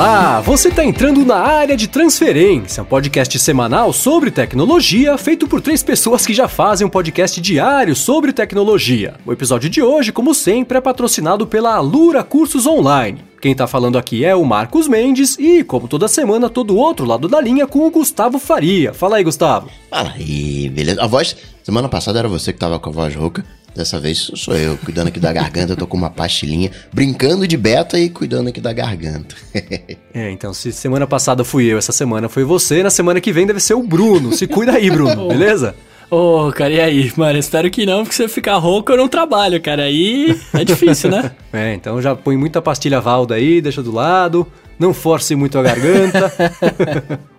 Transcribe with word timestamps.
Olá, 0.00 0.40
você 0.40 0.68
está 0.68 0.82
entrando 0.82 1.26
na 1.26 1.36
área 1.36 1.76
de 1.76 1.86
transferência, 1.86 2.82
um 2.82 2.86
podcast 2.86 3.38
semanal 3.38 3.92
sobre 3.92 4.30
tecnologia 4.30 5.18
feito 5.18 5.46
por 5.46 5.60
três 5.60 5.82
pessoas 5.82 6.24
que 6.24 6.32
já 6.32 6.48
fazem 6.48 6.86
um 6.86 6.90
podcast 6.90 7.38
diário 7.38 7.94
sobre 7.94 8.32
tecnologia. 8.32 9.16
O 9.26 9.32
episódio 9.34 9.68
de 9.68 9.82
hoje, 9.82 10.10
como 10.10 10.34
sempre, 10.34 10.78
é 10.78 10.80
patrocinado 10.80 11.46
pela 11.46 11.74
Alura 11.74 12.24
Cursos 12.24 12.66
Online. 12.66 13.22
Quem 13.42 13.54
tá 13.54 13.66
falando 13.66 13.98
aqui 13.98 14.24
é 14.24 14.34
o 14.34 14.42
Marcos 14.42 14.88
Mendes 14.88 15.36
e, 15.38 15.62
como 15.62 15.86
toda 15.86 16.08
semana, 16.08 16.48
todo 16.48 16.78
outro 16.78 17.04
lado 17.04 17.28
da 17.28 17.38
linha 17.38 17.66
com 17.66 17.86
o 17.86 17.90
Gustavo 17.90 18.38
Faria. 18.38 18.94
Fala 18.94 19.18
aí, 19.18 19.24
Gustavo. 19.24 19.68
Fala 19.90 20.14
aí, 20.16 20.70
beleza? 20.70 21.02
A 21.02 21.06
voz, 21.06 21.36
semana 21.62 21.90
passada 21.90 22.18
era 22.18 22.28
você 22.28 22.54
que 22.54 22.58
tava 22.58 22.78
com 22.78 22.88
a 22.88 22.92
voz 22.92 23.14
rouca. 23.14 23.44
Dessa 23.74 24.00
vez 24.00 24.30
sou 24.34 24.56
eu, 24.56 24.76
cuidando 24.78 25.08
aqui 25.08 25.20
da 25.20 25.32
garganta, 25.32 25.72
eu 25.72 25.76
tô 25.76 25.86
com 25.86 25.96
uma 25.96 26.10
pastilhinha, 26.10 26.70
brincando 26.92 27.46
de 27.46 27.56
beta 27.56 27.98
e 27.98 28.10
cuidando 28.10 28.48
aqui 28.48 28.60
da 28.60 28.72
garganta. 28.72 29.34
é, 30.12 30.30
então, 30.30 30.52
se 30.52 30.72
semana 30.72 31.06
passada 31.06 31.44
fui 31.44 31.66
eu, 31.66 31.78
essa 31.78 31.92
semana 31.92 32.28
foi 32.28 32.42
você, 32.42 32.82
na 32.82 32.90
semana 32.90 33.20
que 33.20 33.32
vem 33.32 33.46
deve 33.46 33.60
ser 33.60 33.74
o 33.74 33.82
Bruno. 33.82 34.32
Se 34.32 34.46
cuida 34.46 34.72
aí, 34.72 34.90
Bruno, 34.90 35.26
beleza? 35.28 35.74
Ô, 36.10 36.48
oh, 36.48 36.52
cara, 36.52 36.72
e 36.72 36.80
aí? 36.80 37.12
Mano, 37.16 37.38
espero 37.38 37.70
que 37.70 37.86
não, 37.86 38.02
porque 38.02 38.16
se 38.16 38.24
eu 38.24 38.28
ficar 38.28 38.56
rouco 38.56 38.90
eu 38.90 38.96
não 38.96 39.06
trabalho, 39.06 39.60
cara. 39.62 39.84
Aí 39.84 40.36
é 40.52 40.64
difícil, 40.64 41.08
né? 41.08 41.30
é, 41.52 41.72
então 41.74 42.02
já 42.02 42.16
põe 42.16 42.36
muita 42.36 42.60
pastilha 42.60 43.00
Valda 43.00 43.36
aí, 43.36 43.60
deixa 43.60 43.80
do 43.80 43.92
lado. 43.92 44.44
Não 44.76 44.92
force 44.92 45.36
muito 45.36 45.56
a 45.58 45.62
garganta. 45.62 46.32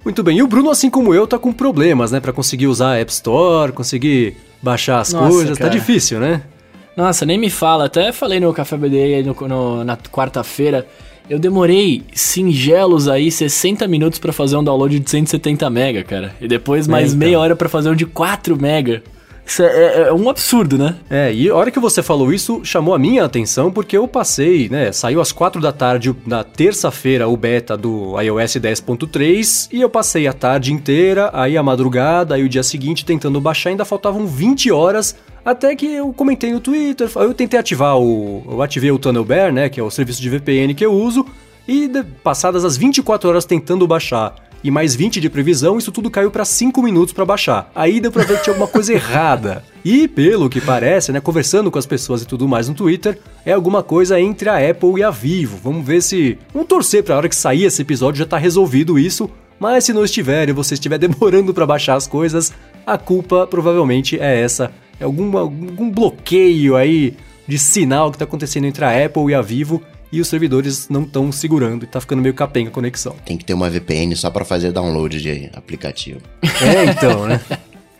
muito 0.05 0.23
bem, 0.23 0.37
e 0.37 0.43
o 0.43 0.47
Bruno, 0.47 0.69
assim 0.69 0.89
como 0.89 1.13
eu, 1.13 1.27
tá 1.27 1.37
com 1.37 1.51
problemas, 1.51 2.11
né? 2.11 2.19
para 2.19 2.31
conseguir 2.31 2.67
usar 2.67 2.91
a 2.91 2.99
App 2.99 3.11
Store, 3.11 3.71
conseguir 3.73 4.37
baixar 4.61 4.99
as 4.99 5.13
Nossa, 5.13 5.29
coisas. 5.29 5.57
Tá 5.57 5.65
cara. 5.65 5.69
Tá 5.71 5.77
difícil, 5.77 6.19
né? 6.19 6.41
Nossa, 6.95 7.25
nem 7.25 7.37
me 7.37 7.49
fala. 7.49 7.85
Até 7.85 8.11
falei 8.11 8.39
no 8.39 8.53
Café 8.53 8.77
BD 8.77 9.23
no, 9.23 9.35
no, 9.47 9.83
na 9.83 9.97
quarta-feira. 9.97 10.85
Eu 11.29 11.39
demorei 11.39 12.03
singelos 12.13 13.07
aí 13.07 13.31
60 13.31 13.87
minutos 13.87 14.19
para 14.19 14.33
fazer 14.33 14.57
um 14.57 14.63
download 14.63 14.99
de 14.99 15.09
170 15.09 15.69
mega, 15.69 16.03
cara. 16.03 16.35
E 16.41 16.47
depois 16.47 16.87
mais 16.87 17.05
é, 17.05 17.15
então. 17.15 17.19
meia 17.19 17.39
hora 17.39 17.55
para 17.55 17.69
fazer 17.69 17.89
um 17.89 17.95
de 17.95 18.05
4 18.05 18.59
mega. 18.59 19.01
Isso 19.45 19.63
é, 19.63 19.67
é, 19.67 20.01
é, 20.07 20.13
um 20.13 20.29
absurdo, 20.29 20.77
né? 20.77 20.95
É, 21.09 21.33
e 21.33 21.49
a 21.49 21.55
hora 21.55 21.71
que 21.71 21.79
você 21.79 22.01
falou 22.01 22.31
isso, 22.31 22.61
chamou 22.63 22.93
a 22.93 22.99
minha 22.99 23.25
atenção 23.25 23.71
porque 23.71 23.97
eu 23.97 24.07
passei, 24.07 24.69
né? 24.69 24.91
Saiu 24.91 25.19
às 25.19 25.31
4 25.31 25.59
da 25.59 25.71
tarde 25.71 26.15
na 26.25 26.43
terça-feira 26.43 27.27
o 27.27 27.35
beta 27.35 27.75
do 27.75 28.19
iOS 28.21 28.55
10.3 28.57 29.69
e 29.71 29.81
eu 29.81 29.89
passei 29.89 30.27
a 30.27 30.33
tarde 30.33 30.71
inteira, 30.71 31.29
aí 31.33 31.57
a 31.57 31.63
madrugada, 31.63 32.35
aí 32.35 32.43
o 32.43 32.49
dia 32.49 32.63
seguinte 32.63 33.03
tentando 33.03 33.41
baixar, 33.41 33.71
ainda 33.71 33.83
faltavam 33.83 34.25
20 34.25 34.71
horas 34.71 35.15
até 35.43 35.75
que 35.75 35.87
eu 35.87 36.13
comentei 36.13 36.51
no 36.51 36.59
Twitter, 36.59 37.09
eu 37.15 37.33
tentei 37.33 37.59
ativar 37.59 37.97
o. 37.97 38.43
Eu 38.47 38.61
ativei 38.61 38.91
o 38.91 38.99
Tunnel 38.99 39.25
Bear, 39.25 39.51
né? 39.51 39.69
Que 39.69 39.79
é 39.79 39.83
o 39.83 39.89
serviço 39.89 40.21
de 40.21 40.29
VPN 40.29 40.73
que 40.75 40.85
eu 40.85 40.93
uso, 40.93 41.25
e 41.67 41.89
passadas 42.23 42.63
as 42.63 42.77
24 42.77 43.29
horas 43.29 43.43
tentando 43.43 43.87
baixar 43.87 44.35
e 44.63 44.69
mais 44.69 44.95
20 44.95 45.19
de 45.19 45.29
previsão, 45.29 45.77
isso 45.77 45.91
tudo 45.91 46.09
caiu 46.09 46.29
para 46.29 46.45
5 46.45 46.81
minutos 46.83 47.13
para 47.13 47.25
baixar. 47.25 47.71
Aí 47.73 47.99
deu 47.99 48.11
pra 48.11 48.23
ver 48.23 48.37
que 48.37 48.43
tinha 48.43 48.53
alguma 48.53 48.67
coisa 48.67 48.93
errada. 48.93 49.63
E 49.83 50.07
pelo 50.07 50.49
que 50.49 50.61
parece, 50.61 51.11
né, 51.11 51.19
conversando 51.19 51.71
com 51.71 51.79
as 51.79 51.85
pessoas 51.85 52.21
e 52.21 52.27
tudo 52.27 52.47
mais 52.47 52.69
no 52.69 52.75
Twitter, 52.75 53.17
é 53.45 53.53
alguma 53.53 53.81
coisa 53.81 54.19
entre 54.19 54.49
a 54.49 54.69
Apple 54.69 54.99
e 54.99 55.03
a 55.03 55.09
Vivo. 55.09 55.57
Vamos 55.63 55.85
ver 55.85 56.01
se. 56.01 56.37
Vamos 56.53 56.67
torcer 56.67 57.03
pra 57.03 57.17
hora 57.17 57.29
que 57.29 57.35
sair 57.35 57.65
esse 57.65 57.81
episódio 57.81 58.19
já 58.19 58.25
tá 58.25 58.37
resolvido 58.37 58.99
isso. 58.99 59.29
Mas 59.59 59.83
se 59.83 59.93
não 59.93 60.03
estiver 60.03 60.49
e 60.49 60.53
você 60.53 60.75
estiver 60.75 60.97
demorando 60.99 61.53
para 61.53 61.65
baixar 61.65 61.95
as 61.95 62.07
coisas, 62.07 62.53
a 62.85 62.97
culpa 62.97 63.47
provavelmente 63.47 64.19
é 64.19 64.41
essa. 64.41 64.71
É 64.99 65.03
algum, 65.03 65.35
algum 65.37 65.89
bloqueio 65.89 66.75
aí 66.75 67.15
de 67.47 67.57
sinal 67.57 68.11
que 68.11 68.15
está 68.15 68.25
acontecendo 68.25 68.65
entre 68.65 68.85
a 68.85 69.05
Apple 69.05 69.31
e 69.31 69.33
a 69.33 69.41
Vivo 69.41 69.81
e 70.11 70.19
os 70.19 70.27
servidores 70.27 70.89
não 70.89 71.03
estão 71.03 71.31
segurando 71.31 71.83
e 71.83 71.87
tá 71.87 72.01
ficando 72.01 72.21
meio 72.21 72.33
capenga 72.33 72.69
a 72.69 72.73
conexão. 72.73 73.15
Tem 73.25 73.37
que 73.37 73.45
ter 73.45 73.53
uma 73.53 73.69
VPN 73.69 74.15
só 74.15 74.29
para 74.29 74.43
fazer 74.43 74.71
download 74.71 75.21
de 75.21 75.49
aplicativo. 75.53 76.21
É, 76.61 76.85
então, 76.85 77.25
né? 77.25 77.41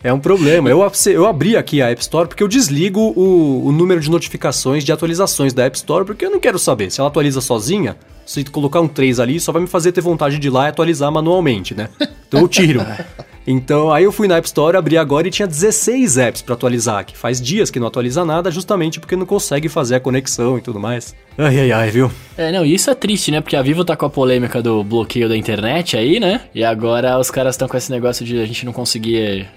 É 0.04 0.12
um 0.12 0.18
problema. 0.18 0.68
Eu, 0.68 0.80
eu 1.06 1.26
abri 1.26 1.56
aqui 1.56 1.80
a 1.82 1.90
App 1.90 2.00
Store 2.00 2.28
porque 2.28 2.42
eu 2.42 2.48
desligo 2.48 3.00
o, 3.00 3.66
o, 3.66 3.72
número 3.72 4.00
de 4.00 4.10
notificações 4.10 4.84
de 4.84 4.92
atualizações 4.92 5.52
da 5.52 5.64
App 5.64 5.76
Store 5.76 6.04
porque 6.04 6.24
eu 6.24 6.30
não 6.30 6.40
quero 6.40 6.58
saber. 6.58 6.90
Se 6.90 7.00
ela 7.00 7.08
atualiza 7.08 7.40
sozinha, 7.40 7.96
se 8.24 8.44
colocar 8.44 8.80
um 8.80 8.88
3 8.88 9.20
ali, 9.20 9.40
só 9.40 9.52
vai 9.52 9.62
me 9.62 9.68
fazer 9.68 9.92
ter 9.92 10.00
vontade 10.00 10.38
de 10.38 10.48
ir 10.48 10.50
lá 10.50 10.66
e 10.66 10.68
atualizar 10.70 11.10
manualmente, 11.10 11.74
né? 11.74 11.88
Então 12.28 12.40
eu 12.40 12.48
tiro. 12.48 12.80
Então 13.46 13.92
aí 13.92 14.04
eu 14.04 14.12
fui 14.12 14.28
na 14.28 14.36
App 14.36 14.46
Store, 14.46 14.76
abri 14.76 14.96
agora 14.96 15.26
e 15.26 15.30
tinha 15.30 15.48
16 15.48 16.18
apps 16.18 16.42
para 16.42 16.54
atualizar, 16.54 17.04
que 17.04 17.16
faz 17.16 17.40
dias 17.40 17.70
que 17.70 17.80
não 17.80 17.88
atualiza 17.88 18.24
nada, 18.24 18.50
justamente 18.50 19.00
porque 19.00 19.16
não 19.16 19.26
consegue 19.26 19.68
fazer 19.68 19.96
a 19.96 20.00
conexão 20.00 20.58
e 20.58 20.60
tudo 20.60 20.78
mais. 20.78 21.14
Ai 21.36 21.58
ai 21.58 21.72
ai, 21.72 21.90
viu? 21.90 22.10
É, 22.36 22.52
não, 22.52 22.64
isso 22.64 22.90
é 22.90 22.94
triste, 22.94 23.30
né? 23.30 23.40
Porque 23.40 23.56
a 23.56 23.62
Vivo 23.62 23.84
tá 23.84 23.96
com 23.96 24.06
a 24.06 24.10
polêmica 24.10 24.62
do 24.62 24.84
bloqueio 24.84 25.28
da 25.28 25.36
internet 25.36 25.96
aí, 25.96 26.20
né? 26.20 26.42
E 26.54 26.62
agora 26.62 27.18
os 27.18 27.30
caras 27.30 27.54
estão 27.54 27.66
com 27.66 27.76
esse 27.76 27.90
negócio 27.90 28.24
de 28.24 28.40
a 28.40 28.46
gente 28.46 28.64
não 28.64 28.72
conseguir. 28.72 29.48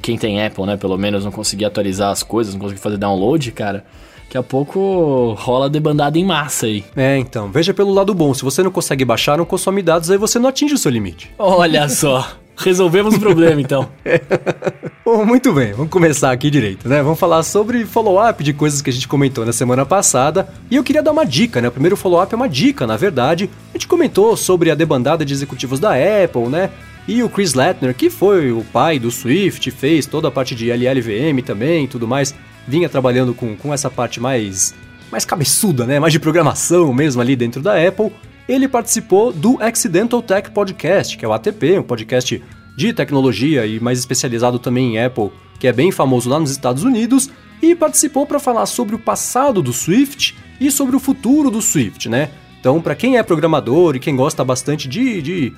Quem 0.00 0.16
tem 0.16 0.44
Apple, 0.44 0.64
né? 0.64 0.76
Pelo 0.76 0.96
menos 0.96 1.24
não 1.24 1.32
conseguir 1.32 1.64
atualizar 1.64 2.10
as 2.10 2.22
coisas, 2.22 2.54
não 2.54 2.60
conseguir 2.60 2.80
fazer 2.80 2.96
download, 2.96 3.50
cara. 3.52 3.84
Daqui 4.24 4.38
a 4.38 4.42
pouco 4.42 5.34
rola 5.38 5.68
debandada 5.68 6.18
em 6.18 6.24
massa 6.24 6.66
aí. 6.66 6.84
É, 6.96 7.18
então. 7.18 7.50
Veja 7.50 7.72
pelo 7.72 7.92
lado 7.92 8.12
bom. 8.14 8.32
Se 8.34 8.42
você 8.42 8.62
não 8.62 8.70
consegue 8.70 9.04
baixar, 9.04 9.38
não 9.38 9.44
consome 9.44 9.82
dados, 9.82 10.10
aí 10.10 10.18
você 10.18 10.38
não 10.38 10.48
atinge 10.48 10.74
o 10.74 10.78
seu 10.78 10.90
limite. 10.90 11.30
Olha 11.38 11.88
só. 11.88 12.26
Resolvemos 12.56 13.14
o 13.14 13.20
problema, 13.20 13.60
então. 13.60 13.88
Bom, 15.04 15.24
muito 15.24 15.52
bem, 15.52 15.72
vamos 15.72 15.90
começar 15.90 16.30
aqui 16.30 16.48
direito, 16.48 16.88
né? 16.88 17.02
Vamos 17.02 17.18
falar 17.18 17.42
sobre 17.42 17.84
follow-up 17.84 18.42
de 18.42 18.52
coisas 18.52 18.80
que 18.80 18.88
a 18.88 18.92
gente 18.92 19.06
comentou 19.06 19.44
na 19.44 19.52
semana 19.52 19.84
passada. 19.84 20.48
E 20.70 20.76
eu 20.76 20.84
queria 20.84 21.02
dar 21.02 21.12
uma 21.12 21.26
dica, 21.26 21.60
né? 21.60 21.68
O 21.68 21.72
primeiro 21.72 21.96
follow-up 21.96 22.32
é 22.32 22.36
uma 22.36 22.48
dica, 22.48 22.86
na 22.86 22.96
verdade. 22.96 23.50
A 23.70 23.76
gente 23.76 23.88
comentou 23.88 24.36
sobre 24.36 24.70
a 24.70 24.74
debandada 24.74 25.24
de 25.24 25.34
executivos 25.34 25.78
da 25.78 25.90
Apple, 25.92 26.48
né? 26.48 26.70
E 27.06 27.22
o 27.22 27.28
Chris 27.28 27.52
Latner, 27.52 27.94
que 27.94 28.08
foi 28.08 28.50
o 28.50 28.64
pai 28.72 28.98
do 28.98 29.10
Swift, 29.10 29.70
fez 29.70 30.06
toda 30.06 30.28
a 30.28 30.30
parte 30.30 30.54
de 30.54 30.70
LLVM 30.70 31.42
também 31.44 31.84
e 31.84 31.88
tudo 31.88 32.08
mais, 32.08 32.34
vinha 32.66 32.88
trabalhando 32.88 33.34
com, 33.34 33.54
com 33.56 33.74
essa 33.74 33.90
parte 33.90 34.20
mais, 34.20 34.74
mais 35.12 35.24
cabeçuda, 35.26 35.84
né? 35.84 36.00
Mais 36.00 36.12
de 36.12 36.18
programação 36.18 36.94
mesmo 36.94 37.20
ali 37.20 37.36
dentro 37.36 37.60
da 37.60 37.74
Apple 37.76 38.10
ele 38.48 38.68
participou 38.68 39.32
do 39.32 39.60
Accidental 39.62 40.22
Tech 40.22 40.50
Podcast, 40.50 41.16
que 41.16 41.24
é 41.24 41.28
o 41.28 41.32
ATP, 41.32 41.78
um 41.78 41.82
podcast 41.82 42.42
de 42.76 42.92
tecnologia 42.92 43.66
e 43.66 43.80
mais 43.80 43.98
especializado 43.98 44.58
também 44.58 44.94
em 44.96 45.02
Apple, 45.02 45.30
que 45.58 45.66
é 45.66 45.72
bem 45.72 45.90
famoso 45.90 46.28
lá 46.28 46.38
nos 46.38 46.50
Estados 46.50 46.82
Unidos, 46.82 47.30
e 47.62 47.74
participou 47.74 48.26
para 48.26 48.38
falar 48.38 48.66
sobre 48.66 48.94
o 48.94 48.98
passado 48.98 49.62
do 49.62 49.72
Swift 49.72 50.36
e 50.60 50.70
sobre 50.70 50.94
o 50.96 51.00
futuro 51.00 51.50
do 51.50 51.62
Swift, 51.62 52.08
né? 52.08 52.30
Então, 52.60 52.80
para 52.80 52.94
quem 52.94 53.16
é 53.16 53.22
programador 53.22 53.96
e 53.96 54.00
quem 54.00 54.16
gosta 54.16 54.44
bastante 54.44 54.88
de, 54.88 55.22
de, 55.22 55.52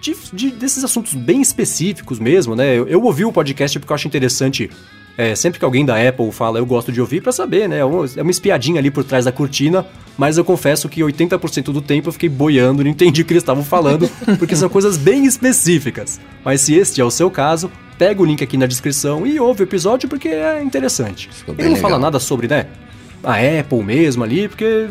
de, 0.00 0.16
de, 0.32 0.50
desses 0.50 0.82
assuntos 0.84 1.14
bem 1.14 1.40
específicos 1.42 2.18
mesmo, 2.18 2.56
né? 2.56 2.76
Eu, 2.76 2.86
eu 2.88 3.02
ouvi 3.02 3.24
o 3.24 3.32
podcast 3.32 3.78
porque 3.78 3.92
eu 3.92 3.94
acho 3.94 4.08
interessante 4.08 4.70
é, 5.16 5.34
sempre 5.34 5.58
que 5.58 5.64
alguém 5.64 5.84
da 5.84 5.96
Apple 6.08 6.30
fala, 6.32 6.58
eu 6.58 6.64
gosto 6.64 6.90
de 6.90 7.00
ouvir 7.00 7.20
para 7.20 7.32
saber, 7.32 7.68
né? 7.68 7.78
É 7.78 7.84
uma 7.84 8.30
espiadinha 8.30 8.80
ali 8.80 8.90
por 8.90 9.04
trás 9.04 9.26
da 9.26 9.32
cortina, 9.32 9.84
mas 10.16 10.38
eu 10.38 10.44
confesso 10.44 10.88
que 10.88 11.02
80% 11.02 11.64
do 11.64 11.82
tempo 11.82 12.08
eu 12.08 12.12
fiquei 12.12 12.28
boiando, 12.28 12.82
não 12.82 12.90
entendi 12.90 13.22
o 13.22 13.24
que 13.24 13.32
eles 13.32 13.42
estavam 13.42 13.64
falando, 13.64 14.08
porque 14.38 14.56
são 14.56 14.68
coisas 14.68 14.96
bem 14.96 15.24
específicas. 15.26 16.18
Mas 16.44 16.62
se 16.62 16.74
este 16.74 17.00
é 17.00 17.04
o 17.04 17.10
seu 17.10 17.30
caso, 17.30 17.70
pega 17.98 18.22
o 18.22 18.24
link 18.24 18.42
aqui 18.42 18.56
na 18.56 18.66
descrição 18.66 19.26
e 19.26 19.38
ouve 19.38 19.62
o 19.62 19.64
episódio 19.64 20.08
porque 20.08 20.28
é 20.28 20.62
interessante. 20.62 21.28
Ele 21.46 21.56
não 21.56 21.74
legal. 21.74 21.76
fala 21.76 21.98
nada 21.98 22.18
sobre, 22.18 22.48
né? 22.48 22.66
A 23.22 23.36
Apple 23.36 23.84
mesmo 23.84 24.24
ali, 24.24 24.48
porque 24.48 24.88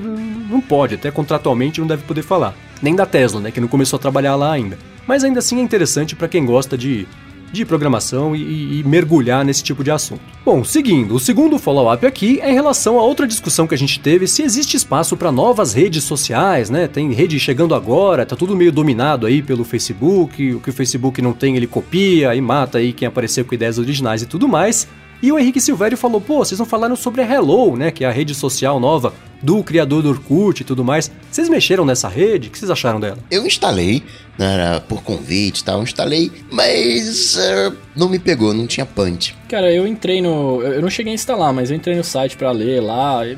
não 0.49 0.61
pode, 0.61 0.95
até 0.95 1.11
contratualmente 1.11 1.81
não 1.81 1.87
deve 1.87 2.03
poder 2.03 2.21
falar. 2.21 2.55
Nem 2.81 2.95
da 2.95 3.05
Tesla, 3.05 3.41
né? 3.41 3.51
Que 3.51 3.59
não 3.59 3.67
começou 3.67 3.97
a 3.97 3.99
trabalhar 3.99 4.35
lá 4.35 4.51
ainda. 4.53 4.77
Mas 5.05 5.23
ainda 5.23 5.39
assim 5.39 5.59
é 5.59 5.61
interessante 5.61 6.15
para 6.15 6.27
quem 6.27 6.45
gosta 6.45 6.77
de 6.77 7.07
de 7.51 7.65
programação 7.65 8.35
e, 8.35 8.79
e, 8.79 8.83
mergulhar 8.83 9.43
nesse 9.43 9.63
tipo 9.63 9.83
de 9.83 9.91
assunto. 9.91 10.21
Bom, 10.45 10.63
seguindo, 10.63 11.15
o 11.15 11.19
segundo 11.19 11.59
follow-up 11.59 12.05
aqui 12.05 12.39
é 12.41 12.51
em 12.51 12.53
relação 12.53 12.97
a 12.97 13.03
outra 13.03 13.27
discussão 13.27 13.67
que 13.67 13.75
a 13.75 13.77
gente 13.77 13.99
teve 13.99 14.27
se 14.27 14.41
existe 14.41 14.77
espaço 14.77 15.17
para 15.17 15.31
novas 15.31 15.73
redes 15.73 16.03
sociais, 16.03 16.69
né? 16.69 16.87
Tem 16.87 17.11
rede 17.11 17.39
chegando 17.39 17.75
agora, 17.75 18.25
tá 18.25 18.35
tudo 18.35 18.55
meio 18.55 18.71
dominado 18.71 19.25
aí 19.27 19.41
pelo 19.41 19.63
Facebook, 19.63 20.53
o 20.53 20.59
que 20.59 20.69
o 20.69 20.73
Facebook 20.73 21.21
não 21.21 21.33
tem 21.33 21.57
ele 21.57 21.67
copia 21.67 22.33
e 22.35 22.41
mata 22.41 22.77
aí 22.77 22.93
quem 22.93 23.07
apareceu 23.07 23.43
com 23.43 23.53
ideias 23.53 23.77
originais 23.77 24.21
e 24.21 24.25
tudo 24.25 24.47
mais. 24.47 24.87
E 25.21 25.31
o 25.31 25.37
Henrique 25.37 25.61
Silvério 25.61 25.97
falou: 25.97 26.19
pô, 26.19 26.39
vocês 26.39 26.59
não 26.59 26.65
falaram 26.65 26.95
sobre 26.95 27.21
a 27.21 27.31
Hello, 27.31 27.75
né? 27.75 27.91
Que 27.91 28.03
é 28.03 28.07
a 28.07 28.11
rede 28.11 28.33
social 28.33 28.79
nova 28.79 29.13
do 29.41 29.63
criador 29.63 30.03
do 30.03 30.09
Orkut 30.09 30.61
e 30.61 30.65
tudo 30.65 30.83
mais. 30.83 31.11
Vocês 31.31 31.49
mexeram 31.49 31.85
nessa 31.85 32.07
rede? 32.07 32.47
O 32.47 32.51
que 32.51 32.59
vocês 32.59 32.69
acharam 32.69 32.99
dela? 32.99 33.17
Eu 33.29 33.45
instalei, 33.45 34.03
né, 34.37 34.81
por 34.87 35.01
convite 35.01 35.59
e 35.59 35.63
tal, 35.63 35.81
instalei, 35.81 36.31
mas 36.51 37.37
uh, 37.37 37.75
não 37.95 38.07
me 38.07 38.19
pegou, 38.19 38.53
não 38.53 38.67
tinha 38.67 38.85
punch. 38.85 39.35
Cara, 39.49 39.71
eu 39.71 39.87
entrei 39.87 40.21
no. 40.21 40.61
Eu 40.61 40.81
não 40.81 40.89
cheguei 40.89 41.11
a 41.11 41.15
instalar, 41.15 41.53
mas 41.53 41.71
eu 41.71 41.75
entrei 41.75 41.95
no 41.95 42.03
site 42.03 42.37
para 42.37 42.51
ler 42.51 42.81
lá. 42.81 43.25
E... 43.25 43.37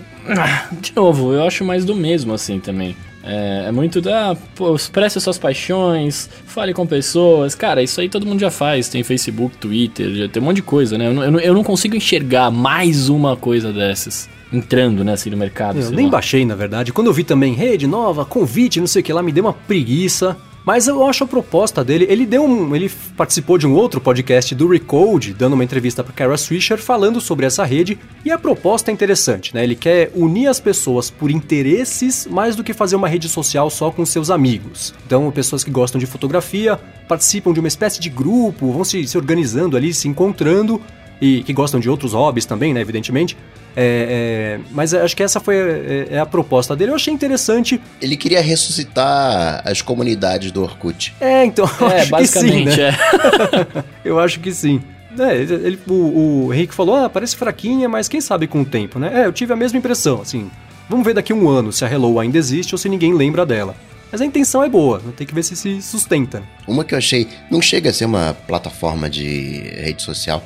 De 0.81 0.93
novo, 0.95 1.33
eu 1.33 1.43
acho 1.43 1.63
mais 1.63 1.85
do 1.85 1.95
mesmo 1.95 2.33
assim 2.33 2.59
também. 2.59 2.95
É, 3.23 3.65
é, 3.67 3.71
muito 3.71 4.01
da. 4.01 4.35
Pô, 4.55 4.75
expresse 4.75 5.19
suas 5.21 5.37
paixões, 5.37 6.29
fale 6.45 6.73
com 6.73 6.85
pessoas. 6.85 7.55
Cara, 7.55 7.81
isso 7.81 8.01
aí 8.01 8.09
todo 8.09 8.25
mundo 8.25 8.39
já 8.39 8.51
faz. 8.51 8.89
Tem 8.89 9.01
Facebook, 9.01 9.57
Twitter, 9.57 10.13
já 10.13 10.27
tem 10.27 10.41
um 10.41 10.45
monte 10.45 10.57
de 10.57 10.61
coisa, 10.61 10.97
né? 10.97 11.07
Eu, 11.07 11.23
eu, 11.23 11.39
eu 11.39 11.53
não 11.53 11.63
consigo 11.63 11.95
enxergar 11.95 12.51
mais 12.51 13.07
uma 13.07 13.37
coisa 13.37 13.71
dessas. 13.71 14.29
entrando, 14.51 15.03
né, 15.03 15.13
assim, 15.13 15.29
no 15.29 15.37
mercado. 15.37 15.79
Eu 15.79 15.91
nem 15.91 16.05
lá. 16.05 16.11
baixei, 16.11 16.45
na 16.45 16.55
verdade. 16.55 16.91
Quando 16.91 17.07
eu 17.07 17.13
vi 17.13 17.23
também 17.23 17.53
rede 17.53 17.87
nova, 17.87 18.25
convite, 18.25 18.79
não 18.79 18.87
sei 18.87 19.01
o 19.01 19.05
que 19.05 19.13
lá, 19.13 19.23
me 19.23 19.31
deu 19.31 19.45
uma 19.45 19.53
preguiça. 19.53 20.37
Mas 20.65 20.87
eu 20.87 21.05
acho 21.05 21.25
a 21.25 21.27
proposta 21.27 21.83
dele. 21.83 22.05
Ele 22.09 22.25
deu 22.25 22.43
um. 22.43 22.75
Ele 22.75 22.89
participou 23.17 23.57
de 23.57 23.67
um 23.67 23.73
outro 23.73 23.99
podcast 23.99 24.55
do 24.55 24.67
Recode, 24.67 25.33
dando 25.33 25.53
uma 25.53 25.63
entrevista 25.63 26.03
para 26.03 26.13
Kara 26.13 26.37
Swisher 26.37 26.77
falando 26.77 27.19
sobre 27.19 27.45
essa 27.45 27.65
rede. 27.65 27.99
E 28.23 28.31
a 28.31 28.37
proposta 28.37 28.89
é 28.89 28.93
interessante, 28.93 29.53
né? 29.53 29.63
Ele 29.63 29.75
quer 29.75 30.11
unir 30.15 30.47
as 30.47 30.59
pessoas 30.59 31.09
por 31.09 31.29
interesses 31.29 32.25
mais 32.27 32.55
do 32.55 32.63
que 32.63 32.73
fazer 32.73 32.95
uma 32.95 33.09
rede 33.09 33.27
social 33.27 33.69
só 33.69 33.91
com 33.91 34.05
seus 34.05 34.29
amigos. 34.29 34.93
Então, 35.05 35.29
pessoas 35.31 35.63
que 35.63 35.71
gostam 35.71 35.99
de 35.99 36.05
fotografia 36.05 36.79
participam 37.07 37.51
de 37.51 37.59
uma 37.59 37.67
espécie 37.67 37.99
de 37.99 38.09
grupo, 38.09 38.71
vão 38.71 38.85
se, 38.85 39.05
se 39.05 39.17
organizando 39.17 39.75
ali, 39.75 39.93
se 39.93 40.07
encontrando 40.07 40.81
e 41.21 41.43
que 41.43 41.51
gostam 41.51 41.79
de 41.79 41.89
outros 41.89 42.13
hobbies 42.13 42.45
também, 42.45 42.73
né? 42.73 42.79
Evidentemente. 42.79 43.37
É, 43.75 44.59
é, 44.59 44.65
mas 44.71 44.93
acho 44.93 45.15
que 45.15 45.23
essa 45.23 45.39
foi 45.39 45.55
é, 45.55 46.07
é, 46.11 46.19
a 46.19 46.25
proposta 46.25 46.75
dele. 46.75 46.91
Eu 46.91 46.95
achei 46.95 47.13
interessante. 47.13 47.81
Ele 48.01 48.15
queria 48.15 48.41
ressuscitar 48.41 49.61
as 49.65 49.81
comunidades 49.81 50.51
do 50.51 50.61
Orkut. 50.61 51.13
É, 51.19 51.43
então. 51.45 51.69
É, 51.93 52.05
basicamente, 52.05 52.71
sim, 52.71 52.77
né? 52.77 52.89
é. 52.89 53.83
eu 54.07 54.19
acho 54.19 54.39
que 54.39 54.51
sim. 54.53 54.81
É, 55.19 55.35
ele, 55.35 55.77
o, 55.87 56.45
o 56.45 56.53
Henrique 56.53 56.73
falou, 56.73 56.95
ah, 56.95 57.09
parece 57.09 57.35
fraquinha, 57.35 57.87
mas 57.87 58.07
quem 58.07 58.19
sabe 58.19 58.47
com 58.47 58.61
o 58.61 58.65
tempo, 58.65 58.97
né? 58.97 59.11
É, 59.21 59.25
eu 59.25 59.33
tive 59.33 59.53
a 59.53 59.55
mesma 59.55 59.77
impressão, 59.77 60.21
assim. 60.21 60.49
Vamos 60.89 61.05
ver 61.05 61.13
daqui 61.13 61.31
a 61.31 61.35
um 61.35 61.47
ano 61.49 61.71
se 61.71 61.85
a 61.85 61.91
Hello 61.91 62.19
ainda 62.19 62.37
existe 62.37 62.73
ou 62.73 62.77
se 62.77 62.89
ninguém 62.89 63.13
lembra 63.13 63.45
dela. 63.45 63.75
Mas 64.11 64.21
a 64.21 64.25
intenção 64.25 64.63
é 64.63 64.69
boa, 64.69 65.01
tem 65.17 65.25
que 65.25 65.33
ver 65.33 65.43
se 65.43 65.55
se 65.55 65.81
sustenta. 65.81 66.43
Uma 66.67 66.83
que 66.83 66.93
eu 66.93 66.97
achei, 66.97 67.27
não 67.49 67.61
chega 67.61 67.89
a 67.89 67.93
ser 67.93 68.05
uma 68.05 68.35
plataforma 68.47 69.09
de 69.09 69.59
rede 69.75 70.03
social, 70.03 70.43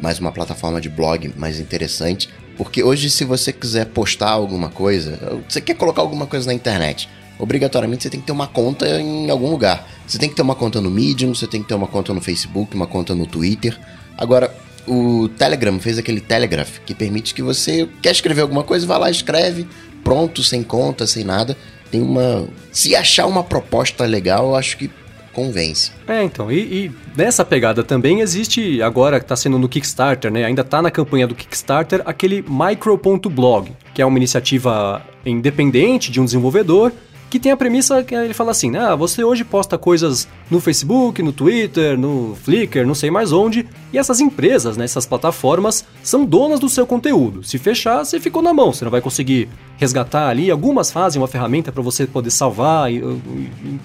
mas 0.00 0.18
uma 0.18 0.32
plataforma 0.32 0.80
de 0.80 0.88
blog 0.88 1.32
mais 1.36 1.60
interessante, 1.60 2.28
porque 2.56 2.82
hoje, 2.82 3.10
se 3.10 3.24
você 3.24 3.52
quiser 3.52 3.86
postar 3.86 4.30
alguma 4.30 4.68
coisa, 4.68 5.42
você 5.48 5.60
quer 5.60 5.74
colocar 5.74 6.02
alguma 6.02 6.26
coisa 6.26 6.46
na 6.46 6.54
internet, 6.54 7.08
obrigatoriamente 7.38 8.02
você 8.02 8.10
tem 8.10 8.20
que 8.20 8.26
ter 8.26 8.32
uma 8.32 8.46
conta 8.46 8.86
em 9.00 9.30
algum 9.30 9.50
lugar. 9.50 9.88
Você 10.06 10.18
tem 10.18 10.28
que 10.28 10.36
ter 10.36 10.42
uma 10.42 10.54
conta 10.54 10.80
no 10.80 10.90
Medium, 10.90 11.34
você 11.34 11.46
tem 11.46 11.62
que 11.62 11.68
ter 11.68 11.74
uma 11.74 11.86
conta 11.86 12.12
no 12.14 12.20
Facebook, 12.20 12.74
uma 12.74 12.86
conta 12.86 13.14
no 13.14 13.26
Twitter. 13.26 13.78
Agora, 14.16 14.54
o 14.86 15.28
Telegram 15.30 15.78
fez 15.80 15.98
aquele 15.98 16.20
Telegraph 16.20 16.78
que 16.84 16.94
permite 16.94 17.34
que 17.34 17.42
você 17.42 17.88
quer 18.02 18.12
escrever 18.12 18.42
alguma 18.42 18.62
coisa, 18.62 18.86
vá 18.86 18.98
lá, 18.98 19.10
escreve, 19.10 19.66
pronto, 20.02 20.42
sem 20.42 20.62
conta, 20.62 21.06
sem 21.06 21.24
nada. 21.24 21.56
Tem 21.90 22.02
uma. 22.02 22.46
Se 22.70 22.94
achar 22.94 23.26
uma 23.26 23.42
proposta 23.42 24.04
legal, 24.04 24.48
eu 24.48 24.56
acho 24.56 24.76
que 24.76 24.90
convence. 25.34 25.92
É, 26.06 26.22
então, 26.22 26.50
e, 26.50 26.58
e 26.58 26.92
nessa 27.16 27.44
pegada 27.44 27.82
também 27.82 28.20
existe, 28.20 28.80
agora 28.80 29.18
que 29.18 29.24
está 29.24 29.36
sendo 29.36 29.58
no 29.58 29.68
Kickstarter, 29.68 30.30
né? 30.30 30.44
Ainda 30.44 30.62
está 30.62 30.80
na 30.80 30.90
campanha 30.90 31.26
do 31.26 31.34
Kickstarter, 31.34 32.02
aquele 32.06 32.44
micro.blog, 32.48 33.72
que 33.92 34.00
é 34.00 34.06
uma 34.06 34.16
iniciativa 34.16 35.04
independente 35.26 36.10
de 36.10 36.20
um 36.20 36.24
desenvolvedor 36.24 36.92
que 37.34 37.40
tem 37.40 37.50
a 37.50 37.56
premissa 37.56 38.04
que 38.04 38.14
ele 38.14 38.32
fala 38.32 38.52
assim: 38.52 38.76
ah, 38.76 38.94
você 38.94 39.24
hoje 39.24 39.42
posta 39.42 39.76
coisas 39.76 40.28
no 40.48 40.60
Facebook, 40.60 41.20
no 41.20 41.32
Twitter, 41.32 41.98
no 41.98 42.36
Flickr, 42.36 42.86
não 42.86 42.94
sei 42.94 43.10
mais 43.10 43.32
onde, 43.32 43.66
e 43.92 43.98
essas 43.98 44.20
empresas, 44.20 44.76
né, 44.76 44.84
essas 44.84 45.04
plataformas, 45.04 45.84
são 46.00 46.24
donas 46.24 46.60
do 46.60 46.68
seu 46.68 46.86
conteúdo. 46.86 47.42
Se 47.42 47.58
fechar, 47.58 48.04
você 48.04 48.20
ficou 48.20 48.40
na 48.40 48.54
mão, 48.54 48.72
você 48.72 48.84
não 48.84 48.90
vai 48.92 49.00
conseguir 49.00 49.48
resgatar 49.78 50.28
ali. 50.28 50.48
Algumas 50.48 50.92
fazem 50.92 51.20
uma 51.20 51.26
ferramenta 51.26 51.72
para 51.72 51.82
você 51.82 52.06
poder 52.06 52.30
salvar, 52.30 52.88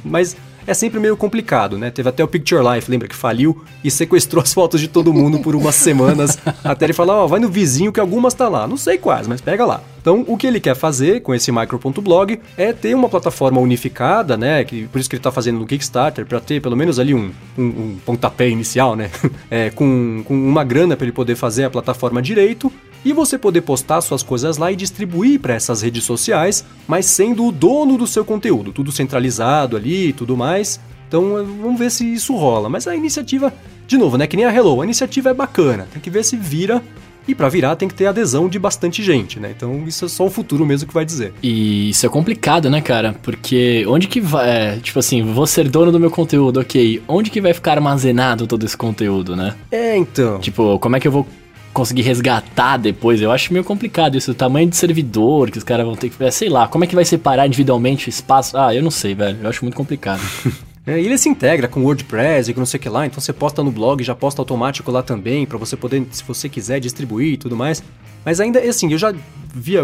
mas 0.05 0.37
é 0.65 0.73
sempre 0.73 0.99
meio 0.99 1.17
complicado, 1.17 1.77
né? 1.77 1.91
Teve 1.91 2.09
até 2.09 2.23
o 2.23 2.27
Picture 2.27 2.61
Life, 2.63 2.89
lembra 2.89 3.07
que 3.07 3.15
faliu 3.15 3.63
e 3.83 3.89
sequestrou 3.89 4.41
as 4.43 4.53
fotos 4.53 4.79
de 4.79 4.87
todo 4.87 5.13
mundo 5.13 5.39
por 5.39 5.55
umas 5.55 5.75
semanas, 5.75 6.37
até 6.63 6.85
ele 6.85 6.93
falar, 6.93 7.15
ó, 7.15 7.25
oh, 7.25 7.27
vai 7.27 7.39
no 7.39 7.49
vizinho 7.49 7.91
que 7.91 7.99
algumas 7.99 8.33
tá 8.33 8.47
lá. 8.47 8.67
Não 8.67 8.77
sei 8.77 8.97
quais, 8.97 9.27
mas 9.27 9.41
pega 9.41 9.65
lá. 9.65 9.81
Então, 10.09 10.25
o 10.27 10.35
que 10.35 10.47
ele 10.47 10.59
quer 10.59 10.75
fazer 10.75 11.21
com 11.21 11.35
esse 11.35 11.51
micro.blog 11.51 12.39
é 12.57 12.73
ter 12.73 12.95
uma 12.95 13.07
plataforma 13.07 13.61
unificada, 13.61 14.35
né? 14.35 14.63
Que, 14.63 14.87
por 14.87 14.97
isso 14.97 15.07
que 15.07 15.15
ele 15.15 15.19
está 15.19 15.31
fazendo 15.31 15.59
no 15.59 15.67
Kickstarter, 15.67 16.25
para 16.25 16.39
ter 16.39 16.59
pelo 16.59 16.75
menos 16.75 16.97
ali 16.97 17.13
um, 17.13 17.31
um, 17.55 17.63
um 17.63 17.97
pontapé 18.03 18.49
inicial, 18.49 18.95
né? 18.95 19.11
É, 19.51 19.69
com, 19.69 20.23
com 20.25 20.33
uma 20.33 20.63
grana 20.63 20.95
para 20.95 21.05
ele 21.05 21.11
poder 21.11 21.35
fazer 21.35 21.63
a 21.63 21.69
plataforma 21.69 22.21
direito 22.21 22.71
e 23.03 23.13
você 23.13 23.37
poder 23.37 23.61
postar 23.61 24.01
suas 24.01 24.21
coisas 24.21 24.57
lá 24.57 24.71
e 24.71 24.75
distribuir 24.75 25.39
para 25.39 25.53
essas 25.53 25.81
redes 25.81 26.03
sociais, 26.03 26.63
mas 26.87 27.05
sendo 27.05 27.45
o 27.45 27.51
dono 27.51 27.97
do 27.97 28.05
seu 28.05 28.23
conteúdo, 28.23 28.71
tudo 28.71 28.91
centralizado 28.91 29.75
ali 29.75 30.09
e 30.09 30.13
tudo 30.13 30.35
mais. 30.35 30.79
Então 31.07 31.33
vamos 31.61 31.79
ver 31.79 31.89
se 31.91 32.05
isso 32.13 32.35
rola. 32.35 32.69
Mas 32.69 32.87
a 32.87 32.95
iniciativa, 32.95 33.53
de 33.87 33.97
novo, 33.97 34.17
né? 34.17 34.27
Que 34.27 34.37
nem 34.37 34.45
a 34.45 34.53
Hello, 34.53 34.81
a 34.81 34.85
iniciativa 34.85 35.29
é 35.29 35.33
bacana, 35.33 35.87
tem 35.91 36.01
que 36.01 36.09
ver 36.09 36.23
se 36.23 36.35
vira. 36.35 36.81
E 37.29 37.35
para 37.35 37.47
virar 37.47 37.75
tem 37.75 37.87
que 37.87 37.93
ter 37.93 38.07
adesão 38.07 38.49
de 38.49 38.57
bastante 38.57 39.03
gente, 39.03 39.39
né? 39.39 39.53
Então 39.55 39.83
isso 39.85 40.05
é 40.05 40.07
só 40.07 40.25
o 40.25 40.31
futuro 40.31 40.65
mesmo 40.65 40.87
que 40.87 40.93
vai 40.93 41.05
dizer. 41.05 41.31
E 41.43 41.91
isso 41.91 42.03
é 42.03 42.09
complicado, 42.09 42.71
né, 42.71 42.81
cara? 42.81 43.15
Porque 43.21 43.85
onde 43.87 44.07
que 44.07 44.19
vai. 44.19 44.49
É, 44.49 44.77
tipo 44.77 44.97
assim, 44.97 45.21
vou 45.21 45.45
ser 45.45 45.69
dono 45.69 45.91
do 45.91 45.99
meu 45.99 46.09
conteúdo, 46.09 46.59
ok. 46.59 47.03
Onde 47.07 47.29
que 47.29 47.39
vai 47.39 47.53
ficar 47.53 47.73
armazenado 47.73 48.47
todo 48.47 48.65
esse 48.65 48.75
conteúdo, 48.75 49.35
né? 49.35 49.53
É, 49.71 49.95
então. 49.95 50.39
Tipo, 50.39 50.79
como 50.79 50.95
é 50.95 50.99
que 50.99 51.07
eu 51.07 51.11
vou 51.11 51.27
conseguir 51.71 52.01
resgatar 52.01 52.77
depois. 52.77 53.21
Eu 53.21 53.31
acho 53.31 53.53
meio 53.53 53.63
complicado 53.63 54.17
isso, 54.17 54.31
o 54.31 54.33
tamanho 54.33 54.67
de 54.67 54.75
servidor 54.75 55.51
que 55.51 55.57
os 55.59 55.63
caras 55.63 55.85
vão 55.85 55.95
ter 55.95 56.09
que. 56.09 56.31
Sei 56.31 56.49
lá, 56.49 56.67
como 56.67 56.83
é 56.83 56.87
que 56.87 56.95
vai 56.95 57.05
separar 57.05 57.45
individualmente 57.45 58.07
o 58.07 58.09
espaço? 58.09 58.57
Ah, 58.57 58.73
eu 58.73 58.81
não 58.81 58.91
sei, 58.91 59.13
velho. 59.13 59.37
Eu 59.43 59.49
acho 59.49 59.63
muito 59.63 59.75
complicado. 59.75 60.21
É, 60.89 60.99
e 60.99 61.05
ele 61.05 61.19
se 61.19 61.29
integra 61.29 61.67
com 61.67 61.83
WordPress 61.83 62.49
e 62.49 62.53
com 62.55 62.61
não 62.61 62.65
sei 62.65 62.79
o 62.79 62.81
que 62.81 62.89
lá, 62.89 63.05
então 63.05 63.21
você 63.21 63.31
posta 63.31 63.61
no 63.61 63.69
blog, 63.69 64.03
já 64.03 64.15
posta 64.15 64.41
automático 64.41 64.89
lá 64.89 65.03
também, 65.03 65.45
para 65.45 65.55
você 65.55 65.77
poder, 65.77 66.03
se 66.09 66.23
você 66.23 66.49
quiser, 66.49 66.79
distribuir 66.79 67.33
e 67.33 67.37
tudo 67.37 67.55
mais. 67.55 67.83
Mas 68.25 68.39
ainda, 68.39 68.59
assim, 68.59 68.91
eu 68.91 68.97
já 68.97 69.13
vi 69.53 69.75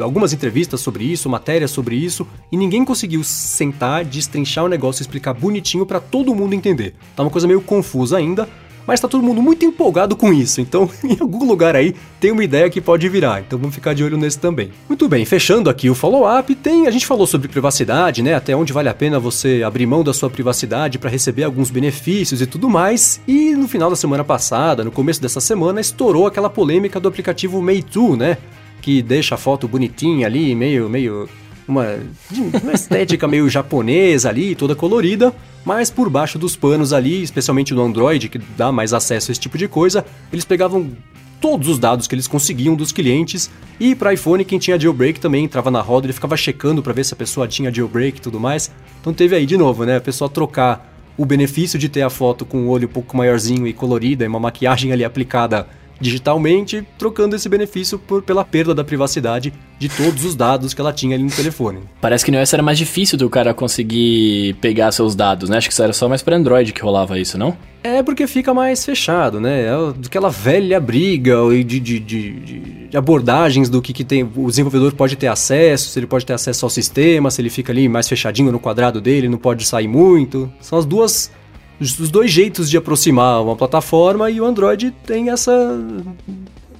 algumas 0.00 0.32
entrevistas 0.32 0.80
sobre 0.80 1.04
isso, 1.04 1.30
matérias 1.30 1.70
sobre 1.70 1.94
isso, 1.94 2.26
e 2.50 2.56
ninguém 2.56 2.84
conseguiu 2.84 3.22
sentar, 3.22 4.04
destrinchar 4.04 4.64
o 4.64 4.68
negócio 4.68 5.00
e 5.00 5.04
explicar 5.04 5.34
bonitinho 5.34 5.86
para 5.86 6.00
todo 6.00 6.34
mundo 6.34 6.52
entender. 6.52 6.96
Tá 7.14 7.22
uma 7.22 7.30
coisa 7.30 7.46
meio 7.46 7.60
confusa 7.60 8.16
ainda, 8.16 8.48
mas 8.86 9.00
tá 9.00 9.08
todo 9.08 9.22
mundo 9.22 9.42
muito 9.42 9.64
empolgado 9.64 10.16
com 10.16 10.32
isso, 10.32 10.60
então 10.60 10.90
em 11.04 11.16
algum 11.20 11.46
lugar 11.46 11.76
aí 11.76 11.94
tem 12.18 12.30
uma 12.30 12.44
ideia 12.44 12.68
que 12.68 12.80
pode 12.80 13.08
virar, 13.08 13.40
então 13.40 13.58
vamos 13.58 13.74
ficar 13.74 13.94
de 13.94 14.04
olho 14.04 14.16
nesse 14.16 14.38
também. 14.38 14.70
Muito 14.88 15.08
bem, 15.08 15.24
fechando 15.24 15.70
aqui 15.70 15.88
o 15.88 15.94
follow-up, 15.94 16.54
tem, 16.54 16.86
a 16.86 16.90
gente 16.90 17.06
falou 17.06 17.26
sobre 17.26 17.48
privacidade, 17.48 18.22
né, 18.22 18.34
até 18.34 18.54
onde 18.54 18.72
vale 18.72 18.88
a 18.88 18.94
pena 18.94 19.18
você 19.18 19.62
abrir 19.64 19.86
mão 19.86 20.04
da 20.04 20.12
sua 20.12 20.30
privacidade 20.30 20.98
para 20.98 21.10
receber 21.10 21.44
alguns 21.44 21.70
benefícios 21.70 22.40
e 22.40 22.46
tudo 22.46 22.68
mais, 22.68 23.20
e 23.26 23.54
no 23.54 23.68
final 23.68 23.90
da 23.90 23.96
semana 23.96 24.24
passada, 24.24 24.84
no 24.84 24.90
começo 24.90 25.20
dessa 25.20 25.40
semana, 25.40 25.80
estourou 25.80 26.26
aquela 26.26 26.50
polêmica 26.50 27.00
do 27.00 27.08
aplicativo 27.08 27.60
Meitu, 27.62 28.16
né, 28.16 28.36
que 28.80 29.02
deixa 29.02 29.34
a 29.34 29.38
foto 29.38 29.68
bonitinha 29.68 30.26
ali, 30.26 30.54
meio, 30.54 30.88
meio 30.88 31.28
uma, 31.70 31.98
uma 32.62 32.72
estética 32.72 33.26
meio 33.26 33.48
japonesa 33.48 34.28
ali, 34.28 34.54
toda 34.54 34.74
colorida, 34.74 35.32
mas 35.64 35.90
por 35.90 36.10
baixo 36.10 36.38
dos 36.38 36.56
panos 36.56 36.92
ali, 36.92 37.22
especialmente 37.22 37.72
no 37.72 37.82
Android, 37.82 38.28
que 38.28 38.38
dá 38.56 38.70
mais 38.70 38.92
acesso 38.92 39.30
a 39.30 39.32
esse 39.32 39.40
tipo 39.40 39.56
de 39.56 39.68
coisa, 39.68 40.04
eles 40.32 40.44
pegavam 40.44 40.90
todos 41.40 41.68
os 41.68 41.78
dados 41.78 42.06
que 42.06 42.14
eles 42.14 42.28
conseguiam 42.28 42.74
dos 42.74 42.92
clientes 42.92 43.50
e 43.78 43.94
para 43.94 44.12
iPhone 44.12 44.44
quem 44.44 44.58
tinha 44.58 44.78
jailbreak 44.78 45.18
também 45.18 45.44
entrava 45.44 45.70
na 45.70 45.80
roda, 45.80 46.06
ele 46.06 46.12
ficava 46.12 46.36
checando 46.36 46.82
para 46.82 46.92
ver 46.92 47.04
se 47.04 47.14
a 47.14 47.16
pessoa 47.16 47.48
tinha 47.48 47.72
jailbreak 47.72 48.18
e 48.18 48.20
tudo 48.20 48.38
mais. 48.38 48.70
Então 49.00 49.14
teve 49.14 49.34
aí 49.34 49.46
de 49.46 49.56
novo, 49.56 49.84
né, 49.84 49.96
a 49.96 50.00
pessoa 50.00 50.28
trocar 50.28 50.94
o 51.16 51.24
benefício 51.24 51.78
de 51.78 51.88
ter 51.88 52.02
a 52.02 52.10
foto 52.10 52.44
com 52.44 52.66
o 52.66 52.68
olho 52.68 52.86
um 52.86 52.90
pouco 52.92 53.16
maiorzinho 53.16 53.66
e 53.66 53.72
colorida 53.72 54.24
e 54.24 54.28
uma 54.28 54.40
maquiagem 54.40 54.92
ali 54.92 55.04
aplicada 55.04 55.66
digitalmente, 56.00 56.86
trocando 56.98 57.36
esse 57.36 57.48
benefício 57.48 57.98
por, 57.98 58.22
pela 58.22 58.44
perda 58.44 58.74
da 58.74 58.82
privacidade 58.82 59.52
de 59.78 59.88
todos 59.88 60.24
os 60.24 60.34
dados 60.34 60.74
que 60.74 60.80
ela 60.80 60.92
tinha 60.92 61.14
ali 61.14 61.24
no 61.24 61.30
telefone. 61.30 61.80
Parece 62.00 62.24
que 62.24 62.30
no 62.30 62.38
iOS 62.38 62.52
era 62.52 62.62
mais 62.62 62.78
difícil 62.78 63.16
do 63.18 63.28
cara 63.28 63.54
conseguir 63.54 64.54
pegar 64.60 64.92
seus 64.92 65.14
dados, 65.14 65.48
né? 65.48 65.56
Acho 65.56 65.68
que 65.68 65.72
isso 65.72 65.82
era 65.82 65.92
só 65.92 66.08
mais 66.08 66.22
para 66.22 66.36
Android 66.36 66.72
que 66.72 66.82
rolava 66.82 67.18
isso, 67.18 67.38
não? 67.38 67.56
É 67.82 68.02
porque 68.02 68.26
fica 68.26 68.52
mais 68.52 68.84
fechado, 68.84 69.40
né? 69.40 69.62
É 69.62 69.70
aquela 70.04 70.28
velha 70.28 70.78
briga 70.78 71.36
de, 71.64 71.80
de, 71.80 71.98
de, 71.98 72.30
de 72.88 72.96
abordagens 72.96 73.70
do 73.70 73.80
que, 73.80 73.94
que 73.94 74.04
tem, 74.04 74.22
o 74.22 74.48
desenvolvedor 74.48 74.92
pode 74.92 75.16
ter 75.16 75.28
acesso, 75.28 75.88
se 75.88 75.98
ele 75.98 76.06
pode 76.06 76.26
ter 76.26 76.34
acesso 76.34 76.66
ao 76.66 76.70
sistema, 76.70 77.30
se 77.30 77.40
ele 77.40 77.48
fica 77.48 77.72
ali 77.72 77.88
mais 77.88 78.06
fechadinho 78.06 78.52
no 78.52 78.60
quadrado 78.60 79.00
dele, 79.00 79.30
não 79.30 79.38
pode 79.38 79.64
sair 79.64 79.88
muito. 79.88 80.52
São 80.60 80.78
as 80.78 80.84
duas 80.84 81.30
os 81.80 82.10
dois 82.10 82.30
jeitos 82.30 82.68
de 82.68 82.76
aproximar 82.76 83.42
uma 83.42 83.56
plataforma 83.56 84.30
e 84.30 84.40
o 84.40 84.44
Android 84.44 84.90
tem 85.06 85.30
essa. 85.30 85.52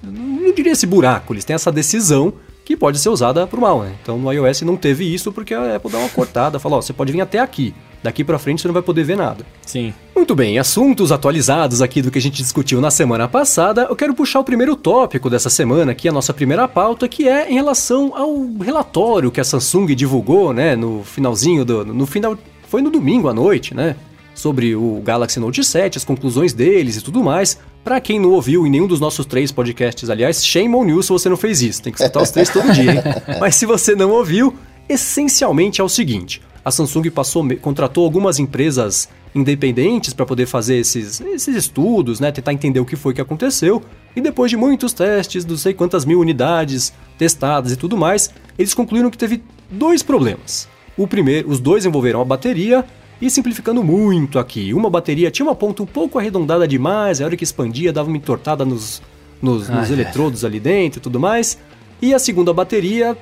Não 0.03 0.53
diria 0.55 0.73
esse 0.73 0.87
buraco, 0.87 1.33
eles 1.33 1.45
têm 1.45 1.55
essa 1.55 1.73
decisão 1.73 2.33
que 2.71 2.77
pode 2.77 2.99
ser 3.01 3.09
usada 3.09 3.47
para 3.47 3.59
o 3.59 3.63
mal. 3.63 3.83
Né? 3.83 3.93
Então 4.03 4.19
no 4.19 4.33
iOS 4.33 4.63
não 4.63 4.77
teve 4.77 5.13
isso 5.13 5.33
porque 5.33 5.55
a 5.55 5.77
Apple 5.77 5.91
dá 5.91 5.99
uma 5.99 6.09
cortada, 6.09 6.59
fala: 6.59 6.77
ó, 6.77 6.83
você 6.83 6.93
pode 6.93 7.11
vir 7.11 7.21
até 7.21 7.39
aqui, 7.39 7.75
daqui 8.03 8.23
para 8.23 8.39
frente 8.39 8.63
você 8.63 8.69
não 8.69 8.73
vai 8.73 8.83
poder 8.83 9.03
ver 9.03 9.17
nada. 9.17 9.45
Sim. 9.67 9.93
Muito 10.15 10.35
bem, 10.35 10.59
assuntos 10.59 11.11
atualizados 11.11 11.81
aqui 11.83 12.03
do 12.03 12.11
que 12.11 12.19
a 12.19 12.21
gente 12.21 12.43
discutiu 12.43 12.81
na 12.81 12.91
semana 12.91 13.27
passada, 13.27 13.87
eu 13.89 13.97
quero 13.97 14.15
puxar 14.15 14.39
o 14.41 14.45
primeiro 14.45 14.77
tópico 14.77 15.31
dessa 15.31 15.51
semana, 15.51 15.93
aqui 15.93 16.09
a 16.09 16.13
nossa 16.13 16.33
primeira 16.33 16.69
pauta, 16.69 17.09
que 17.09 17.27
é 17.27 17.51
em 17.51 17.55
relação 17.55 18.13
ao 18.15 18.37
relatório 18.61 19.31
que 19.31 19.41
a 19.41 19.45
Samsung 19.45 19.95
divulgou, 19.95 20.53
né, 20.53 20.77
no 20.77 21.03
finalzinho 21.03 21.65
do. 21.65 21.85
no 21.85 22.07
final. 22.07 22.37
Foi 22.69 22.81
no 22.81 22.91
domingo 22.91 23.29
à 23.29 23.35
noite, 23.35 23.75
né? 23.75 23.97
Sobre 24.35 24.75
o 24.75 25.01
Galaxy 25.05 25.39
Note 25.39 25.63
7, 25.63 25.99
as 25.99 26.05
conclusões 26.05 26.53
deles 26.53 26.97
e 26.97 27.03
tudo 27.03 27.23
mais. 27.23 27.59
Pra 27.83 28.01
quem 28.01 28.21
não 28.21 28.31
ouviu 28.31 28.67
em 28.67 28.71
nenhum 28.71 28.87
dos 28.87 29.01
nossos 29.01 29.25
três 29.25 29.51
podcasts, 29.51 30.11
aliás, 30.11 30.45
shame 30.45 30.75
on 30.75 30.87
you 30.87 31.03
se 31.03 31.09
você 31.09 31.29
não 31.29 31.37
fez 31.37 31.63
isso. 31.63 31.83
Tem 31.83 31.93
que 31.93 32.01
escutar 32.01 32.23
os 32.23 32.31
três 32.31 32.51
todo 32.51 32.73
dia, 32.73 32.93
hein? 32.93 33.03
Mas 33.41 33.57
se 33.57 33.65
você 33.65 33.95
não 33.95 34.11
ouviu, 34.11 34.55
essencialmente 34.89 35.81
é 35.81 35.85
o 35.85 35.89
seguinte: 35.89 36.43
a 36.65 36.71
Samsung 36.71 37.11
passou, 37.11 37.47
contratou 37.59 38.05
algumas 38.05 38.39
empresas 38.39 39.09
independentes 39.35 40.13
para 40.13 40.27
poder 40.27 40.47
fazer 40.47 40.77
esses, 40.77 41.21
esses 41.21 41.57
estudos, 41.57 42.21
né? 42.21 42.31
Tentar 42.33 42.53
entender 42.53 42.81
o 42.81 42.85
que 42.85 42.97
foi 42.97 43.15
que 43.15 43.21
aconteceu. 43.21 43.83
E 44.15 44.21
depois 44.21 44.51
de 44.51 44.57
muitos 44.57 44.93
testes, 44.93 45.47
não 45.47 45.57
sei 45.57 45.73
quantas 45.73 46.05
mil 46.05 46.21
unidades 46.21 46.93
testadas 47.17 47.73
e 47.73 47.77
tudo 47.77 47.97
mais, 47.97 48.31
eles 48.59 48.75
concluíram 48.75 49.11
que 49.11 49.19
teve 49.19 49.43
dois 49.71 50.03
problemas. 50.03 50.69
O 50.97 51.07
primeiro, 51.07 51.49
os 51.49 51.61
dois 51.61 51.87
envolveram 51.87 52.21
a 52.21 52.25
bateria 52.25 52.85
e 53.21 53.29
simplificando 53.29 53.85
muito 53.85 54.39
aqui, 54.39 54.73
uma 54.73 54.89
bateria 54.89 55.31
tinha 55.31 55.47
uma 55.47 55.55
ponta 55.55 55.83
um 55.83 55.87
pouco 55.87 56.19
arredondada 56.19 56.67
demais, 56.67 57.21
a 57.21 57.25
hora 57.25 57.37
que 57.37 57.45
expandia 57.45 57.93
dava 57.93 58.09
uma 58.09 58.17
entortada 58.17 58.65
nos, 58.65 59.03
nos, 59.43 59.69
ah, 59.69 59.75
nos 59.75 59.91
é. 59.91 59.93
eletrodos 59.93 60.45
ali 60.45 60.59
dentro 60.59 60.99
e 60.99 61.03
tudo 61.03 61.21
mais. 61.21 61.59
E 62.03 62.15
a 62.15 62.19
segunda 62.19 62.51
bateria, 62.55 63.17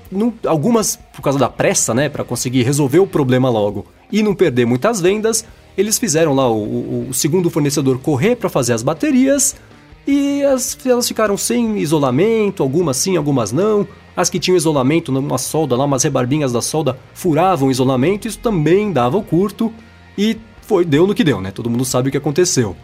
algumas 0.46 0.96
por 1.12 1.20
causa 1.20 1.36
da 1.36 1.48
pressa, 1.48 1.92
né, 1.92 2.08
para 2.08 2.22
conseguir 2.22 2.62
resolver 2.62 3.00
o 3.00 3.06
problema 3.08 3.50
logo 3.50 3.86
e 4.10 4.22
não 4.22 4.36
perder 4.36 4.66
muitas 4.66 5.00
vendas, 5.00 5.44
eles 5.76 5.98
fizeram 5.98 6.32
lá 6.32 6.48
o, 6.48 6.62
o, 6.62 7.06
o 7.10 7.14
segundo 7.14 7.50
fornecedor 7.50 7.98
correr 7.98 8.36
para 8.36 8.48
fazer 8.48 8.74
as 8.74 8.82
baterias 8.84 9.56
e 10.06 10.44
as, 10.44 10.78
elas 10.86 11.08
ficaram 11.08 11.36
sem 11.36 11.76
isolamento, 11.78 12.62
algumas 12.62 12.96
sim, 12.96 13.16
algumas 13.16 13.50
não. 13.50 13.86
As 14.16 14.30
que 14.30 14.38
tinham 14.38 14.56
isolamento, 14.56 15.16
uma 15.16 15.38
solda 15.38 15.76
lá, 15.76 15.84
umas 15.84 16.02
rebarbinhas 16.02 16.52
da 16.52 16.62
solda 16.62 16.98
furavam 17.12 17.68
o 17.68 17.70
isolamento, 17.70 18.26
isso 18.26 18.38
também 18.38 18.92
dava 18.92 19.16
o 19.16 19.22
curto 19.22 19.72
e 20.18 20.36
foi 20.62 20.84
deu 20.84 21.06
no 21.06 21.14
que 21.14 21.22
deu, 21.22 21.40
né? 21.40 21.52
Todo 21.52 21.70
mundo 21.70 21.84
sabe 21.84 22.08
o 22.08 22.12
que 22.12 22.18
aconteceu. 22.18 22.76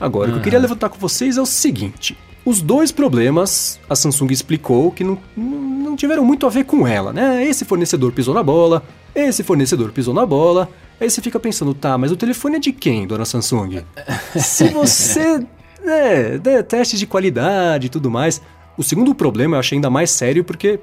Agora, 0.00 0.26
uhum. 0.26 0.30
o 0.30 0.34
que 0.34 0.40
eu 0.40 0.44
queria 0.44 0.58
levantar 0.58 0.88
com 0.88 0.98
vocês 0.98 1.36
é 1.36 1.40
o 1.40 1.46
seguinte: 1.46 2.18
os 2.44 2.60
dois 2.60 2.90
problemas, 2.90 3.78
a 3.88 3.94
Samsung 3.94 4.32
explicou 4.32 4.90
que 4.90 5.04
não, 5.04 5.18
não 5.36 5.94
tiveram 5.94 6.24
muito 6.24 6.46
a 6.46 6.50
ver 6.50 6.64
com 6.64 6.86
ela, 6.86 7.12
né? 7.12 7.46
Esse 7.46 7.64
fornecedor 7.64 8.12
pisou 8.12 8.34
na 8.34 8.42
bola, 8.42 8.82
esse 9.14 9.42
fornecedor 9.42 9.92
pisou 9.92 10.12
na 10.12 10.26
bola. 10.26 10.68
Aí 11.00 11.08
você 11.08 11.22
fica 11.22 11.40
pensando, 11.40 11.72
tá, 11.72 11.96
mas 11.96 12.12
o 12.12 12.16
telefone 12.16 12.56
é 12.56 12.58
de 12.58 12.72
quem, 12.72 13.06
dona 13.06 13.24
Samsung? 13.24 13.82
Se 14.36 14.68
você. 14.68 15.42
É, 15.82 16.38
né, 16.44 16.62
testes 16.62 16.98
de 16.98 17.06
qualidade 17.06 17.86
e 17.86 17.88
tudo 17.88 18.10
mais. 18.10 18.42
O 18.76 18.82
segundo 18.82 19.14
problema 19.14 19.56
eu 19.56 19.60
achei 19.60 19.76
ainda 19.76 19.88
mais 19.88 20.10
sério 20.10 20.44
porque, 20.44 20.78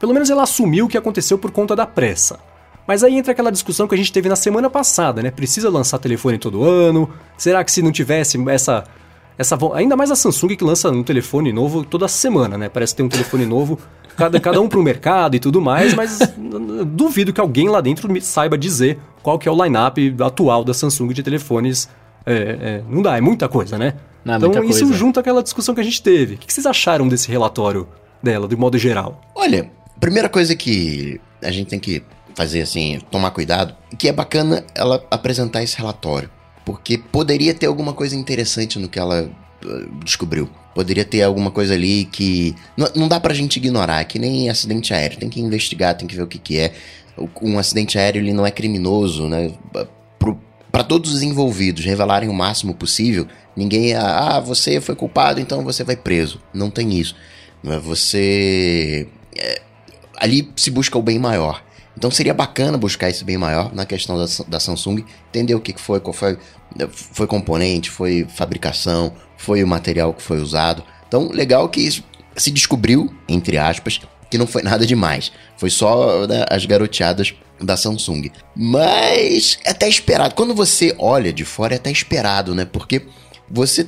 pelo 0.00 0.14
menos 0.14 0.30
ela 0.30 0.42
assumiu 0.42 0.86
o 0.86 0.88
que 0.88 0.96
aconteceu 0.96 1.36
por 1.38 1.50
conta 1.50 1.76
da 1.76 1.86
pressa. 1.86 2.38
Mas 2.86 3.04
aí 3.04 3.16
entra 3.16 3.32
aquela 3.32 3.52
discussão 3.52 3.86
que 3.86 3.94
a 3.94 3.98
gente 3.98 4.12
teve 4.12 4.28
na 4.28 4.36
semana 4.36 4.68
passada, 4.68 5.22
né? 5.22 5.30
Precisa 5.30 5.70
lançar 5.70 5.98
telefone 5.98 6.38
todo 6.38 6.64
ano? 6.64 7.08
Será 7.36 7.62
que 7.62 7.70
se 7.70 7.82
não 7.82 7.92
tivesse 7.92 8.38
essa 8.48 8.84
essa 9.38 9.58
ainda 9.74 9.96
mais 9.96 10.10
a 10.10 10.16
Samsung 10.16 10.56
que 10.56 10.64
lança 10.64 10.90
um 10.90 11.02
telefone 11.02 11.52
novo 11.52 11.84
toda 11.84 12.06
semana, 12.06 12.58
né? 12.58 12.68
Parece 12.68 12.94
ter 12.94 13.02
um 13.02 13.08
telefone 13.08 13.46
novo, 13.46 13.78
cada, 14.16 14.38
cada 14.38 14.60
um 14.60 14.68
para 14.68 14.78
o 14.78 14.82
mercado 14.82 15.34
e 15.34 15.40
tudo 15.40 15.60
mais, 15.60 15.94
mas 15.94 16.18
duvido 16.86 17.32
que 17.32 17.40
alguém 17.40 17.68
lá 17.68 17.80
dentro 17.80 18.08
saiba 18.20 18.58
dizer 18.58 18.98
qual 19.22 19.38
que 19.38 19.48
é 19.48 19.52
o 19.52 19.64
line-up 19.64 20.16
atual 20.20 20.64
da 20.64 20.74
Samsung 20.74 21.08
de 21.08 21.22
telefones. 21.22 21.88
É, 22.24 22.34
é, 22.34 22.82
não 22.88 23.02
dá, 23.02 23.16
é 23.16 23.20
muita 23.20 23.48
coisa, 23.48 23.78
né? 23.78 23.94
Não, 24.24 24.36
então 24.36 24.62
isso 24.64 24.84
coisa. 24.84 24.94
junta 24.94 25.20
aquela 25.20 25.42
discussão 25.42 25.74
que 25.74 25.80
a 25.80 25.84
gente 25.84 26.00
teve. 26.02 26.34
O 26.36 26.38
que 26.38 26.52
vocês 26.52 26.66
acharam 26.66 27.08
desse 27.08 27.28
relatório 27.28 27.88
dela, 28.22 28.46
de 28.46 28.54
modo 28.54 28.78
geral? 28.78 29.20
Olha, 29.34 29.68
primeira 29.98 30.28
coisa 30.28 30.54
que 30.54 31.20
a 31.42 31.50
gente 31.50 31.68
tem 31.68 31.80
que 31.80 32.02
fazer 32.34 32.62
assim, 32.62 33.00
tomar 33.10 33.30
cuidado, 33.30 33.74
que 33.98 34.08
é 34.08 34.12
bacana 34.12 34.64
ela 34.74 35.04
apresentar 35.10 35.62
esse 35.62 35.76
relatório 35.76 36.30
porque 36.64 36.98
poderia 36.98 37.54
ter 37.54 37.66
alguma 37.66 37.92
coisa 37.92 38.16
interessante 38.16 38.78
no 38.78 38.88
que 38.88 38.98
ela 38.98 39.30
uh, 39.64 40.04
descobriu. 40.04 40.48
Poderia 40.74 41.04
ter 41.04 41.22
alguma 41.22 41.50
coisa 41.50 41.74
ali 41.74 42.06
que. 42.06 42.54
Não, 42.76 42.88
não 42.94 43.08
dá 43.08 43.20
pra 43.20 43.34
gente 43.34 43.56
ignorar, 43.56 44.00
é 44.00 44.04
que 44.04 44.18
nem 44.18 44.48
acidente 44.48 44.94
aéreo. 44.94 45.18
Tem 45.18 45.28
que 45.28 45.40
investigar, 45.40 45.96
tem 45.96 46.08
que 46.08 46.16
ver 46.16 46.22
o 46.22 46.26
que, 46.26 46.38
que 46.38 46.58
é. 46.58 46.72
Um 47.42 47.58
acidente 47.58 47.98
aéreo 47.98 48.22
ele 48.22 48.32
não 48.32 48.46
é 48.46 48.50
criminoso, 48.50 49.28
né? 49.28 49.52
Para 50.70 50.82
todos 50.82 51.12
os 51.12 51.22
envolvidos 51.22 51.84
revelarem 51.84 52.30
o 52.30 52.32
máximo 52.32 52.74
possível, 52.74 53.26
ninguém. 53.54 53.94
Ah, 53.94 54.40
você 54.40 54.80
foi 54.80 54.94
culpado, 54.94 55.40
então 55.40 55.62
você 55.62 55.84
vai 55.84 55.96
preso. 55.96 56.40
Não 56.54 56.70
tem 56.70 56.98
isso. 56.98 57.14
Você. 57.62 59.06
É, 59.36 59.60
ali 60.16 60.50
se 60.56 60.70
busca 60.70 60.96
o 60.96 61.02
bem 61.02 61.18
maior. 61.18 61.62
Então 61.96 62.10
seria 62.10 62.34
bacana 62.34 62.78
buscar 62.78 63.10
esse 63.10 63.24
bem 63.24 63.36
maior 63.36 63.74
na 63.74 63.84
questão 63.84 64.16
da, 64.18 64.24
da 64.48 64.60
Samsung, 64.60 65.04
entender 65.28 65.54
o 65.54 65.60
que 65.60 65.74
foi, 65.80 66.00
qual 66.00 66.12
foi, 66.12 66.38
foi 66.90 67.26
componente, 67.26 67.90
foi 67.90 68.26
fabricação, 68.34 69.12
foi 69.36 69.62
o 69.62 69.66
material 69.66 70.14
que 70.14 70.22
foi 70.22 70.40
usado. 70.40 70.82
Então, 71.06 71.28
legal 71.30 71.68
que 71.68 71.80
isso 71.80 72.02
se 72.36 72.50
descobriu, 72.50 73.12
entre 73.28 73.58
aspas, 73.58 74.00
que 74.30 74.38
não 74.38 74.46
foi 74.46 74.62
nada 74.64 74.86
demais. 74.86 75.32
Foi 75.56 75.70
só 75.70 76.26
né, 76.26 76.44
as 76.48 76.64
garoteadas 76.64 77.34
da 77.60 77.76
Samsung. 77.76 78.30
Mas 78.56 79.58
é 79.64 79.70
até 79.70 79.88
esperado. 79.88 80.34
Quando 80.34 80.54
você 80.54 80.94
olha 80.98 81.32
de 81.32 81.44
fora, 81.44 81.74
é 81.74 81.76
até 81.76 81.90
esperado, 81.90 82.54
né? 82.54 82.64
Porque 82.64 83.02
você 83.48 83.86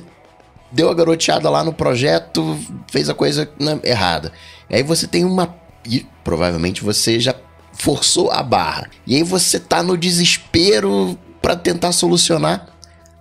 deu 0.71 0.89
a 0.89 0.93
garoteada 0.93 1.49
lá 1.49 1.63
no 1.63 1.73
projeto, 1.73 2.57
fez 2.91 3.09
a 3.09 3.13
coisa 3.13 3.49
né, 3.59 3.79
errada. 3.83 4.31
Aí 4.69 4.83
você 4.83 5.07
tem 5.07 5.25
uma. 5.25 5.55
E 5.87 6.05
provavelmente 6.23 6.83
você 6.83 7.19
já 7.19 7.33
forçou 7.75 8.31
a 8.31 8.41
barra. 8.41 8.89
E 9.05 9.15
aí 9.15 9.23
você 9.23 9.59
tá 9.59 9.83
no 9.83 9.97
desespero 9.97 11.17
para 11.41 11.55
tentar 11.55 11.91
solucionar. 11.91 12.67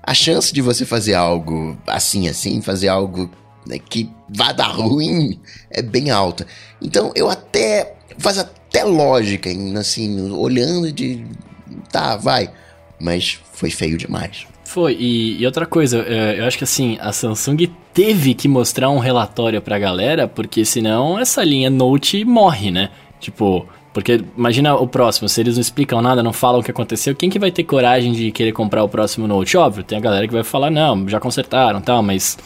A 0.03 0.15
chance 0.15 0.53
de 0.53 0.61
você 0.61 0.85
fazer 0.85 1.15
algo 1.15 1.77
assim, 1.87 2.29
assim, 2.29 2.61
fazer 2.61 2.89
algo 2.89 3.31
né, 3.67 3.79
que 3.79 4.11
vá 4.29 4.53
dar 4.53 4.69
ruim 4.69 5.41
é 5.71 5.83
bem 5.83 6.11
alta. 6.11 6.47
Então 6.81 7.13
eu 7.15 7.29
até. 7.29 7.95
faz 8.19 8.39
até 8.39 8.85
lógica, 8.85 9.51
assim, 9.79 10.31
olhando 10.31 10.93
de. 10.93 11.25
Tá, 11.91 12.17
vai. 12.17 12.51
Mas 13.01 13.39
foi 13.53 13.71
feio 13.71 13.97
demais. 13.97 14.47
Foi, 14.65 14.97
e, 14.99 15.41
e, 15.41 15.47
outra 15.47 15.67
coisa, 15.67 16.05
é, 16.09 16.41
eu 16.41 16.47
acho 16.47 16.59
que 16.59 16.65
assim, 16.65 16.99
a 17.01 17.13
Samsung 17.13 17.71
teve 17.93 18.35
que 18.35 18.49
mostrar 18.49 18.91
um 18.91 18.99
relatório 18.99 19.61
pra 19.63 19.79
galera, 19.79 20.27
porque 20.27 20.65
senão 20.65 21.19
essa 21.19 21.45
linha 21.45 21.71
Note 21.71 22.25
morre, 22.25 22.71
né? 22.71 22.91
Tipo, 23.21 23.69
porque 23.95 24.25
imagina 24.37 24.75
o 24.75 24.89
próximo, 24.89 25.29
se 25.29 25.41
eles 25.41 25.55
não 25.55 25.61
explicam 25.61 26.03
nada, 26.03 26.21
não 26.21 26.33
falam 26.33 26.61
o 26.61 26.65
que 26.65 26.71
aconteceu, 26.71 27.15
quem 27.15 27.31
que 27.31 27.39
vai 27.39 27.53
ter 27.53 27.63
coragem 27.63 28.13
de 28.13 28.33
querer 28.33 28.51
comprar 28.51 28.83
o 28.83 28.89
próximo 28.89 29.29
Note? 29.29 29.57
Óbvio, 29.57 29.85
tem 29.85 29.97
a 29.97 30.01
galera 30.01 30.27
que 30.27 30.35
vai 30.35 30.43
falar, 30.43 30.69
não, 30.69 31.09
já 31.09 31.21
consertaram 31.21 31.81
tal, 31.81 32.03
mas 32.03 32.37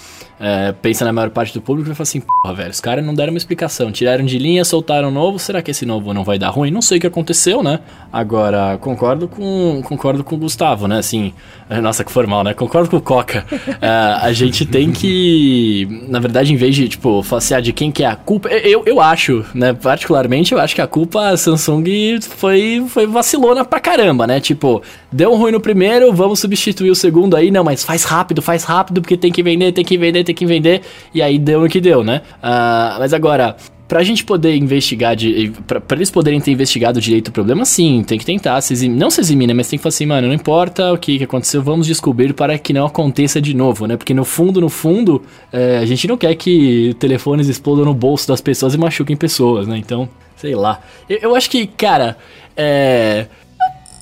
é, 0.40 0.72
pensa 0.72 1.04
na 1.04 1.12
maior 1.12 1.30
parte 1.30 1.52
do 1.52 1.60
público 1.60 1.88
e 1.88 1.90
vai 1.90 1.96
falar 1.96 2.04
assim, 2.04 2.20
porra, 2.20 2.54
velho, 2.54 2.70
os 2.70 2.80
caras 2.80 3.04
não 3.04 3.14
deram 3.14 3.32
uma 3.32 3.38
explicação, 3.38 3.90
tiraram 3.90 4.24
de 4.24 4.38
linha, 4.38 4.64
soltaram 4.64 5.10
novo, 5.10 5.38
será 5.38 5.60
que 5.60 5.70
esse 5.70 5.84
novo 5.84 6.14
não 6.14 6.24
vai 6.24 6.38
dar 6.38 6.50
ruim? 6.50 6.70
Não 6.70 6.82
sei 6.82 6.98
o 6.98 7.00
que 7.00 7.06
aconteceu, 7.06 7.62
né? 7.62 7.80
Agora, 8.12 8.78
concordo 8.78 9.28
com 9.28 9.82
concordo 9.84 10.22
com 10.22 10.36
o 10.36 10.38
Gustavo, 10.38 10.86
né? 10.86 10.98
Assim, 10.98 11.32
é, 11.68 11.80
nossa, 11.80 12.04
que 12.04 12.12
formal, 12.12 12.44
né? 12.44 12.54
Concordo 12.54 12.88
com 12.88 12.96
o 12.96 13.00
Coca. 13.00 13.44
é, 13.80 13.88
a 13.88 14.32
gente 14.32 14.64
tem 14.64 14.92
que, 14.92 16.04
na 16.08 16.18
verdade, 16.18 16.52
em 16.52 16.56
vez 16.56 16.74
de, 16.74 16.88
tipo, 16.88 17.22
falar 17.22 17.60
de 17.60 17.72
quem 17.72 17.90
que 17.90 18.02
é 18.02 18.06
a 18.06 18.16
culpa, 18.16 18.48
eu, 18.48 18.82
eu 18.86 19.00
acho, 19.00 19.44
né? 19.54 19.72
Particularmente, 19.72 20.52
eu 20.52 20.60
acho 20.60 20.74
que 20.74 20.80
a 20.80 20.86
culpa 20.86 21.28
a 21.28 21.36
Samsung 21.36 22.20
foi, 22.20 22.84
foi 22.88 23.06
vacilona 23.06 23.64
pra 23.64 23.80
caramba, 23.80 24.26
né? 24.26 24.40
Tipo, 24.40 24.82
deu 25.10 25.34
ruim 25.34 25.52
no 25.52 25.60
primeiro, 25.60 26.12
vamos 26.12 26.40
substituir 26.40 26.90
o 26.90 26.94
segundo 26.94 27.36
aí, 27.36 27.50
não, 27.50 27.64
mas 27.64 27.84
faz 27.84 28.04
rápido, 28.04 28.40
faz 28.40 28.64
rápido, 28.64 29.00
porque 29.00 29.16
tem 29.16 29.32
que 29.32 29.42
vender, 29.42 29.72
tem 29.72 29.84
que 29.84 29.98
vender, 29.98 30.24
ter 30.28 30.34
que 30.34 30.46
vender, 30.46 30.82
e 31.14 31.20
aí 31.20 31.38
deu 31.38 31.64
o 31.64 31.68
que 31.68 31.80
deu, 31.80 32.04
né? 32.04 32.22
Uh, 32.42 32.98
mas 32.98 33.12
agora, 33.12 33.56
pra 33.88 34.02
gente 34.02 34.24
poder 34.24 34.54
investigar, 34.54 35.16
de, 35.16 35.52
pra, 35.66 35.80
pra, 35.80 35.96
eles 35.96 36.10
poderem 36.10 36.40
ter 36.40 36.50
investigado 36.50 37.00
direito 37.00 37.28
o 37.28 37.32
problema, 37.32 37.64
sim, 37.64 38.04
tem 38.06 38.18
que 38.18 38.24
tentar, 38.24 38.60
se 38.60 38.88
não 38.88 39.10
se 39.10 39.20
eximir, 39.20 39.48
né? 39.48 39.54
Mas 39.54 39.68
tem 39.68 39.78
que 39.78 39.82
falar 39.82 39.88
assim, 39.88 40.06
mano, 40.06 40.28
não 40.28 40.34
importa 40.34 40.92
o 40.92 40.98
que, 40.98 41.18
que 41.18 41.24
aconteceu, 41.24 41.62
vamos 41.62 41.86
descobrir 41.86 42.34
para 42.34 42.58
que 42.58 42.72
não 42.72 42.86
aconteça 42.86 43.40
de 43.40 43.54
novo, 43.54 43.86
né? 43.86 43.96
Porque 43.96 44.12
no 44.12 44.24
fundo, 44.24 44.60
no 44.60 44.68
fundo, 44.68 45.22
é, 45.50 45.78
a 45.78 45.86
gente 45.86 46.06
não 46.06 46.16
quer 46.16 46.34
que 46.34 46.94
telefones 46.98 47.48
explodam 47.48 47.86
no 47.86 47.94
bolso 47.94 48.28
das 48.28 48.40
pessoas 48.40 48.74
e 48.74 48.78
machuquem 48.78 49.16
pessoas, 49.16 49.66
né? 49.66 49.78
Então, 49.78 50.08
sei 50.36 50.54
lá. 50.54 50.80
Eu, 51.08 51.18
eu 51.18 51.34
acho 51.34 51.48
que, 51.50 51.66
cara, 51.66 52.18
é. 52.56 53.26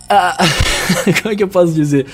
como 1.22 1.32
é 1.32 1.36
que 1.36 1.42
eu 1.42 1.48
posso 1.48 1.72
dizer? 1.72 2.06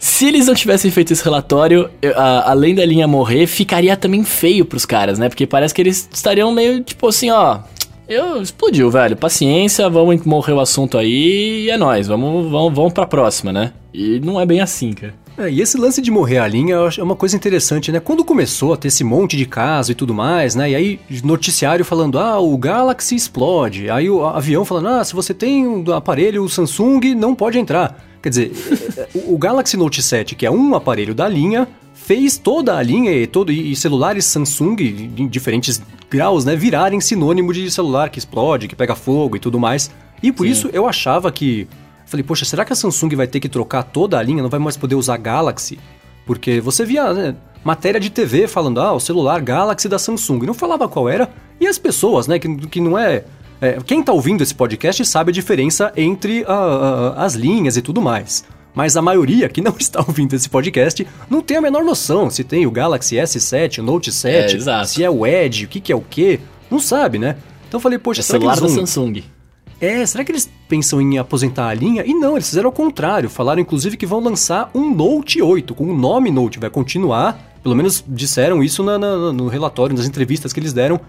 Se 0.00 0.26
eles 0.26 0.46
não 0.46 0.54
tivessem 0.54 0.90
feito 0.90 1.12
esse 1.12 1.22
relatório, 1.22 1.90
a, 2.16 2.52
além 2.52 2.74
da 2.74 2.86
linha 2.86 3.06
morrer, 3.06 3.46
ficaria 3.46 3.94
também 3.98 4.24
feio 4.24 4.64
pros 4.64 4.86
caras, 4.86 5.18
né? 5.18 5.28
Porque 5.28 5.46
parece 5.46 5.74
que 5.74 5.82
eles 5.82 6.08
estariam 6.10 6.50
meio 6.50 6.82
tipo 6.82 7.06
assim, 7.06 7.30
ó. 7.30 7.58
Eu 8.08 8.40
explodiu, 8.40 8.90
velho. 8.90 9.14
Paciência, 9.14 9.90
vamos 9.90 10.24
morrer 10.24 10.54
o 10.54 10.60
assunto 10.60 10.96
aí 10.96 11.66
e 11.66 11.70
é 11.70 11.76
nóis. 11.76 12.08
Vamos, 12.08 12.50
vamos, 12.50 12.74
vamos 12.74 12.94
pra 12.94 13.04
próxima, 13.04 13.52
né? 13.52 13.74
E 13.92 14.18
não 14.20 14.40
é 14.40 14.46
bem 14.46 14.62
assim, 14.62 14.94
cara. 14.94 15.14
É, 15.36 15.50
e 15.50 15.60
esse 15.60 15.76
lance 15.76 16.00
de 16.00 16.10
morrer 16.10 16.38
a 16.38 16.48
linha 16.48 16.76
é 16.96 17.02
uma 17.02 17.14
coisa 17.14 17.36
interessante, 17.36 17.92
né? 17.92 18.00
Quando 18.00 18.24
começou 18.24 18.72
a 18.72 18.78
ter 18.78 18.88
esse 18.88 19.04
monte 19.04 19.36
de 19.36 19.44
caso 19.44 19.92
e 19.92 19.94
tudo 19.94 20.14
mais, 20.14 20.54
né? 20.54 20.70
E 20.70 20.74
aí, 20.74 21.00
noticiário 21.22 21.84
falando, 21.84 22.18
ah, 22.18 22.40
o 22.40 22.56
Galaxy 22.56 23.14
explode. 23.14 23.90
Aí 23.90 24.08
o 24.08 24.24
avião 24.24 24.64
falando, 24.64 24.88
ah, 24.88 25.04
se 25.04 25.14
você 25.14 25.34
tem 25.34 25.66
um 25.66 25.92
aparelho 25.92 26.48
Samsung, 26.48 27.14
não 27.14 27.34
pode 27.34 27.58
entrar. 27.58 28.09
Quer 28.22 28.28
dizer, 28.28 28.52
o 29.14 29.38
Galaxy 29.38 29.76
Note 29.76 30.02
7, 30.02 30.34
que 30.34 30.44
é 30.44 30.50
um 30.50 30.74
aparelho 30.74 31.14
da 31.14 31.28
linha, 31.28 31.66
fez 31.94 32.36
toda 32.36 32.76
a 32.76 32.82
linha 32.82 33.12
e, 33.12 33.26
todo, 33.26 33.50
e 33.50 33.74
celulares 33.76 34.24
Samsung 34.26 34.76
em 35.16 35.28
diferentes 35.28 35.80
graus, 36.10 36.44
né, 36.44 36.56
virarem 36.56 37.00
sinônimo 37.00 37.52
de 37.52 37.70
celular 37.70 38.10
que 38.10 38.18
explode, 38.18 38.68
que 38.68 38.76
pega 38.76 38.94
fogo 38.94 39.36
e 39.36 39.38
tudo 39.38 39.58
mais. 39.58 39.90
E 40.22 40.32
por 40.32 40.44
Sim. 40.44 40.52
isso 40.52 40.70
eu 40.72 40.86
achava 40.86 41.30
que. 41.30 41.66
Falei, 42.04 42.24
poxa, 42.24 42.44
será 42.44 42.64
que 42.64 42.72
a 42.72 42.76
Samsung 42.76 43.14
vai 43.14 43.26
ter 43.26 43.38
que 43.38 43.48
trocar 43.48 43.84
toda 43.84 44.18
a 44.18 44.22
linha? 44.22 44.42
Não 44.42 44.50
vai 44.50 44.58
mais 44.58 44.76
poder 44.76 44.96
usar 44.96 45.16
Galaxy? 45.16 45.78
Porque 46.26 46.60
você 46.60 46.84
via 46.84 47.12
né, 47.14 47.36
matéria 47.62 48.00
de 48.00 48.10
TV 48.10 48.48
falando, 48.48 48.80
ah, 48.80 48.92
o 48.92 49.00
celular 49.00 49.40
Galaxy 49.40 49.88
da 49.88 49.98
Samsung. 49.98 50.40
Não 50.44 50.54
falava 50.54 50.88
qual 50.88 51.08
era. 51.08 51.30
E 51.60 51.66
as 51.66 51.78
pessoas, 51.78 52.26
né, 52.26 52.38
que, 52.38 52.48
que 52.66 52.80
não 52.80 52.98
é, 52.98 53.24
é 53.60 53.78
Quem 53.84 54.02
tá 54.02 54.12
ouvindo 54.12 54.42
esse 54.42 54.54
podcast 54.54 55.04
sabe 55.04 55.30
a 55.30 55.32
diferença 55.32 55.92
entre 55.96 56.44
a, 56.46 56.54
a, 56.54 57.24
as 57.24 57.34
linhas 57.34 57.76
e 57.76 57.82
tudo 57.82 58.00
mais. 58.00 58.44
Mas 58.74 58.96
a 58.96 59.02
maioria 59.02 59.48
que 59.48 59.60
não 59.60 59.74
está 59.78 60.00
ouvindo 60.00 60.34
esse 60.34 60.48
podcast 60.48 61.06
não 61.28 61.40
tem 61.40 61.56
a 61.56 61.60
menor 61.60 61.84
noção 61.84 62.30
se 62.30 62.44
tem 62.44 62.66
o 62.66 62.70
Galaxy 62.70 63.16
S7, 63.16 63.78
o 63.78 63.82
Note 63.82 64.12
7, 64.12 64.56
é, 64.56 64.84
se 64.84 65.04
é 65.04 65.10
o 65.10 65.26
Edge, 65.26 65.64
o 65.64 65.68
que, 65.68 65.80
que 65.80 65.92
é 65.92 65.96
o 65.96 66.00
que. 66.00 66.40
Não 66.70 66.78
sabe, 66.78 67.18
né? 67.18 67.36
Então 67.68 67.78
eu 67.78 67.82
falei, 67.82 67.98
poxa, 67.98 68.20
é 68.20 68.22
será 68.22 68.38
celular 68.38 68.56
que 68.56 68.64
eles 68.64 68.74
vão... 68.74 68.82
da 68.82 68.86
Samsung. 68.86 69.24
É, 69.80 70.04
será 70.04 70.22
que 70.24 70.30
eles 70.30 70.50
pensam 70.68 71.00
em 71.00 71.18
aposentar 71.18 71.68
a 71.68 71.74
linha? 71.74 72.04
E 72.04 72.12
não, 72.12 72.34
eles 72.34 72.48
fizeram 72.48 72.68
o 72.68 72.72
contrário. 72.72 73.30
Falaram 73.30 73.60
inclusive 73.60 73.96
que 73.96 74.04
vão 74.04 74.20
lançar 74.20 74.70
um 74.74 74.94
Note 74.94 75.40
8 75.40 75.74
com 75.74 75.84
o 75.84 75.96
nome 75.96 76.30
Note. 76.30 76.58
Vai 76.58 76.68
continuar, 76.68 77.56
pelo 77.62 77.74
menos 77.74 78.04
disseram 78.06 78.62
isso 78.62 78.82
na, 78.82 78.98
na, 78.98 79.32
no 79.32 79.48
relatório, 79.48 79.96
nas 79.96 80.06
entrevistas 80.06 80.52
que 80.52 80.60
eles 80.60 80.74
deram 80.74 81.00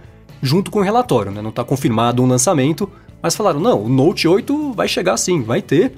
junto 0.41 0.71
com 0.71 0.79
o 0.79 0.83
relatório. 0.83 1.31
Né? 1.31 1.41
Não 1.41 1.49
está 1.49 1.63
confirmado 1.63 2.23
um 2.23 2.27
lançamento, 2.27 2.89
mas 3.21 3.35
falaram: 3.35 3.59
não, 3.59 3.83
o 3.83 3.89
Note 3.89 4.27
8 4.27 4.73
vai 4.73 4.87
chegar 4.87 5.17
sim, 5.17 5.41
vai 5.43 5.61
ter. 5.61 5.93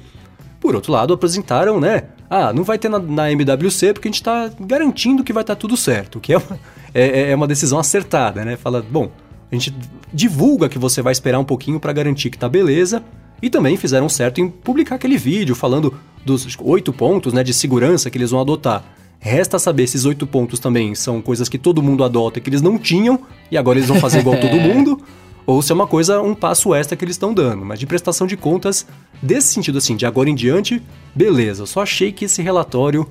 Por 0.60 0.76
outro 0.76 0.92
lado, 0.92 1.14
apresentaram, 1.14 1.80
né? 1.80 2.04
Ah, 2.30 2.54
não 2.54 2.64
vai 2.64 2.78
ter 2.78 2.90
na, 2.90 2.98
na 2.98 3.32
MWC 3.32 3.94
porque 3.94 4.08
a 4.08 4.12
gente 4.12 4.22
está 4.22 4.50
garantindo 4.60 5.24
que 5.24 5.34
vai 5.34 5.44
estar 5.44 5.56
tá 5.56 5.60
tudo 5.60 5.76
certo, 5.76 6.20
que 6.20 6.34
é 6.34 6.38
uma, 6.38 6.60
é, 6.94 7.32
é 7.32 7.36
uma 7.36 7.48
decisão 7.48 7.80
acertada, 7.80 8.44
né? 8.46 8.56
Fala, 8.56 8.82
bom, 8.82 9.12
a 9.52 9.56
gente 9.56 9.76
divulga 10.12 10.70
que 10.70 10.80
você 10.80 11.02
vai 11.02 11.12
esperar 11.12 11.40
um 11.40 11.44
pouquinho 11.44 11.80
para 11.80 11.94
garantir 11.94 12.30
que 12.30 12.38
tá 12.38 12.50
beleza. 12.50 13.04
E 13.42 13.50
também 13.50 13.76
fizeram 13.76 14.08
certo 14.08 14.40
em 14.40 14.50
publicar 14.50 14.96
aquele 14.96 15.18
vídeo 15.18 15.54
falando 15.54 15.94
dos 16.26 16.48
oito 16.62 16.94
pontos 16.94 17.34
né, 17.34 17.44
de 17.44 17.54
segurança 17.54 18.10
que 18.10 18.18
eles 18.18 18.32
vão 18.32 18.40
adotar. 18.40 18.86
Resta 19.26 19.58
saber 19.58 19.88
se 19.88 19.96
esses 19.96 20.06
oito 20.06 20.28
pontos 20.28 20.60
também 20.60 20.94
são 20.96 21.22
coisas 21.22 21.48
que 21.48 21.58
todo 21.58 21.82
mundo 21.82 22.04
adota 22.04 22.40
e 22.40 22.42
que 22.42 22.50
eles 22.50 22.62
não 22.62 22.78
tinham, 22.78 23.22
e 23.50 23.58
agora 23.58 23.80
eles 23.80 23.88
vão 23.88 23.98
fazer 23.98 24.20
igual 24.20 24.38
todo 24.38 24.60
mundo, 24.60 25.00
ou 25.46 25.62
se 25.62 25.72
é 25.72 25.76
uma 25.76 25.88
coisa, 25.88 26.22
um 26.22 26.36
passo 26.36 26.76
extra 26.76 26.98
que 26.98 27.06
eles 27.06 27.16
estão 27.16 27.34
dando. 27.34 27.64
Mas 27.64 27.80
de 27.80 27.88
prestação 27.88 28.28
de 28.28 28.36
contas, 28.36 28.86
desse 29.22 29.54
sentido 29.54 29.78
assim, 29.78 29.96
de 29.96 30.06
agora 30.06 30.30
em 30.30 30.36
diante, 30.36 30.84
beleza. 31.16 31.62
Eu 31.62 31.68
só 31.68 31.84
achei 31.84 32.12
que 32.12 32.26
esse 32.26 32.42
relatório 32.42 33.10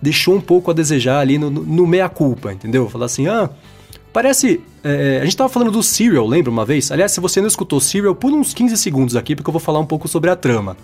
deixou 0.00 0.34
um 0.34 0.40
pouco 0.40 0.70
a 0.70 0.74
desejar 0.74 1.20
ali 1.20 1.36
no, 1.36 1.50
no 1.50 1.86
meia-culpa, 1.86 2.54
entendeu? 2.54 2.88
Falar 2.88 3.04
assim, 3.04 3.28
ah, 3.28 3.50
Parece. 4.12 4.60
É, 4.82 5.18
a 5.20 5.24
gente 5.24 5.36
tava 5.36 5.50
falando 5.50 5.70
do 5.70 5.82
Serial, 5.82 6.26
lembra 6.26 6.50
uma 6.50 6.64
vez? 6.64 6.90
Aliás, 6.90 7.12
se 7.12 7.20
você 7.20 7.38
não 7.40 7.48
escutou 7.48 7.78
Serial, 7.80 8.14
pula 8.14 8.34
uns 8.36 8.54
15 8.54 8.76
segundos 8.78 9.14
aqui, 9.14 9.36
porque 9.36 9.48
eu 9.48 9.52
vou 9.52 9.60
falar 9.60 9.78
um 9.78 9.86
pouco 9.86 10.08
sobre 10.08 10.30
a 10.30 10.36
trama. 10.36 10.76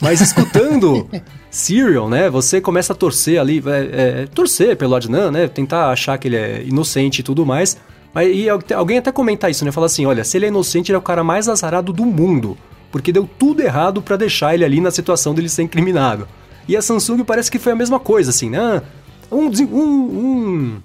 Mas 0.00 0.20
escutando 0.20 1.08
Serial, 1.50 2.08
né? 2.08 2.28
Você 2.30 2.60
começa 2.60 2.92
a 2.92 2.96
torcer 2.96 3.40
ali, 3.40 3.62
é, 3.64 4.22
é, 4.22 4.26
torcer 4.26 4.76
pelo 4.76 4.96
Adnan, 4.96 5.30
né? 5.30 5.46
Tentar 5.46 5.90
achar 5.90 6.18
que 6.18 6.26
ele 6.26 6.36
é 6.36 6.64
inocente 6.64 7.20
e 7.20 7.22
tudo 7.22 7.46
mais. 7.46 7.76
Mas, 8.12 8.34
e 8.34 8.48
alguém 8.48 8.98
até 8.98 9.12
comentar 9.12 9.50
isso, 9.50 9.64
né? 9.64 9.70
Falar 9.70 9.86
assim: 9.86 10.04
olha, 10.04 10.24
se 10.24 10.36
ele 10.36 10.46
é 10.46 10.48
inocente, 10.48 10.90
ele 10.90 10.96
é 10.96 10.98
o 10.98 11.02
cara 11.02 11.22
mais 11.22 11.48
azarado 11.48 11.92
do 11.92 12.04
mundo. 12.04 12.58
Porque 12.90 13.12
deu 13.12 13.28
tudo 13.38 13.60
errado 13.62 14.02
para 14.02 14.16
deixar 14.16 14.54
ele 14.54 14.64
ali 14.64 14.80
na 14.80 14.90
situação 14.90 15.32
dele 15.32 15.48
ser 15.48 15.62
incriminado. 15.62 16.26
E 16.66 16.76
a 16.76 16.82
Samsung 16.82 17.22
parece 17.24 17.50
que 17.50 17.58
foi 17.58 17.72
a 17.72 17.76
mesma 17.76 18.00
coisa, 18.00 18.30
assim, 18.30 18.50
né? 18.50 18.82
Um, 19.30 19.46
um, 19.46 19.82
um 19.82 20.82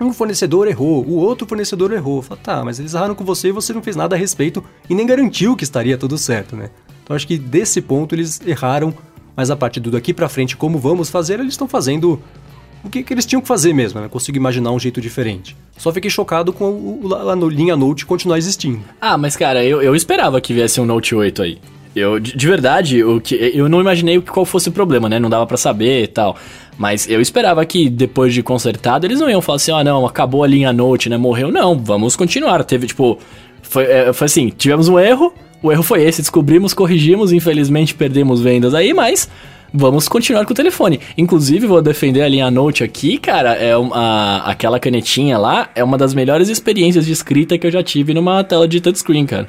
um 0.00 0.12
fornecedor 0.14 0.66
errou, 0.66 1.04
o 1.06 1.16
outro 1.16 1.46
fornecedor 1.46 1.92
errou. 1.92 2.22
Fala, 2.22 2.40
tá, 2.42 2.64
mas 2.64 2.78
eles 2.78 2.94
erraram 2.94 3.14
com 3.14 3.24
você 3.24 3.48
e 3.48 3.52
você 3.52 3.72
não 3.72 3.82
fez 3.82 3.96
nada 3.96 4.16
a 4.16 4.18
respeito 4.18 4.64
e 4.88 4.94
nem 4.94 5.06
garantiu 5.06 5.54
que 5.54 5.64
estaria 5.64 5.98
tudo 5.98 6.16
certo, 6.16 6.56
né? 6.56 6.70
Então 7.02 7.16
acho 7.16 7.26
que 7.26 7.38
desse 7.38 7.80
ponto 7.80 8.14
eles 8.14 8.40
erraram, 8.46 8.94
mas 9.36 9.50
a 9.50 9.56
partir 9.56 9.80
do 9.80 9.90
daqui 9.90 10.12
para 10.12 10.28
frente, 10.28 10.56
como 10.56 10.78
vamos 10.78 11.10
fazer, 11.10 11.40
eles 11.40 11.54
estão 11.54 11.68
fazendo 11.68 12.20
o 12.82 12.88
que, 12.88 13.02
que, 13.02 13.12
eles 13.12 13.26
tinham 13.26 13.42
que 13.42 13.48
fazer 13.48 13.74
mesmo, 13.74 14.00
né? 14.00 14.08
Consigo 14.08 14.38
imaginar 14.38 14.70
um 14.70 14.78
jeito 14.78 15.00
diferente. 15.00 15.56
Só 15.76 15.92
fiquei 15.92 16.10
chocado 16.10 16.52
com 16.52 16.70
o, 16.70 17.14
a, 17.14 17.32
a 17.32 17.36
linha 17.36 17.76
Note 17.76 18.06
continuar 18.06 18.38
existindo. 18.38 18.80
Ah, 19.00 19.18
mas 19.18 19.36
cara, 19.36 19.62
eu, 19.64 19.82
eu 19.82 19.94
esperava 19.94 20.40
que 20.40 20.54
viesse 20.54 20.80
um 20.80 20.86
Note 20.86 21.14
8 21.14 21.42
aí. 21.42 21.58
Eu, 21.94 22.20
de, 22.20 22.36
de 22.36 22.46
verdade, 22.46 23.02
o 23.02 23.20
que, 23.20 23.34
eu 23.34 23.68
não 23.68 23.80
imaginei 23.80 24.20
qual 24.20 24.46
fosse 24.46 24.68
o 24.68 24.72
problema, 24.72 25.08
né? 25.08 25.18
Não 25.18 25.28
dava 25.28 25.46
para 25.46 25.56
saber 25.56 26.04
e 26.04 26.06
tal. 26.06 26.36
Mas 26.78 27.08
eu 27.08 27.20
esperava 27.20 27.64
que 27.66 27.90
depois 27.90 28.32
de 28.32 28.42
consertado 28.42 29.06
eles 29.06 29.20
não 29.20 29.28
iam 29.28 29.42
falar 29.42 29.56
assim, 29.56 29.72
ah 29.72 29.84
não, 29.84 30.06
acabou 30.06 30.42
a 30.42 30.46
linha 30.46 30.72
Note, 30.72 31.10
né? 31.10 31.18
Morreu. 31.18 31.50
Não, 31.50 31.78
vamos 31.78 32.16
continuar. 32.16 32.64
Teve, 32.64 32.86
tipo. 32.86 33.18
Foi, 33.62 33.84
é, 33.84 34.12
foi 34.12 34.24
assim, 34.24 34.48
tivemos 34.48 34.88
um 34.88 34.98
erro, 34.98 35.32
o 35.62 35.70
erro 35.70 35.82
foi 35.82 36.02
esse, 36.02 36.22
descobrimos, 36.22 36.74
corrigimos, 36.74 37.32
infelizmente 37.32 37.94
perdemos 37.94 38.40
vendas 38.40 38.74
aí, 38.74 38.94
mas 38.94 39.28
vamos 39.72 40.08
continuar 40.08 40.44
com 40.44 40.52
o 40.52 40.56
telefone. 40.56 41.00
Inclusive, 41.16 41.66
vou 41.66 41.80
defender 41.80 42.22
a 42.22 42.28
linha 42.28 42.50
Note 42.50 42.82
aqui, 42.82 43.18
cara, 43.18 43.54
é 43.54 43.76
uma, 43.76 44.38
aquela 44.38 44.80
canetinha 44.80 45.38
lá 45.38 45.70
é 45.74 45.84
uma 45.84 45.98
das 45.98 46.14
melhores 46.14 46.48
experiências 46.48 47.06
de 47.06 47.12
escrita 47.12 47.58
que 47.58 47.66
eu 47.66 47.70
já 47.70 47.82
tive 47.82 48.14
numa 48.14 48.42
tela 48.42 48.66
de 48.66 48.80
touchscreen, 48.80 49.26
cara 49.26 49.48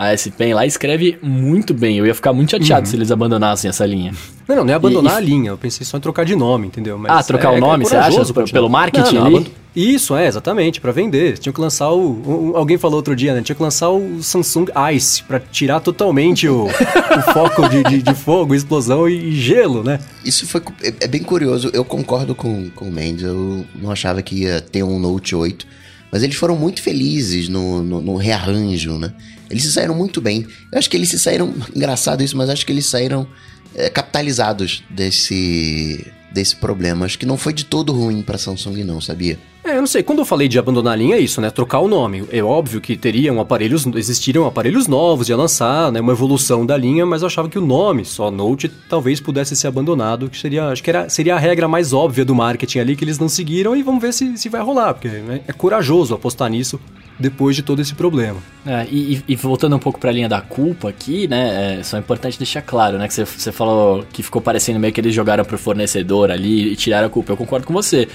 a 0.00 0.14
S-Pen 0.14 0.54
lá 0.54 0.64
escreve 0.64 1.18
muito 1.20 1.74
bem. 1.74 1.98
Eu 1.98 2.06
ia 2.06 2.14
ficar 2.14 2.32
muito 2.32 2.52
chateado 2.52 2.86
uhum. 2.86 2.90
se 2.90 2.96
eles 2.96 3.10
abandonassem 3.10 3.68
essa 3.68 3.84
linha. 3.84 4.14
Não, 4.48 4.56
não, 4.56 4.64
não 4.64 4.72
é 4.72 4.74
abandonar 4.74 5.12
e, 5.12 5.16
a 5.18 5.20
linha. 5.20 5.50
Eu 5.50 5.58
pensei 5.58 5.84
só 5.84 5.98
em 5.98 6.00
trocar 6.00 6.24
de 6.24 6.34
nome, 6.34 6.68
entendeu? 6.68 6.96
Mas 6.96 7.12
ah, 7.12 7.22
trocar 7.22 7.52
é, 7.52 7.58
o 7.58 7.60
nome, 7.60 7.84
é 7.84 7.86
você 7.86 7.96
acha? 7.96 8.24
Pelo 8.50 8.70
marketing 8.70 9.16
não, 9.16 9.30
não, 9.30 9.36
ali? 9.36 9.52
Isso, 9.76 10.16
é, 10.16 10.26
exatamente, 10.26 10.80
para 10.80 10.90
vender. 10.90 11.36
Tinha 11.36 11.52
que 11.52 11.60
lançar 11.60 11.90
o, 11.90 12.52
o, 12.52 12.56
Alguém 12.56 12.78
falou 12.78 12.96
outro 12.96 13.14
dia, 13.14 13.34
né? 13.34 13.42
Tinha 13.42 13.54
que 13.54 13.62
lançar 13.62 13.90
o 13.90 14.22
Samsung 14.22 14.68
Ice 14.94 15.22
para 15.22 15.38
tirar 15.38 15.80
totalmente 15.80 16.48
o, 16.48 16.64
o 16.64 16.70
foco 17.34 17.68
de, 17.68 17.82
de, 17.82 18.02
de, 18.02 18.14
fogo, 18.14 18.54
explosão 18.54 19.06
e, 19.06 19.28
e, 19.28 19.32
gelo, 19.38 19.84
né? 19.84 20.00
Isso 20.24 20.46
foi. 20.46 20.62
É, 20.82 20.94
é, 21.00 21.08
bem 21.08 21.22
curioso. 21.22 21.70
Eu 21.74 21.84
concordo 21.84 22.34
com, 22.34 22.70
com 22.70 22.86
o 22.86 22.90
Mendes. 22.90 23.24
Eu 23.24 23.66
não 23.74 23.90
achava 23.90 24.22
que 24.22 24.44
ia 24.44 24.62
ter 24.62 24.82
um 24.82 24.98
Note 24.98 25.36
8. 25.36 25.66
Mas 26.10 26.22
eles 26.22 26.36
foram 26.36 26.56
muito 26.56 26.80
felizes 26.80 27.50
no, 27.50 27.82
no, 27.82 28.00
no 28.00 28.16
rearranjo, 28.16 28.96
né? 28.96 29.12
Eles 29.50 29.64
se 29.64 29.72
saíram 29.72 29.94
muito 29.94 30.20
bem. 30.20 30.46
Eu 30.70 30.78
acho 30.78 30.88
que 30.88 30.96
eles 30.96 31.08
se 31.08 31.18
saíram. 31.18 31.52
Engraçado 31.74 32.22
isso, 32.22 32.36
mas 32.36 32.48
acho 32.48 32.64
que 32.64 32.72
eles 32.72 32.86
saíram 32.86 33.26
é, 33.74 33.90
capitalizados 33.90 34.84
desse, 34.88 36.06
desse 36.32 36.56
problema. 36.56 37.04
Acho 37.04 37.18
que 37.18 37.26
não 37.26 37.36
foi 37.36 37.52
de 37.52 37.64
todo 37.64 37.92
ruim 37.92 38.22
pra 38.22 38.38
Samsung, 38.38 38.84
não, 38.84 39.00
sabia? 39.00 39.38
É, 39.62 39.72
eu 39.72 39.80
não 39.80 39.86
sei. 39.86 40.02
Quando 40.02 40.20
eu 40.20 40.24
falei 40.24 40.48
de 40.48 40.58
abandonar 40.58 40.94
a 40.94 40.96
linha, 40.96 41.16
é 41.16 41.20
isso, 41.20 41.40
né? 41.40 41.50
Trocar 41.50 41.80
o 41.80 41.88
nome. 41.88 42.24
É 42.30 42.42
óbvio 42.42 42.80
que 42.80 42.96
teriam 42.96 43.40
aparelhos, 43.40 43.84
existiriam 43.94 44.46
aparelhos 44.46 44.86
novos 44.86 45.26
de 45.26 45.34
lançar, 45.34 45.92
né? 45.92 46.00
Uma 46.00 46.12
evolução 46.12 46.64
da 46.64 46.76
linha, 46.76 47.04
mas 47.04 47.22
eu 47.22 47.26
achava 47.26 47.48
que 47.48 47.58
o 47.58 47.66
nome, 47.66 48.04
só 48.04 48.30
Note, 48.30 48.68
talvez 48.88 49.20
pudesse 49.20 49.54
ser 49.54 49.66
abandonado, 49.66 50.30
que 50.30 50.38
seria, 50.38 50.68
acho 50.68 50.82
que 50.82 50.90
era, 50.90 51.08
seria 51.08 51.34
a 51.34 51.38
regra 51.38 51.68
mais 51.68 51.92
óbvia 51.92 52.24
do 52.24 52.34
marketing 52.34 52.78
ali 52.78 52.96
que 52.96 53.04
eles 53.04 53.18
não 53.18 53.28
seguiram 53.28 53.76
e 53.76 53.82
vamos 53.82 54.00
ver 54.00 54.14
se, 54.14 54.36
se 54.38 54.48
vai 54.48 54.62
rolar, 54.62 54.94
porque 54.94 55.08
né? 55.08 55.40
é 55.46 55.52
corajoso 55.52 56.14
apostar 56.14 56.48
nisso 56.48 56.80
depois 57.20 57.54
de 57.54 57.62
todo 57.62 57.80
esse 57.80 57.94
problema. 57.94 58.38
É, 58.66 58.86
e, 58.90 59.22
e, 59.28 59.36
voltando 59.36 59.76
um 59.76 59.78
pouco 59.78 60.00
para 60.00 60.10
a 60.10 60.12
linha 60.12 60.28
da 60.28 60.40
culpa 60.40 60.88
aqui, 60.88 61.28
né, 61.28 61.78
é 61.78 61.82
só 61.82 61.98
importante 61.98 62.38
deixar 62.38 62.62
claro, 62.62 62.98
né, 62.98 63.06
que 63.06 63.14
você 63.14 63.52
falou 63.52 64.04
que 64.12 64.22
ficou 64.22 64.40
parecendo 64.40 64.80
meio 64.80 64.92
que 64.92 65.00
eles 65.00 65.14
jogaram 65.14 65.44
pro 65.44 65.58
fornecedor 65.58 66.30
ali 66.30 66.72
e 66.72 66.76
tiraram 66.76 67.06
a 67.06 67.10
culpa. 67.10 67.32
Eu 67.32 67.36
concordo 67.36 67.66
com 67.66 67.72
você. 67.72 68.08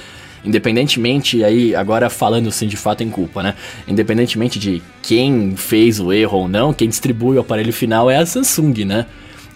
Independentemente, 0.43 1.43
aí, 1.43 1.75
agora 1.75 2.09
falando 2.09 2.49
assim 2.49 2.67
de 2.67 2.77
fato 2.77 3.01
em 3.01 3.09
culpa, 3.09 3.41
né? 3.41 3.55
Independentemente 3.87 4.59
de 4.59 4.81
quem 5.01 5.55
fez 5.55 5.99
o 5.99 6.13
erro 6.13 6.39
ou 6.39 6.47
não, 6.47 6.71
quem 6.71 6.87
distribui 6.87 7.37
o 7.37 7.39
aparelho 7.39 7.73
final 7.73 8.11
é 8.11 8.17
a 8.17 8.25
Samsung, 8.25 8.85
né? 8.85 9.07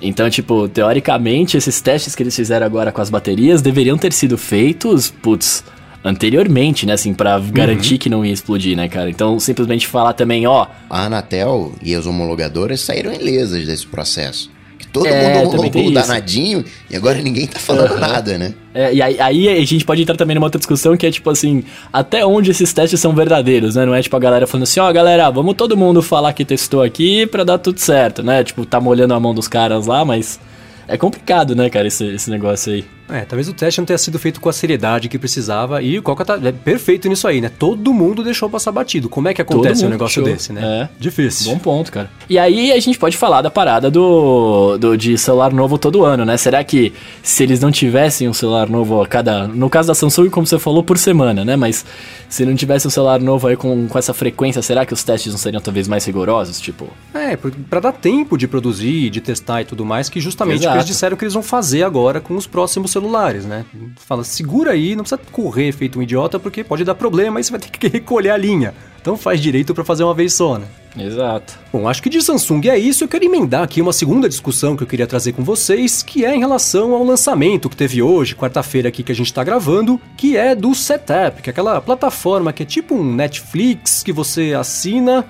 Então, 0.01 0.29
tipo, 0.29 0.67
teoricamente, 0.67 1.57
esses 1.57 1.79
testes 1.81 2.15
que 2.15 2.23
eles 2.23 2.35
fizeram 2.35 2.65
agora 2.65 2.91
com 2.91 3.01
as 3.01 3.09
baterias 3.09 3.61
deveriam 3.61 3.97
ter 3.97 4.13
sido 4.13 4.37
feitos, 4.37 5.11
putz, 5.11 5.63
anteriormente, 6.03 6.85
né, 6.85 6.93
assim, 6.93 7.13
para 7.13 7.39
garantir 7.39 7.93
uhum. 7.93 7.99
que 7.99 8.09
não 8.09 8.25
ia 8.25 8.33
explodir, 8.33 8.75
né, 8.75 8.87
cara? 8.87 9.09
Então, 9.09 9.39
simplesmente 9.39 9.87
falar 9.87 10.13
também, 10.13 10.47
ó, 10.47 10.67
a 10.89 11.05
Anatel 11.05 11.73
e 11.81 11.93
as 11.93 12.05
homologadoras 12.05 12.81
saíram 12.81 13.13
ilesas 13.13 13.65
desse 13.65 13.85
processo. 13.85 14.49
Que 14.77 14.87
todo 14.87 15.07
é, 15.07 15.39
mundo 15.39 15.49
homologou 15.49 15.91
danadinho 15.91 16.63
e 16.89 16.95
agora 16.95 17.21
ninguém 17.21 17.45
tá 17.45 17.59
falando 17.59 17.91
uhum. 17.91 17.99
nada, 17.99 18.37
né? 18.37 18.53
É, 18.73 18.93
e 18.93 19.01
aí, 19.01 19.19
aí, 19.19 19.49
a 19.49 19.65
gente 19.65 19.83
pode 19.83 20.01
entrar 20.01 20.15
também 20.15 20.35
numa 20.35 20.47
outra 20.47 20.57
discussão 20.57 20.95
que 20.95 21.05
é 21.05 21.11
tipo 21.11 21.29
assim, 21.29 21.65
até 21.91 22.25
onde 22.25 22.49
esses 22.51 22.71
testes 22.71 22.97
são 22.97 23.13
verdadeiros, 23.13 23.75
né? 23.75 23.85
Não 23.85 23.93
é 23.93 24.01
tipo 24.01 24.15
a 24.15 24.19
galera 24.19 24.47
falando 24.47 24.63
assim, 24.63 24.79
ó, 24.79 24.89
oh, 24.89 24.93
galera, 24.93 25.29
vamos 25.29 25.55
todo 25.55 25.75
mundo 25.75 26.01
falar 26.01 26.31
que 26.31 26.45
testou 26.45 26.81
aqui 26.81 27.25
pra 27.25 27.43
dar 27.43 27.57
tudo 27.57 27.77
certo, 27.77 28.23
né? 28.23 28.41
Tipo, 28.41 28.65
tá 28.65 28.79
molhando 28.79 29.13
a 29.13 29.19
mão 29.19 29.33
dos 29.33 29.49
caras 29.49 29.85
lá, 29.85 30.05
mas 30.05 30.39
é 30.87 30.97
complicado, 30.97 31.55
né, 31.55 31.69
cara, 31.69 31.87
esse, 31.87 32.05
esse 32.05 32.29
negócio 32.29 32.71
aí. 32.71 32.85
É, 33.09 33.21
talvez 33.21 33.49
o 33.49 33.53
teste 33.53 33.79
não 33.79 33.85
tenha 33.85 33.97
sido 33.97 34.19
feito 34.19 34.39
com 34.39 34.49
a 34.49 34.53
seriedade 34.53 35.09
que 35.09 35.17
precisava 35.17 35.81
e 35.81 35.97
o 35.97 36.03
Coca 36.03 36.23
tá 36.23 36.39
é 36.43 36.51
perfeito 36.51 37.09
nisso 37.09 37.27
aí, 37.27 37.41
né? 37.41 37.49
Todo 37.49 37.93
mundo 37.93 38.23
deixou 38.23 38.49
passar 38.49 38.71
batido. 38.71 39.09
Como 39.09 39.27
é 39.27 39.33
que 39.33 39.41
acontece 39.41 39.85
um 39.85 39.89
negócio 39.89 40.21
show. 40.21 40.23
desse, 40.23 40.53
né? 40.53 40.61
É. 40.83 40.89
Difícil. 40.99 41.51
Bom 41.51 41.59
ponto, 41.59 41.91
cara. 41.91 42.09
E 42.29 42.37
aí 42.37 42.71
a 42.71 42.79
gente 42.79 42.99
pode 42.99 43.17
falar 43.17 43.41
da 43.41 43.49
parada 43.49 43.89
do, 43.89 44.77
do 44.77 44.97
de 44.97 45.17
celular 45.17 45.51
novo 45.51 45.77
todo 45.77 46.03
ano, 46.05 46.23
né? 46.23 46.37
Será 46.37 46.63
que 46.63 46.93
se 47.23 47.43
eles 47.43 47.59
não 47.59 47.71
tivessem 47.71 48.27
um 48.27 48.33
celular 48.33 48.69
novo 48.69 49.01
a 49.01 49.07
cada. 49.07 49.47
No 49.47 49.69
caso 49.69 49.87
da 49.87 49.95
Samsung, 49.95 50.29
como 50.29 50.45
você 50.45 50.59
falou, 50.59 50.83
por 50.83 50.97
semana, 50.97 51.43
né? 51.43 51.55
Mas 51.55 51.85
se 52.27 52.45
não 52.45 52.55
tivesse 52.55 52.87
um 52.87 52.91
celular 52.91 53.19
novo 53.19 53.47
aí 53.47 53.57
com, 53.57 53.87
com 53.87 53.97
essa 53.97 54.13
frequência, 54.13 54.61
será 54.61 54.85
que 54.85 54.93
os 54.93 55.03
testes 55.03 55.31
não 55.31 55.39
seriam 55.39 55.61
talvez 55.61 55.87
mais 55.87 56.05
rigorosos? 56.05 56.59
Tipo. 56.59 56.87
É, 57.13 57.35
pra 57.69 57.79
dar 57.79 57.91
tempo 57.91 58.37
de 58.37 58.47
produzir, 58.47 59.09
de 59.09 59.19
testar 59.19 59.61
e 59.61 59.65
tudo 59.65 59.83
mais, 59.83 60.09
que 60.09 60.19
justamente 60.19 60.65
o 60.65 60.69
que 60.69 60.75
eles 60.75 60.85
disseram 60.85 61.17
que 61.17 61.23
eles 61.23 61.33
vão 61.33 61.43
fazer 61.43 61.83
agora 61.83 62.19
com 62.19 62.35
os 62.35 62.45
próximos 62.45 62.91
celulares, 62.99 63.45
né? 63.45 63.65
Fala, 64.05 64.23
segura 64.23 64.71
aí, 64.71 64.95
não 64.95 65.03
precisa 65.03 65.19
correr 65.31 65.71
feito 65.71 65.97
um 65.99 66.01
idiota, 66.01 66.39
porque 66.39 66.63
pode 66.63 66.83
dar 66.83 66.95
problema 66.95 67.39
e 67.39 67.43
você 67.43 67.51
vai 67.51 67.59
ter 67.59 67.69
que 67.69 67.87
recolher 67.89 68.29
a 68.31 68.37
linha. 68.37 68.73
Então 69.01 69.15
faz 69.15 69.39
direito 69.39 69.73
pra 69.73 69.83
fazer 69.83 70.03
uma 70.03 70.13
vez 70.13 70.33
só, 70.33 70.57
né? 70.57 70.65
Exato. 70.97 71.57
Bom, 71.71 71.87
acho 71.87 72.01
que 72.03 72.09
de 72.09 72.21
Samsung 72.21 72.67
é 72.67 72.77
isso. 72.77 73.03
Eu 73.03 73.07
quero 73.07 73.23
emendar 73.23 73.63
aqui 73.63 73.81
uma 73.81 73.93
segunda 73.93 74.27
discussão 74.27 74.75
que 74.75 74.83
eu 74.83 74.87
queria 74.87 75.07
trazer 75.07 75.31
com 75.33 75.43
vocês, 75.43 76.03
que 76.03 76.25
é 76.25 76.35
em 76.35 76.39
relação 76.39 76.93
ao 76.93 77.03
lançamento 77.03 77.69
que 77.69 77.77
teve 77.77 78.01
hoje, 78.01 78.35
quarta-feira 78.35 78.89
aqui 78.89 79.01
que 79.03 79.11
a 79.11 79.15
gente 79.15 79.33
tá 79.33 79.43
gravando, 79.43 79.99
que 80.17 80.35
é 80.35 80.53
do 80.53 80.73
Setup, 80.75 81.41
que 81.41 81.49
é 81.49 81.51
aquela 81.51 81.79
plataforma 81.79 82.51
que 82.51 82.63
é 82.63 82.65
tipo 82.65 82.95
um 82.95 83.15
Netflix 83.15 84.03
que 84.03 84.11
você 84.11 84.53
assina 84.53 85.23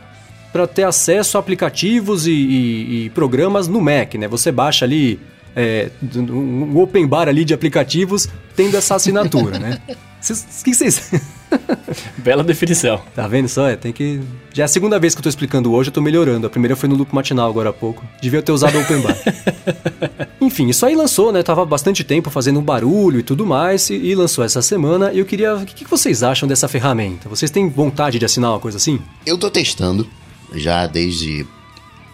para 0.52 0.66
ter 0.66 0.84
acesso 0.84 1.38
a 1.38 1.40
aplicativos 1.42 2.26
e, 2.26 2.32
e- 2.32 3.06
e 3.06 3.10
programas 3.12 3.68
no 3.68 3.80
Mac, 3.80 4.16
né? 4.16 4.28
Você 4.28 4.52
baixa 4.52 4.84
ali 4.86 5.20
é, 5.56 5.90
um 6.32 6.78
open 6.80 7.06
bar 7.08 7.28
ali 7.28 7.44
de 7.46 7.54
aplicativos 7.54 8.28
tendo 8.56 8.76
essa 8.78 8.96
assinatura, 8.96 9.58
né? 9.60 9.80
Vocês- 10.22 10.46
O 10.60 10.64
que 10.66 10.74
vocês... 10.76 11.12
Bela 12.20 12.44
definição. 12.44 13.02
Tá 13.16 13.26
vendo 13.26 13.48
só? 13.48 13.70
É, 13.70 13.78
tem 13.78 13.94
que. 13.94 14.20
Já 14.54 14.64
é 14.64 14.66
a 14.66 14.68
segunda 14.68 15.00
vez 15.00 15.16
que 15.16 15.20
eu 15.20 15.24
tô 15.24 15.30
explicando 15.30 15.72
hoje, 15.72 15.90
eu 15.90 15.94
tô 15.94 16.02
melhorando. 16.02 16.46
A 16.46 16.50
primeira 16.50 16.76
foi 16.76 16.90
no 16.90 16.96
loop 16.96 17.16
matinal 17.16 17.50
agora 17.50 17.70
há 17.70 17.74
pouco. 17.74 18.04
Devia 18.22 18.42
ter 18.42 18.52
usado 18.52 18.78
o 18.78 18.82
Open 18.82 19.00
Bar. 19.02 19.16
Enfim, 20.42 20.68
isso 20.68 20.86
aí 20.86 20.94
lançou, 20.94 21.32
né? 21.32 21.42
Tava 21.42 21.64
há 21.64 21.66
bastante 21.66 22.04
tempo 22.04 22.30
fazendo 22.30 22.60
um 22.60 22.64
barulho 22.64 23.20
e 23.20 23.24
tudo 23.24 23.46
mais, 23.46 23.90
e, 23.90 23.96
e 23.96 24.14
lançou 24.14 24.44
essa 24.44 24.62
semana. 24.62 25.12
E 25.14 25.20
eu 25.20 25.26
queria. 25.26 25.56
O 25.56 25.66
que, 25.66 25.86
que 25.86 25.90
vocês 25.90 26.22
acham 26.22 26.48
dessa 26.48 26.68
ferramenta? 26.68 27.30
Vocês 27.30 27.50
têm 27.50 27.70
vontade 27.70 28.20
de 28.20 28.26
assinar 28.26 28.52
uma 28.52 28.60
coisa 28.60 28.78
assim? 28.78 29.00
Eu 29.26 29.38
tô 29.38 29.50
testando 29.50 30.06
já 30.54 30.86
desde, 30.86 31.48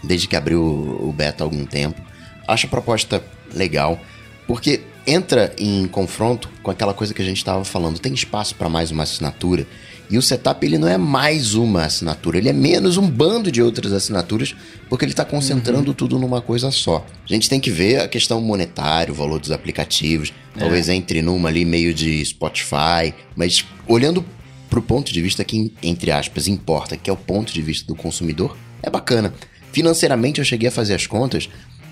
desde 0.04 0.28
que 0.28 0.36
abriu 0.36 0.62
o 0.64 1.12
beta 1.12 1.44
há 1.44 1.46
algum 1.46 1.66
tempo. 1.66 2.00
Acho 2.48 2.68
a 2.68 2.70
proposta 2.70 3.24
legal, 3.54 4.00
porque 4.48 4.82
entra 5.08 5.54
em 5.58 5.88
confronto 5.88 6.50
com 6.64 6.72
aquela 6.72 6.94
coisa 6.94 7.14
que 7.14 7.22
a 7.22 7.26
gente 7.26 7.38
estava 7.38 7.64
falando. 7.64 8.00
Tem 8.00 8.14
espaço 8.14 8.56
para 8.56 8.70
mais 8.70 8.92
uma 8.92 9.04
assinatura. 9.04 9.68
E 10.10 10.18
o 10.20 10.22
setup 10.22 10.64
ele 10.64 10.78
não 10.78 10.88
é 10.88 10.98
mais 11.00 11.56
uma 11.56 11.84
assinatura, 11.84 12.38
ele 12.38 12.50
é 12.50 12.54
menos 12.54 12.96
um 12.96 13.10
bando 13.10 13.52
de 13.52 13.60
outras 13.60 13.92
assinaturas, 13.92 14.56
porque 14.88 15.04
ele 15.04 15.12
está 15.12 15.26
concentrando 15.26 15.96
tudo 15.96 16.20
numa 16.20 16.42
coisa 16.42 16.70
só. 16.70 17.04
A 17.24 17.34
gente 17.34 17.50
tem 17.50 17.60
que 17.60 17.72
ver 17.72 18.02
a 18.02 18.08
questão 18.08 18.40
monetária, 18.40 19.12
o 19.12 19.16
valor 19.16 19.40
dos 19.40 19.52
aplicativos, 19.52 20.32
talvez 20.58 20.90
entre 20.90 21.24
numa 21.24 21.50
ali 21.50 21.66
meio 21.66 21.92
de 21.92 22.24
Spotify, 22.24 23.16
mas 23.36 23.66
olhando 23.88 24.24
pro 24.70 24.82
ponto 24.82 25.12
de 25.12 25.22
vista 25.22 25.44
que, 25.44 25.74
entre 25.82 26.12
aspas, 26.12 26.48
importa, 26.48 26.96
que 26.96 27.10
é 27.10 27.14
o 27.14 27.18
ponto 27.18 27.52
de 27.52 27.62
vista 27.64 27.88
do 27.88 27.96
consumidor, 27.96 28.56
é 28.84 28.92
bacana. 28.92 29.34
Financeiramente 29.72 30.40
eu 30.40 30.46
cheguei 30.46 30.70
a 30.70 30.72
fazer 30.72 30.94
as 30.94 31.08
contas. 31.08 31.50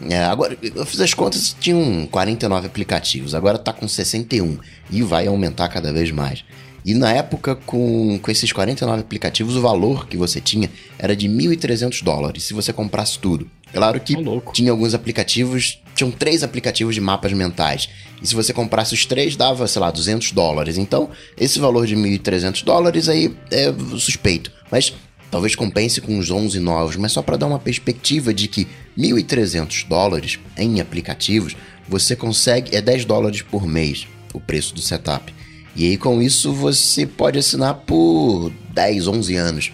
É, 0.09 0.23
agora, 0.23 0.57
eu 0.61 0.85
fiz 0.85 0.99
as 0.99 1.13
contas, 1.13 1.55
tinham 1.59 2.07
49 2.07 2.67
aplicativos, 2.67 3.33
agora 3.33 3.57
tá 3.57 3.71
com 3.71 3.87
61 3.87 4.57
e 4.91 5.01
vai 5.01 5.27
aumentar 5.27 5.69
cada 5.69 5.93
vez 5.93 6.11
mais. 6.11 6.43
E 6.85 6.93
na 6.93 7.11
época, 7.13 7.55
com, 7.55 8.19
com 8.21 8.31
esses 8.31 8.51
49 8.51 9.01
aplicativos, 9.01 9.55
o 9.55 9.61
valor 9.61 10.07
que 10.07 10.17
você 10.17 10.41
tinha 10.41 10.69
era 10.99 11.15
de 11.15 11.29
1.300 11.29 12.03
dólares 12.03 12.43
se 12.43 12.53
você 12.53 12.73
comprasse 12.73 13.17
tudo. 13.19 13.49
Claro 13.71 13.99
que 13.99 14.15
louco. 14.15 14.53
tinha 14.53 14.69
alguns 14.69 14.93
aplicativos, 14.93 15.81
tinham 15.95 16.11
três 16.11 16.43
aplicativos 16.43 16.93
de 16.93 17.01
mapas 17.01 17.31
mentais. 17.33 17.89
E 18.21 18.27
se 18.27 18.35
você 18.35 18.53
comprasse 18.53 18.93
os 18.93 19.05
três, 19.05 19.35
dava, 19.35 19.67
sei 19.67 19.81
lá, 19.81 19.89
200 19.89 20.31
dólares. 20.31 20.77
Então, 20.77 21.09
esse 21.37 21.57
valor 21.57 21.87
de 21.87 21.95
1.300 21.95 22.63
dólares 22.63 23.09
aí 23.09 23.33
é 23.49 23.73
suspeito. 23.97 24.51
Mas 24.69 24.93
talvez 25.33 25.55
compense 25.55 25.99
com 25.99 26.15
uns 26.15 26.29
11 26.29 26.59
novos. 26.59 26.95
Mas 26.95 27.11
só 27.11 27.23
para 27.23 27.37
dar 27.37 27.47
uma 27.47 27.57
perspectiva 27.57 28.31
de 28.31 28.47
que 28.47 28.67
1.300 28.95 29.87
dólares 29.87 30.37
em 30.55 30.79
aplicativos, 30.79 31.57
você 31.89 32.15
consegue, 32.15 32.75
é 32.75 32.79
10 32.79 33.05
dólares 33.05 33.41
por 33.41 33.65
mês 33.65 34.07
o 34.31 34.39
preço 34.39 34.75
do 34.75 34.81
setup. 34.81 35.33
E 35.75 35.87
aí 35.87 35.97
com 35.97 36.21
isso 36.21 36.53
você 36.53 37.07
pode 37.07 37.39
assinar 37.39 37.73
por 37.73 38.51
10, 38.75 39.07
11 39.07 39.35
anos. 39.35 39.71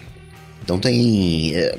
Então 0.64 0.80
tem. 0.80 1.54
é, 1.54 1.78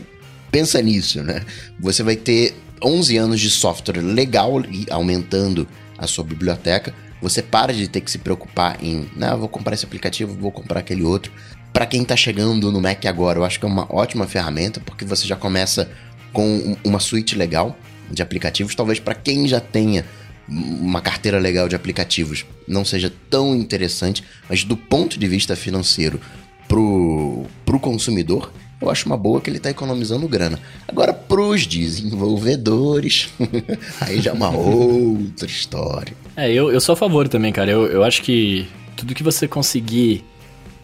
pensa 0.51 0.83
nisso, 0.83 1.23
né? 1.23 1.43
Você 1.81 2.03
vai 2.03 2.17
ter 2.17 2.55
11 2.85 3.17
anos 3.17 3.41
de 3.41 3.49
software 3.49 4.03
legal 4.03 4.61
e 4.61 4.87
aumentando 4.91 5.67
a 5.97 6.07
sua 6.07 6.23
biblioteca. 6.25 6.95
Você 7.23 7.43
para 7.43 7.73
de 7.73 7.89
ter 7.89 8.03
que 8.03 8.11
se 8.11 8.19
preocupar 8.19 8.83
em, 8.83 9.11
não, 9.17 9.39
vou 9.39 9.49
comprar 9.49 9.73
esse 9.73 9.87
aplicativo, 9.87 10.37
vou 10.39 10.53
comprar 10.53 10.81
aquele 10.81 11.03
outro. 11.03 11.33
Para 11.73 11.87
quem 11.87 12.05
tá 12.05 12.17
chegando 12.17 12.71
no 12.73 12.81
Mac 12.81 13.05
agora, 13.07 13.39
eu 13.39 13.45
acho 13.45 13.59
que 13.59 13.65
é 13.65 13.69
uma 13.69 13.87
ótima 13.95 14.27
ferramenta, 14.27 14.81
porque 14.85 15.05
você 15.05 15.27
já 15.27 15.37
começa 15.37 15.91
com 16.33 16.47
um- 16.47 16.77
uma 16.85 16.99
suíte 17.01 17.37
legal 17.37 17.77
de 18.11 18.23
aplicativos. 18.23 18.75
Talvez 18.75 18.99
para 18.99 19.15
quem 19.15 19.47
já 19.47 19.61
tenha 19.61 20.05
uma 20.49 21.01
carteira 21.01 21.39
legal 21.39 21.69
de 21.69 21.77
aplicativos 21.77 22.45
não 22.67 22.85
seja 22.85 23.13
tão 23.31 23.55
interessante, 23.55 24.25
mas 24.49 24.65
do 24.65 24.77
ponto 24.77 25.17
de 25.19 25.29
vista 25.29 25.55
financeiro 25.55 26.21
pro, 26.67 27.45
pro 27.65 27.79
consumidor, 27.79 28.53
eu 28.81 28.91
acho 28.91 29.07
uma 29.07 29.17
boa 29.17 29.41
que 29.41 29.49
ele 29.49 29.61
tá 29.61 29.71
economizando 29.71 30.27
grana. 30.27 30.59
Agora, 30.89 31.13
pros 31.13 31.67
desenvolvedores, 31.67 33.29
aí 34.01 34.21
já 34.21 34.31
é 34.31 34.35
uma 34.35 34.51
outra 34.51 35.47
história. 35.47 36.15
É, 36.37 36.51
eu, 36.53 36.71
eu 36.73 36.81
sou 36.81 36.95
a 36.95 36.97
favor 36.97 37.29
também, 37.29 37.53
cara. 37.53 37.71
Eu, 37.71 37.87
eu 37.87 38.03
acho 38.03 38.23
que 38.23 38.67
tudo 38.97 39.15
que 39.15 39.23
você 39.23 39.47
conseguir. 39.47 40.25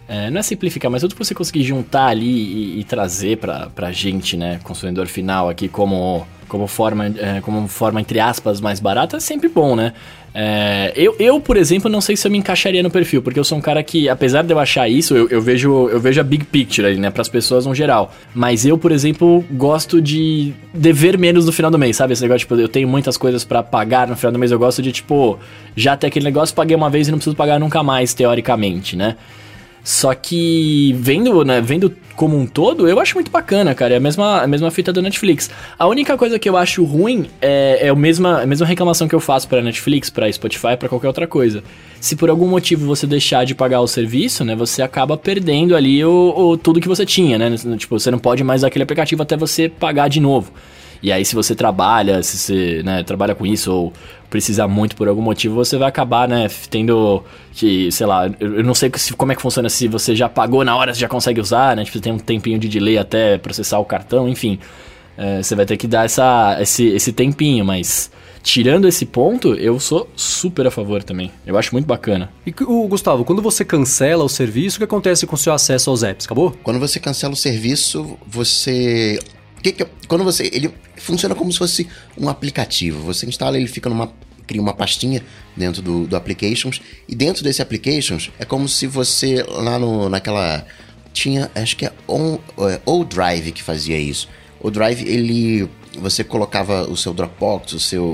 É, 0.08 0.30
não 0.30 0.38
é 0.38 0.42
simplificar, 0.42 0.90
mas 0.90 1.02
tudo 1.02 1.14
que 1.14 1.24
você 1.24 1.34
conseguir 1.34 1.64
juntar 1.64 2.06
ali 2.06 2.26
e, 2.26 2.80
e 2.80 2.84
trazer 2.84 3.38
pra, 3.38 3.68
pra 3.74 3.90
gente, 3.90 4.36
né, 4.36 4.60
consumidor 4.62 5.06
final 5.06 5.48
aqui, 5.48 5.68
como, 5.68 6.26
como, 6.48 6.66
forma, 6.68 7.06
é, 7.06 7.40
como 7.40 7.66
forma, 7.66 8.00
entre 8.00 8.20
aspas, 8.20 8.60
mais 8.60 8.78
barata, 8.78 9.16
é 9.16 9.20
sempre 9.20 9.48
bom, 9.48 9.74
né? 9.74 9.92
É, 10.38 10.92
eu, 10.94 11.16
eu, 11.18 11.40
por 11.40 11.56
exemplo, 11.56 11.90
não 11.90 12.00
sei 12.00 12.14
se 12.14 12.28
eu 12.28 12.30
me 12.30 12.36
encaixaria 12.36 12.82
no 12.82 12.90
perfil, 12.90 13.22
porque 13.22 13.40
eu 13.40 13.42
sou 13.42 13.56
um 13.56 13.60
cara 13.60 13.82
que, 13.82 14.06
apesar 14.06 14.42
de 14.42 14.52
eu 14.52 14.58
achar 14.58 14.86
isso, 14.86 15.16
eu, 15.16 15.28
eu 15.28 15.40
vejo, 15.40 15.88
eu 15.88 15.98
vejo 15.98 16.20
a 16.20 16.22
big 16.22 16.44
picture 16.44 16.86
ali, 16.86 16.98
né, 16.98 17.10
pras 17.10 17.28
pessoas 17.28 17.66
no 17.66 17.74
geral. 17.74 18.14
Mas 18.34 18.64
eu, 18.66 18.76
por 18.76 18.92
exemplo, 18.92 19.42
gosto 19.52 20.00
de 20.00 20.52
dever 20.74 21.18
menos 21.18 21.46
no 21.46 21.52
final 21.52 21.70
do 21.70 21.78
mês, 21.78 21.96
sabe? 21.96 22.12
Esse 22.12 22.22
negócio, 22.22 22.40
tipo, 22.40 22.54
eu 22.54 22.68
tenho 22.68 22.86
muitas 22.86 23.16
coisas 23.16 23.44
pra 23.44 23.62
pagar 23.62 24.06
no 24.06 24.14
final 24.14 24.30
do 24.30 24.38
mês, 24.38 24.52
eu 24.52 24.58
gosto 24.58 24.82
de, 24.82 24.92
tipo, 24.92 25.38
já 25.74 25.96
ter 25.96 26.08
aquele 26.08 26.26
negócio, 26.26 26.54
paguei 26.54 26.76
uma 26.76 26.90
vez 26.90 27.08
e 27.08 27.10
não 27.10 27.18
preciso 27.18 27.34
pagar 27.34 27.58
nunca 27.58 27.82
mais, 27.82 28.12
teoricamente, 28.12 28.94
né? 28.94 29.16
Só 29.88 30.12
que 30.14 30.92
vendo, 30.98 31.44
né, 31.44 31.60
vendo 31.60 31.94
como 32.16 32.36
um 32.36 32.44
todo, 32.44 32.88
eu 32.88 32.98
acho 32.98 33.14
muito 33.14 33.30
bacana, 33.30 33.72
cara. 33.72 33.94
É 33.94 33.98
a 33.98 34.00
mesma, 34.00 34.40
a 34.42 34.46
mesma 34.48 34.68
fita 34.68 34.92
do 34.92 35.00
Netflix. 35.00 35.48
A 35.78 35.86
única 35.86 36.16
coisa 36.16 36.40
que 36.40 36.48
eu 36.48 36.56
acho 36.56 36.82
ruim 36.82 37.26
é, 37.40 37.86
é 37.86 37.88
a, 37.90 37.94
mesma, 37.94 38.40
a 38.42 38.46
mesma 38.46 38.66
reclamação 38.66 39.06
que 39.06 39.14
eu 39.14 39.20
faço 39.20 39.46
pra 39.46 39.62
Netflix, 39.62 40.10
pra 40.10 40.30
Spotify, 40.32 40.76
pra 40.76 40.88
qualquer 40.88 41.06
outra 41.06 41.28
coisa. 41.28 41.62
Se 42.00 42.16
por 42.16 42.28
algum 42.28 42.48
motivo 42.48 42.84
você 42.84 43.06
deixar 43.06 43.46
de 43.46 43.54
pagar 43.54 43.80
o 43.80 43.86
serviço, 43.86 44.44
né, 44.44 44.56
você 44.56 44.82
acaba 44.82 45.16
perdendo 45.16 45.76
ali 45.76 46.04
o, 46.04 46.34
o- 46.36 46.56
tudo 46.56 46.80
que 46.80 46.88
você 46.88 47.06
tinha, 47.06 47.38
né? 47.38 47.54
Tipo, 47.78 47.96
você 48.00 48.10
não 48.10 48.18
pode 48.18 48.42
mais 48.42 48.64
aquele 48.64 48.82
aplicativo 48.82 49.22
até 49.22 49.36
você 49.36 49.68
pagar 49.68 50.08
de 50.08 50.18
novo. 50.18 50.50
E 51.02 51.12
aí, 51.12 51.24
se 51.24 51.34
você 51.34 51.54
trabalha, 51.54 52.22
se 52.24 52.38
você 52.38 52.82
né, 52.82 53.02
trabalha 53.04 53.34
com 53.34 53.46
isso 53.46 53.70
ou 53.72 53.92
precisar 54.28 54.68
muito 54.68 54.96
por 54.96 55.08
algum 55.08 55.22
motivo, 55.22 55.54
você 55.54 55.76
vai 55.76 55.88
acabar, 55.88 56.28
né, 56.28 56.48
tendo 56.70 57.22
que, 57.52 57.90
sei 57.92 58.06
lá, 58.06 58.30
eu 58.40 58.62
não 58.64 58.74
sei 58.74 58.90
se- 58.96 59.12
como 59.14 59.32
é 59.32 59.34
que 59.34 59.42
funciona, 59.42 59.68
se 59.68 59.88
você 59.88 60.14
já 60.14 60.28
pagou 60.28 60.64
na 60.64 60.76
hora, 60.76 60.92
você 60.94 61.00
já 61.00 61.08
consegue 61.08 61.40
usar, 61.40 61.74
né, 61.76 61.84
tipo, 61.84 62.00
tem 62.00 62.12
um 62.12 62.18
tempinho 62.18 62.58
de 62.58 62.68
delay 62.68 62.98
até 62.98 63.38
processar 63.38 63.78
o 63.78 63.84
cartão, 63.84 64.28
enfim. 64.28 64.58
É, 65.18 65.42
você 65.42 65.54
vai 65.54 65.64
ter 65.64 65.76
que 65.78 65.86
dar 65.86 66.04
essa, 66.04 66.58
esse, 66.60 66.84
esse 66.88 67.10
tempinho, 67.10 67.64
mas 67.64 68.10
tirando 68.42 68.86
esse 68.86 69.06
ponto, 69.06 69.54
eu 69.54 69.80
sou 69.80 70.08
super 70.14 70.66
a 70.66 70.70
favor 70.70 71.02
também. 71.02 71.30
Eu 71.46 71.56
acho 71.56 71.72
muito 71.74 71.86
bacana. 71.86 72.30
E 72.46 72.54
o 72.64 72.86
Gustavo, 72.86 73.24
quando 73.24 73.40
você 73.40 73.64
cancela 73.64 74.22
o 74.22 74.28
serviço, 74.28 74.76
o 74.76 74.78
que 74.80 74.84
acontece 74.84 75.26
com 75.26 75.34
o 75.34 75.38
seu 75.38 75.54
acesso 75.54 75.88
aos 75.88 76.02
apps? 76.02 76.26
Acabou? 76.26 76.54
Quando 76.62 76.78
você 76.78 77.00
cancela 77.00 77.32
o 77.32 77.36
serviço, 77.36 78.18
você. 78.26 79.18
Que 79.62 79.72
que 79.72 79.86
quando 80.06 80.24
você. 80.24 80.50
Ele 80.52 80.72
funciona 80.96 81.34
como 81.34 81.50
se 81.52 81.58
fosse 81.58 81.88
um 82.16 82.28
aplicativo. 82.28 83.02
Você 83.02 83.26
instala, 83.26 83.56
ele 83.56 83.68
fica 83.68 83.88
numa. 83.88 84.12
Cria 84.46 84.62
uma 84.62 84.74
pastinha 84.74 85.24
dentro 85.56 85.82
do, 85.82 86.06
do 86.06 86.16
Applications. 86.16 86.80
E 87.08 87.14
dentro 87.16 87.42
desse 87.42 87.60
Applications 87.60 88.30
é 88.38 88.44
como 88.44 88.68
se 88.68 88.86
você 88.86 89.42
lá 89.48 89.78
no, 89.78 90.08
naquela. 90.08 90.64
Tinha. 91.12 91.50
Acho 91.54 91.76
que 91.76 91.86
é 91.86 91.92
on, 92.06 92.38
é, 92.58 92.80
o 92.84 93.04
Drive 93.04 93.52
que 93.52 93.62
fazia 93.62 93.98
isso. 93.98 94.28
O 94.60 94.70
Drive, 94.70 95.02
ele. 95.02 95.68
Você 95.98 96.22
colocava 96.22 96.82
o 96.82 96.96
seu 96.96 97.14
Dropbox, 97.14 97.72
o 97.72 97.80
seu 97.80 98.04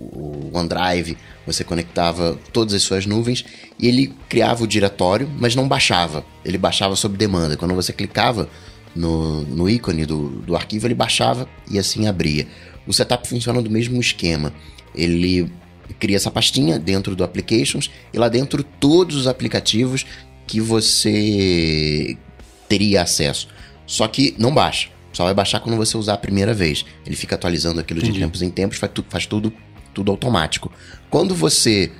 o 0.00 0.50
OneDrive, 0.52 1.16
Você 1.46 1.62
conectava 1.64 2.38
todas 2.52 2.74
as 2.74 2.82
suas 2.82 3.06
nuvens 3.06 3.44
e 3.78 3.88
ele 3.88 4.14
criava 4.28 4.64
o 4.64 4.66
diretório, 4.66 5.30
mas 5.38 5.54
não 5.54 5.68
baixava. 5.68 6.24
Ele 6.44 6.58
baixava 6.58 6.96
sob 6.96 7.16
demanda. 7.16 7.56
Quando 7.56 7.74
você 7.74 7.92
clicava 7.92 8.48
no, 8.94 9.42
no 9.42 9.68
ícone 9.68 10.04
do, 10.04 10.28
do 10.28 10.56
arquivo, 10.56 10.86
ele 10.86 10.94
baixava 10.94 11.48
e 11.70 11.78
assim 11.78 12.06
abria. 12.06 12.46
O 12.86 12.92
setup 12.92 13.28
funciona 13.28 13.62
do 13.62 13.70
mesmo 13.70 14.00
esquema. 14.00 14.52
Ele 14.94 15.50
cria 15.98 16.16
essa 16.16 16.30
pastinha 16.30 16.78
dentro 16.78 17.14
do 17.14 17.24
Applications 17.24 17.90
e 18.12 18.18
lá 18.18 18.28
dentro 18.28 18.62
todos 18.62 19.16
os 19.16 19.26
aplicativos 19.26 20.06
que 20.46 20.60
você 20.60 22.16
teria 22.68 23.02
acesso. 23.02 23.48
Só 23.86 24.06
que 24.06 24.34
não 24.38 24.52
baixa. 24.52 24.88
Só 25.12 25.24
vai 25.24 25.34
baixar 25.34 25.60
quando 25.60 25.76
você 25.76 25.96
usar 25.96 26.14
a 26.14 26.18
primeira 26.18 26.54
vez. 26.54 26.84
Ele 27.04 27.16
fica 27.16 27.34
atualizando 27.34 27.80
aquilo 27.80 27.98
Entendi. 27.98 28.14
de 28.14 28.20
tempos 28.20 28.42
em 28.42 28.50
tempos, 28.50 28.78
faz, 28.78 28.92
tu, 28.92 29.04
faz 29.08 29.26
tudo, 29.26 29.52
tudo 29.92 30.10
automático. 30.10 30.72
Quando 31.08 31.34
você 31.34 31.90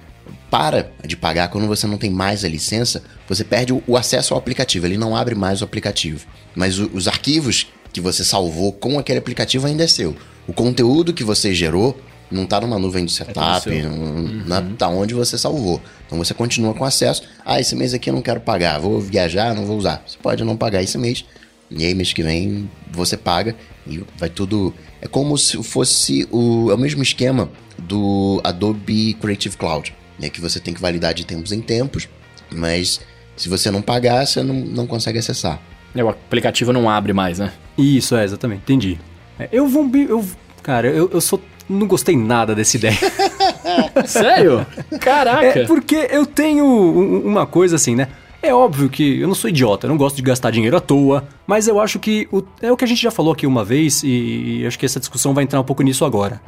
para 0.51 0.91
de 1.07 1.17
pagar, 1.17 1.49
quando 1.49 1.67
você 1.67 1.87
não 1.87 1.97
tem 1.97 2.11
mais 2.11 2.45
a 2.45 2.49
licença, 2.49 3.03
você 3.29 3.45
perde 3.45 3.73
o, 3.73 3.97
acesso 3.97 4.35
ao 4.35 4.39
aplicativo. 4.39 4.87
Ele 4.87 4.99
não 4.99 5.17
abre 5.17 5.35
mais 5.35 5.61
o 5.61 5.65
aplicativo. 5.65 6.27
Mas 6.55 6.79
os 6.79 7.07
arquivos 7.07 7.69
que 7.93 8.01
você 8.01 8.25
salvou 8.25 8.73
com 8.73 8.99
aquele 8.99 9.19
aplicativo 9.19 9.67
ainda 9.67 9.85
é 9.85 9.87
seu. 9.87 10.17
O 10.47 10.53
conteúdo 10.53 11.13
que 11.15 11.23
você 11.23 11.55
gerou 11.55 11.99
não 12.31 12.45
está 12.45 12.61
numa 12.61 12.79
nuvem 12.79 13.05
de 13.05 13.13
setup, 13.13 13.69
é 13.71 13.83
não, 13.83 13.93
uhum. 13.93 14.43
na, 14.47 14.63
tá 14.63 14.89
onde 14.89 15.15
você 15.15 15.37
salvou. 15.37 15.81
Então 16.07 16.17
você 16.19 16.33
continua 16.33 16.75
com 16.75 16.85
acesso. 16.85 17.23
Ah, 17.45 17.61
esse 17.61 17.75
mês 17.75 17.93
aqui 17.93 18.11
eu 18.11 18.15
não 18.15 18.23
quero 18.23 18.41
pagar, 18.41 18.79
vou 18.79 19.01
viajar, 19.01 19.55
não 19.55 19.67
vou 19.67 19.77
usar. 19.77 20.03
Você 20.07 20.17
pode 20.23 20.45
não 20.45 20.57
pagar 20.57 20.83
esse 20.83 20.97
mês, 20.97 21.25
e 21.71 21.85
aí 21.85 21.95
mês 21.95 22.13
que 22.13 22.23
vem 22.23 22.71
você 22.93 23.17
paga 23.17 23.57
e 23.87 24.03
vai 24.17 24.31
tudo. 24.31 24.73
É 25.01 25.09
como 25.09 25.37
se 25.37 25.61
fosse 25.63 26.29
o, 26.31 26.71
é 26.71 26.75
o 26.75 26.79
mesmo 26.79 27.03
esquema 27.03 27.51
do 27.79 28.41
Adobe 28.45 29.15
Creative 29.15 29.57
Cloud, 29.57 29.95
né? 30.21 30.29
Que 30.29 30.41
você 30.41 30.61
tem 30.61 30.75
que 30.75 30.81
validar 30.81 31.15
de 31.15 31.25
tempos 31.25 31.53
em 31.53 31.61
tempos, 31.61 32.09
mas 32.53 33.01
se 33.37 33.49
você 33.49 33.71
não 33.71 33.81
pagar, 33.81 34.27
você 34.27 34.43
não, 34.43 34.55
não 34.55 34.87
consegue 34.87 35.19
acessar. 35.19 35.61
É, 35.95 36.05
o 36.05 36.09
aplicativo 36.09 36.73
não 36.73 36.89
abre 36.89 37.13
mais, 37.13 37.39
né? 37.39 37.53
Isso, 37.77 38.15
é, 38.17 38.25
exatamente, 38.25 38.63
entendi. 38.63 38.99
É, 39.39 39.49
eu 39.51 39.67
vou. 39.67 39.91
Eu, 39.95 40.25
cara, 40.63 40.89
eu, 40.89 41.11
eu 41.13 41.21
sou 41.21 41.41
não 41.69 41.87
gostei 41.87 42.17
nada 42.17 42.55
dessa 42.55 42.77
ideia. 42.77 42.99
Sério? 44.05 44.67
Caraca! 45.01 45.61
É 45.61 45.67
porque 45.67 46.09
eu 46.11 46.27
tenho 46.27 46.65
uma 46.67 47.47
coisa 47.47 47.77
assim, 47.77 47.95
né? 47.95 48.09
É 48.43 48.55
óbvio 48.55 48.89
que 48.89 49.21
eu 49.21 49.29
não 49.29 49.35
sou 49.35 49.51
idiota, 49.51 49.87
eu 49.87 49.91
não 49.91 49.97
gosto 49.97 50.17
de 50.17 50.23
gastar 50.23 50.51
dinheiro 50.51 50.77
à 50.77 50.81
toa, 50.81 51.29
mas 51.47 51.69
eu 51.69 51.79
acho 51.79 51.99
que 51.99 52.27
o, 52.33 52.43
é 52.61 52.73
o 52.73 52.77
que 52.77 52.85
a 52.85 52.89
gente 52.89 53.01
já 53.01 53.11
falou 53.11 53.33
aqui 53.33 53.47
uma 53.47 53.65
vez 53.65 54.03
e, 54.03 54.61
e 54.61 54.67
acho 54.67 54.79
que 54.79 54.87
essa 54.87 54.99
discussão 54.99 55.35
vai 55.35 55.45
entrar 55.45 55.61
um 55.61 55.65
pouco 55.65 55.83
nisso 55.83 56.05
agora. 56.05 56.41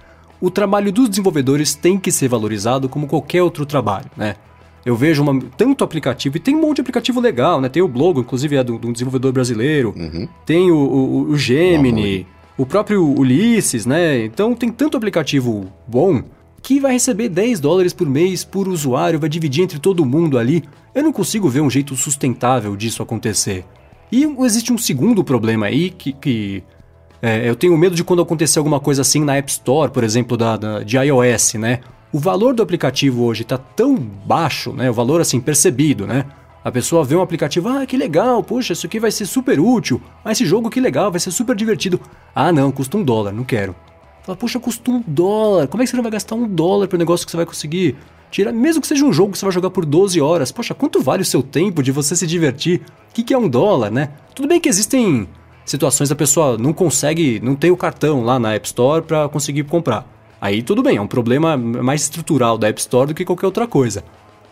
O 0.42 0.50
trabalho 0.50 0.90
dos 0.90 1.08
desenvolvedores 1.08 1.72
tem 1.72 1.96
que 1.96 2.10
ser 2.10 2.26
valorizado 2.26 2.88
como 2.88 3.06
qualquer 3.06 3.44
outro 3.44 3.64
trabalho, 3.64 4.10
né? 4.16 4.34
Eu 4.84 4.96
vejo 4.96 5.22
uma, 5.22 5.40
tanto 5.56 5.84
aplicativo, 5.84 6.36
e 6.36 6.40
tem 6.40 6.56
um 6.56 6.60
monte 6.60 6.76
de 6.76 6.80
aplicativo 6.80 7.20
legal, 7.20 7.60
né? 7.60 7.68
Tem 7.68 7.80
o 7.80 7.86
Blogo, 7.86 8.22
inclusive 8.22 8.56
é 8.56 8.64
de 8.64 8.72
um 8.72 8.92
desenvolvedor 8.92 9.30
brasileiro, 9.30 9.94
uhum. 9.96 10.26
tem 10.44 10.68
o, 10.72 10.76
o, 10.76 11.20
o 11.30 11.38
Gemini, 11.38 12.26
o 12.58 12.66
próprio 12.66 13.06
Ulisses, 13.06 13.86
né? 13.86 14.24
Então 14.24 14.52
tem 14.52 14.68
tanto 14.72 14.96
aplicativo 14.96 15.72
bom 15.86 16.24
que 16.60 16.80
vai 16.80 16.94
receber 16.94 17.28
10 17.28 17.60
dólares 17.60 17.92
por 17.92 18.08
mês 18.08 18.42
por 18.42 18.66
usuário, 18.66 19.20
vai 19.20 19.28
dividir 19.28 19.62
entre 19.62 19.78
todo 19.78 20.04
mundo 20.04 20.36
ali. 20.36 20.64
Eu 20.92 21.04
não 21.04 21.12
consigo 21.12 21.48
ver 21.48 21.60
um 21.60 21.70
jeito 21.70 21.94
sustentável 21.94 22.74
disso 22.74 23.00
acontecer. 23.00 23.64
E 24.10 24.24
existe 24.40 24.72
um 24.72 24.78
segundo 24.78 25.22
problema 25.22 25.66
aí 25.66 25.88
que, 25.88 26.12
que 26.12 26.64
é, 27.22 27.48
eu 27.48 27.54
tenho 27.54 27.78
medo 27.78 27.94
de 27.94 28.02
quando 28.02 28.20
acontecer 28.20 28.58
alguma 28.58 28.80
coisa 28.80 29.02
assim 29.02 29.24
na 29.24 29.36
App 29.36 29.48
Store, 29.48 29.92
por 29.92 30.02
exemplo, 30.02 30.36
da, 30.36 30.56
da 30.56 30.82
de 30.82 30.96
iOS, 30.96 31.54
né? 31.54 31.78
O 32.12 32.18
valor 32.18 32.52
do 32.52 32.62
aplicativo 32.62 33.22
hoje 33.24 33.42
está 33.42 33.56
tão 33.56 33.94
baixo, 33.94 34.72
né? 34.72 34.90
O 34.90 34.92
valor 34.92 35.20
assim 35.20 35.40
percebido, 35.40 36.04
né? 36.04 36.26
A 36.64 36.70
pessoa 36.70 37.04
vê 37.04 37.14
um 37.14 37.22
aplicativo, 37.22 37.68
ah, 37.68 37.86
que 37.86 37.96
legal, 37.96 38.42
poxa, 38.42 38.72
isso 38.72 38.86
aqui 38.86 38.98
vai 38.98 39.12
ser 39.12 39.26
super 39.26 39.60
útil. 39.60 40.02
Ah, 40.24 40.32
esse 40.32 40.44
jogo 40.44 40.68
que 40.68 40.80
legal, 40.80 41.12
vai 41.12 41.20
ser 41.20 41.30
super 41.30 41.54
divertido. 41.54 42.00
Ah, 42.34 42.52
não, 42.52 42.72
custa 42.72 42.96
um 42.96 43.04
dólar, 43.04 43.32
não 43.32 43.44
quero. 43.44 43.74
Fala, 44.24 44.36
poxa, 44.36 44.58
custa 44.58 44.90
um 44.90 45.02
dólar. 45.06 45.68
Como 45.68 45.82
é 45.82 45.86
que 45.86 45.90
você 45.90 45.96
não 45.96 46.02
vai 46.02 46.12
gastar 46.12 46.34
um 46.34 46.48
dólar 46.48 46.88
para 46.88 46.98
negócio 46.98 47.24
que 47.24 47.30
você 47.30 47.36
vai 47.36 47.46
conseguir? 47.46 47.96
Tira, 48.32 48.52
mesmo 48.52 48.80
que 48.80 48.88
seja 48.88 49.04
um 49.04 49.12
jogo 49.12 49.32
que 49.32 49.38
você 49.38 49.44
vai 49.44 49.52
jogar 49.52 49.70
por 49.70 49.84
12 49.84 50.20
horas. 50.20 50.50
Poxa, 50.50 50.74
quanto 50.74 51.00
vale 51.00 51.22
o 51.22 51.24
seu 51.24 51.42
tempo 51.42 51.82
de 51.82 51.92
você 51.92 52.16
se 52.16 52.26
divertir? 52.26 52.80
O 53.10 53.14
que, 53.14 53.22
que 53.22 53.34
é 53.34 53.38
um 53.38 53.48
dólar, 53.48 53.90
né? 53.90 54.10
Tudo 54.34 54.48
bem 54.48 54.60
que 54.60 54.68
existem 54.68 55.28
situações 55.64 56.08
da 56.08 56.14
pessoa 56.14 56.58
não 56.58 56.72
consegue, 56.72 57.40
não 57.42 57.54
tem 57.54 57.70
o 57.70 57.76
cartão 57.76 58.24
lá 58.24 58.38
na 58.38 58.54
App 58.54 58.66
Store 58.66 59.02
para 59.02 59.28
conseguir 59.28 59.64
comprar. 59.64 60.06
Aí 60.40 60.62
tudo 60.62 60.82
bem, 60.82 60.96
é 60.96 61.00
um 61.00 61.06
problema 61.06 61.56
mais 61.56 62.02
estrutural 62.02 62.58
da 62.58 62.68
App 62.68 62.80
Store 62.80 63.08
do 63.08 63.14
que 63.14 63.24
qualquer 63.24 63.46
outra 63.46 63.66
coisa. 63.66 64.04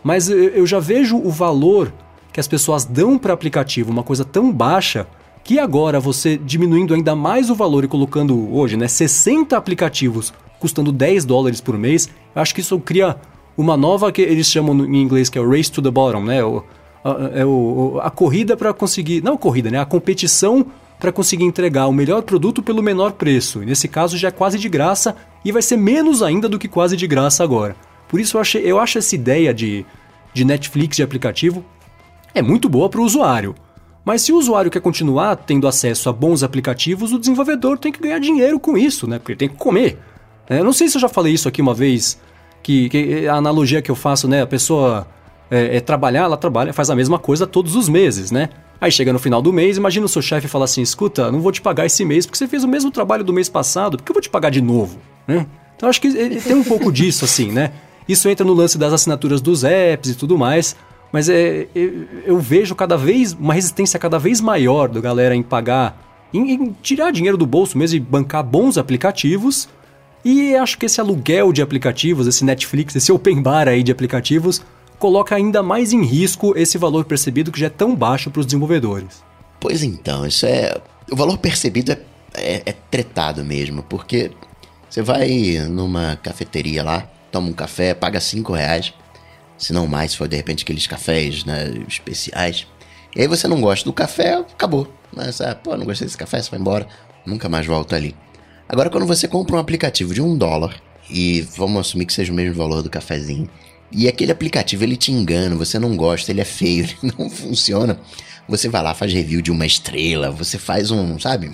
Mas 0.03 0.29
eu 0.29 0.65
já 0.65 0.79
vejo 0.79 1.17
o 1.17 1.29
valor 1.29 1.93
que 2.31 2.39
as 2.39 2.47
pessoas 2.47 2.85
dão 2.85 3.17
para 3.17 3.33
aplicativo, 3.33 3.91
uma 3.91 4.03
coisa 4.03 4.23
tão 4.23 4.51
baixa, 4.51 5.05
que 5.43 5.59
agora 5.59 5.99
você 5.99 6.37
diminuindo 6.37 6.93
ainda 6.93 7.15
mais 7.15 7.49
o 7.49 7.55
valor 7.55 7.83
e 7.83 7.87
colocando 7.87 8.53
hoje, 8.53 8.77
né, 8.77 8.87
60 8.87 9.57
aplicativos 9.57 10.33
custando 10.59 10.91
10 10.91 11.25
dólares 11.25 11.59
por 11.59 11.75
mês, 11.75 12.07
eu 12.35 12.41
acho 12.41 12.53
que 12.53 12.61
isso 12.61 12.79
cria 12.79 13.17
uma 13.57 13.75
nova 13.75 14.11
que 14.11 14.21
eles 14.21 14.47
chamam 14.47 14.85
em 14.85 15.01
inglês 15.01 15.27
que 15.27 15.37
é 15.37 15.41
o 15.41 15.49
race 15.49 15.71
to 15.71 15.81
the 15.81 15.89
bottom, 15.89 16.23
né? 16.23 16.43
O, 16.43 16.63
a, 17.03 17.39
é 17.39 17.45
o, 17.45 17.99
a 18.01 18.11
corrida 18.11 18.55
para 18.55 18.71
conseguir, 18.71 19.23
não 19.23 19.33
a 19.33 19.37
corrida, 19.37 19.71
né? 19.71 19.79
A 19.79 19.85
competição 19.85 20.65
para 21.01 21.11
conseguir 21.11 21.45
entregar 21.45 21.87
o 21.87 21.91
melhor 21.91 22.21
produto 22.21 22.61
pelo 22.61 22.83
menor 22.83 23.13
preço. 23.13 23.63
E 23.63 23.65
nesse 23.65 23.87
caso 23.87 24.19
já 24.19 24.27
é 24.27 24.31
quase 24.31 24.59
de 24.59 24.69
graça 24.69 25.15
e 25.43 25.51
vai 25.51 25.63
ser 25.63 25.75
menos 25.75 26.21
ainda 26.21 26.47
do 26.47 26.59
que 26.59 26.67
quase 26.67 26.95
de 26.95 27.07
graça 27.07 27.43
agora. 27.43 27.75
Por 28.07 28.19
isso 28.19 28.37
eu, 28.37 28.41
achei, 28.41 28.61
eu 28.63 28.79
acho 28.79 28.99
essa 28.99 29.15
ideia 29.15 29.51
de, 29.51 29.83
de 30.31 30.45
Netflix 30.45 30.97
de 30.97 31.03
aplicativo 31.03 31.65
é 32.35 32.41
muito 32.41 32.69
boa 32.69 32.87
para 32.87 33.01
o 33.01 33.03
usuário. 33.03 33.55
Mas 34.05 34.21
se 34.21 34.31
o 34.31 34.37
usuário 34.37 34.69
quer 34.69 34.79
continuar 34.79 35.35
tendo 35.37 35.67
acesso 35.67 36.07
a 36.07 36.13
bons 36.13 36.43
aplicativos, 36.43 37.11
o 37.11 37.19
desenvolvedor 37.19 37.79
tem 37.79 37.91
que 37.91 37.99
ganhar 37.99 38.19
dinheiro 38.19 38.59
com 38.59 38.77
isso, 38.77 39.07
né? 39.07 39.17
Porque 39.17 39.31
ele 39.31 39.39
tem 39.39 39.49
que 39.49 39.55
comer. 39.55 39.97
É, 40.47 40.59
eu 40.59 40.63
não 40.63 40.73
sei 40.73 40.87
se 40.87 40.97
eu 40.97 41.01
já 41.01 41.09
falei 41.09 41.33
isso 41.33 41.47
aqui 41.47 41.61
uma 41.61 41.73
vez, 41.73 42.19
que, 42.61 42.89
que 42.89 43.27
a 43.27 43.35
analogia 43.35 43.81
que 43.81 43.89
eu 43.89 43.95
faço, 43.95 44.27
né? 44.27 44.43
A 44.43 44.47
pessoa 44.47 45.07
é, 45.49 45.77
é, 45.77 45.79
trabalhar, 45.79 46.21
ela 46.21 46.37
trabalha, 46.37 46.73
faz 46.73 46.91
a 46.91 46.95
mesma 46.95 47.17
coisa 47.17 47.47
todos 47.47 47.75
os 47.75 47.89
meses, 47.89 48.29
né? 48.29 48.49
Aí 48.81 48.91
chega 48.91 49.13
no 49.13 49.19
final 49.19 49.43
do 49.43 49.53
mês, 49.53 49.77
imagina 49.77 50.07
o 50.07 50.09
seu 50.09 50.23
chefe 50.23 50.47
falar 50.47 50.65
assim: 50.65 50.81
escuta, 50.81 51.31
não 51.31 51.39
vou 51.39 51.51
te 51.51 51.61
pagar 51.61 51.85
esse 51.85 52.03
mês 52.03 52.25
porque 52.25 52.39
você 52.39 52.47
fez 52.47 52.63
o 52.63 52.67
mesmo 52.67 52.89
trabalho 52.89 53.23
do 53.23 53.31
mês 53.31 53.47
passado, 53.47 53.95
porque 53.95 54.11
eu 54.11 54.15
vou 54.15 54.21
te 54.21 54.29
pagar 54.29 54.49
de 54.49 54.59
novo, 54.59 54.97
né? 55.27 55.45
Então 55.77 55.87
acho 55.87 56.01
que 56.01 56.11
tem 56.41 56.55
um 56.55 56.63
pouco 56.63 56.89
disso, 56.91 57.23
assim, 57.23 57.51
né? 57.51 57.71
Isso 58.07 58.27
entra 58.27 58.43
no 58.43 58.53
lance 58.53 58.79
das 58.79 58.91
assinaturas 58.91 59.39
dos 59.39 59.63
apps 59.63 60.09
e 60.09 60.15
tudo 60.15 60.35
mais. 60.35 60.75
Mas 61.11 61.29
é, 61.29 61.67
eu, 61.75 62.07
eu 62.25 62.39
vejo 62.39 62.73
cada 62.73 62.97
vez 62.97 63.33
uma 63.33 63.53
resistência 63.53 63.99
cada 63.99 64.17
vez 64.17 64.39
maior 64.41 64.87
do 64.87 65.01
galera 65.01 65.35
em 65.35 65.43
pagar, 65.43 66.27
em, 66.33 66.51
em 66.51 66.75
tirar 66.81 67.11
dinheiro 67.11 67.37
do 67.37 67.45
bolso 67.45 67.77
mesmo 67.77 67.97
e 67.97 67.99
bancar 67.99 68.43
bons 68.43 68.77
aplicativos. 68.77 69.69
E 70.23 70.55
acho 70.55 70.77
que 70.77 70.85
esse 70.85 71.01
aluguel 71.01 71.51
de 71.51 71.61
aplicativos, 71.61 72.27
esse 72.27 72.45
Netflix, 72.45 72.95
esse 72.95 73.11
open 73.11 73.41
bar 73.41 73.67
aí 73.67 73.83
de 73.83 73.91
aplicativos, 73.91 74.61
coloca 75.01 75.35
ainda 75.35 75.63
mais 75.63 75.91
em 75.91 76.05
risco 76.05 76.55
esse 76.55 76.77
valor 76.77 77.05
percebido 77.05 77.51
que 77.51 77.59
já 77.59 77.65
é 77.65 77.71
tão 77.71 77.95
baixo 77.95 78.29
para 78.29 78.39
os 78.39 78.45
desenvolvedores. 78.45 79.23
Pois 79.59 79.81
então, 79.81 80.27
isso 80.27 80.45
é. 80.45 80.79
O 81.11 81.15
valor 81.15 81.39
percebido 81.39 81.91
é, 81.91 81.99
é, 82.35 82.61
é 82.67 82.71
tretado 82.71 83.43
mesmo, 83.43 83.81
porque 83.81 84.29
você 84.87 85.01
vai 85.01 85.57
numa 85.67 86.15
cafeteria 86.17 86.83
lá, 86.83 87.09
toma 87.31 87.49
um 87.49 87.53
café, 87.53 87.95
paga 87.95 88.19
5 88.19 88.53
reais, 88.53 88.93
se 89.57 89.73
não 89.73 89.87
mais, 89.87 90.11
se 90.11 90.17
for 90.17 90.27
de 90.27 90.35
repente 90.35 90.63
aqueles 90.63 90.85
cafés 90.85 91.43
né, 91.45 91.83
especiais. 91.87 92.67
E 93.15 93.21
aí 93.21 93.27
você 93.27 93.47
não 93.47 93.59
gosta 93.59 93.83
do 93.83 93.91
café, 93.91 94.35
acabou. 94.35 94.87
Mas, 95.11 95.41
ah, 95.41 95.55
pô, 95.55 95.75
não 95.75 95.85
gostei 95.85 96.05
desse 96.05 96.17
café, 96.17 96.39
você 96.41 96.51
vai 96.51 96.59
embora, 96.59 96.87
nunca 97.25 97.49
mais 97.49 97.65
volta 97.65 97.95
ali. 97.95 98.15
Agora, 98.69 98.89
quando 98.89 99.07
você 99.07 99.27
compra 99.27 99.55
um 99.55 99.59
aplicativo 99.59 100.13
de 100.13 100.21
um 100.21 100.37
dólar, 100.37 100.79
e 101.09 101.41
vamos 101.41 101.81
assumir 101.81 102.05
que 102.05 102.13
seja 102.13 102.31
o 102.31 102.35
mesmo 102.35 102.55
valor 102.55 102.83
do 102.83 102.89
cafezinho, 102.89 103.49
e 103.91 104.07
aquele 104.07 104.31
aplicativo 104.31 104.83
ele 104.83 104.95
te 104.95 105.11
engana, 105.11 105.55
você 105.55 105.77
não 105.77 105.95
gosta, 105.95 106.31
ele 106.31 106.41
é 106.41 106.45
feio, 106.45 106.85
ele 107.03 107.13
não 107.17 107.29
funciona. 107.29 107.99
Você 108.47 108.67
vai 108.67 108.81
lá, 108.81 108.93
faz 108.93 109.13
review 109.13 109.41
de 109.41 109.51
uma 109.51 109.65
estrela, 109.65 110.31
você 110.31 110.57
faz 110.57 110.91
um, 110.91 111.19
sabe? 111.19 111.51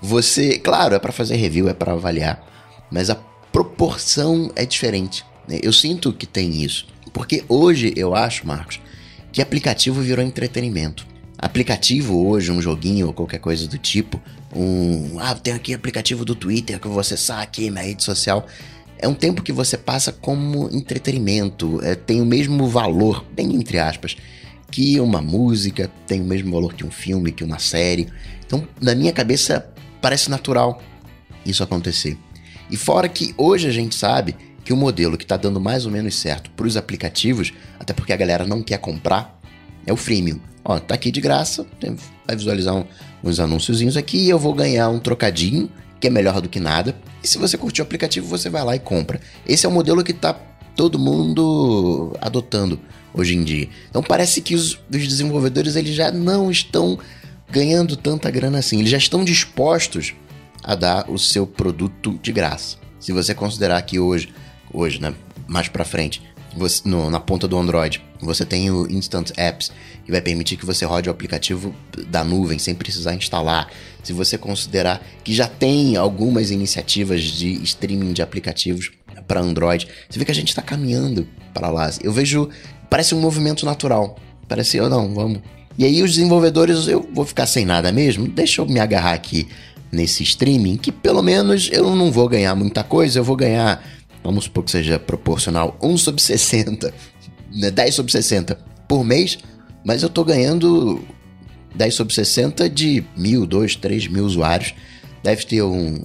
Você, 0.00 0.58
claro, 0.58 0.94
é 0.94 0.98
para 0.98 1.12
fazer 1.12 1.36
review, 1.36 1.68
é 1.68 1.74
para 1.74 1.92
avaliar, 1.92 2.42
mas 2.90 3.10
a 3.10 3.16
proporção 3.52 4.50
é 4.54 4.64
diferente. 4.64 5.24
Né? 5.46 5.58
Eu 5.62 5.72
sinto 5.72 6.12
que 6.12 6.26
tem 6.26 6.62
isso. 6.62 6.86
Porque 7.12 7.44
hoje 7.48 7.92
eu 7.96 8.14
acho, 8.14 8.46
Marcos, 8.46 8.80
que 9.32 9.42
aplicativo 9.42 10.00
virou 10.00 10.24
entretenimento. 10.24 11.06
Aplicativo 11.38 12.26
hoje, 12.26 12.50
um 12.50 12.60
joguinho 12.60 13.08
ou 13.08 13.12
qualquer 13.12 13.38
coisa 13.38 13.66
do 13.66 13.78
tipo, 13.78 14.20
um. 14.54 15.18
Ah, 15.20 15.34
tem 15.34 15.54
aqui 15.54 15.72
aplicativo 15.72 16.24
do 16.24 16.34
Twitter 16.34 16.80
que 16.80 16.86
eu 16.86 16.90
vou 16.90 17.00
acessar 17.00 17.40
aqui 17.40 17.70
na 17.70 17.80
rede 17.80 18.02
social. 18.02 18.46
É 18.98 19.06
um 19.06 19.14
tempo 19.14 19.42
que 19.42 19.52
você 19.52 19.76
passa 19.76 20.12
como 20.12 20.68
entretenimento, 20.72 21.80
é, 21.82 21.94
tem 21.94 22.20
o 22.20 22.26
mesmo 22.26 22.66
valor, 22.66 23.24
bem 23.32 23.54
entre 23.54 23.78
aspas, 23.78 24.16
que 24.70 25.00
uma 25.00 25.22
música, 25.22 25.90
tem 26.06 26.20
o 26.20 26.24
mesmo 26.24 26.52
valor 26.52 26.74
que 26.74 26.84
um 26.84 26.90
filme, 26.90 27.32
que 27.32 27.44
uma 27.44 27.58
série. 27.58 28.08
Então, 28.44 28.66
na 28.80 28.94
minha 28.94 29.12
cabeça, 29.12 29.70
parece 30.02 30.30
natural 30.30 30.82
isso 31.46 31.62
acontecer. 31.62 32.18
E 32.70 32.76
fora 32.76 33.08
que 33.08 33.34
hoje 33.38 33.66
a 33.68 33.72
gente 33.72 33.94
sabe 33.94 34.36
que 34.64 34.72
o 34.72 34.76
modelo 34.76 35.16
que 35.16 35.24
está 35.24 35.36
dando 35.36 35.60
mais 35.60 35.86
ou 35.86 35.92
menos 35.92 36.14
certo 36.16 36.50
para 36.50 36.66
os 36.66 36.76
aplicativos, 36.76 37.54
até 37.78 37.94
porque 37.94 38.12
a 38.12 38.16
galera 38.16 38.46
não 38.46 38.62
quer 38.62 38.78
comprar, 38.78 39.40
é 39.86 39.92
o 39.92 39.96
freemium. 39.96 40.38
Ó, 40.64 40.78
tá 40.78 40.94
aqui 40.94 41.10
de 41.10 41.20
graça, 41.20 41.66
vai 42.26 42.36
visualizar 42.36 42.74
um, 42.74 42.84
uns 43.24 43.40
anúnciozinhos 43.40 43.96
aqui 43.96 44.18
e 44.18 44.28
eu 44.28 44.38
vou 44.38 44.52
ganhar 44.52 44.90
um 44.90 44.98
trocadinho, 44.98 45.70
que 45.98 46.08
é 46.08 46.10
melhor 46.10 46.42
do 46.42 46.48
que 46.48 46.60
nada. 46.60 46.94
E 47.22 47.28
se 47.28 47.38
você 47.38 47.56
curtir 47.56 47.80
o 47.80 47.84
aplicativo, 47.84 48.26
você 48.26 48.48
vai 48.48 48.64
lá 48.64 48.76
e 48.76 48.78
compra. 48.78 49.20
Esse 49.46 49.66
é 49.66 49.68
o 49.68 49.72
modelo 49.72 50.04
que 50.04 50.12
tá 50.12 50.34
todo 50.76 50.98
mundo 50.98 52.16
adotando 52.20 52.80
hoje 53.12 53.34
em 53.34 53.42
dia. 53.42 53.68
Então 53.90 54.02
parece 54.02 54.40
que 54.40 54.54
os, 54.54 54.74
os 54.92 55.08
desenvolvedores 55.08 55.74
eles 55.76 55.94
já 55.94 56.12
não 56.12 56.50
estão 56.50 56.98
ganhando 57.50 57.96
tanta 57.96 58.30
grana 58.30 58.58
assim. 58.58 58.78
Eles 58.78 58.90
já 58.90 58.98
estão 58.98 59.24
dispostos 59.24 60.14
a 60.62 60.74
dar 60.74 61.10
o 61.10 61.18
seu 61.18 61.46
produto 61.46 62.18
de 62.22 62.32
graça. 62.32 62.76
Se 63.00 63.12
você 63.12 63.34
considerar 63.34 63.80
que 63.82 63.98
hoje, 63.98 64.28
hoje, 64.72 65.00
né, 65.00 65.14
mais 65.46 65.68
para 65.68 65.84
frente, 65.84 66.22
você, 66.56 66.88
no, 66.88 67.10
na 67.10 67.20
ponta 67.20 67.46
do 67.46 67.58
Android, 67.58 68.02
você 68.20 68.44
tem 68.44 68.70
o 68.70 68.90
Instant 68.90 69.30
Apps, 69.36 69.70
que 70.04 70.10
vai 70.10 70.20
permitir 70.20 70.56
que 70.56 70.66
você 70.66 70.84
rode 70.84 71.08
o 71.08 71.12
aplicativo 71.12 71.74
da 72.08 72.24
nuvem 72.24 72.58
sem 72.58 72.74
precisar 72.74 73.14
instalar. 73.14 73.70
Se 74.02 74.12
você 74.12 74.38
considerar 74.38 75.04
que 75.22 75.34
já 75.34 75.46
tem 75.46 75.96
algumas 75.96 76.50
iniciativas 76.50 77.22
de 77.22 77.62
streaming 77.62 78.12
de 78.12 78.22
aplicativos 78.22 78.90
para 79.26 79.40
Android, 79.40 79.86
você 80.08 80.18
vê 80.18 80.24
que 80.24 80.30
a 80.30 80.34
gente 80.34 80.48
está 80.48 80.62
caminhando 80.62 81.28
para 81.52 81.68
lá. 81.68 81.90
Eu 82.02 82.12
vejo, 82.12 82.48
parece 82.88 83.14
um 83.14 83.20
movimento 83.20 83.66
natural. 83.66 84.18
Parece, 84.48 84.80
oh, 84.80 84.88
não, 84.88 85.12
vamos. 85.14 85.40
E 85.76 85.84
aí 85.84 86.02
os 86.02 86.12
desenvolvedores, 86.12 86.88
eu 86.88 87.08
vou 87.12 87.24
ficar 87.24 87.46
sem 87.46 87.64
nada 87.64 87.92
mesmo? 87.92 88.26
Deixa 88.26 88.60
eu 88.60 88.66
me 88.66 88.80
agarrar 88.80 89.12
aqui 89.12 89.46
nesse 89.92 90.22
streaming, 90.22 90.76
que 90.76 90.90
pelo 90.90 91.22
menos 91.22 91.68
eu 91.72 91.94
não 91.94 92.10
vou 92.10 92.28
ganhar 92.28 92.54
muita 92.54 92.82
coisa, 92.82 93.18
eu 93.18 93.24
vou 93.24 93.36
ganhar 93.36 93.82
vamos 94.28 94.44
supor 94.44 94.62
que 94.62 94.70
seja 94.70 94.98
proporcional 94.98 95.74
1 95.82 95.96
sobre 95.96 96.20
60, 96.20 96.92
né, 97.50 97.70
10 97.70 97.94
sobre 97.94 98.12
60 98.12 98.58
por 98.86 99.02
mês, 99.02 99.38
mas 99.82 100.02
eu 100.02 100.08
estou 100.08 100.22
ganhando 100.22 101.00
10 101.74 101.94
sobre 101.94 102.12
60 102.12 102.68
de 102.68 103.02
mil, 103.16 103.46
dois, 103.46 103.74
três 103.74 104.06
mil 104.06 104.26
usuários. 104.26 104.74
Deve 105.22 105.46
ter 105.46 105.62
um. 105.62 106.02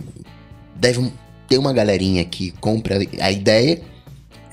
Deve 0.74 1.12
ter 1.50 1.58
uma 1.58 1.74
galerinha 1.74 2.24
que 2.24 2.52
compra 2.62 2.98
a 3.20 3.32
ideia. 3.32 3.82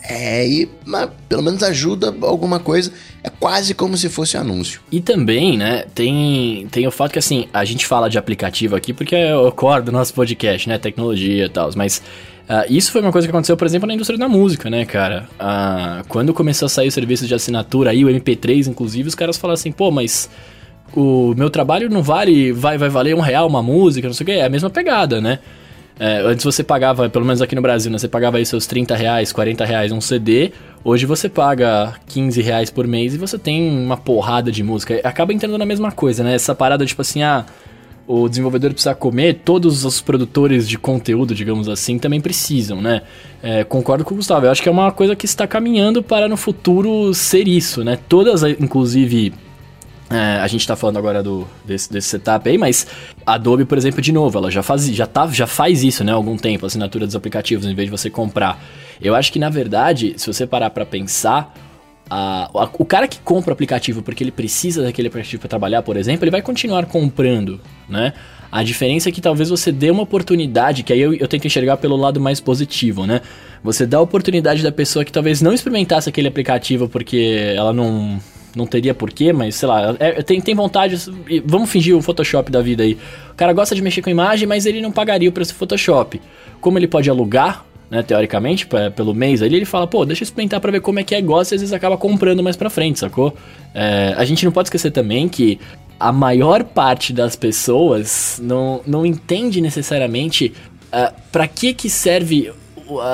É, 0.02 0.48
e 0.48 0.68
mas, 0.84 1.08
pelo 1.28 1.42
menos 1.42 1.62
ajuda 1.62 2.12
alguma 2.22 2.58
coisa. 2.58 2.92
É 3.22 3.30
quase 3.30 3.72
como 3.72 3.96
se 3.96 4.08
fosse 4.08 4.36
anúncio. 4.36 4.80
E 4.90 5.00
também, 5.00 5.56
né, 5.56 5.84
tem, 5.94 6.66
tem 6.72 6.88
o 6.88 6.90
fato 6.90 7.12
que 7.12 7.18
assim, 7.20 7.46
a 7.52 7.64
gente 7.64 7.86
fala 7.86 8.08
de 8.08 8.18
aplicativo 8.18 8.74
aqui 8.74 8.92
porque 8.92 9.14
é 9.14 9.36
o 9.36 9.52
core 9.52 9.84
do 9.84 9.92
nosso 9.92 10.12
podcast, 10.12 10.68
né? 10.68 10.76
Tecnologia 10.76 11.44
e 11.44 11.48
tal. 11.48 11.70
Mas 11.76 12.02
Uh, 12.50 12.66
isso 12.68 12.90
foi 12.90 13.00
uma 13.00 13.12
coisa 13.12 13.28
que 13.28 13.30
aconteceu, 13.30 13.56
por 13.56 13.64
exemplo, 13.64 13.86
na 13.86 13.94
indústria 13.94 14.18
da 14.18 14.28
música, 14.28 14.68
né, 14.68 14.84
cara? 14.84 15.28
Uh, 15.38 16.04
quando 16.08 16.34
começou 16.34 16.66
a 16.66 16.68
sair 16.68 16.88
os 16.88 16.94
serviços 16.94 17.28
de 17.28 17.32
assinatura 17.32 17.90
aí, 17.90 18.04
o 18.04 18.08
MP3, 18.08 18.66
inclusive, 18.66 19.08
os 19.08 19.14
caras 19.14 19.36
falaram 19.36 19.54
assim, 19.54 19.70
pô, 19.70 19.92
mas 19.92 20.28
o 20.92 21.32
meu 21.36 21.48
trabalho 21.48 21.88
não 21.88 22.02
vale, 22.02 22.50
vai, 22.50 22.76
vai 22.76 22.88
valer 22.88 23.14
um 23.14 23.20
real 23.20 23.46
uma 23.46 23.62
música, 23.62 24.08
não 24.08 24.14
sei 24.14 24.24
o 24.24 24.26
que, 24.26 24.32
é 24.32 24.44
a 24.44 24.48
mesma 24.48 24.68
pegada, 24.68 25.20
né? 25.20 25.38
É, 25.96 26.22
antes 26.24 26.44
você 26.44 26.64
pagava, 26.64 27.08
pelo 27.08 27.24
menos 27.24 27.40
aqui 27.40 27.54
no 27.54 27.62
Brasil, 27.62 27.88
né? 27.92 27.98
Você 27.98 28.08
pagava 28.08 28.38
aí 28.38 28.44
seus 28.44 28.66
30 28.66 28.96
reais, 28.96 29.32
40 29.32 29.64
reais 29.64 29.92
um 29.92 30.00
CD. 30.00 30.50
Hoje 30.82 31.06
você 31.06 31.28
paga 31.28 31.94
15 32.08 32.42
reais 32.42 32.68
por 32.68 32.84
mês 32.84 33.14
e 33.14 33.18
você 33.18 33.38
tem 33.38 33.70
uma 33.70 33.96
porrada 33.96 34.50
de 34.50 34.64
música. 34.64 34.98
Acaba 35.04 35.32
entrando 35.32 35.56
na 35.56 35.66
mesma 35.66 35.92
coisa, 35.92 36.24
né? 36.24 36.34
Essa 36.34 36.52
parada, 36.52 36.84
tipo 36.84 37.02
assim, 37.02 37.22
ah 37.22 37.44
o 38.12 38.28
desenvolvedor 38.28 38.72
precisa 38.72 38.92
comer, 38.92 39.40
todos 39.44 39.84
os 39.84 40.00
produtores 40.00 40.68
de 40.68 40.76
conteúdo, 40.76 41.32
digamos 41.32 41.68
assim, 41.68 41.96
também 41.96 42.20
precisam, 42.20 42.82
né? 42.82 43.02
É, 43.40 43.62
concordo 43.62 44.04
com 44.04 44.14
o 44.14 44.16
Gustavo, 44.16 44.46
eu 44.46 44.50
acho 44.50 44.60
que 44.60 44.68
é 44.68 44.72
uma 44.72 44.90
coisa 44.90 45.14
que 45.14 45.26
está 45.26 45.46
caminhando 45.46 46.02
para 46.02 46.28
no 46.28 46.36
futuro 46.36 47.14
ser 47.14 47.46
isso, 47.46 47.84
né? 47.84 47.96
Todas, 48.08 48.42
inclusive, 48.42 49.32
é, 50.10 50.40
a 50.40 50.48
gente 50.48 50.62
está 50.62 50.74
falando 50.74 50.96
agora 50.96 51.22
do, 51.22 51.46
desse, 51.64 51.92
desse, 51.92 52.08
setup 52.08 52.48
aí, 52.48 52.58
mas 52.58 52.84
a 53.24 53.34
Adobe, 53.34 53.64
por 53.64 53.78
exemplo, 53.78 54.02
de 54.02 54.10
novo, 54.10 54.36
ela 54.36 54.50
já 54.50 54.62
faz, 54.62 54.84
já, 54.92 55.06
tá, 55.06 55.28
já 55.28 55.46
faz 55.46 55.84
isso, 55.84 56.02
né? 56.02 56.10
Há 56.10 56.16
algum 56.16 56.36
tempo, 56.36 56.66
assinatura 56.66 57.06
dos 57.06 57.14
aplicativos, 57.14 57.64
em 57.64 57.74
vez 57.76 57.86
de 57.86 57.92
você 57.92 58.10
comprar. 58.10 58.60
Eu 59.00 59.14
acho 59.14 59.32
que, 59.32 59.38
na 59.38 59.48
verdade, 59.48 60.14
se 60.16 60.26
você 60.26 60.48
parar 60.48 60.70
para 60.70 60.84
pensar, 60.84 61.54
a, 62.10 62.50
a, 62.52 62.68
o 62.76 62.84
cara 62.84 63.06
que 63.06 63.20
compra 63.20 63.50
o 63.50 63.54
aplicativo 63.54 64.02
porque 64.02 64.24
ele 64.24 64.32
precisa 64.32 64.82
daquele 64.82 65.06
aplicativo 65.06 65.40
para 65.40 65.48
trabalhar, 65.48 65.82
por 65.82 65.96
exemplo, 65.96 66.24
ele 66.24 66.30
vai 66.32 66.42
continuar 66.42 66.84
comprando, 66.86 67.60
né? 67.88 68.12
A 68.50 68.64
diferença 68.64 69.08
é 69.08 69.12
que 69.12 69.20
talvez 69.20 69.48
você 69.48 69.70
dê 69.70 69.92
uma 69.92 70.02
oportunidade, 70.02 70.82
que 70.82 70.92
aí 70.92 71.00
eu, 71.00 71.14
eu 71.14 71.28
tento 71.28 71.46
enxergar 71.46 71.76
pelo 71.76 71.94
lado 71.94 72.20
mais 72.20 72.40
positivo, 72.40 73.06
né? 73.06 73.20
Você 73.62 73.86
dá 73.86 73.98
a 73.98 74.00
oportunidade 74.00 74.60
da 74.60 74.72
pessoa 74.72 75.04
que 75.04 75.12
talvez 75.12 75.40
não 75.40 75.52
experimentasse 75.52 76.08
aquele 76.08 76.26
aplicativo 76.26 76.88
porque 76.88 77.54
ela 77.54 77.72
não, 77.72 78.18
não 78.56 78.66
teria 78.66 78.92
porquê, 78.92 79.32
mas 79.32 79.54
sei 79.54 79.68
lá, 79.68 79.94
é, 80.00 80.20
tem, 80.22 80.40
tem 80.40 80.54
vontade. 80.54 80.96
Vamos 81.44 81.70
fingir 81.70 81.96
o 81.96 82.02
Photoshop 82.02 82.50
da 82.50 82.60
vida 82.60 82.82
aí. 82.82 82.98
O 83.30 83.34
cara 83.34 83.52
gosta 83.52 83.72
de 83.74 83.82
mexer 83.82 84.02
com 84.02 84.10
imagem, 84.10 84.48
mas 84.48 84.66
ele 84.66 84.80
não 84.80 84.90
pagaria 84.90 85.28
o 85.28 85.32
preço 85.32 85.52
do 85.52 85.56
Photoshop. 85.56 86.20
Como 86.60 86.76
ele 86.76 86.88
pode 86.88 87.08
alugar 87.08 87.64
né, 87.90 88.02
teoricamente, 88.02 88.68
pelo 88.94 89.12
mês 89.12 89.42
ali, 89.42 89.56
ele 89.56 89.64
fala, 89.64 89.86
pô, 89.86 90.04
deixa 90.04 90.22
eu 90.22 90.24
experimentar 90.24 90.60
pra 90.60 90.70
ver 90.70 90.80
como 90.80 91.00
é 91.00 91.04
que 91.04 91.14
é, 91.14 91.20
gosta 91.20 91.54
e 91.54 91.56
às 91.56 91.60
vezes 91.60 91.72
acaba 91.72 91.96
comprando 91.96 92.42
mais 92.42 92.56
pra 92.56 92.70
frente, 92.70 93.00
sacou? 93.00 93.34
É, 93.74 94.14
a 94.16 94.24
gente 94.24 94.44
não 94.44 94.52
pode 94.52 94.68
esquecer 94.68 94.92
também 94.92 95.28
que 95.28 95.58
a 95.98 96.12
maior 96.12 96.64
parte 96.64 97.12
das 97.12 97.36
pessoas 97.36 98.40
não, 98.42 98.80
não 98.86 99.04
entende 99.04 99.60
necessariamente 99.60 100.54
uh, 100.86 101.14
para 101.30 101.46
que 101.46 101.74
que 101.74 101.90
serve 101.90 102.50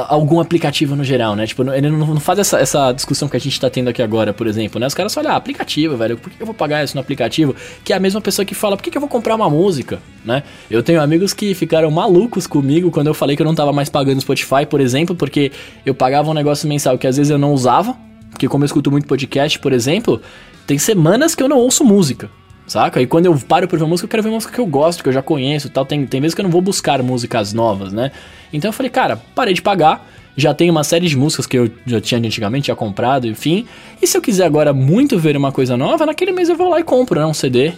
algum 0.08 0.40
aplicativo 0.40 0.96
no 0.96 1.04
geral, 1.04 1.36
né? 1.36 1.46
Tipo, 1.46 1.70
ele 1.72 1.90
não, 1.90 2.18
faz 2.20 2.38
essa, 2.38 2.58
essa 2.58 2.92
discussão 2.92 3.28
que 3.28 3.36
a 3.36 3.40
gente 3.40 3.60
tá 3.60 3.68
tendo 3.68 3.88
aqui 3.88 4.02
agora, 4.02 4.32
por 4.32 4.46
exemplo, 4.46 4.80
né? 4.80 4.86
Os 4.86 4.94
caras 4.94 5.12
falam, 5.12 5.32
ah, 5.32 5.36
aplicativo, 5.36 5.96
velho, 5.96 6.16
por 6.16 6.30
que 6.30 6.40
eu 6.40 6.46
vou 6.46 6.54
pagar 6.54 6.84
isso 6.84 6.96
no 6.96 7.00
aplicativo? 7.00 7.54
Que 7.84 7.92
é 7.92 7.96
a 7.96 8.00
mesma 8.00 8.20
pessoa 8.20 8.44
que 8.44 8.54
fala, 8.54 8.76
por 8.76 8.82
que 8.82 8.96
eu 8.96 9.00
vou 9.00 9.10
comprar 9.10 9.34
uma 9.34 9.50
música, 9.50 10.00
né? 10.24 10.42
Eu 10.70 10.82
tenho 10.82 11.00
amigos 11.00 11.32
que 11.32 11.54
ficaram 11.54 11.90
malucos 11.90 12.46
comigo 12.46 12.90
quando 12.90 13.08
eu 13.08 13.14
falei 13.14 13.36
que 13.36 13.42
eu 13.42 13.46
não 13.46 13.54
tava 13.54 13.72
mais 13.72 13.88
pagando 13.88 14.20
Spotify, 14.20 14.64
por 14.68 14.80
exemplo, 14.80 15.14
porque 15.14 15.52
eu 15.84 15.94
pagava 15.94 16.30
um 16.30 16.34
negócio 16.34 16.68
mensal 16.68 16.96
que 16.96 17.06
às 17.06 17.16
vezes 17.16 17.30
eu 17.30 17.38
não 17.38 17.52
usava, 17.52 17.96
porque 18.30 18.48
como 18.48 18.64
eu 18.64 18.66
escuto 18.66 18.90
muito 18.90 19.06
podcast, 19.06 19.58
por 19.58 19.72
exemplo, 19.72 20.20
tem 20.66 20.78
semanas 20.78 21.34
que 21.34 21.42
eu 21.42 21.48
não 21.48 21.58
ouço 21.58 21.84
música. 21.84 22.30
Saca? 22.66 23.00
E 23.00 23.06
quando 23.06 23.26
eu 23.26 23.38
paro 23.38 23.68
pra 23.68 23.78
ver 23.78 23.84
música, 23.84 24.06
eu 24.06 24.10
quero 24.10 24.22
ver 24.24 24.30
música 24.30 24.52
que 24.52 24.58
eu 24.58 24.66
gosto, 24.66 25.02
que 25.02 25.08
eu 25.08 25.12
já 25.12 25.22
conheço 25.22 25.70
tal. 25.70 25.86
Tem, 25.86 26.04
tem 26.04 26.20
vezes 26.20 26.34
que 26.34 26.40
eu 26.40 26.44
não 26.44 26.50
vou 26.50 26.60
buscar 26.60 27.00
músicas 27.02 27.52
novas, 27.52 27.92
né? 27.92 28.10
Então 28.52 28.68
eu 28.68 28.72
falei, 28.72 28.90
cara, 28.90 29.16
parei 29.34 29.54
de 29.54 29.62
pagar. 29.62 30.06
Já 30.36 30.52
tenho 30.52 30.72
uma 30.72 30.84
série 30.84 31.06
de 31.06 31.16
músicas 31.16 31.46
que 31.46 31.56
eu 31.56 31.70
já 31.86 32.00
tinha 32.00 32.18
antigamente, 32.18 32.64
tinha 32.64 32.76
comprado, 32.76 33.26
enfim. 33.26 33.66
E 34.02 34.06
se 34.06 34.18
eu 34.18 34.20
quiser 34.20 34.44
agora 34.44 34.72
muito 34.72 35.18
ver 35.18 35.36
uma 35.36 35.50
coisa 35.50 35.76
nova, 35.76 36.04
naquele 36.04 36.32
mês 36.32 36.48
eu 36.48 36.56
vou 36.56 36.68
lá 36.68 36.78
e 36.78 36.84
compro, 36.84 37.18
né? 37.18 37.24
Um 37.24 37.32
CD. 37.32 37.72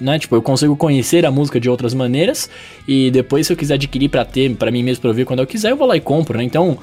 Né? 0.00 0.18
Tipo, 0.18 0.36
eu 0.36 0.42
consigo 0.42 0.76
conhecer 0.76 1.24
a 1.24 1.30
música 1.30 1.58
de 1.58 1.68
outras 1.68 1.94
maneiras. 1.94 2.48
E 2.86 3.10
depois, 3.10 3.46
se 3.46 3.52
eu 3.52 3.56
quiser 3.56 3.74
adquirir 3.74 4.08
para 4.08 4.24
ter, 4.24 4.54
para 4.54 4.70
mim 4.70 4.82
mesmo, 4.82 5.00
pra 5.00 5.10
ouvir 5.10 5.24
quando 5.24 5.40
eu 5.40 5.46
quiser, 5.46 5.70
eu 5.70 5.76
vou 5.76 5.88
lá 5.88 5.96
e 5.96 6.00
compro, 6.00 6.38
né? 6.38 6.44
Então, 6.44 6.78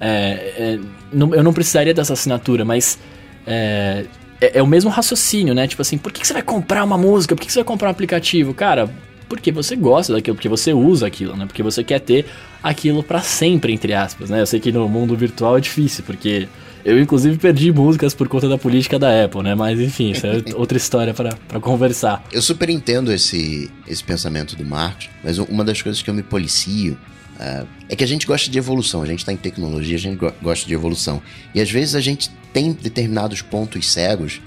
é, 0.00 0.08
é, 0.56 0.78
não, 1.12 1.34
eu 1.34 1.42
não 1.42 1.52
precisaria 1.52 1.92
dessa 1.92 2.12
assinatura, 2.12 2.64
mas. 2.64 2.98
É, 3.46 4.04
é, 4.40 4.58
é, 4.58 4.62
o 4.62 4.66
mesmo 4.66 4.90
raciocínio, 4.90 5.54
né? 5.54 5.66
Tipo 5.66 5.82
assim, 5.82 5.98
por 5.98 6.12
que, 6.12 6.20
que 6.20 6.26
você 6.26 6.32
vai 6.32 6.42
comprar 6.42 6.84
uma 6.84 6.96
música? 6.96 7.34
Por 7.34 7.40
que, 7.40 7.46
que 7.46 7.52
você 7.52 7.60
vai 7.60 7.64
comprar 7.64 7.88
um 7.88 7.90
aplicativo? 7.90 8.54
Cara, 8.54 8.88
porque 9.28 9.52
você 9.52 9.76
gosta 9.76 10.12
daquilo, 10.12 10.34
porque 10.34 10.48
você 10.48 10.72
usa 10.72 11.06
aquilo, 11.06 11.36
né? 11.36 11.46
Porque 11.46 11.62
você 11.62 11.84
quer 11.84 12.00
ter 12.00 12.26
aquilo 12.62 13.02
para 13.02 13.20
sempre, 13.20 13.72
entre 13.72 13.94
aspas, 13.94 14.30
né? 14.30 14.40
Eu 14.40 14.46
sei 14.46 14.58
que 14.58 14.72
no 14.72 14.88
mundo 14.88 15.16
virtual 15.16 15.56
é 15.56 15.60
difícil, 15.60 16.02
porque 16.04 16.48
eu 16.84 16.98
inclusive 16.98 17.38
perdi 17.38 17.70
músicas 17.70 18.14
por 18.14 18.28
conta 18.28 18.48
da 18.48 18.58
política 18.58 18.98
da 18.98 19.24
Apple, 19.24 19.42
né? 19.42 19.54
Mas 19.54 19.78
enfim, 19.78 20.10
isso 20.10 20.26
é 20.26 20.42
outra 20.56 20.76
história 20.76 21.14
para 21.14 21.60
conversar. 21.60 22.24
Eu 22.32 22.42
super 22.42 22.68
entendo 22.70 23.12
esse, 23.12 23.70
esse 23.86 24.02
pensamento 24.02 24.56
do 24.56 24.64
Marcos, 24.64 25.08
mas 25.22 25.38
uma 25.38 25.64
das 25.64 25.80
coisas 25.80 26.02
que 26.02 26.10
eu 26.10 26.14
me 26.14 26.22
policio 26.22 26.98
uh, 27.40 27.66
é 27.88 27.96
que 27.96 28.04
a 28.04 28.06
gente 28.06 28.26
gosta 28.26 28.50
de 28.50 28.58
evolução, 28.58 29.02
a 29.02 29.06
gente 29.06 29.20
está 29.20 29.32
em 29.32 29.36
tecnologia, 29.36 29.96
a 29.96 30.00
gente 30.00 30.18
gosta 30.42 30.66
de 30.66 30.74
evolução. 30.74 31.22
E 31.54 31.60
às 31.60 31.70
vezes 31.70 31.94
a 31.94 32.00
gente 32.00 32.30
tem 32.52 32.72
determinados 32.72 33.42
pontos 33.42 33.90
cegos 33.90 34.40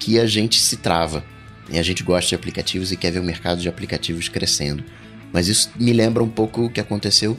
que 0.00 0.18
a 0.18 0.26
gente 0.26 0.60
se 0.60 0.76
trava. 0.76 1.24
E 1.70 1.78
a 1.78 1.82
gente 1.82 2.02
gosta 2.02 2.28
de 2.28 2.34
aplicativos 2.34 2.92
e 2.92 2.96
quer 2.96 3.10
ver 3.10 3.20
o 3.20 3.24
mercado 3.24 3.60
de 3.60 3.68
aplicativos 3.68 4.28
crescendo. 4.28 4.84
Mas 5.32 5.48
isso 5.48 5.70
me 5.78 5.92
lembra 5.92 6.22
um 6.22 6.28
pouco 6.28 6.66
o 6.66 6.70
que 6.70 6.80
aconteceu, 6.80 7.38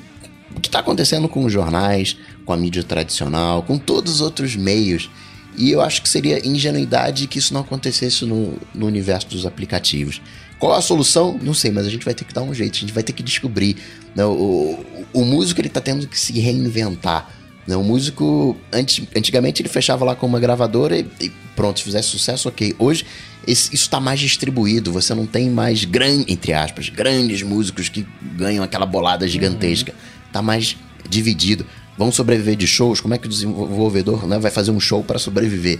o 0.55 0.59
que 0.59 0.67
está 0.67 0.79
acontecendo 0.79 1.29
com 1.29 1.45
os 1.45 1.53
jornais, 1.53 2.17
com 2.43 2.51
a 2.51 2.57
mídia 2.57 2.83
tradicional, 2.83 3.61
com 3.61 3.77
todos 3.77 4.15
os 4.15 4.21
outros 4.21 4.55
meios. 4.55 5.09
E 5.57 5.71
eu 5.71 5.79
acho 5.79 6.01
que 6.01 6.09
seria 6.09 6.45
ingenuidade 6.45 7.27
que 7.27 7.39
isso 7.39 7.53
não 7.53 7.61
acontecesse 7.61 8.25
no, 8.25 8.57
no 8.73 8.87
universo 8.87 9.27
dos 9.27 9.45
aplicativos. 9.45 10.21
Qual 10.65 10.75
a 10.75 10.81
solução? 10.81 11.39
Não 11.43 11.53
sei, 11.53 11.69
mas 11.69 11.85
a 11.85 11.91
gente 11.91 12.03
vai 12.03 12.15
ter 12.15 12.25
que 12.25 12.33
dar 12.33 12.41
um 12.41 12.51
jeito, 12.51 12.77
a 12.77 12.79
gente 12.79 12.91
vai 12.91 13.03
ter 13.03 13.13
que 13.13 13.21
descobrir. 13.21 13.77
Né? 14.15 14.25
O, 14.25 14.31
o, 14.31 15.05
o 15.21 15.23
músico 15.23 15.61
ele 15.61 15.67
está 15.67 15.79
tendo 15.79 16.07
que 16.07 16.19
se 16.19 16.39
reinventar. 16.39 17.29
Né? 17.67 17.75
O 17.75 17.83
músico, 17.83 18.57
antigamente, 19.15 19.61
ele 19.61 19.69
fechava 19.69 20.03
lá 20.03 20.15
com 20.15 20.25
uma 20.25 20.39
gravadora 20.39 20.97
e, 20.97 21.05
e 21.21 21.31
pronto, 21.55 21.77
se 21.77 21.85
fizesse 21.85 22.07
sucesso, 22.07 22.49
ok. 22.49 22.73
Hoje, 22.79 23.05
esse, 23.45 23.75
isso 23.75 23.83
está 23.83 23.99
mais 23.99 24.19
distribuído. 24.19 24.91
Você 24.91 25.13
não 25.13 25.27
tem 25.27 25.51
mais, 25.51 25.85
grande, 25.85 26.33
entre 26.33 26.51
aspas, 26.51 26.89
grandes 26.89 27.43
músicos 27.43 27.87
que 27.87 28.03
ganham 28.35 28.63
aquela 28.63 28.87
bolada 28.87 29.27
gigantesca. 29.27 29.91
Uhum. 29.91 30.31
Tá 30.33 30.41
mais 30.41 30.75
dividido. 31.07 31.63
vão 31.95 32.11
sobreviver 32.11 32.55
de 32.55 32.65
shows, 32.65 32.99
como 32.99 33.13
é 33.13 33.19
que 33.19 33.27
o 33.27 33.29
desenvolvedor 33.29 34.27
né, 34.27 34.39
vai 34.39 34.49
fazer 34.49 34.71
um 34.71 34.79
show 34.79 35.03
para 35.03 35.19
sobreviver? 35.19 35.77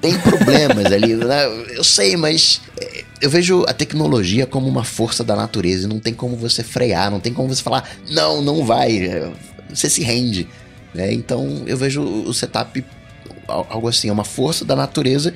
Tem 0.00 0.18
problemas 0.18 0.86
ali, 0.86 1.14
né? 1.14 1.44
eu 1.70 1.84
sei, 1.84 2.16
mas 2.16 2.62
é, 2.80 3.04
eu 3.20 3.28
vejo 3.28 3.64
a 3.68 3.74
tecnologia 3.74 4.46
como 4.46 4.66
uma 4.66 4.82
força 4.82 5.22
da 5.22 5.36
natureza 5.36 5.84
e 5.84 5.88
não 5.88 6.00
tem 6.00 6.14
como 6.14 6.36
você 6.36 6.62
frear, 6.62 7.10
não 7.10 7.20
tem 7.20 7.32
como 7.32 7.48
você 7.48 7.62
falar, 7.62 7.88
não, 8.08 8.40
não 8.40 8.64
vai, 8.64 8.96
é, 8.96 9.30
você 9.68 9.90
se 9.90 10.02
rende. 10.02 10.48
Né? 10.94 11.12
Então 11.12 11.64
eu 11.66 11.76
vejo 11.76 12.02
o 12.02 12.32
setup 12.32 12.82
algo 13.46 13.88
assim, 13.88 14.08
é 14.08 14.12
uma 14.12 14.24
força 14.24 14.64
da 14.64 14.74
natureza 14.74 15.34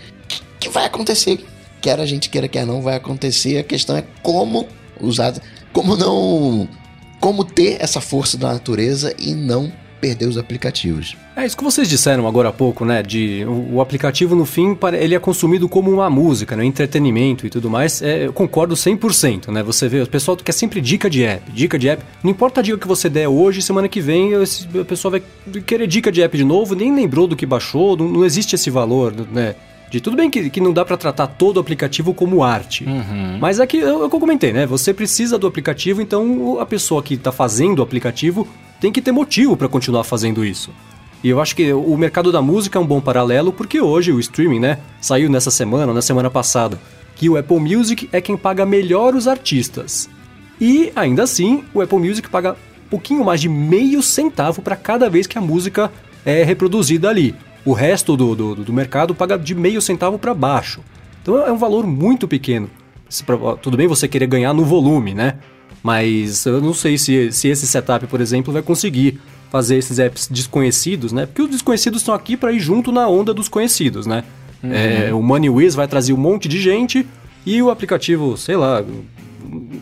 que 0.58 0.68
vai 0.68 0.84
acontecer. 0.86 1.44
Quer 1.80 2.00
a 2.00 2.06
gente 2.06 2.30
queira, 2.30 2.48
quer 2.48 2.64
não, 2.64 2.80
vai 2.80 2.96
acontecer. 2.96 3.58
A 3.58 3.62
questão 3.62 3.96
é 3.96 4.04
como 4.22 4.66
usar, 5.00 5.34
como 5.72 5.96
não, 5.96 6.68
como 7.20 7.44
ter 7.44 7.76
essa 7.80 8.00
força 8.00 8.38
da 8.38 8.52
natureza 8.52 9.14
e 9.18 9.34
não 9.34 9.70
perder 10.05 10.26
os 10.26 10.36
aplicativos. 10.36 11.16
É 11.34 11.46
isso 11.46 11.57
que 11.57 11.64
vocês 11.64 11.88
disseram 11.88 12.26
agora 12.26 12.50
há 12.50 12.52
pouco, 12.52 12.84
né? 12.84 13.02
De 13.02 13.42
o, 13.46 13.76
o 13.76 13.80
aplicativo 13.80 14.36
no 14.36 14.44
fim 14.44 14.76
ele 15.00 15.14
é 15.14 15.18
consumido 15.18 15.66
como 15.66 15.90
uma 15.90 16.11
música, 16.11 16.55
né? 16.55 16.62
entretenimento 16.62 17.46
e 17.46 17.50
tudo 17.50 17.70
mais. 17.70 18.02
É, 18.02 18.26
eu 18.26 18.32
concordo 18.32 18.74
100%, 18.74 19.50
né? 19.50 19.62
Você 19.62 19.88
vê, 19.88 20.02
o 20.02 20.07
pessoal 20.07 20.36
quer 20.36 20.52
sempre 20.52 20.82
dica 20.82 21.09
de 21.09 21.24
app, 21.24 21.50
dica 21.50 21.78
de 21.78 21.88
app. 21.88 22.05
Não 22.22 22.30
importa 22.30 22.61
a 22.61 22.62
dica 22.62 22.76
que 22.76 22.86
você 22.86 23.09
der 23.09 23.28
hoje, 23.28 23.62
semana 23.62 23.88
que 23.88 24.02
vem, 24.02 24.34
esse, 24.34 24.68
a 24.78 24.84
pessoa 24.84 25.12
vai 25.12 25.22
querer 25.62 25.86
dica 25.86 26.12
de 26.12 26.20
app 26.20 26.36
de 26.36 26.44
novo, 26.44 26.74
nem 26.74 26.94
lembrou 26.94 27.26
do 27.26 27.34
que 27.34 27.46
baixou, 27.46 27.96
não, 27.96 28.07
não 28.07 28.24
existe 28.26 28.55
esse 28.55 28.68
valor, 28.68 29.14
né? 29.32 29.55
De 29.90 30.00
tudo 30.00 30.16
bem 30.18 30.28
que, 30.28 30.50
que 30.50 30.61
não 30.61 30.72
dá 30.72 30.84
para 30.84 30.98
tratar 30.98 31.28
todo 31.28 31.57
o 31.57 31.61
aplicativo 31.61 32.12
como 32.12 32.42
arte. 32.42 32.84
Uhum. 32.84 33.38
Mas 33.40 33.59
é 33.59 33.66
que 33.66 33.78
eu, 33.78 34.02
eu 34.02 34.11
comentei, 34.11 34.52
né? 34.52 34.66
Você 34.66 34.92
precisa 34.92 35.38
do 35.38 35.46
aplicativo, 35.46 36.02
então 36.02 36.61
a 36.61 36.66
pessoa 36.66 37.02
que 37.02 37.14
está 37.14 37.32
fazendo 37.32 37.78
o 37.78 37.82
aplicativo 37.82 38.46
tem 38.85 38.93
que 38.93 39.01
ter 39.01 39.12
motivo 39.12 39.57
para 39.57 39.66
continuar 39.66 40.05
fazendo 40.05 40.45
isso. 40.45 40.70
E 41.22 41.30
eu 41.30 41.41
acho 41.41 41.57
que 41.57 41.72
o 41.72 41.97
mercado 41.97 42.30
da 42.30 42.43
música 42.43 42.78
é 42.78 42.82
um 42.82 42.87
bom 42.87 43.01
paralelo 43.01 43.51
porque 43.51 43.80
hoje 43.80 44.12
o 44.12 44.20
streaming, 44.20 44.61
né, 44.61 44.78
saiu 45.01 45.30
nessa 45.30 45.51
semana, 45.51 45.95
na 45.95 46.03
semana 46.03 46.28
passada, 46.28 46.78
que 47.16 47.26
o 47.30 47.39
Apple 47.39 47.61
Music 47.61 48.11
é 48.12 48.20
quem 48.20 48.37
paga 48.37 48.66
melhor 48.66 49.14
os 49.14 49.26
artistas. 49.26 50.07
E 50.61 50.93
ainda 50.95 51.22
assim, 51.22 51.64
o 51.72 51.80
Apple 51.80 51.99
Music 51.99 52.28
paga 52.28 52.53
um 52.53 52.89
pouquinho 52.91 53.24
mais 53.24 53.41
de 53.41 53.49
meio 53.49 54.03
centavo 54.03 54.61
para 54.61 54.76
cada 54.76 55.09
vez 55.09 55.26
que 55.26 55.39
a 55.39 55.41
música 55.41 55.91
é 56.22 56.45
reproduzida 56.45 57.09
ali. 57.09 57.35
O 57.64 57.72
resto 57.72 58.18
do, 58.18 58.35
do, 58.35 58.55
do 58.57 58.72
mercado 58.74 59.14
paga 59.14 59.39
de 59.39 59.55
meio 59.55 59.80
centavo 59.80 60.18
para 60.18 60.35
baixo. 60.35 60.82
Então 61.22 61.39
é 61.39 61.51
um 61.51 61.57
valor 61.57 61.87
muito 61.87 62.28
pequeno. 62.28 62.68
Tudo 63.62 63.78
bem 63.78 63.87
você 63.87 64.07
querer 64.07 64.26
ganhar 64.26 64.53
no 64.53 64.62
volume, 64.66 65.14
né? 65.14 65.39
Mas 65.85 66.47
eu 66.47 66.62
não 66.62 66.72
sei 66.72 66.97
se, 66.97 67.30
se 67.30 67.49
esse 67.49 67.66
setup, 67.66 68.07
por 68.07 68.18
exemplo, 68.22 68.51
vai 68.51 68.62
conseguir 68.62 69.20
fazer 69.51 69.76
esses 69.76 69.99
apps 69.99 70.26
desconhecidos, 70.26 71.12
né? 71.12 71.26
Porque 71.26 71.43
os 71.43 71.51
desconhecidos 71.51 72.01
estão 72.01 72.14
aqui 72.14 72.39
para 72.39 72.51
ir 72.53 72.59
junto 72.59 72.91
na 72.91 73.07
onda 73.07 73.35
dos 73.35 73.49
conhecidos, 73.49 74.07
né? 74.07 74.24
Uhum. 74.62 74.72
É, 74.72 75.12
o 75.12 75.22
MoneyWiz 75.22 75.74
vai 75.74 75.87
trazer 75.87 76.14
um 76.14 76.16
monte 76.16 76.49
de 76.49 76.59
gente 76.59 77.07
e 77.45 77.61
o 77.61 77.68
aplicativo, 77.68 78.35
sei 78.39 78.57
lá, 78.57 78.82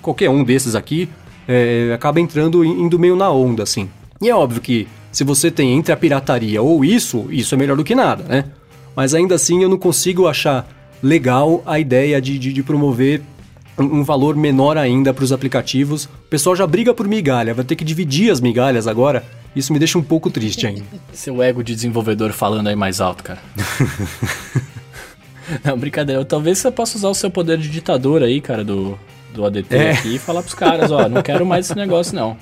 qualquer 0.03 0.29
um 0.29 0.43
desses 0.43 0.75
aqui 0.75 1.09
é, 1.47 1.93
acaba 1.95 2.21
entrando 2.21 2.65
indo 2.65 2.99
meio 2.99 3.15
na 3.15 3.31
onda, 3.31 3.63
assim. 3.63 3.89
E 4.21 4.29
é 4.29 4.35
óbvio 4.35 4.61
que 4.61 4.89
se 5.13 5.23
você 5.23 5.53
tem 5.53 5.73
entre 5.73 5.93
a 5.93 5.97
pirataria 5.97 6.61
ou 6.61 6.85
isso, 6.85 7.27
isso 7.31 7.55
é 7.55 7.59
melhor 7.59 7.77
do 7.77 7.85
que 7.85 7.95
nada, 7.95 8.25
né? 8.25 8.47
Mas 8.97 9.15
ainda 9.15 9.37
assim 9.37 9.63
eu 9.63 9.69
não 9.69 9.79
consigo 9.79 10.27
achar 10.27 10.69
legal 11.01 11.63
a 11.65 11.79
ideia 11.79 12.21
de, 12.21 12.41
de, 12.41 12.53
de 12.53 12.63
promover 12.65 13.23
um 13.79 14.03
valor 14.03 14.37
menor 14.37 14.77
ainda 14.77 15.13
para 15.15 15.25
os 15.25 15.33
aplicativos. 15.33 16.05
O 16.05 16.29
pessoal 16.29 16.55
já 16.55 16.67
briga 16.67 16.93
por 16.93 17.09
migalha, 17.09 17.55
vai 17.55 17.65
ter 17.65 17.77
que 17.77 17.85
dividir 17.85 18.31
as 18.31 18.41
migalhas 18.41 18.87
agora. 18.87 19.25
Isso 19.55 19.73
me 19.73 19.79
deixa 19.79 19.99
um 19.99 20.03
pouco 20.03 20.31
triste 20.31 20.67
ainda. 20.67 20.85
Seu 21.13 21.43
ego 21.43 21.63
de 21.63 21.75
desenvolvedor 21.75 22.33
falando 22.33 22.69
aí 22.69 22.77
mais 22.77 23.01
alto, 23.01 23.23
cara. 23.23 23.41
Não, 25.65 25.77
brincadeira. 25.77 26.25
Talvez 26.25 26.59
você 26.59 26.71
possa 26.71 26.97
usar 26.97 27.09
o 27.09 27.15
seu 27.15 27.31
poder 27.31 27.59
de 27.59 27.69
ditador 27.69 28.23
aí, 28.23 28.41
cara, 28.41 28.65
do, 28.65 28.99
do 29.35 29.45
ADT 29.45 29.75
é. 29.75 29.91
aqui 29.91 30.15
e 30.15 30.19
falar 30.19 30.43
pros 30.43 30.55
caras, 30.55 30.91
ó, 30.91 31.09
não 31.09 31.21
quero 31.21 31.45
mais 31.45 31.67
esse 31.67 31.75
negócio 31.77 32.15
não. 32.15 32.37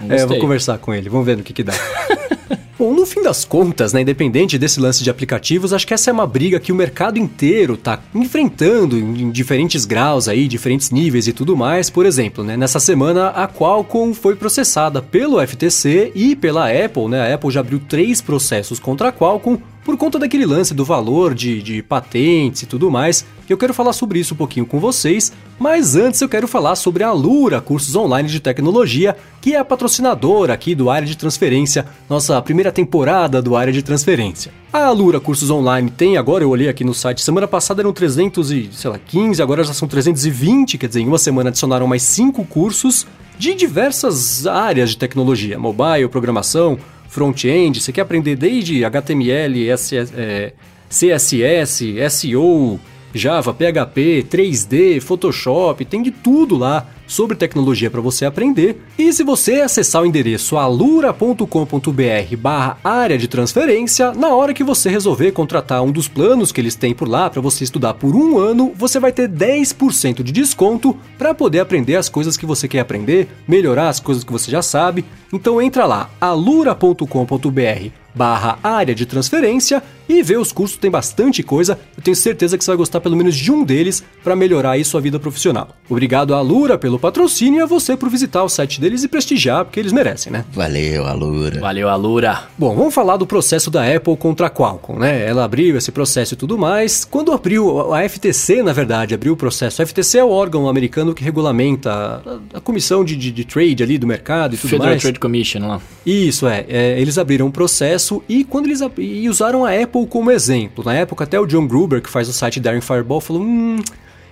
não 0.00 0.16
é, 0.16 0.22
eu 0.22 0.26
vou 0.26 0.38
conversar 0.38 0.78
com 0.78 0.94
ele, 0.94 1.08
vamos 1.08 1.26
ver 1.26 1.36
no 1.36 1.42
que 1.42 1.52
que 1.52 1.62
dá. 1.62 1.74
Bom, 2.78 2.94
no 2.94 3.04
fim 3.04 3.22
das 3.22 3.44
contas, 3.44 3.92
né, 3.92 4.02
independente 4.02 4.56
desse 4.56 4.78
lance 4.78 5.02
de 5.02 5.10
aplicativos, 5.10 5.72
acho 5.72 5.84
que 5.84 5.92
essa 5.92 6.10
é 6.10 6.12
uma 6.12 6.28
briga 6.28 6.60
que 6.60 6.70
o 6.70 6.76
mercado 6.76 7.18
inteiro 7.18 7.74
está 7.74 7.98
enfrentando 8.14 8.96
em 8.96 9.32
diferentes 9.32 9.84
graus 9.84 10.28
aí, 10.28 10.46
diferentes 10.46 10.92
níveis 10.92 11.26
e 11.26 11.32
tudo 11.32 11.56
mais. 11.56 11.90
Por 11.90 12.06
exemplo, 12.06 12.44
né, 12.44 12.56
nessa 12.56 12.78
semana 12.78 13.30
a 13.30 13.48
Qualcomm 13.48 14.14
foi 14.14 14.36
processada 14.36 15.02
pelo 15.02 15.44
FTC 15.44 16.12
e 16.14 16.36
pela 16.36 16.70
Apple, 16.70 17.08
né? 17.08 17.20
A 17.20 17.34
Apple 17.34 17.50
já 17.50 17.58
abriu 17.58 17.80
três 17.80 18.20
processos 18.20 18.78
contra 18.78 19.08
a 19.08 19.12
Qualcomm 19.12 19.58
por 19.88 19.96
conta 19.96 20.18
daquele 20.18 20.44
lance 20.44 20.74
do 20.74 20.84
valor 20.84 21.32
de, 21.32 21.62
de 21.62 21.82
patentes 21.82 22.60
e 22.60 22.66
tudo 22.66 22.90
mais, 22.90 23.24
eu 23.48 23.56
quero 23.56 23.72
falar 23.72 23.94
sobre 23.94 24.18
isso 24.18 24.34
um 24.34 24.36
pouquinho 24.36 24.66
com 24.66 24.78
vocês, 24.78 25.32
mas 25.58 25.96
antes 25.96 26.20
eu 26.20 26.28
quero 26.28 26.46
falar 26.46 26.76
sobre 26.76 27.02
a 27.02 27.10
Lura 27.10 27.58
Cursos 27.58 27.96
Online 27.96 28.28
de 28.28 28.38
Tecnologia, 28.38 29.16
que 29.40 29.54
é 29.54 29.58
a 29.58 29.64
patrocinadora 29.64 30.52
aqui 30.52 30.74
do 30.74 30.90
Área 30.90 31.08
de 31.08 31.16
Transferência, 31.16 31.86
nossa 32.06 32.42
primeira 32.42 32.70
temporada 32.70 33.40
do 33.40 33.56
Área 33.56 33.72
de 33.72 33.82
Transferência. 33.82 34.52
A 34.70 34.90
Lura 34.90 35.20
Cursos 35.20 35.48
Online 35.48 35.88
tem 35.88 36.18
agora, 36.18 36.44
eu 36.44 36.50
olhei 36.50 36.68
aqui 36.68 36.84
no 36.84 36.92
site, 36.92 37.22
semana 37.22 37.48
passada 37.48 37.80
eram 37.80 37.90
315, 37.90 39.40
agora 39.42 39.64
já 39.64 39.72
são 39.72 39.88
320, 39.88 40.76
quer 40.76 40.88
dizer, 40.88 41.00
em 41.00 41.08
uma 41.08 41.16
semana 41.16 41.48
adicionaram 41.48 41.86
mais 41.86 42.02
5 42.02 42.44
cursos 42.44 43.06
de 43.38 43.54
diversas 43.54 44.46
áreas 44.46 44.90
de 44.90 44.98
tecnologia, 44.98 45.58
mobile, 45.58 46.08
programação, 46.08 46.76
front-end, 47.08 47.80
você 47.80 47.92
quer 47.92 48.02
aprender 48.02 48.36
desde 48.36 48.84
HTML, 48.84 49.76
SS, 49.76 50.12
é, 50.16 50.52
CSS, 50.88 51.84
SEO, 52.10 52.78
Java, 53.14 53.52
PHP, 53.52 54.26
3D, 54.28 55.00
Photoshop, 55.00 55.84
tem 55.84 56.02
de 56.02 56.10
tudo 56.10 56.56
lá 56.56 56.86
sobre 57.08 57.36
tecnologia 57.36 57.90
para 57.90 58.00
você 58.00 58.24
aprender. 58.24 58.80
E 58.96 59.12
se 59.12 59.24
você 59.24 59.62
acessar 59.62 60.02
o 60.02 60.06
endereço 60.06 60.56
alura.com.br 60.56 62.36
barra 62.38 62.78
área 62.84 63.18
de 63.18 63.26
transferência, 63.26 64.12
na 64.12 64.28
hora 64.28 64.54
que 64.54 64.62
você 64.62 64.88
resolver 64.88 65.32
contratar 65.32 65.82
um 65.82 65.90
dos 65.90 66.06
planos 66.06 66.52
que 66.52 66.60
eles 66.60 66.76
têm 66.76 66.94
por 66.94 67.08
lá 67.08 67.28
para 67.28 67.40
você 67.40 67.64
estudar 67.64 67.94
por 67.94 68.14
um 68.14 68.38
ano, 68.38 68.72
você 68.76 69.00
vai 69.00 69.10
ter 69.10 69.28
10% 69.28 70.22
de 70.22 70.30
desconto 70.30 70.96
para 71.16 71.34
poder 71.34 71.58
aprender 71.58 71.96
as 71.96 72.08
coisas 72.08 72.36
que 72.36 72.46
você 72.46 72.68
quer 72.68 72.80
aprender, 72.80 73.26
melhorar 73.48 73.88
as 73.88 73.98
coisas 73.98 74.22
que 74.22 74.32
você 74.32 74.50
já 74.50 74.62
sabe. 74.62 75.04
Então 75.32 75.60
entra 75.60 75.86
lá, 75.86 76.10
alura.com.br 76.20 78.08
barra 78.18 78.58
área 78.64 78.94
de 78.94 79.06
transferência 79.06 79.80
e 80.08 80.22
ver 80.22 80.38
os 80.38 80.50
cursos, 80.50 80.76
tem 80.76 80.90
bastante 80.90 81.42
coisa. 81.42 81.78
Eu 81.96 82.02
tenho 82.02 82.16
certeza 82.16 82.58
que 82.58 82.64
você 82.64 82.70
vai 82.70 82.78
gostar 82.78 83.00
pelo 83.00 83.16
menos 83.16 83.36
de 83.36 83.52
um 83.52 83.62
deles 83.62 84.02
para 84.24 84.34
melhorar 84.34 84.72
aí 84.72 84.84
sua 84.84 85.00
vida 85.00 85.20
profissional. 85.20 85.68
Obrigado 85.88 86.34
à 86.34 86.38
Alura 86.38 86.76
pelo 86.76 86.97
patrocínio 86.98 87.60
e 87.60 87.62
a 87.62 87.66
você 87.66 87.96
por 87.96 88.08
visitar 88.08 88.42
o 88.42 88.48
site 88.48 88.80
deles 88.80 89.02
e 89.04 89.08
prestigiar, 89.08 89.64
porque 89.64 89.80
eles 89.80 89.92
merecem, 89.92 90.32
né? 90.32 90.44
Valeu, 90.52 91.06
Alura. 91.06 91.60
Valeu, 91.60 91.88
Alura. 91.88 92.44
Bom, 92.56 92.74
vamos 92.74 92.94
falar 92.94 93.16
do 93.16 93.26
processo 93.26 93.70
da 93.70 93.84
Apple 93.84 94.16
contra 94.16 94.46
a 94.46 94.50
Qualcomm, 94.50 94.98
né? 94.98 95.26
Ela 95.26 95.44
abriu 95.44 95.76
esse 95.76 95.90
processo 95.90 96.34
e 96.34 96.36
tudo 96.36 96.58
mais. 96.58 97.04
Quando 97.04 97.32
abriu, 97.32 97.92
a 97.92 98.08
FTC, 98.08 98.62
na 98.62 98.72
verdade, 98.72 99.14
abriu 99.14 99.32
o 99.32 99.36
processo. 99.36 99.82
A 99.82 99.86
FTC 99.86 100.18
é 100.18 100.24
o 100.24 100.30
órgão 100.30 100.68
americano 100.68 101.14
que 101.14 101.22
regulamenta 101.22 101.90
a, 101.92 102.58
a 102.58 102.60
comissão 102.60 103.04
de, 103.04 103.16
de, 103.16 103.30
de, 103.30 103.44
trade 103.44 103.82
ali 103.82 103.98
do 103.98 104.06
mercado 104.06 104.54
e 104.54 104.58
tudo 104.58 104.70
Federal 104.70 104.90
mais. 104.90 105.02
Trade 105.02 105.18
Commission 105.18 105.66
lá. 105.66 105.80
Isso, 106.04 106.46
é, 106.46 106.64
é. 106.68 107.00
Eles 107.00 107.18
abriram 107.18 107.46
um 107.46 107.50
processo 107.50 108.22
e 108.28 108.44
quando 108.44 108.66
eles 108.66 108.80
e 108.98 109.28
usaram 109.28 109.64
a 109.64 109.72
Apple 109.72 110.06
como 110.06 110.30
exemplo. 110.30 110.84
Na 110.84 110.94
época, 110.94 111.24
até 111.24 111.38
o 111.38 111.46
John 111.46 111.66
Gruber, 111.66 112.02
que 112.02 112.08
faz 112.08 112.28
o 112.28 112.32
site 112.32 112.60
Daring 112.60 112.80
Fireball, 112.80 113.20
falou: 113.20 113.42
hum, 113.42 113.80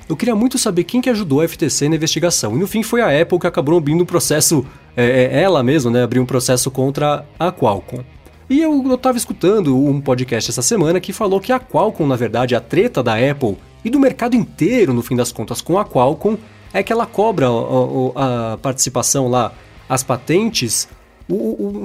eu 0.09 0.17
queria 0.17 0.37
muito 0.37 0.59
saber 0.59 0.85
quem 0.85 1.01
que 1.01 1.11
ajudou 1.11 1.41
a 1.41 1.49
FTC 1.49 1.89
na 1.89 1.97
investigação. 1.97 2.55
E 2.55 2.59
no 2.59 2.67
fim 2.67 2.83
foi 2.83 3.01
a 3.01 3.23
Apple 3.23 3.39
que 3.39 3.47
acabou 3.47 3.77
abrindo 3.77 4.03
um 4.03 4.07
processo, 4.07 4.65
é, 4.97 5.25
é, 5.33 5.43
ela 5.43 5.63
mesma, 5.63 5.91
né, 5.91 6.03
abriu 6.03 6.23
um 6.23 6.27
processo 6.27 6.71
contra 6.71 7.27
a 7.39 7.51
Qualcomm. 7.51 8.05
E 8.49 8.61
eu, 8.61 8.85
eu 8.89 8.97
tava 8.97 9.19
escutando 9.19 9.77
um 9.77 10.01
podcast 10.01 10.51
essa 10.51 10.63
semana 10.63 11.01
que 11.01 11.13
falou 11.13 11.41
que 11.41 11.53
a 11.53 11.59
Qualcomm, 11.59 12.07
na 12.07 12.15
verdade, 12.15 12.55
a 12.55 12.61
treta 12.61 13.03
da 13.03 13.15
Apple 13.15 13.57
e 13.85 13.91
do 13.91 13.99
mercado 13.99 14.37
inteiro, 14.37 14.95
no 14.95 15.03
fim 15.03 15.17
das 15.17 15.33
contas, 15.33 15.61
com 15.61 15.79
a 15.79 15.85
Qualcomm, 15.85 16.37
é 16.73 16.83
que 16.83 16.93
ela 16.93 17.07
cobra 17.07 17.49
a, 17.49 18.53
a 18.53 18.59
participação 18.59 19.29
lá, 19.29 19.53
as 19.89 20.05
patentes, 20.05 20.89
o, 21.29 21.35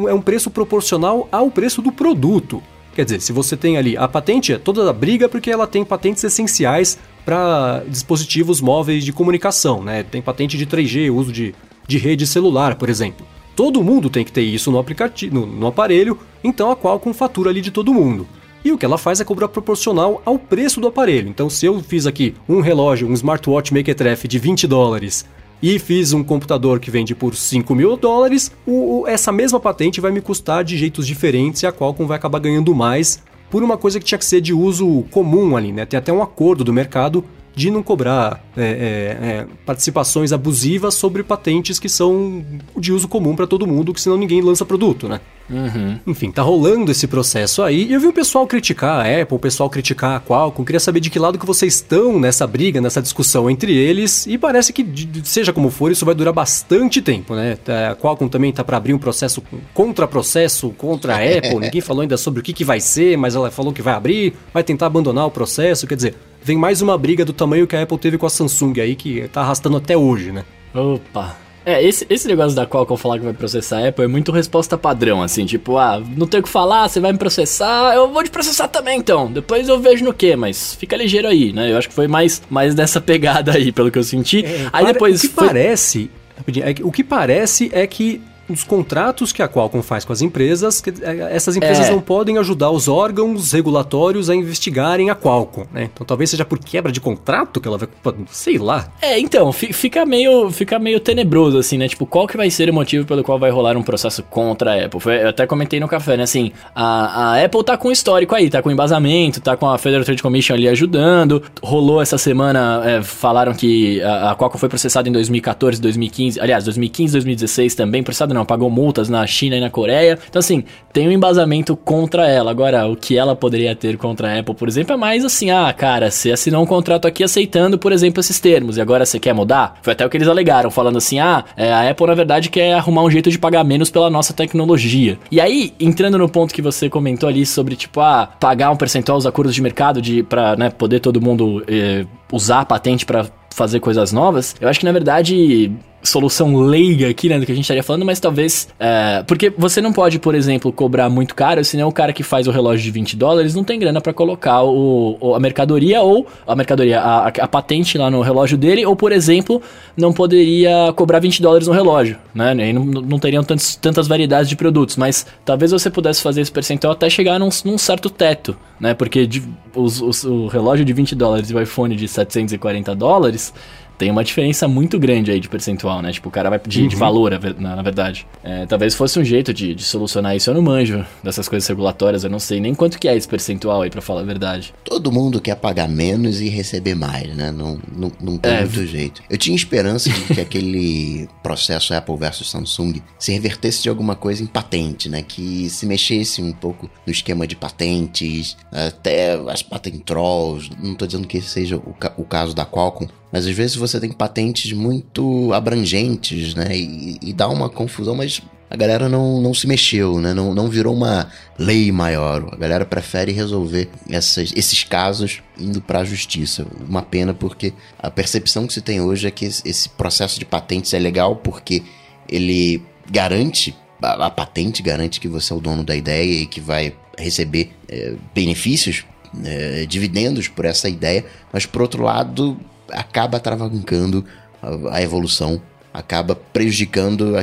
o, 0.03 0.09
é 0.09 0.13
um 0.13 0.21
preço 0.21 0.51
proporcional 0.51 1.27
ao 1.31 1.49
preço 1.49 1.81
do 1.81 1.91
produto. 1.91 2.61
Quer 2.93 3.05
dizer, 3.05 3.21
se 3.21 3.31
você 3.31 3.55
tem 3.55 3.77
ali 3.77 3.97
a 3.97 4.07
patente, 4.07 4.53
é 4.53 4.57
toda 4.57 4.87
a 4.89 4.93
briga 4.93 5.29
porque 5.29 5.49
ela 5.49 5.65
tem 5.65 5.83
patentes 5.83 6.23
essenciais 6.23 6.99
para 7.25 7.83
dispositivos 7.87 8.61
móveis 8.61 9.03
de 9.03 9.13
comunicação, 9.13 9.83
né? 9.83 10.03
Tem 10.03 10.21
patente 10.21 10.57
de 10.57 10.65
3G, 10.65 11.13
uso 11.13 11.31
de, 11.31 11.53
de 11.87 11.97
rede 11.97 12.25
celular, 12.25 12.75
por 12.75 12.89
exemplo. 12.89 13.25
Todo 13.55 13.83
mundo 13.83 14.09
tem 14.09 14.23
que 14.23 14.31
ter 14.31 14.41
isso 14.41 14.71
no 14.71 14.79
aplicativo, 14.79 15.33
no, 15.33 15.45
no 15.45 15.67
aparelho, 15.67 16.17
então 16.43 16.71
a 16.71 16.75
Qualcomm 16.75 17.13
fatura 17.13 17.49
ali 17.49 17.61
de 17.61 17.71
todo 17.71 17.93
mundo. 17.93 18.27
E 18.63 18.71
o 18.71 18.77
que 18.77 18.85
ela 18.85 18.97
faz 18.97 19.19
é 19.19 19.25
cobrar 19.25 19.47
proporcional 19.47 20.21
ao 20.23 20.37
preço 20.37 20.79
do 20.79 20.87
aparelho. 20.87 21.27
Então, 21.27 21.49
se 21.49 21.65
eu 21.65 21.81
fiz 21.81 22.05
aqui 22.05 22.35
um 22.47 22.61
relógio, 22.61 23.07
um 23.07 23.13
smartwatch 23.13 23.73
Mequetrefe 23.73 24.27
de 24.27 24.37
20 24.37 24.67
dólares, 24.67 25.25
e 25.61 25.77
fiz 25.77 26.11
um 26.13 26.23
computador 26.23 26.79
que 26.79 26.89
vende 26.89 27.13
por 27.13 27.35
5 27.35 27.75
mil 27.75 27.95
dólares, 27.95 28.51
o, 28.65 29.05
essa 29.07 29.31
mesma 29.31 29.59
patente 29.59 30.01
vai 30.01 30.11
me 30.11 30.21
custar 30.21 30.63
de 30.63 30.77
jeitos 30.77 31.05
diferentes 31.05 31.61
e 31.61 31.67
a 31.67 31.71
Qualcomm 31.71 32.07
vai 32.07 32.17
acabar 32.17 32.39
ganhando 32.39 32.73
mais 32.73 33.21
por 33.51 33.61
uma 33.61 33.77
coisa 33.77 33.99
que 33.99 34.05
tinha 34.05 34.17
que 34.17 34.25
ser 34.25 34.39
de 34.39 34.53
uso 34.53 35.03
comum 35.11 35.57
ali, 35.57 35.73
né? 35.73 35.85
Tem 35.85 35.97
até 35.97 36.11
um 36.11 36.23
acordo 36.23 36.63
do 36.63 36.71
mercado 36.71 37.23
de 37.55 37.69
não 37.69 37.83
cobrar 37.83 38.43
é, 38.55 38.63
é, 38.63 38.65
é, 38.65 39.47
participações 39.65 40.31
abusivas 40.31 40.93
sobre 40.93 41.23
patentes 41.23 41.79
que 41.79 41.89
são 41.89 42.43
de 42.77 42.93
uso 42.93 43.07
comum 43.07 43.35
para 43.35 43.47
todo 43.47 43.67
mundo, 43.67 43.93
que 43.93 44.01
senão 44.01 44.17
ninguém 44.17 44.41
lança 44.41 44.65
produto, 44.65 45.07
né? 45.07 45.19
Uhum. 45.49 45.99
Enfim, 46.07 46.31
tá 46.31 46.41
rolando 46.41 46.91
esse 46.91 47.07
processo 47.07 47.61
aí. 47.61 47.87
E 47.87 47.93
eu 47.93 47.99
vi 47.99 48.07
o 48.07 48.13
pessoal 48.13 48.47
criticar 48.47 49.05
a 49.05 49.21
Apple, 49.21 49.35
o 49.35 49.39
pessoal 49.39 49.69
criticar 49.69 50.15
a 50.15 50.19
Qualcomm. 50.19 50.63
Queria 50.63 50.79
saber 50.79 51.01
de 51.01 51.09
que 51.09 51.19
lado 51.19 51.37
que 51.37 51.45
vocês 51.45 51.75
estão 51.75 52.19
nessa 52.19 52.47
briga, 52.47 52.79
nessa 52.79 53.01
discussão 53.01 53.49
entre 53.49 53.75
eles. 53.75 54.25
E 54.27 54.37
parece 54.37 54.71
que, 54.71 54.85
seja 55.25 55.51
como 55.51 55.69
for, 55.69 55.91
isso 55.91 56.05
vai 56.05 56.15
durar 56.15 56.33
bastante 56.33 57.01
tempo, 57.01 57.35
né? 57.35 57.57
A 57.91 57.95
Qualcomm 57.95 58.29
também 58.29 58.53
tá 58.53 58.63
para 58.63 58.77
abrir 58.77 58.93
um 58.93 58.99
processo 58.99 59.43
contra 59.73 60.07
processo 60.07 60.69
contra 60.77 61.15
a 61.15 61.17
Apple. 61.17 61.59
Ninguém 61.59 61.81
falou 61.81 62.01
ainda 62.01 62.15
sobre 62.15 62.39
o 62.39 62.43
que, 62.43 62.53
que 62.53 62.63
vai 62.63 62.79
ser, 62.79 63.17
mas 63.17 63.35
ela 63.35 63.51
falou 63.51 63.73
que 63.73 63.81
vai 63.81 63.93
abrir, 63.93 64.33
vai 64.53 64.63
tentar 64.63 64.85
abandonar 64.85 65.27
o 65.27 65.31
processo. 65.31 65.85
Quer 65.85 65.95
dizer, 65.95 66.15
vem 66.43 66.57
mais 66.57 66.81
uma 66.81 66.97
briga 66.97 67.23
do 67.23 67.33
tamanho 67.33 67.67
que 67.67 67.75
a 67.75 67.81
Apple 67.83 67.97
teve 67.97 68.17
com 68.17 68.25
a 68.25 68.29
Samsung 68.29 68.79
aí, 68.79 68.95
que 68.95 69.27
tá 69.29 69.41
arrastando 69.41 69.77
até 69.77 69.95
hoje, 69.95 70.31
né? 70.31 70.43
Opa, 70.73 71.35
é, 71.63 71.83
esse, 71.83 72.07
esse 72.09 72.27
negócio 72.27 72.55
da 72.55 72.65
Qualcomm 72.65 72.97
falar 72.97 73.19
que 73.19 73.25
vai 73.25 73.33
processar 73.33 73.79
a 73.79 73.89
Apple 73.89 74.03
é 74.03 74.07
muito 74.07 74.31
resposta 74.31 74.77
padrão, 74.77 75.21
assim, 75.21 75.45
tipo, 75.45 75.77
ah, 75.77 76.01
não 76.17 76.25
tem 76.25 76.39
o 76.39 76.43
que 76.43 76.49
falar, 76.49 76.89
você 76.89 76.99
vai 76.99 77.11
me 77.11 77.19
processar, 77.19 77.93
eu 77.93 78.11
vou 78.11 78.23
te 78.23 78.31
processar 78.31 78.67
também 78.67 78.97
então, 78.97 79.31
depois 79.31 79.69
eu 79.69 79.79
vejo 79.79 80.03
no 80.03 80.13
que, 80.13 80.35
mas 80.35 80.73
fica 80.73 80.97
ligeiro 80.97 81.27
aí, 81.27 81.53
né? 81.53 81.71
Eu 81.71 81.77
acho 81.77 81.87
que 81.87 81.93
foi 81.93 82.07
mais, 82.07 82.41
mais 82.49 82.73
dessa 82.73 82.99
pegada 83.01 83.53
aí, 83.53 83.71
pelo 83.71 83.91
que 83.91 83.99
eu 83.99 84.03
senti. 84.03 84.43
É, 84.43 84.69
aí 84.73 84.85
depois. 84.85 85.19
O 85.19 85.27
que 85.27 85.33
foi... 85.33 85.47
parece. 85.47 86.09
É 86.47 86.73
o 86.83 86.91
que 86.91 87.03
parece 87.03 87.69
é 87.71 87.85
que 87.85 88.19
os 88.49 88.63
contratos 88.63 89.31
que 89.31 89.41
a 89.41 89.47
Qualcomm 89.47 89.81
faz 89.81 90.05
com 90.05 90.13
as 90.13 90.21
empresas, 90.21 90.81
que 90.81 90.89
é, 91.01 91.35
essas 91.35 91.55
empresas 91.55 91.87
é. 91.87 91.91
não 91.91 92.01
podem 92.01 92.37
ajudar 92.37 92.69
os 92.69 92.87
órgãos 92.87 93.51
regulatórios 93.51 94.29
a 94.29 94.35
investigarem 94.35 95.09
a 95.09 95.15
Qualcomm, 95.15 95.65
né? 95.71 95.89
Então 95.93 96.05
talvez 96.05 96.29
seja 96.29 96.45
por 96.45 96.59
quebra 96.59 96.91
de 96.91 96.99
contrato 96.99 97.59
que 97.59 97.67
ela 97.67 97.77
vai, 97.77 97.87
sei 98.29 98.57
lá. 98.57 98.87
É, 99.01 99.19
então, 99.19 99.51
fica 99.51 100.05
meio, 100.05 100.49
fica 100.51 100.77
meio 100.79 100.99
tenebroso 100.99 101.57
assim, 101.57 101.77
né? 101.77 101.87
Tipo, 101.87 102.05
qual 102.05 102.27
que 102.27 102.37
vai 102.37 102.49
ser 102.49 102.69
o 102.69 102.73
motivo 102.73 103.05
pelo 103.05 103.23
qual 103.23 103.39
vai 103.39 103.51
rolar 103.51 103.77
um 103.77 103.83
processo 103.83 104.23
contra 104.23 104.73
a 104.73 104.85
Apple? 104.85 104.99
Foi, 104.99 105.23
eu 105.23 105.29
até 105.29 105.45
comentei 105.45 105.79
no 105.79 105.87
café, 105.87 106.17
né? 106.17 106.23
Assim, 106.23 106.51
a, 106.75 107.33
a 107.33 107.45
Apple 107.45 107.63
tá 107.63 107.77
com 107.77 107.91
histórico 107.91 108.35
aí, 108.35 108.49
tá 108.49 108.61
com 108.61 108.71
embasamento, 108.71 109.39
tá 109.39 109.55
com 109.55 109.69
a 109.69 109.77
Federal 109.77 110.03
Trade 110.03 110.21
Commission 110.21 110.55
ali 110.55 110.67
ajudando. 110.67 111.41
Rolou 111.61 112.01
essa 112.01 112.17
semana, 112.17 112.81
é, 112.85 113.01
falaram 113.01 113.53
que 113.53 114.01
a, 114.01 114.31
a 114.31 114.35
Qualcomm 114.35 114.59
foi 114.59 114.69
processada 114.69 115.07
em 115.07 115.11
2014, 115.11 115.81
2015, 115.81 116.39
aliás, 116.39 116.63
2015, 116.63 117.13
2016 117.13 117.75
também, 117.75 118.03
processada 118.03 118.33
não, 118.33 118.40
não, 118.41 118.45
pagou 118.45 118.69
multas 118.69 119.07
na 119.07 119.25
China 119.25 119.55
e 119.55 119.59
na 119.59 119.69
Coreia. 119.69 120.17
Então, 120.27 120.39
assim, 120.39 120.63
tem 120.91 121.07
um 121.07 121.11
embasamento 121.11 121.75
contra 121.75 122.27
ela. 122.27 122.51
Agora, 122.51 122.87
o 122.87 122.95
que 122.95 123.17
ela 123.17 123.35
poderia 123.35 123.75
ter 123.75 123.97
contra 123.97 124.29
a 124.29 124.39
Apple, 124.39 124.55
por 124.55 124.67
exemplo, 124.67 124.93
é 124.93 124.97
mais 124.97 125.23
assim: 125.23 125.51
ah, 125.51 125.71
cara, 125.73 126.09
você 126.09 126.31
assinou 126.31 126.63
um 126.63 126.65
contrato 126.65 127.07
aqui 127.07 127.23
aceitando, 127.23 127.77
por 127.77 127.91
exemplo, 127.91 128.19
esses 128.19 128.39
termos, 128.39 128.77
e 128.77 128.81
agora 128.81 129.05
você 129.05 129.19
quer 129.19 129.33
mudar? 129.33 129.79
Foi 129.81 129.93
até 129.93 130.05
o 130.05 130.09
que 130.09 130.17
eles 130.17 130.27
alegaram, 130.27 130.69
falando 130.69 130.97
assim: 130.97 131.19
ah, 131.19 131.45
é, 131.55 131.71
a 131.71 131.89
Apple, 131.89 132.07
na 132.07 132.15
verdade, 132.15 132.49
quer 132.49 132.73
arrumar 132.73 133.03
um 133.03 133.11
jeito 133.11 133.29
de 133.29 133.37
pagar 133.37 133.63
menos 133.63 133.89
pela 133.89 134.09
nossa 134.09 134.33
tecnologia. 134.33 135.17
E 135.31 135.39
aí, 135.39 135.73
entrando 135.79 136.17
no 136.17 136.27
ponto 136.27 136.53
que 136.53 136.61
você 136.61 136.89
comentou 136.89 137.29
ali 137.29 137.45
sobre, 137.45 137.75
tipo, 137.75 138.01
ah, 138.01 138.29
pagar 138.39 138.71
um 138.71 138.75
percentual 138.75 139.17
dos 139.17 139.27
acordos 139.27 139.53
de 139.53 139.61
mercado 139.61 140.01
de, 140.01 140.23
pra 140.23 140.55
né, 140.55 140.69
poder 140.69 140.99
todo 140.99 141.21
mundo 141.21 141.63
eh, 141.67 142.05
usar 142.31 142.61
a 142.61 142.65
patente 142.65 143.05
para 143.05 143.25
fazer 143.53 143.79
coisas 143.79 144.11
novas, 144.11 144.55
eu 144.59 144.67
acho 144.69 144.79
que 144.79 144.85
na 144.85 144.91
verdade 144.91 145.71
solução 146.03 146.55
leiga 146.55 147.09
aqui, 147.09 147.29
né, 147.29 147.39
do 147.39 147.45
que 147.45 147.51
a 147.51 147.55
gente 147.55 147.63
estaria 147.63 147.83
falando, 147.83 148.05
mas 148.05 148.19
talvez. 148.19 148.67
É, 148.79 149.23
porque 149.27 149.51
você 149.57 149.81
não 149.81 149.93
pode, 149.93 150.19
por 150.19 150.35
exemplo, 150.35 150.71
cobrar 150.71 151.09
muito 151.09 151.35
caro, 151.35 151.63
senão 151.63 151.87
o 151.87 151.91
cara 151.91 152.13
que 152.13 152.23
faz 152.23 152.47
o 152.47 152.51
relógio 152.51 152.83
de 152.83 152.91
20 152.91 153.15
dólares 153.15 153.55
não 153.55 153.63
tem 153.63 153.79
grana 153.79 154.01
para 154.01 154.13
colocar 154.13 154.63
o, 154.63 155.35
a 155.35 155.39
mercadoria 155.39 156.01
ou 156.01 156.27
a 156.45 156.55
mercadoria, 156.55 156.99
a, 156.99 157.27
a, 157.27 157.47
patente 157.47 157.97
lá 157.97 158.09
no 158.09 158.21
relógio 158.21 158.57
dele, 158.57 158.85
ou, 158.85 158.95
por 158.95 159.11
exemplo, 159.11 159.61
não 159.95 160.11
poderia 160.11 160.93
cobrar 160.95 161.19
20 161.19 161.41
dólares 161.41 161.67
no 161.67 161.73
relógio, 161.73 162.17
né? 162.33 162.53
E 162.69 162.73
não, 162.73 162.85
não 162.85 163.19
teriam 163.19 163.43
tantos, 163.43 163.75
tantas 163.75 164.07
variedades 164.07 164.49
de 164.49 164.55
produtos, 164.55 164.97
mas 164.97 165.25
talvez 165.45 165.71
você 165.71 165.89
pudesse 165.89 166.21
fazer 166.21 166.41
esse 166.41 166.51
percentual 166.51 166.93
até 166.93 167.09
chegar 167.09 167.39
num, 167.39 167.49
num 167.65 167.77
certo 167.77 168.09
teto, 168.09 168.55
né? 168.79 168.93
Porque 168.93 169.27
de, 169.27 169.43
os, 169.75 170.01
os, 170.01 170.23
o 170.23 170.47
relógio 170.47 170.85
de 170.85 170.93
20 170.93 171.15
dólares 171.15 171.49
e 171.49 171.55
o 171.55 171.61
iPhone 171.61 171.95
de 171.95 172.07
740 172.07 172.95
dólares 172.95 173.53
tem 174.01 174.09
uma 174.09 174.23
diferença 174.23 174.67
muito 174.67 174.97
grande 174.97 175.29
aí 175.29 175.39
de 175.39 175.47
percentual, 175.47 176.01
né? 176.01 176.11
Tipo, 176.11 176.29
o 176.29 176.31
cara 176.31 176.49
vai 176.49 176.57
pedir 176.57 176.81
uhum. 176.81 176.87
de 176.87 176.95
valor, 176.95 177.39
na, 177.59 177.83
verdade. 177.83 178.25
É, 178.43 178.65
talvez 178.65 178.95
fosse 178.95 179.19
um 179.19 179.23
jeito 179.23 179.53
de, 179.53 179.75
de, 179.75 179.83
solucionar 179.83 180.35
isso. 180.35 180.49
Eu 180.49 180.55
não 180.55 180.61
manjo 180.63 181.05
dessas 181.23 181.47
coisas 181.47 181.69
regulatórias, 181.69 182.23
eu 182.23 182.29
não 182.31 182.39
sei 182.39 182.59
nem 182.59 182.73
quanto 182.73 182.97
que 182.97 183.07
é 183.07 183.15
esse 183.15 183.27
percentual 183.27 183.83
aí, 183.83 183.91
para 183.91 184.01
falar 184.01 184.21
a 184.21 184.23
verdade. 184.23 184.73
Todo 184.83 185.11
mundo 185.11 185.39
quer 185.39 185.53
pagar 185.53 185.87
menos 185.87 186.41
e 186.41 186.49
receber 186.49 186.95
mais, 186.95 187.27
né? 187.35 187.51
Não, 187.51 187.79
não, 187.95 188.11
não 188.19 188.37
tem 188.39 188.51
é. 188.51 188.61
muito 188.61 188.87
jeito. 188.87 189.21
Eu 189.29 189.37
tinha 189.37 189.55
esperança 189.55 190.09
de 190.09 190.33
que 190.33 190.41
aquele 190.41 191.29
processo 191.43 191.93
Apple 191.93 192.17
versus 192.17 192.49
Samsung 192.49 193.03
se 193.19 193.31
revertesse 193.31 193.83
de 193.83 193.89
alguma 193.89 194.15
coisa 194.15 194.41
em 194.41 194.47
patente, 194.47 195.09
né? 195.09 195.21
Que 195.21 195.69
se 195.69 195.85
mexesse 195.85 196.41
um 196.41 196.53
pouco 196.53 196.89
no 197.05 197.11
esquema 197.13 197.45
de 197.45 197.55
patentes, 197.55 198.57
até 198.71 199.33
as 199.47 199.61
patent 199.61 199.99
trolls. 200.03 200.71
Não 200.81 200.95
tô 200.95 201.05
dizendo 201.05 201.27
que 201.27 201.37
esse 201.37 201.49
seja 201.49 201.75
o, 201.75 201.93
ca 201.93 202.11
o 202.17 202.23
caso 202.23 202.55
da 202.55 202.65
Qualcomm, 202.65 203.07
mas 203.31 203.45
às 203.45 203.55
vezes 203.55 203.75
você 203.75 203.99
tem 203.99 204.11
patentes 204.11 204.73
muito 204.73 205.51
abrangentes, 205.53 206.53
né? 206.53 206.75
E, 206.75 207.17
e 207.21 207.33
dá 207.33 207.47
uma 207.47 207.69
confusão, 207.69 208.15
mas 208.15 208.41
a 208.69 208.75
galera 208.75 209.09
não, 209.09 209.41
não 209.41 209.53
se 209.53 209.67
mexeu, 209.67 210.19
né? 210.19 210.33
Não, 210.33 210.53
não 210.53 210.69
virou 210.69 210.95
uma 210.95 211.29
lei 211.59 211.91
maior. 211.91 212.49
A 212.53 212.55
galera 212.55 212.85
prefere 212.85 213.31
resolver 213.31 213.89
essas, 214.09 214.53
esses 214.55 214.83
casos 214.83 215.41
indo 215.57 215.81
para 215.81 215.99
a 215.99 216.05
justiça. 216.05 216.65
Uma 216.87 217.01
pena 217.01 217.33
porque 217.33 217.73
a 217.99 218.09
percepção 218.09 218.65
que 218.65 218.73
se 218.73 218.81
tem 218.81 219.01
hoje 219.01 219.27
é 219.27 219.31
que 219.31 219.45
esse 219.45 219.89
processo 219.89 220.39
de 220.39 220.45
patentes 220.45 220.93
é 220.93 220.99
legal 220.99 221.35
porque 221.35 221.83
ele 222.29 222.81
garante 223.09 223.75
a, 224.01 224.29
patente 224.29 224.81
garante 224.81 225.19
que 225.19 225.27
você 225.27 225.53
é 225.53 225.55
o 225.55 225.59
dono 225.59 225.83
da 225.83 225.95
ideia 225.95 226.43
e 226.43 226.45
que 226.45 226.59
vai 226.59 226.95
receber 227.17 227.71
é, 227.87 228.15
benefícios, 228.33 229.05
é, 229.43 229.85
dividendos 229.85 230.47
por 230.47 230.65
essa 230.65 230.89
ideia, 230.89 231.25
mas 231.51 231.65
por 231.65 231.81
outro 231.81 232.03
lado 232.03 232.57
acaba 232.91 233.39
travancando 233.39 234.25
a, 234.61 234.97
a 234.97 235.01
evolução 235.01 235.61
acaba 235.93 236.35
prejudicando 236.35 237.35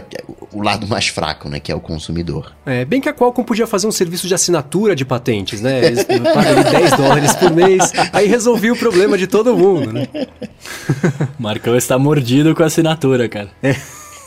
o 0.53 0.63
lado 0.63 0.87
mais 0.87 1.09
fraco, 1.09 1.49
né, 1.49 1.61
que 1.61 1.71
é 1.71 1.75
o 1.75 1.81
consumidor. 1.81 2.53
É, 2.65 2.85
bem 2.85 3.01
que 3.01 3.09
a 3.09 3.13
Qualcomm 3.13 3.45
podia 3.45 3.67
fazer 3.67 3.87
um 3.87 3.93
serviço 3.93 4.27
de 4.27 4.35
assinatura 4.35 4.97
de 4.97 5.05
patentes, 5.05 5.61
né? 5.61 5.85
Eles 5.85 6.05
pagam 6.05 6.63
10 6.63 6.93
dólares 6.93 7.35
por 7.37 7.53
mês, 7.53 7.93
aí 8.13 8.27
resolvia 8.27 8.73
o 8.73 8.77
problema 8.77 9.19
de 9.19 9.27
todo 9.27 9.55
mundo, 9.55 9.93
né? 9.93 10.09
Marcão 11.39 11.77
está 11.77 11.99
mordido 11.99 12.55
com 12.55 12.63
a 12.63 12.67
assinatura, 12.67 13.29
cara. 13.29 13.51
É. 13.63 13.77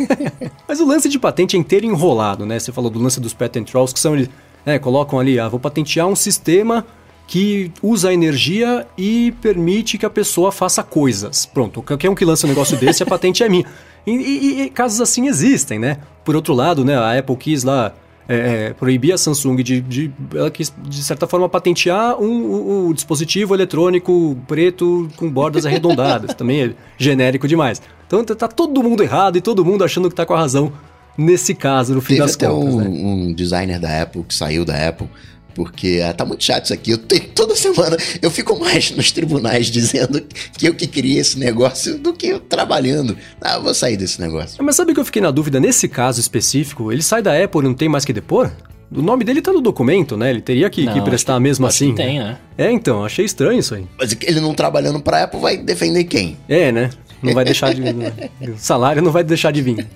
Mas 0.67 0.79
o 0.79 0.85
lance 0.85 1.09
de 1.09 1.17
patente 1.17 1.55
é 1.55 1.59
inteiro 1.59 1.85
enrolado, 1.85 2.45
né? 2.45 2.59
Você 2.59 2.71
falou 2.71 2.91
do 2.91 2.99
lance 2.99 3.19
dos 3.19 3.33
patent 3.33 3.65
trolls, 3.65 3.93
que 3.93 3.99
são 3.99 4.13
eles, 4.15 4.29
né, 4.65 4.77
colocam 4.77 5.19
ali, 5.19 5.39
ah, 5.39 5.47
vou 5.47 5.59
patentear 5.59 6.07
um 6.07 6.15
sistema 6.15 6.85
que 7.31 7.71
usa 7.81 8.13
energia 8.13 8.85
e 8.97 9.33
permite 9.41 9.97
que 9.97 10.05
a 10.05 10.09
pessoa 10.09 10.51
faça 10.51 10.83
coisas. 10.83 11.45
Pronto, 11.45 11.81
qualquer 11.81 12.09
um 12.09 12.13
que 12.13 12.25
lança 12.25 12.45
um 12.45 12.49
negócio 12.49 12.75
desse, 12.75 13.03
a 13.03 13.05
patente 13.05 13.41
é 13.41 13.47
minha. 13.47 13.63
E, 14.05 14.11
e, 14.11 14.61
e, 14.63 14.69
casos 14.69 14.99
assim 14.99 15.29
existem, 15.29 15.79
né? 15.79 15.99
Por 16.25 16.35
outro 16.35 16.53
lado, 16.53 16.83
né, 16.83 16.97
a 16.97 17.17
Apple 17.17 17.37
quis 17.37 17.63
lá 17.63 17.93
é, 18.27 18.35
é, 18.35 18.73
proibir 18.73 19.13
a 19.13 19.17
Samsung 19.17 19.63
de, 19.63 19.79
de, 19.79 20.11
ela 20.35 20.51
quis, 20.51 20.73
de 20.85 21.01
certa 21.01 21.25
forma, 21.25 21.47
patentear 21.47 22.19
um, 22.19 22.25
um, 22.25 22.87
um 22.87 22.93
dispositivo 22.93 23.55
eletrônico 23.55 24.37
preto 24.45 25.09
com 25.15 25.29
bordas 25.29 25.65
arredondadas. 25.65 26.33
Também 26.35 26.63
é 26.63 26.73
genérico 26.97 27.47
demais. 27.47 27.81
Então 28.07 28.25
tá, 28.25 28.35
tá 28.35 28.49
todo 28.49 28.83
mundo 28.83 29.03
errado 29.03 29.37
e 29.37 29.41
todo 29.41 29.63
mundo 29.63 29.85
achando 29.85 30.09
que 30.09 30.15
tá 30.15 30.25
com 30.25 30.33
a 30.33 30.37
razão 30.37 30.73
nesse 31.17 31.55
caso, 31.55 31.93
no 31.93 32.01
fim 32.01 32.15
Teve 32.15 32.19
das 32.19 32.35
até 32.35 32.47
contas. 32.47 32.73
Um, 32.73 32.77
né? 32.79 32.89
um 32.89 33.33
designer 33.33 33.79
da 33.79 34.01
Apple 34.01 34.23
que 34.23 34.35
saiu 34.35 34.65
da 34.65 34.89
Apple 34.89 35.07
porque 35.53 36.01
ah, 36.03 36.13
tá 36.13 36.25
muito 36.25 36.43
chato 36.43 36.65
isso 36.65 36.73
aqui. 36.73 36.91
Eu 36.91 36.97
tenho, 36.97 37.23
toda 37.35 37.55
semana 37.55 37.97
eu 38.21 38.31
fico 38.31 38.59
mais 38.59 38.91
nos 38.91 39.11
tribunais 39.11 39.67
dizendo 39.67 40.21
que 40.57 40.67
eu 40.67 40.73
que 40.73 40.87
queria 40.87 41.21
esse 41.21 41.37
negócio 41.37 41.97
do 41.97 42.13
que 42.13 42.27
eu 42.27 42.39
trabalhando. 42.39 43.17
Ah, 43.39 43.55
eu 43.55 43.63
vou 43.63 43.73
sair 43.73 43.97
desse 43.97 44.19
negócio. 44.19 44.63
Mas 44.63 44.75
sabe 44.75 44.93
que 44.93 44.99
eu 44.99 45.05
fiquei 45.05 45.21
na 45.21 45.31
dúvida 45.31 45.59
nesse 45.59 45.87
caso 45.87 46.19
específico? 46.19 46.91
Ele 46.91 47.01
sai 47.01 47.21
da 47.21 47.41
Apple 47.41 47.61
e 47.61 47.63
não 47.63 47.73
tem 47.73 47.89
mais 47.89 48.05
que 48.05 48.13
depor? 48.13 48.51
O 48.93 49.01
nome 49.01 49.23
dele 49.23 49.41
tá 49.41 49.53
no 49.53 49.61
documento, 49.61 50.17
né? 50.17 50.29
Ele 50.29 50.41
teria 50.41 50.69
que, 50.69 50.83
não, 50.83 50.93
que 50.93 51.01
prestar 51.01 51.35
que, 51.35 51.39
mesmo 51.39 51.65
assim. 51.65 51.95
tem, 51.95 52.19
né? 52.19 52.37
É, 52.57 52.69
então, 52.69 53.05
achei 53.05 53.23
estranho 53.23 53.57
isso 53.57 53.73
aí. 53.73 53.85
Mas 53.97 54.15
ele 54.21 54.41
não 54.41 54.53
trabalhando 54.53 54.99
pra 54.99 55.23
Apple 55.23 55.39
vai 55.39 55.55
defender 55.55 56.03
quem? 56.03 56.37
É, 56.49 56.73
né? 56.73 56.89
Não 57.21 57.33
vai 57.33 57.45
deixar 57.45 57.73
de. 57.73 57.81
o 57.81 58.57
salário 58.57 59.01
não 59.01 59.11
vai 59.11 59.23
deixar 59.23 59.51
de 59.51 59.61
vir. 59.61 59.87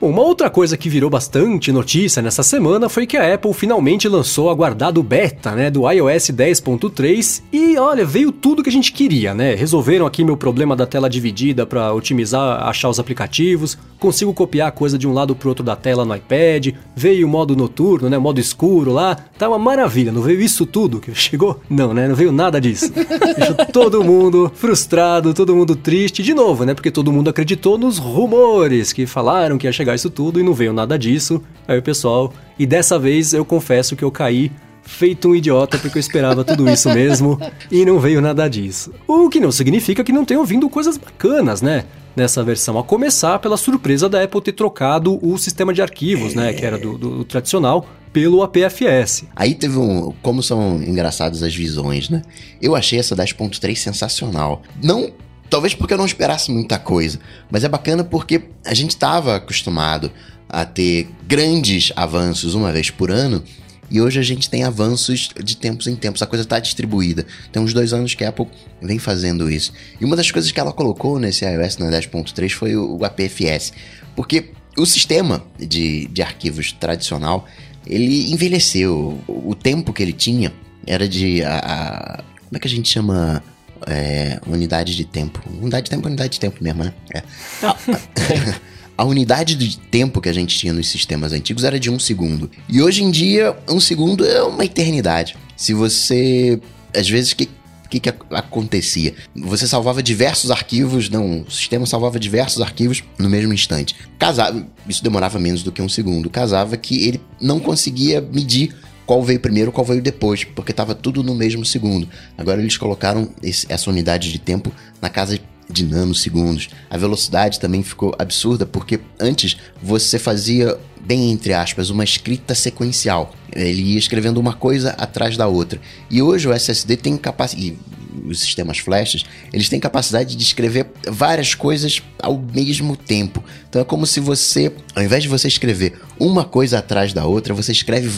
Bom, 0.00 0.10
uma 0.10 0.22
outra 0.22 0.50
coisa 0.50 0.76
que 0.76 0.88
virou 0.88 1.08
bastante 1.08 1.72
notícia 1.72 2.22
nessa 2.22 2.42
semana 2.42 2.88
foi 2.88 3.06
que 3.06 3.16
a 3.16 3.34
Apple 3.34 3.52
finalmente 3.54 4.08
lançou 4.08 4.46
o 4.46 4.50
aguardado 4.50 5.02
beta, 5.02 5.52
né, 5.52 5.70
do 5.70 5.90
iOS 5.90 6.30
10.3 6.30 7.42
e 7.52 7.76
olha, 7.78 8.04
veio 8.04 8.30
tudo 8.30 8.62
que 8.62 8.68
a 8.68 8.72
gente 8.72 8.92
queria, 8.92 9.34
né? 9.34 9.54
Resolveram 9.54 10.06
aqui 10.06 10.24
meu 10.24 10.36
problema 10.36 10.76
da 10.76 10.86
tela 10.86 11.08
dividida 11.08 11.66
para 11.66 11.92
otimizar, 11.92 12.66
achar 12.66 12.88
os 12.88 12.98
aplicativos, 12.98 13.78
consigo 13.98 14.34
copiar 14.34 14.68
a 14.68 14.72
coisa 14.72 14.98
de 14.98 15.08
um 15.08 15.12
lado 15.12 15.34
pro 15.34 15.48
outro 15.48 15.64
da 15.64 15.76
tela 15.76 16.04
no 16.04 16.14
iPad, 16.14 16.74
veio 16.94 17.26
o 17.26 17.30
modo 17.30 17.56
noturno, 17.56 18.10
né, 18.10 18.18
modo 18.18 18.40
escuro 18.40 18.92
lá, 18.92 19.16
tá 19.38 19.48
uma 19.48 19.58
maravilha, 19.58 20.12
não 20.12 20.22
veio 20.22 20.40
isso 20.40 20.66
tudo 20.66 21.00
que 21.00 21.14
chegou? 21.14 21.60
Não, 21.68 21.94
né? 21.94 22.08
Não 22.08 22.14
veio 22.14 22.32
nada 22.32 22.60
disso. 22.60 22.92
Deixou 22.92 23.54
todo 23.72 24.04
mundo 24.04 24.50
frustrado, 24.54 25.32
todo 25.32 25.54
mundo 25.54 25.74
triste, 25.76 26.22
de 26.22 26.34
novo, 26.34 26.64
né? 26.64 26.73
Porque 26.74 26.90
todo 26.90 27.12
mundo 27.12 27.30
acreditou 27.30 27.78
nos 27.78 27.98
rumores 27.98 28.92
que 28.92 29.06
falaram 29.06 29.56
que 29.58 29.66
ia 29.66 29.72
chegar 29.72 29.94
isso 29.94 30.10
tudo 30.10 30.40
e 30.40 30.42
não 30.42 30.54
veio 30.54 30.72
nada 30.72 30.98
disso. 30.98 31.42
Aí 31.66 31.78
o 31.78 31.82
pessoal, 31.82 32.32
e 32.58 32.66
dessa 32.66 32.98
vez 32.98 33.32
eu 33.32 33.44
confesso 33.44 33.96
que 33.96 34.04
eu 34.04 34.10
caí 34.10 34.50
feito 34.82 35.28
um 35.28 35.34
idiota 35.34 35.78
porque 35.78 35.98
eu 35.98 36.00
esperava 36.00 36.44
tudo 36.44 36.68
isso 36.68 36.88
mesmo 36.90 37.40
e 37.70 37.84
não 37.84 37.98
veio 37.98 38.20
nada 38.20 38.48
disso. 38.48 38.92
O 39.08 39.28
que 39.28 39.40
não 39.40 39.50
significa 39.50 40.04
que 40.04 40.12
não 40.12 40.24
tenham 40.24 40.44
vindo 40.44 40.68
coisas 40.68 40.96
bacanas, 40.96 41.62
né? 41.62 41.84
Nessa 42.14 42.44
versão, 42.44 42.78
a 42.78 42.84
começar 42.84 43.40
pela 43.40 43.56
surpresa 43.56 44.08
da 44.08 44.22
Apple 44.22 44.40
ter 44.40 44.52
trocado 44.52 45.18
o 45.20 45.36
sistema 45.36 45.74
de 45.74 45.82
arquivos, 45.82 46.32
né? 46.34 46.52
Que 46.52 46.64
era 46.64 46.78
do, 46.78 46.96
do, 46.96 47.10
do 47.18 47.24
tradicional, 47.24 47.88
pelo 48.12 48.44
APFS. 48.44 49.24
Aí 49.34 49.52
teve 49.52 49.76
um. 49.76 50.14
Como 50.22 50.40
são 50.40 50.80
engraçadas 50.80 51.42
as 51.42 51.52
visões, 51.52 52.08
né? 52.08 52.22
Eu 52.62 52.76
achei 52.76 53.00
essa 53.00 53.16
10.3 53.16 53.74
sensacional. 53.74 54.62
Não. 54.80 55.10
Talvez 55.54 55.72
porque 55.72 55.94
eu 55.94 55.98
não 55.98 56.04
esperasse 56.04 56.50
muita 56.50 56.80
coisa, 56.80 57.20
mas 57.48 57.62
é 57.62 57.68
bacana 57.68 58.02
porque 58.02 58.42
a 58.66 58.74
gente 58.74 58.90
estava 58.90 59.36
acostumado 59.36 60.10
a 60.48 60.64
ter 60.64 61.08
grandes 61.28 61.92
avanços 61.94 62.56
uma 62.56 62.72
vez 62.72 62.90
por 62.90 63.08
ano 63.08 63.40
e 63.88 64.00
hoje 64.00 64.18
a 64.18 64.22
gente 64.24 64.50
tem 64.50 64.64
avanços 64.64 65.30
de 65.44 65.56
tempos 65.56 65.86
em 65.86 65.94
tempos, 65.94 66.20
a 66.22 66.26
coisa 66.26 66.42
está 66.42 66.58
distribuída. 66.58 67.24
Tem 67.52 67.62
uns 67.62 67.72
dois 67.72 67.92
anos 67.92 68.16
que 68.16 68.24
a 68.24 68.30
Apple 68.30 68.48
vem 68.82 68.98
fazendo 68.98 69.48
isso. 69.48 69.72
E 70.00 70.04
uma 70.04 70.16
das 70.16 70.28
coisas 70.28 70.50
que 70.50 70.58
ela 70.58 70.72
colocou 70.72 71.20
nesse 71.20 71.44
iOS 71.44 71.78
na 71.78 71.86
10.3 71.86 72.50
foi 72.50 72.74
o, 72.74 73.04
APFS, 73.04 73.72
porque 74.16 74.50
o 74.76 74.84
sistema 74.84 75.40
de, 75.56 76.08
de 76.08 76.20
arquivos 76.20 76.72
tradicional 76.72 77.46
ele 77.86 78.32
envelheceu. 78.32 79.20
O, 79.28 79.50
o 79.50 79.54
tempo 79.54 79.92
que 79.92 80.02
ele 80.02 80.12
tinha 80.12 80.52
era 80.84 81.08
de. 81.08 81.44
A, 81.44 81.58
a, 81.58 82.24
como 82.38 82.56
é 82.56 82.58
que 82.58 82.66
a 82.66 82.70
gente 82.70 82.88
chama? 82.88 83.40
É, 83.86 84.40
unidade 84.46 84.96
de 84.96 85.04
tempo. 85.04 85.40
Unidade 85.60 85.84
de 85.84 85.90
tempo 85.90 86.06
é 86.06 86.08
unidade 86.08 86.32
de 86.32 86.40
tempo 86.40 86.62
mesmo, 86.62 86.84
né? 86.84 86.92
É. 87.14 87.22
a 88.96 89.04
unidade 89.04 89.54
de 89.54 89.78
tempo 89.78 90.20
que 90.20 90.28
a 90.28 90.32
gente 90.32 90.56
tinha 90.56 90.72
nos 90.72 90.88
sistemas 90.88 91.32
antigos 91.32 91.64
era 91.64 91.78
de 91.78 91.90
um 91.90 91.98
segundo. 91.98 92.50
E 92.68 92.80
hoje 92.80 93.02
em 93.02 93.10
dia, 93.10 93.56
um 93.68 93.80
segundo 93.80 94.24
é 94.24 94.42
uma 94.42 94.64
eternidade. 94.64 95.36
Se 95.56 95.74
você. 95.74 96.60
Às 96.96 97.08
vezes, 97.08 97.32
o 97.32 97.36
que, 97.36 97.48
que, 97.90 98.00
que 98.00 98.08
acontecia? 98.30 99.14
Você 99.34 99.66
salvava 99.66 100.02
diversos 100.02 100.50
arquivos, 100.50 101.08
não, 101.10 101.40
o 101.42 101.50
sistema 101.50 101.86
salvava 101.86 102.20
diversos 102.20 102.62
arquivos 102.62 103.02
no 103.18 103.28
mesmo 103.28 103.52
instante. 103.52 103.96
Casava, 104.18 104.64
isso 104.88 105.02
demorava 105.02 105.38
menos 105.40 105.62
do 105.62 105.72
que 105.72 105.82
um 105.82 105.88
segundo. 105.88 106.30
Casava 106.30 106.76
que 106.76 107.06
ele 107.08 107.20
não 107.40 107.58
conseguia 107.58 108.20
medir 108.20 108.74
qual 109.06 109.22
veio 109.22 109.40
primeiro, 109.40 109.72
qual 109.72 109.84
veio 109.84 110.02
depois, 110.02 110.44
porque 110.44 110.70
estava 110.70 110.94
tudo 110.94 111.22
no 111.22 111.34
mesmo 111.34 111.64
segundo. 111.64 112.08
Agora 112.36 112.60
eles 112.60 112.76
colocaram 112.76 113.28
esse, 113.42 113.66
essa 113.68 113.90
unidade 113.90 114.32
de 114.32 114.38
tempo 114.38 114.72
na 115.00 115.08
casa 115.08 115.38
de 115.68 115.84
nanosegundos. 115.84 116.68
A 116.90 116.96
velocidade 116.96 117.60
também 117.60 117.82
ficou 117.82 118.14
absurda 118.18 118.66
porque 118.66 119.00
antes 119.18 119.56
você 119.82 120.18
fazia, 120.18 120.78
bem 121.00 121.30
entre 121.30 121.52
aspas, 121.52 121.90
uma 121.90 122.04
escrita 122.04 122.54
sequencial. 122.54 123.34
Ele 123.54 123.82
ia 123.82 123.98
escrevendo 123.98 124.38
uma 124.38 124.54
coisa 124.54 124.90
atrás 124.90 125.36
da 125.36 125.46
outra. 125.46 125.80
E 126.10 126.20
hoje 126.20 126.48
o 126.48 126.52
SSD 126.52 126.96
tem 126.96 127.16
capacidade. 127.16 127.78
Os 128.26 128.40
sistemas 128.40 128.78
flashes, 128.78 129.24
eles 129.52 129.68
têm 129.68 129.80
capacidade 129.80 130.36
de 130.36 130.42
escrever 130.42 130.86
várias 131.08 131.54
coisas 131.54 132.02
ao 132.22 132.38
mesmo 132.38 132.96
tempo. 132.96 133.42
Então 133.68 133.82
é 133.82 133.84
como 133.84 134.06
se 134.06 134.20
você, 134.20 134.72
ao 134.94 135.02
invés 135.02 135.22
de 135.22 135.28
você 135.28 135.48
escrever 135.48 136.00
uma 136.18 136.44
coisa 136.44 136.78
atrás 136.78 137.12
da 137.12 137.24
outra, 137.24 137.52
você 137.54 137.72
escreve 137.72 138.08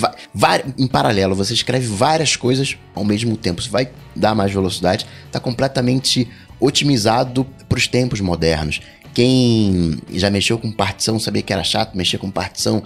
em 0.78 0.86
paralelo, 0.86 1.34
você 1.34 1.54
escreve 1.54 1.86
várias 1.86 2.36
coisas 2.36 2.76
ao 2.94 3.04
mesmo 3.04 3.36
tempo. 3.36 3.60
Isso 3.60 3.70
vai 3.70 3.88
dar 4.14 4.34
mais 4.34 4.52
velocidade, 4.52 5.06
está 5.26 5.40
completamente 5.40 6.28
otimizado 6.60 7.44
para 7.68 7.78
os 7.78 7.86
tempos 7.86 8.20
modernos. 8.20 8.80
Quem 9.16 9.98
já 10.12 10.28
mexeu 10.28 10.58
com 10.58 10.70
partição 10.70 11.18
sabia 11.18 11.40
que 11.40 11.50
era 11.50 11.64
chato 11.64 11.96
mexer 11.96 12.18
com 12.18 12.30
partição. 12.30 12.82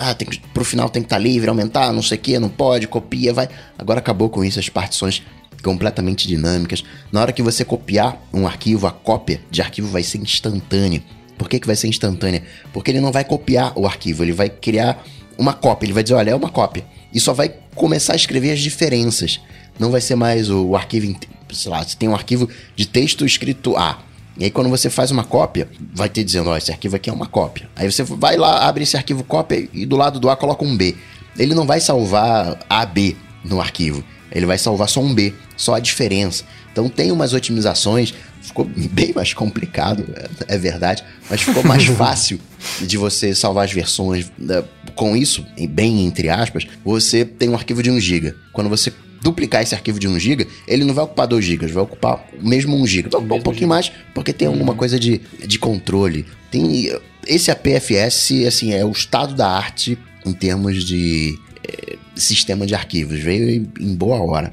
Ah, 0.00 0.12
tem 0.12 0.26
que, 0.26 0.40
pro 0.52 0.64
final 0.64 0.88
tem 0.88 1.02
que 1.02 1.06
estar 1.06 1.18
tá 1.18 1.22
livre, 1.22 1.48
aumentar, 1.48 1.92
não 1.92 2.02
sei 2.02 2.18
o 2.18 2.20
que, 2.20 2.36
não 2.36 2.48
pode, 2.48 2.88
copia, 2.88 3.32
vai. 3.32 3.48
Agora 3.78 4.00
acabou 4.00 4.28
com 4.28 4.44
isso, 4.44 4.58
as 4.58 4.68
partições 4.68 5.22
completamente 5.62 6.28
dinâmicas. 6.28 6.84
Na 7.10 7.20
hora 7.20 7.32
que 7.32 7.42
você 7.42 7.64
copiar 7.64 8.20
um 8.32 8.46
arquivo, 8.46 8.86
a 8.86 8.92
cópia 8.92 9.40
de 9.50 9.60
arquivo 9.62 9.88
vai 9.88 10.02
ser 10.02 10.18
instantânea. 10.18 11.02
Por 11.38 11.48
que, 11.48 11.60
que 11.60 11.66
vai 11.66 11.76
ser 11.76 11.88
instantânea? 11.88 12.42
Porque 12.72 12.90
ele 12.90 13.00
não 13.00 13.12
vai 13.12 13.24
copiar 13.24 13.72
o 13.76 13.86
arquivo, 13.86 14.22
ele 14.22 14.32
vai 14.32 14.48
criar 14.48 15.04
uma 15.36 15.52
cópia. 15.52 15.86
Ele 15.86 15.92
vai 15.92 16.02
dizer, 16.02 16.14
olha, 16.14 16.30
é 16.30 16.34
uma 16.34 16.48
cópia. 16.48 16.84
E 17.12 17.20
só 17.20 17.32
vai 17.32 17.52
começar 17.74 18.14
a 18.14 18.16
escrever 18.16 18.52
as 18.52 18.60
diferenças. 18.60 19.40
Não 19.78 19.90
vai 19.90 20.00
ser 20.00 20.14
mais 20.14 20.48
o, 20.48 20.68
o 20.68 20.76
arquivo 20.76 21.14
sei 21.52 21.70
lá, 21.70 21.82
você 21.82 21.96
tem 21.96 22.08
um 22.08 22.14
arquivo 22.14 22.48
de 22.74 22.86
texto 22.86 23.24
escrito 23.24 23.76
A. 23.76 24.00
E 24.38 24.44
aí 24.44 24.50
quando 24.50 24.68
você 24.68 24.90
faz 24.90 25.10
uma 25.10 25.24
cópia, 25.24 25.68
vai 25.94 26.08
ter 26.08 26.24
dizendo, 26.24 26.50
ó, 26.50 26.56
esse 26.56 26.70
arquivo 26.70 26.96
aqui 26.96 27.08
é 27.08 27.12
uma 27.12 27.26
cópia. 27.26 27.68
Aí 27.74 27.90
você 27.90 28.02
vai 28.02 28.36
lá, 28.36 28.66
abre 28.66 28.82
esse 28.82 28.96
arquivo 28.96 29.24
cópia 29.24 29.68
e 29.72 29.86
do 29.86 29.96
lado 29.96 30.20
do 30.20 30.28
A 30.28 30.36
coloca 30.36 30.64
um 30.64 30.76
B. 30.76 30.96
Ele 31.38 31.54
não 31.54 31.66
vai 31.66 31.80
salvar 31.80 32.58
AB 32.68 33.16
no 33.44 33.60
arquivo. 33.60 34.04
Ele 34.30 34.46
vai 34.46 34.58
salvar 34.58 34.88
só 34.88 35.00
um 35.00 35.14
B, 35.14 35.32
só 35.56 35.74
a 35.74 35.80
diferença. 35.80 36.44
Então 36.72 36.88
tem 36.88 37.10
umas 37.10 37.32
otimizações, 37.32 38.12
ficou 38.42 38.64
bem 38.64 39.12
mais 39.14 39.32
complicado, 39.32 40.04
é, 40.48 40.54
é 40.54 40.58
verdade, 40.58 41.02
mas 41.30 41.42
ficou 41.42 41.64
mais 41.64 41.84
fácil 41.96 42.38
de 42.80 42.96
você 42.96 43.34
salvar 43.34 43.64
as 43.64 43.72
versões. 43.72 44.30
Né? 44.38 44.62
Com 44.94 45.16
isso, 45.16 45.44
bem 45.70 46.04
entre 46.06 46.28
aspas, 46.28 46.66
você 46.84 47.24
tem 47.24 47.48
um 47.48 47.54
arquivo 47.54 47.82
de 47.82 47.90
1 47.90 48.00
GB. 48.00 48.34
Quando 48.52 48.68
você 48.68 48.92
duplicar 49.22 49.62
esse 49.62 49.74
arquivo 49.74 49.98
de 49.98 50.06
1 50.06 50.18
GB, 50.18 50.46
ele 50.68 50.84
não 50.84 50.94
vai 50.94 51.04
ocupar 51.04 51.26
2 51.26 51.44
GB, 51.44 51.66
vai 51.68 51.82
ocupar 51.82 52.24
mesmo 52.40 52.76
1 52.76 52.86
GB. 52.86 53.08
Então, 53.08 53.20
um 53.20 53.26
pouquinho 53.26 53.54
giga. 53.54 53.66
mais, 53.66 53.92
porque 54.14 54.32
tem 54.32 54.46
alguma 54.46 54.72
uhum. 54.72 54.78
coisa 54.78 54.98
de, 55.00 55.20
de 55.46 55.58
controle. 55.58 56.24
Tem 56.50 56.92
esse 57.26 57.50
APFS, 57.50 58.46
assim, 58.46 58.72
é 58.72 58.84
o 58.84 58.92
estado 58.92 59.34
da 59.34 59.48
arte 59.48 59.98
em 60.24 60.32
termos 60.32 60.84
de 60.84 61.38
é, 61.66 61.96
sistema 62.16 62.66
de 62.66 62.74
arquivos. 62.74 63.18
Veio 63.18 63.68
em, 63.80 63.94
boa 63.94 64.20
hora. 64.20 64.52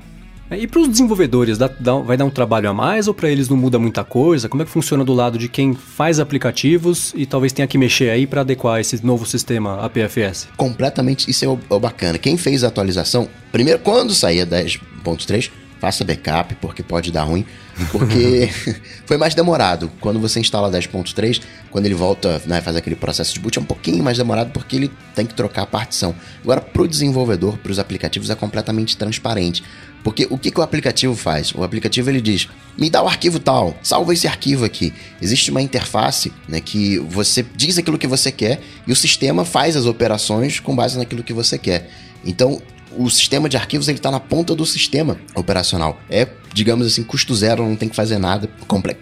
É, 0.50 0.58
e 0.58 0.68
para 0.68 0.82
os 0.82 0.88
desenvolvedores, 0.88 1.58
dá, 1.58 1.68
dá, 1.68 1.96
vai 1.96 2.18
dar 2.18 2.26
um 2.26 2.30
trabalho 2.30 2.70
a 2.70 2.74
mais 2.74 3.08
ou 3.08 3.14
para 3.14 3.30
eles 3.30 3.50
não 3.50 3.58
muda 3.58 3.80
muita 3.80 4.04
coisa? 4.04 4.50
Como 4.50 4.62
é 4.62 4.66
que 4.66 4.72
funciona 4.72 5.04
do 5.04 5.14
lado 5.14 5.38
de 5.38 5.48
quem 5.48 5.74
faz 5.74 6.20
aplicativos 6.20 7.14
e 7.16 7.26
talvez 7.26 7.52
tenha 7.54 7.68
que 7.68 7.78
mexer 7.78 8.10
aí 8.10 8.28
para 8.28 8.42
adequar 8.42 8.80
esse 8.80 9.04
novo 9.04 9.26
sistema 9.26 9.84
APFS? 9.84 10.50
Completamente, 10.56 11.30
isso 11.30 11.46
é 11.46 11.48
o, 11.48 11.58
é 11.70 11.74
o 11.74 11.80
bacana. 11.80 12.18
Quem 12.18 12.38
fez 12.38 12.64
a 12.64 12.68
atualização, 12.68 13.28
primeiro, 13.52 13.80
quando 13.80 14.14
saía 14.14 14.46
10.3, 14.46 15.50
faça 15.84 16.06
backup, 16.06 16.56
porque 16.62 16.82
pode 16.82 17.12
dar 17.12 17.24
ruim. 17.24 17.46
Porque 17.92 18.50
foi 19.06 19.18
mais 19.18 19.36
demorado. 19.36 19.92
Quando 20.00 20.18
você 20.18 20.40
instala 20.40 20.72
10.3, 20.72 21.42
quando 21.70 21.86
ele 21.86 21.94
volta, 21.94 22.42
né, 22.46 22.62
faz 22.62 22.78
aquele 22.78 22.96
processo 22.96 23.34
de 23.34 23.42
boot, 23.42 23.60
é 23.60 23.62
um 23.62 23.66
pouquinho 23.66 24.02
mais 24.02 24.18
demorado 24.18 24.52
porque 24.52 24.78
ele 24.78 24.92
tem 25.14 25.26
que 25.26 25.34
trocar 25.34 25.64
a 25.64 25.66
partição. 25.66 26.16
Agora, 26.42 26.62
para 26.62 26.82
o 26.82 26.88
desenvolvedor, 26.88 27.58
para 27.58 27.70
os 27.70 27.80
aplicativos, 27.80 28.30
é 28.30 28.36
completamente 28.36 28.96
transparente. 28.96 29.62
Porque 30.06 30.26
o 30.30 30.38
que, 30.38 30.52
que 30.52 30.60
o 30.60 30.64
aplicativo 30.64 31.18
faz? 31.18 31.54
O 31.54 31.64
aplicativo 31.64 32.10
ele 32.10 32.22
diz: 32.22 32.48
me 32.78 32.90
dá 32.90 33.04
o 33.04 33.08
arquivo 33.08 33.38
tal, 33.38 33.76
salva 33.84 34.14
esse 34.14 34.26
arquivo 34.26 34.64
aqui. 34.64 34.94
Existe 35.22 35.52
uma 35.52 35.62
interface 35.62 36.32
né, 36.48 36.62
que 36.62 36.98
você 37.00 37.46
diz 37.56 37.78
aquilo 37.78 37.98
que 37.98 38.08
você 38.08 38.32
quer 38.32 38.62
e 38.88 38.92
o 38.94 38.96
sistema 38.96 39.44
faz 39.44 39.76
as 39.76 39.86
operações 39.86 40.62
com 40.62 40.74
base 40.74 40.98
naquilo 40.98 41.24
que 41.24 41.34
você 41.34 41.58
quer. 41.58 41.90
Então, 42.26 42.62
o 42.98 43.10
sistema 43.10 43.50
de 43.50 43.58
arquivos 43.58 43.88
ele 43.88 43.98
está 43.98 44.12
na 44.12 44.20
ponta 44.20 44.56
do 44.56 44.66
sistema 44.66 45.18
operacional. 45.36 46.00
É, 46.10 46.28
digamos 46.54 46.88
assim, 46.88 47.04
custo 47.04 47.34
zero, 47.36 47.68
não 47.68 47.76
tem 47.76 47.90
que 47.90 47.96
fazer 47.96 48.18
nada. 48.18 48.50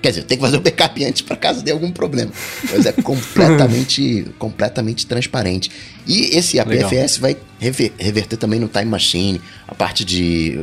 Quer 0.02 0.10
dizer, 0.10 0.24
tem 0.24 0.38
que 0.38 0.44
fazer 0.44 0.58
o 0.58 0.62
backup 0.62 1.04
antes 1.06 1.22
para 1.22 1.36
caso 1.36 1.64
dê 1.64 1.72
algum 1.72 1.92
problema. 1.92 2.32
Mas 2.72 2.86
é 2.86 2.92
completamente, 2.92 4.28
completamente 4.40 5.06
transparente. 5.06 5.72
E 6.08 6.38
esse 6.38 6.60
APFS 6.60 6.92
Legal. 6.92 7.08
vai 7.20 7.38
rever, 7.60 7.92
reverter 7.98 8.38
também 8.38 8.60
no 8.60 8.68
Time 8.68 8.86
Machine, 8.86 9.42
a 9.68 9.76
parte 9.76 10.04
de, 10.06 10.58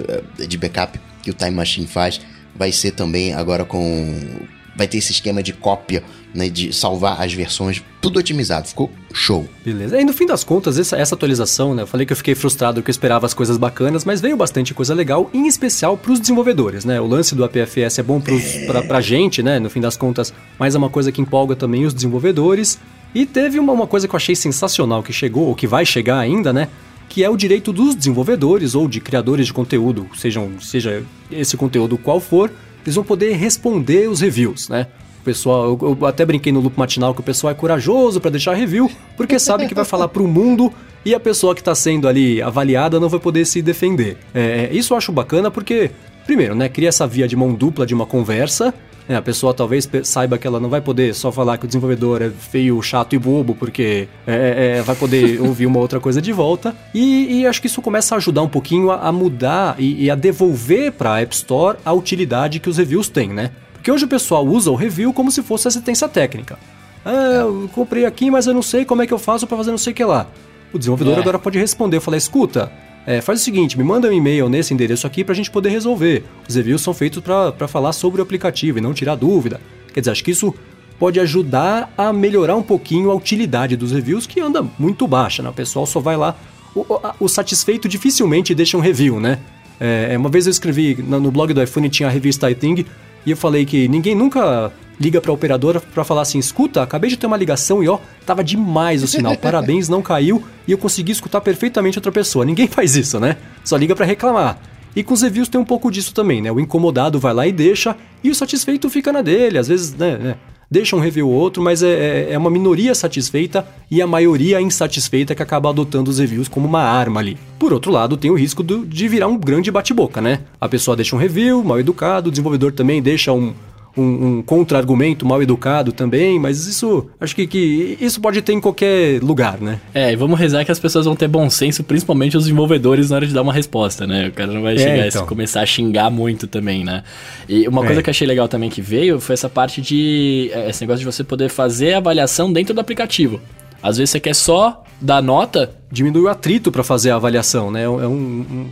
de 0.49 0.57
backup 0.57 0.99
que 1.23 1.31
o 1.31 1.35
Time 1.35 1.53
Machine 1.53 1.87
faz 1.87 2.21
vai 2.55 2.73
ser 2.73 2.91
também 2.93 3.33
agora 3.35 3.65
com 3.65 4.47
vai 4.77 4.87
ter 4.87 4.99
esse 4.99 5.11
esquema 5.11 5.43
de 5.43 5.53
cópia, 5.53 6.05
né, 6.35 6.49
de 6.49 6.73
salvar 6.73 7.21
as 7.21 7.33
versões, 7.33 7.83
tudo 8.01 8.19
otimizado, 8.19 8.69
ficou 8.69 8.91
show. 9.13 9.49
Beleza. 9.65 10.01
E 10.01 10.05
no 10.05 10.13
fim 10.13 10.27
das 10.27 10.45
contas, 10.45 10.79
essa, 10.79 10.97
essa 10.97 11.15
atualização, 11.15 11.75
né, 11.75 11.83
eu 11.83 11.87
falei 11.87 12.07
que 12.07 12.13
eu 12.13 12.17
fiquei 12.17 12.35
frustrado 12.35 12.83
que 12.83 12.91
eu 12.91 12.93
esperava 12.93 13.27
as 13.27 13.35
coisas 13.35 13.57
bacanas, 13.57 14.05
mas 14.05 14.21
veio 14.21 14.37
bastante 14.37 14.75
coisa 14.75 14.95
legal, 14.95 15.31
em 15.33 15.47
especial 15.47 15.97
para 15.97 16.13
os 16.13 16.21
desenvolvedores, 16.21 16.85
né? 16.85 17.01
O 17.01 17.07
lance 17.07 17.35
do 17.35 17.45
APFS 17.45 17.99
é 17.99 18.03
bom 18.03 18.21
pros, 18.21 18.45
é... 18.45 18.83
Pra 18.83 19.01
gente, 19.01 19.43
né, 19.43 19.59
no 19.59 19.71
fim 19.71 19.81
das 19.81 19.97
contas, 19.97 20.33
mas 20.59 20.75
é 20.75 20.79
uma 20.79 20.91
coisa 20.91 21.11
que 21.11 21.21
empolga 21.21 21.57
também 21.57 21.85
os 21.85 21.95
desenvolvedores. 21.95 22.79
E 23.15 23.25
teve 23.25 23.59
uma, 23.59 23.73
uma 23.73 23.87
coisa 23.87 24.07
que 24.07 24.15
eu 24.15 24.19
achei 24.19 24.37
sensacional 24.37 25.03
que 25.03 25.13
chegou, 25.13 25.47
ou 25.47 25.55
que 25.55 25.67
vai 25.67 25.85
chegar 25.87 26.19
ainda, 26.19 26.53
né? 26.53 26.69
que 27.09 27.25
é 27.25 27.31
o 27.31 27.37
direito 27.37 27.73
dos 27.73 27.95
desenvolvedores 27.95 28.75
ou 28.75 28.87
de 28.87 29.01
criadores 29.01 29.47
de 29.47 29.53
conteúdo, 29.53 30.07
sejam, 30.15 30.61
seja 30.61 31.03
esse 31.31 31.57
conteúdo 31.57 31.97
qual 31.97 32.21
for, 32.21 32.53
eles 32.85 32.95
vão 32.95 33.05
poder 33.05 33.33
responder 33.35 34.09
os 34.09 34.21
reviews, 34.21 34.69
né? 34.69 34.87
Pessoal, 35.29 35.79
eu, 35.83 35.99
eu 36.01 36.07
até 36.07 36.25
brinquei 36.25 36.51
no 36.51 36.59
loop 36.59 36.79
matinal 36.79 37.13
que 37.13 37.21
o 37.21 37.23
pessoal 37.23 37.51
é 37.51 37.55
corajoso 37.55 38.19
para 38.19 38.31
deixar 38.31 38.55
review, 38.55 38.91
porque 39.15 39.39
sabe 39.39 39.69
que 39.69 39.75
vai 39.75 39.85
falar 39.87 40.09
para 40.09 40.23
o 40.23 40.27
mundo 40.27 40.73
e 41.05 41.15
a 41.15 41.21
pessoa 41.21 41.55
que 41.55 41.61
está 41.61 41.75
sendo 41.75 42.09
ali 42.09 42.41
avaliada 42.41 42.99
não 42.99 43.11
vai 43.11 43.21
poder 43.21 43.45
se 43.45 43.61
defender. 43.61 44.17
É, 44.35 44.71
isso 44.73 44.95
eu 44.95 44.97
acho 44.97 45.13
bacana 45.13 45.51
porque, 45.51 45.91
primeiro, 46.25 46.55
né, 46.55 46.67
cria 46.71 46.89
essa 46.89 47.07
via 47.07 47.29
de 47.29 47.37
mão 47.37 47.53
dupla 47.53 47.85
de 47.85 47.93
uma 47.93 48.07
conversa 48.07 48.73
é, 49.09 49.17
a 49.17 49.23
pessoa 49.23 49.55
talvez 49.55 49.89
saiba 50.03 50.37
que 50.37 50.47
ela 50.47 50.61
não 50.61 50.69
vai 50.69 50.83
poder 50.83 51.15
só 51.15 51.33
falar 51.33 51.57
que 51.57 51.65
o 51.65 51.67
desenvolvedor 51.67 52.21
é 52.21 52.29
feio, 52.29 52.81
chato 52.83 53.15
e 53.15 53.19
bobo, 53.19 53.55
porque 53.55 54.07
é, 54.27 54.35
é, 54.35 54.79
é 54.79 54.83
vai 54.83 54.95
poder 54.95 55.41
ouvir 55.45 55.65
uma 55.65 55.79
outra 55.79 55.99
coisa 55.99 56.21
de 56.21 56.31
volta. 56.31 56.77
E, 56.95 57.41
e, 57.41 57.47
acho 57.47 57.59
que 57.59 57.69
isso 57.69 57.81
começa 57.81 58.15
a 58.15 58.19
ajudar 58.19 58.43
um 58.43 58.49
pouquinho 58.49 58.91
a, 58.91 59.09
a 59.09 59.11
mudar 59.11 59.77
e, 59.79 60.05
e 60.05 60.11
a 60.11 60.15
devolver 60.15 60.93
para 60.93 61.15
a 61.15 61.21
App 61.23 61.35
Store 61.35 61.79
a 61.85 61.93
utilidade 61.95 62.61
que 62.61 62.69
os 62.69 62.77
reviews 62.77 63.09
têm, 63.09 63.31
né? 63.31 63.51
Porque 63.79 63.91
hoje 63.91 64.05
o 64.05 64.09
pessoal 64.09 64.47
usa 64.47 64.71
o 64.71 64.75
review 64.75 65.13
como 65.13 65.31
se 65.31 65.43
fosse 65.43 65.67
assistência 65.67 66.09
técnica. 66.09 66.59
Ah, 67.05 67.39
eu 67.41 67.71
comprei 67.73 68.05
aqui, 68.05 68.31
mas 68.31 68.47
eu 68.47 68.53
não 68.53 68.63
sei 68.63 68.85
como 68.85 69.01
é 69.01 69.07
que 69.07 69.15
eu 69.15 69.19
faço 69.19 69.47
para 69.47 69.57
fazer 69.57 69.71
não 69.71 69.79
sei 69.79 69.93
o 69.93 69.97
que 69.97 70.05
lá. 70.05 70.27
O 70.73 70.79
desenvolvedor 70.79 71.17
é. 71.17 71.21
agora 71.21 71.39
pode 71.39 71.59
responder, 71.59 72.01
falei, 72.01 72.19
escuta, 72.19 72.71
é, 73.07 73.23
faz 73.23 73.41
o 73.41 73.45
seguinte, 73.45 73.79
me 73.79 73.85
manda 73.85 74.09
um 74.09 74.13
e-mail 74.13 74.49
nesse 74.51 74.75
endereço 74.75 75.07
aqui 75.07 75.25
para 75.25 75.33
a 75.33 75.37
gente 75.37 75.51
poder 75.51 75.71
resolver. 75.71 76.25
Os 76.47 76.55
reviews 76.55 76.83
são 76.83 76.93
feitos 76.93 77.23
para 77.23 77.67
falar 77.67 77.93
sobre 77.93 78.21
o 78.21 78.25
aplicativo 78.25 78.77
e 78.77 78.81
não 78.81 78.93
tirar 78.93 79.15
dúvida. 79.15 79.61
Quer 79.95 80.01
dizer, 80.01 80.11
acho 80.11 80.23
que 80.23 80.33
isso 80.33 80.55
pode 80.99 81.19
ajudar 81.19 81.91
a 81.97 82.13
melhorar 82.13 82.57
um 82.57 82.63
pouquinho 82.63 83.11
a 83.11 83.15
utilidade 83.15 83.77
dos 83.77 83.93
reviews, 83.93 84.27
que 84.27 84.41
anda 84.41 84.67
muito 84.79 85.07
baixa, 85.07 85.43
né? 85.43 85.49
O 85.49 85.55
pessoal 85.55 85.87
só 85.87 86.01
vai 86.01 86.17
lá. 86.17 86.37
O, 86.75 86.81
o, 86.81 87.01
o 87.21 87.29
satisfeito 87.29 87.89
dificilmente 87.89 88.55
deixa 88.55 88.77
um 88.77 88.81
review, 88.81 89.19
né? 89.19 89.39
É, 89.81 90.15
uma 90.19 90.29
vez 90.29 90.47
eu 90.47 90.51
escrevi 90.51 90.97
no 91.01 91.31
blog 91.31 91.55
do 91.55 91.63
iPhone 91.63 91.89
tinha 91.89 92.09
a 92.09 92.13
revista 92.13 92.51
iThing 92.51 92.85
e 93.25 93.31
eu 93.31 93.37
falei 93.37 93.65
que 93.65 93.89
ninguém 93.89 94.15
nunca 94.15 94.73
liga 95.01 95.21
para 95.21 95.31
a 95.31 95.35
operadora 95.35 95.81
para 95.81 96.05
falar 96.05 96.23
assim: 96.23 96.39
escuta, 96.39 96.83
acabei 96.83 97.11
de 97.11 97.17
ter 97.17 97.27
uma 97.27 97.37
ligação 97.37 97.83
e 97.83 97.89
ó, 97.89 97.99
tava 98.27 98.43
demais 98.43 99.03
o 99.03 99.07
sinal, 99.07 99.37
parabéns, 99.39 99.89
não 99.89 100.03
caiu 100.03 100.43
e 100.67 100.73
eu 100.73 100.79
consegui 100.79 101.13
escutar 101.13 101.41
perfeitamente 101.41 101.99
outra 101.99 102.13
pessoa. 102.13 102.45
Ninguém 102.45 102.67
faz 102.67 102.97
isso, 102.97 103.19
né? 103.21 103.37
Só 103.65 103.77
liga 103.77 103.95
para 103.95 104.07
reclamar. 104.07 104.59
E 104.97 105.03
com 105.03 105.15
os 105.15 105.23
reviews 105.23 105.49
tem 105.49 105.61
um 105.61 105.65
pouco 105.65 105.91
disso 105.91 106.13
também, 106.13 106.43
né? 106.43 106.51
O 106.51 106.59
incomodado 106.59 107.21
vai 107.21 107.33
lá 107.33 107.47
e 107.47 107.53
deixa, 107.53 107.97
e 108.25 108.31
o 108.31 108.35
satisfeito 108.35 108.91
fica 108.91 109.13
na 109.13 109.23
dele. 109.23 109.59
Às 109.59 109.69
vezes, 109.69 109.95
né? 109.95 110.37
Deixa 110.71 110.97
um 110.97 111.01
review 111.01 111.29
ou 111.29 111.35
outro, 111.35 111.63
mas 111.63 111.83
é, 111.83 111.89
é, 111.89 112.33
é 112.33 112.39
uma 112.39 112.51
minoria 112.51 112.95
satisfeita 112.95 113.67
e 113.91 114.03
a 114.03 114.07
maioria 114.07 114.61
insatisfeita 114.61 115.35
que 115.35 115.43
acaba 115.43 115.71
adotando 115.71 116.11
os 116.11 116.19
reviews 116.19 116.49
como 116.49 116.67
uma 116.67 116.83
arma 116.83 117.21
ali. 117.21 117.37
Por 117.59 117.73
outro 117.73 117.91
lado, 117.91 118.17
tem 118.17 118.31
o 118.31 118.35
risco 118.35 118.63
do, 118.63 118.87
de 118.87 119.09
virar 119.09 119.27
um 119.27 119.39
grande 119.39 119.71
bate-boca, 119.71 120.21
né? 120.21 120.41
A 120.61 120.69
pessoa 120.69 120.97
deixa 120.97 121.17
um 121.17 121.19
review, 121.19 121.63
mal 121.65 121.81
educado, 121.81 122.29
o 122.29 122.31
desenvolvedor 122.31 122.73
também 122.73 123.03
deixa 123.03 123.33
um, 123.33 123.55
um, 123.99 124.39
um 124.39 124.43
contra-argumento 124.43 125.27
mal 125.27 125.43
educado 125.43 125.93
também, 125.93 126.39
mas 126.39 126.67
isso 126.67 127.07
acho 127.21 127.35
que, 127.35 127.47
que 127.47 127.99
isso 128.01 128.21
pode 128.21 128.41
ter 128.43 128.53
em 128.53 128.61
qualquer 128.61 129.23
lugar, 129.23 129.61
né? 129.61 129.81
É, 129.95 130.13
e 130.13 130.17
vamos 130.17 130.39
rezar 130.39 130.65
que 130.65 130.73
as 130.73 130.79
pessoas 130.79 131.07
vão 131.07 131.17
ter 131.17 131.29
bom 131.29 131.49
senso, 131.51 131.83
principalmente 131.83 132.37
os 132.37 132.45
desenvolvedores, 132.45 133.11
na 133.11 133.17
hora 133.17 133.27
de 133.27 133.35
dar 133.35 133.43
uma 133.43 133.53
resposta, 133.53 134.07
né? 134.07 134.29
O 134.29 134.33
cara 134.33 134.53
não 134.53 134.63
vai 134.63 134.75
é, 134.75 134.79
chegar 134.79 135.07
então. 135.09 135.23
a 135.25 135.27
começar 135.27 135.61
a 135.61 135.67
xingar 135.67 136.11
muito 136.11 136.47
também, 136.47 136.85
né? 136.85 137.03
E 137.49 137.67
uma 137.67 137.83
coisa 137.83 138.01
é. 138.01 138.03
que 138.03 138.09
eu 138.09 138.13
achei 138.13 138.27
legal 138.27 138.49
também 138.49 138.71
que 138.71 138.81
veio 138.81 139.21
foi 139.21 139.35
essa 139.35 139.49
parte 139.49 139.81
de. 139.81 140.51
É, 140.53 140.71
esse 140.71 140.81
negócio 140.83 141.01
de 141.01 141.07
você 141.07 141.25
poder 141.25 141.49
fazer 141.49 141.95
a 141.95 141.99
avaliação 141.99 142.53
dentro 142.53 142.75
do 142.75 142.81
aplicativo. 142.81 143.41
Às 143.83 143.97
vezes 143.97 144.11
você 144.11 144.21
quer 144.21 144.35
só 144.35 144.85
dar 145.01 145.23
nota. 145.23 145.71
Diminui 145.91 146.23
o 146.23 146.29
atrito 146.29 146.71
para 146.71 146.85
fazer 146.85 147.11
a 147.11 147.17
avaliação, 147.17 147.71
né? 147.71 147.85
É 147.85 147.89
um, 147.89 147.97
um, 148.07 148.67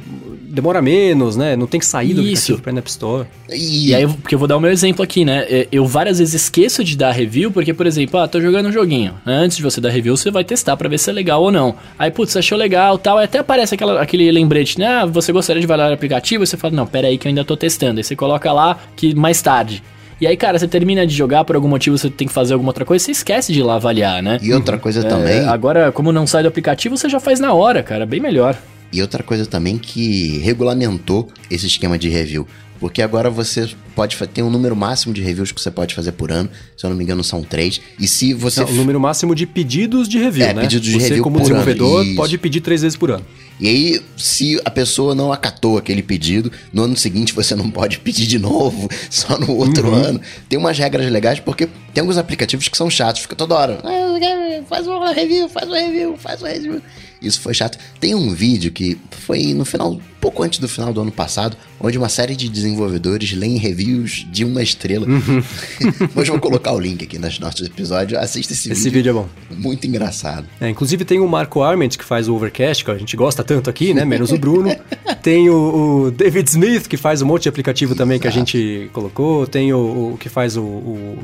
demora 0.51 0.83
menos, 0.83 1.35
né? 1.35 1.57
Não 1.57 1.67
tem 1.67 1.81
que 1.81 1.87
sair 1.87 2.13
do 2.13 2.21
aplicativo 2.21 2.79
App 2.79 2.91
Store. 2.91 3.27
E... 3.49 3.89
e 3.89 3.95
aí, 3.95 4.07
porque 4.07 4.35
eu 4.35 4.39
vou 4.39 4.47
dar 4.47 4.59
o 4.59 4.61
meu 4.61 4.71
exemplo 4.71 5.03
aqui, 5.03 5.25
né? 5.25 5.47
É, 5.49 5.69
eu 5.73 5.87
várias 5.87 6.19
vezes 6.19 6.35
esqueço 6.35 6.85
de 6.85 6.95
dar 6.95 7.13
review, 7.13 7.51
porque, 7.51 7.73
por 7.73 7.87
exemplo, 7.87 8.21
ah, 8.21 8.29
tô 8.29 8.39
jogando 8.39 8.67
um 8.67 8.73
joguinho. 8.73 9.15
Antes 9.25 9.57
de 9.57 9.63
você 9.63 9.81
dar 9.81 9.89
review, 9.89 10.15
você 10.15 10.31
vai 10.31 10.45
testar 10.45 10.77
para 10.77 10.91
ver 10.91 10.99
se 10.99 11.09
é 11.09 11.13
legal 11.13 11.43
ou 11.43 11.51
não. 11.51 11.75
Aí, 11.99 12.11
putz, 12.11 12.33
você 12.33 12.41
achou 12.41 12.59
legal 12.59 12.99
tal. 12.99 13.17
Aí 13.17 13.25
até 13.25 13.39
aparece 13.39 13.75
aquela, 13.75 14.03
aquele 14.03 14.31
lembrete, 14.31 14.79
né? 14.79 14.87
Ah, 14.87 15.07
você 15.07 15.33
gostaria 15.33 15.61
de 15.61 15.67
avaliar 15.67 15.91
o 15.91 15.95
aplicativo? 15.95 16.45
E 16.45 16.47
você 16.47 16.59
fala, 16.59 16.75
não, 16.75 16.87
pera 16.87 17.09
aí 17.09 17.17
que 17.17 17.27
eu 17.27 17.31
ainda 17.31 17.47
tô 17.47 17.57
testando. 17.57 17.99
Aí 17.99 18.05
você 18.05 18.15
coloca 18.15 18.53
lá 18.53 18.79
que 18.95 19.15
mais 19.15 19.41
tarde. 19.41 19.83
E 20.21 20.27
aí, 20.27 20.37
cara, 20.37 20.59
você 20.59 20.67
termina 20.67 21.07
de 21.07 21.15
jogar, 21.15 21.45
por 21.45 21.57
algum 21.57 21.69
motivo 21.69 21.99
você 21.99 22.09
tem 22.09 22.27
que 22.27 22.33
fazer 22.33 22.55
alguma 22.55 22.71
outra 22.71 22.85
coisa, 22.85 23.05
você 23.05 23.11
esquece 23.11 23.53
de 23.53 23.61
ir 23.61 23.63
lá 23.63 23.75
avaliar, 23.75 24.23
né? 24.23 24.39
E 24.41 24.53
outra 24.53 24.79
coisa 24.79 25.01
é, 25.01 25.03
também. 25.03 25.41
Agora, 25.47 25.93
como 25.93 26.11
não 26.11 26.27
sai 26.27 26.43
do 26.43 26.49
aplicativo, 26.49 26.97
você 26.97 27.09
já 27.09 27.21
faz 27.21 27.39
na 27.39 27.53
hora, 27.53 27.83
cara, 27.83 28.07
bem 28.07 28.19
melhor. 28.19 28.57
E 28.91 29.03
outra 29.03 29.23
coisa 29.23 29.45
também 29.45 29.77
que 29.77 30.39
regulamentou 30.39 31.29
esse 31.51 31.67
esquema 31.67 31.99
de 31.99 32.09
review. 32.09 32.47
Porque 32.79 33.01
agora 33.01 33.31
você 33.31 33.69
pode 33.95 34.17
ter 34.29 34.43
um 34.43 34.51
número 34.51 34.77
máximo 34.77 35.13
de 35.13 35.23
reviews 35.23 35.51
que 35.51 35.61
você 35.61 35.71
pode 35.71 35.95
fazer 35.95 36.13
por 36.13 36.31
ano. 36.31 36.49
Se 36.77 36.85
eu 36.85 36.91
não 36.91 36.97
me 36.97 37.05
engano, 37.05 37.25
são 37.25 37.43
três. 37.43 37.81
E 37.99 38.07
se 38.07 38.35
você. 38.35 38.61
Não, 38.61 38.69
o 38.69 38.75
número 38.75 39.01
máximo 39.01 39.35
de 39.35 39.47
pedidos 39.47 40.09
de 40.09 40.19
review, 40.19 40.47
é, 40.47 40.55
né? 40.55 40.63
Pedidos 40.63 40.87
de 40.87 40.93
você, 40.93 41.09
review 41.09 41.25
como 41.25 41.41
desenvolvedor, 41.41 42.05
pode 42.15 42.37
pedir 42.37 42.61
três 42.61 42.83
vezes 42.83 42.97
por 42.97 43.11
ano. 43.11 43.25
E 43.59 43.69
aí, 43.69 44.03
se 44.17 44.61
a 44.65 44.71
pessoa 44.71 45.15
não 45.15 45.33
acatou 45.33 45.79
aquele 45.79 46.03
pedido, 46.03 46.53
no 46.73 46.83
ano 46.83 46.97
seguinte 46.97 47.33
você 47.33 47.55
não 47.55 47.71
pode 47.71 47.99
pedir 47.99 48.27
de 48.27 48.39
novo, 48.39 48.89
só 49.11 49.39
no 49.39 49.57
outro 49.57 49.89
uhum. 49.89 49.95
ano. 49.95 50.21
Tem 50.49 50.59
umas 50.59 50.79
regras 50.79 51.11
legais, 51.11 51.41
porque 51.41 51.69
tem 51.95 52.03
alguns 52.03 52.19
aplicativos 52.19 52.69
que 52.69 52.77
são 52.77 52.91
chatos, 52.91 53.23
fica 53.23 53.35
toda 53.35 53.55
hora. 53.55 53.79
Ah, 53.83 54.63
faz 54.69 54.87
uma 54.87 55.13
review, 55.13 55.49
faz 55.49 55.69
uma 55.69 55.79
review, 55.79 56.17
faz 56.17 56.43
uma 56.43 56.49
review. 56.49 56.83
Isso 57.21 57.41
foi 57.41 57.55
chato. 57.55 57.79
Tem 57.99 58.15
um 58.15 58.33
vídeo 58.35 58.71
que 58.71 58.99
foi 59.11 59.55
no 59.55 59.65
final, 59.65 60.01
pouco 60.21 60.43
antes 60.43 60.59
do 60.59 60.69
final 60.69 60.93
do 60.93 61.01
ano 61.01 61.13
passado, 61.13 61.57
onde 61.81 61.97
uma 61.97 62.09
série 62.09 62.37
de 62.37 62.49
desenvolvedores 62.49 63.33
leem 63.33 63.57
reviews 63.57 64.27
de 64.31 64.45
uma 64.45 64.63
estrela. 64.63 65.07
Uhum. 65.07 65.43
Hoje 66.15 66.31
eu 66.31 66.35
vou 66.35 66.41
colocar 66.41 66.73
o 66.73 66.81
link 66.81 67.05
aqui 67.05 67.19
nos 67.19 67.39
nossos 67.39 67.67
episódios. 67.67 68.21
Assista 68.21 68.53
esse, 68.53 68.71
esse 68.71 68.89
vídeo. 68.89 68.89
Esse 68.89 68.91
vídeo 68.91 69.11
é 69.11 69.13
bom. 69.13 69.29
Muito 69.51 69.87
engraçado. 69.87 70.47
É, 70.61 70.69
inclusive 70.69 71.05
tem 71.05 71.21
o 71.21 71.29
Marco 71.29 71.63
Arment, 71.63 71.91
que 71.91 72.05
faz 72.05 72.29
o 72.29 72.35
Overcast, 72.35 72.85
que 72.85 72.91
a 72.91 72.99
gente 72.99 73.17
gosta 73.17 73.43
tanto 73.43 73.71
aqui, 73.71 73.95
né? 73.95 74.05
Menos 74.05 74.31
o 74.33 74.39
Bruno. 74.39 74.75
tem 75.23 75.49
o, 75.49 76.07
o, 76.07 76.11
David 76.11 76.49
Smith, 76.49 76.87
que 76.87 76.97
faz 76.97 77.23
um 77.23 77.27
monte 77.27 77.45
de 77.45 77.49
aplicativo 77.49 77.95
também 77.95 78.19
que 78.19 78.29
a 78.29 78.31
gente 78.31 78.91
colocou. 78.93 79.47
Tem 79.47 79.73
o, 79.73 80.13
o 80.13 80.19
que 80.19 80.29
faz 80.29 80.57
o, 80.57 80.63
o 80.63 81.19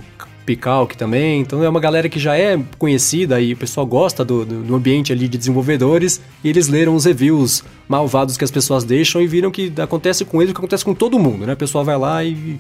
Picalc 0.44 0.94
também. 0.94 1.40
Então 1.40 1.62
é 1.62 1.68
uma 1.68 1.80
galera 1.80 2.08
que 2.08 2.18
já 2.18 2.36
é 2.36 2.58
conhecida 2.78 3.40
e 3.40 3.52
o 3.52 3.56
pessoal 3.56 3.86
gosta 3.86 4.24
do, 4.24 4.44
do, 4.44 4.62
do, 4.62 4.74
ambiente 4.74 5.12
ali 5.12 5.28
de 5.28 5.38
desenvolvedores. 5.38 6.20
E 6.42 6.48
eles 6.48 6.68
leram 6.68 6.94
os 6.94 7.04
reviews 7.04 7.64
malvados 7.88 8.36
que 8.36 8.44
as 8.44 8.50
pessoas 8.50 8.84
deixam 8.84 9.20
e 9.20 9.26
viram 9.26 9.50
que 9.50 9.72
acontece 9.78 10.24
com 10.24 10.40
eles 10.40 10.52
o 10.52 10.54
que 10.54 10.60
acontece 10.60 10.84
com 10.84 10.94
todo 10.94 11.18
mundo, 11.18 11.46
né? 11.46 11.52
O 11.52 11.56
pessoal 11.56 11.84
vai 11.84 11.96
lá 11.96 12.24
e, 12.24 12.58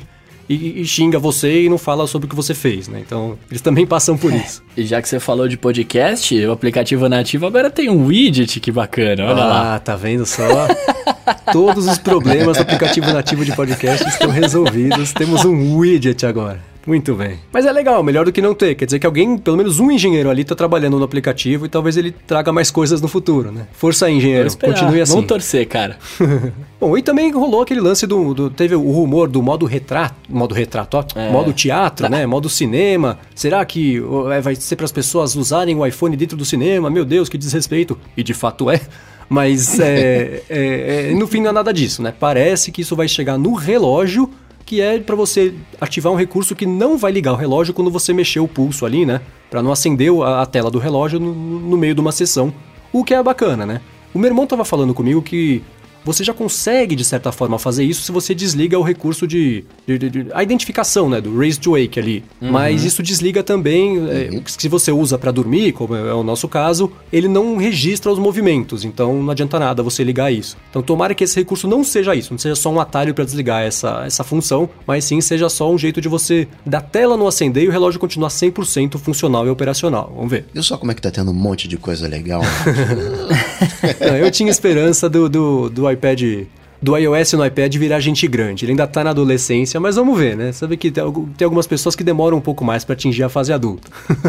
e, 0.48 0.80
e, 0.82 0.84
xinga 0.84 1.18
você 1.18 1.64
e 1.64 1.68
não 1.68 1.78
fala 1.78 2.06
sobre 2.06 2.26
o 2.26 2.28
que 2.28 2.36
você 2.36 2.54
fez, 2.54 2.88
né? 2.88 3.02
Então 3.04 3.38
eles 3.50 3.62
também 3.62 3.86
passam 3.86 4.16
por 4.16 4.32
é. 4.32 4.36
isso. 4.36 4.62
E 4.76 4.84
já 4.84 5.00
que 5.00 5.08
você 5.08 5.18
falou 5.18 5.48
de 5.48 5.56
podcast, 5.56 6.34
o 6.46 6.52
aplicativo 6.52 7.08
nativo 7.08 7.46
agora 7.46 7.70
tem 7.70 7.88
um 7.88 8.06
widget, 8.06 8.60
que 8.60 8.70
bacana, 8.70 9.24
olha 9.24 9.42
ah, 9.42 9.46
lá. 9.46 9.74
Ah, 9.74 9.78
tá 9.78 9.96
vendo 9.96 10.26
só? 10.26 10.42
Todos 11.52 11.86
os 11.86 11.98
problemas 11.98 12.56
do 12.56 12.62
aplicativo 12.62 13.12
nativo 13.12 13.44
de 13.44 13.54
podcast 13.54 14.08
estão 14.08 14.30
resolvidos. 14.30 15.12
Temos 15.12 15.44
um 15.44 15.76
widget 15.76 16.26
agora. 16.26 16.71
Muito 16.86 17.14
bem. 17.14 17.38
Mas 17.52 17.64
é 17.64 17.72
legal, 17.72 18.02
melhor 18.02 18.24
do 18.24 18.32
que 18.32 18.42
não 18.42 18.54
ter. 18.54 18.74
Quer 18.74 18.86
dizer 18.86 18.98
que 18.98 19.06
alguém, 19.06 19.38
pelo 19.38 19.56
menos 19.56 19.78
um 19.78 19.90
engenheiro 19.90 20.28
ali, 20.28 20.44
tá 20.44 20.54
trabalhando 20.54 20.98
no 20.98 21.04
aplicativo 21.04 21.66
e 21.66 21.68
talvez 21.68 21.96
ele 21.96 22.12
traga 22.26 22.52
mais 22.52 22.70
coisas 22.70 23.00
no 23.00 23.08
futuro, 23.08 23.52
né? 23.52 23.66
Força 23.72 24.06
aí, 24.06 24.16
engenheiro. 24.16 24.50
Continue 24.56 25.00
assim. 25.00 25.12
Vamos 25.12 25.28
torcer, 25.28 25.66
cara. 25.66 25.98
Bom, 26.80 26.98
e 26.98 27.02
também 27.02 27.30
rolou 27.30 27.62
aquele 27.62 27.80
lance 27.80 28.06
do, 28.06 28.34
do, 28.34 28.50
Teve 28.50 28.74
o 28.74 28.90
rumor 28.90 29.28
do 29.28 29.40
modo 29.42 29.64
retrato. 29.64 30.16
Modo 30.28 30.54
retrato, 30.54 30.96
ó. 30.96 31.04
É. 31.14 31.30
Modo 31.30 31.52
teatro, 31.52 32.08
né? 32.08 32.26
Modo 32.26 32.48
cinema. 32.48 33.18
Será 33.34 33.64
que 33.64 34.02
é, 34.32 34.40
vai 34.40 34.54
ser 34.56 34.76
para 34.76 34.84
as 34.84 34.92
pessoas 34.92 35.36
usarem 35.36 35.76
o 35.76 35.86
iPhone 35.86 36.16
dentro 36.16 36.36
do 36.36 36.44
cinema? 36.44 36.90
Meu 36.90 37.04
Deus, 37.04 37.28
que 37.28 37.38
desrespeito. 37.38 37.96
E 38.16 38.22
de 38.22 38.34
fato 38.34 38.68
é. 38.68 38.80
Mas 39.28 39.78
é, 39.80 40.42
é, 40.50 41.10
é, 41.10 41.14
no 41.14 41.26
fim 41.26 41.40
não 41.40 41.50
é 41.50 41.52
nada 41.52 41.72
disso, 41.72 42.02
né? 42.02 42.12
Parece 42.18 42.70
que 42.70 42.82
isso 42.82 42.94
vai 42.94 43.08
chegar 43.08 43.38
no 43.38 43.54
relógio 43.54 44.28
que 44.72 44.80
é 44.80 44.98
para 44.98 45.14
você 45.14 45.52
ativar 45.78 46.10
um 46.10 46.16
recurso 46.16 46.56
que 46.56 46.64
não 46.64 46.96
vai 46.96 47.12
ligar 47.12 47.34
o 47.34 47.36
relógio 47.36 47.74
quando 47.74 47.90
você 47.90 48.10
mexer 48.14 48.40
o 48.40 48.48
pulso 48.48 48.86
ali, 48.86 49.04
né? 49.04 49.20
Para 49.50 49.62
não 49.62 49.70
acender 49.70 50.10
a, 50.22 50.40
a, 50.40 50.46
tela 50.46 50.70
do 50.70 50.78
relógio 50.78 51.20
no, 51.20 51.34
no, 51.34 51.76
meio 51.76 51.94
de 51.94 52.00
uma 52.00 52.10
sessão. 52.10 52.50
O 52.90 53.04
que 53.04 53.12
é 53.12 53.22
bacana, 53.22 53.66
né? 53.66 53.82
O 54.14 54.18
meu 54.18 54.30
irmão 54.30 54.46
tava 54.46 54.64
falando 54.64 54.94
comigo 54.94 55.20
que 55.20 55.62
você 56.04 56.24
já 56.24 56.32
consegue, 56.32 56.94
de 56.94 57.04
certa 57.04 57.32
forma, 57.32 57.58
fazer 57.58 57.84
isso 57.84 58.02
se 58.02 58.12
você 58.12 58.34
desliga 58.34 58.78
o 58.78 58.82
recurso 58.82 59.26
de, 59.26 59.64
de, 59.86 59.98
de, 59.98 60.10
de 60.10 60.26
a 60.32 60.42
identificação, 60.42 61.08
né, 61.08 61.20
do 61.20 61.36
Raise 61.36 61.58
to 61.58 61.72
Wake 61.72 61.98
ali. 61.98 62.24
Uhum. 62.40 62.50
Mas 62.50 62.84
isso 62.84 63.02
desliga 63.02 63.42
também, 63.42 63.96
é, 63.96 64.28
uhum. 64.30 64.38
é, 64.38 64.42
se 64.46 64.68
você 64.68 64.90
usa 64.90 65.18
para 65.18 65.30
dormir, 65.30 65.72
como 65.72 65.94
é 65.94 66.14
o 66.14 66.22
nosso 66.22 66.48
caso, 66.48 66.92
ele 67.12 67.28
não 67.28 67.56
registra 67.56 68.10
os 68.10 68.18
movimentos, 68.18 68.84
então 68.84 69.22
não 69.22 69.30
adianta 69.30 69.58
nada 69.58 69.82
você 69.82 70.02
ligar 70.02 70.32
isso. 70.32 70.56
Então 70.70 70.82
tomara 70.82 71.14
que 71.14 71.24
esse 71.24 71.36
recurso 71.36 71.68
não 71.68 71.84
seja 71.84 72.14
isso, 72.14 72.32
não 72.32 72.38
seja 72.38 72.54
só 72.54 72.70
um 72.70 72.80
atalho 72.80 73.14
para 73.14 73.24
desligar 73.24 73.62
essa, 73.62 74.02
essa 74.06 74.24
função, 74.24 74.68
mas 74.86 75.04
sim 75.04 75.20
seja 75.20 75.48
só 75.48 75.70
um 75.70 75.78
jeito 75.78 76.00
de 76.00 76.08
você 76.08 76.48
da 76.64 76.80
tela 76.80 77.16
não 77.16 77.26
acender 77.26 77.64
e 77.64 77.68
o 77.68 77.70
relógio 77.70 78.00
continuar 78.00 78.28
100% 78.28 78.98
funcional 78.98 79.46
e 79.46 79.50
operacional. 79.50 80.12
Vamos 80.14 80.30
ver. 80.30 80.46
Viu 80.52 80.62
só 80.62 80.76
como 80.76 80.90
é 80.90 80.94
que 80.94 81.02
tá 81.02 81.10
tendo 81.10 81.30
um 81.30 81.34
monte 81.34 81.68
de 81.68 81.76
coisa 81.76 82.08
legal? 82.08 82.42
não, 84.00 84.16
eu 84.16 84.30
tinha 84.30 84.50
esperança 84.50 85.08
do, 85.08 85.28
do, 85.28 85.68
do 85.68 85.86
iPad 85.92 86.46
do 86.82 86.96
iOS 86.96 87.34
no 87.34 87.46
iPad 87.46 87.76
virar 87.76 88.00
gente 88.00 88.26
grande. 88.26 88.64
Ele 88.64 88.72
ainda 88.72 88.86
tá 88.88 89.04
na 89.04 89.10
adolescência, 89.10 89.78
mas 89.78 89.94
vamos 89.94 90.18
ver, 90.18 90.36
né? 90.36 90.50
Sabe 90.50 90.76
que 90.76 90.90
tem, 90.90 91.04
algumas 91.44 91.66
pessoas 91.66 91.94
que 91.94 92.02
demoram 92.02 92.38
um 92.38 92.40
pouco 92.40 92.64
mais 92.64 92.84
para 92.84 92.94
atingir 92.94 93.22
a 93.22 93.28
fase 93.28 93.52
adulta. 93.52 93.88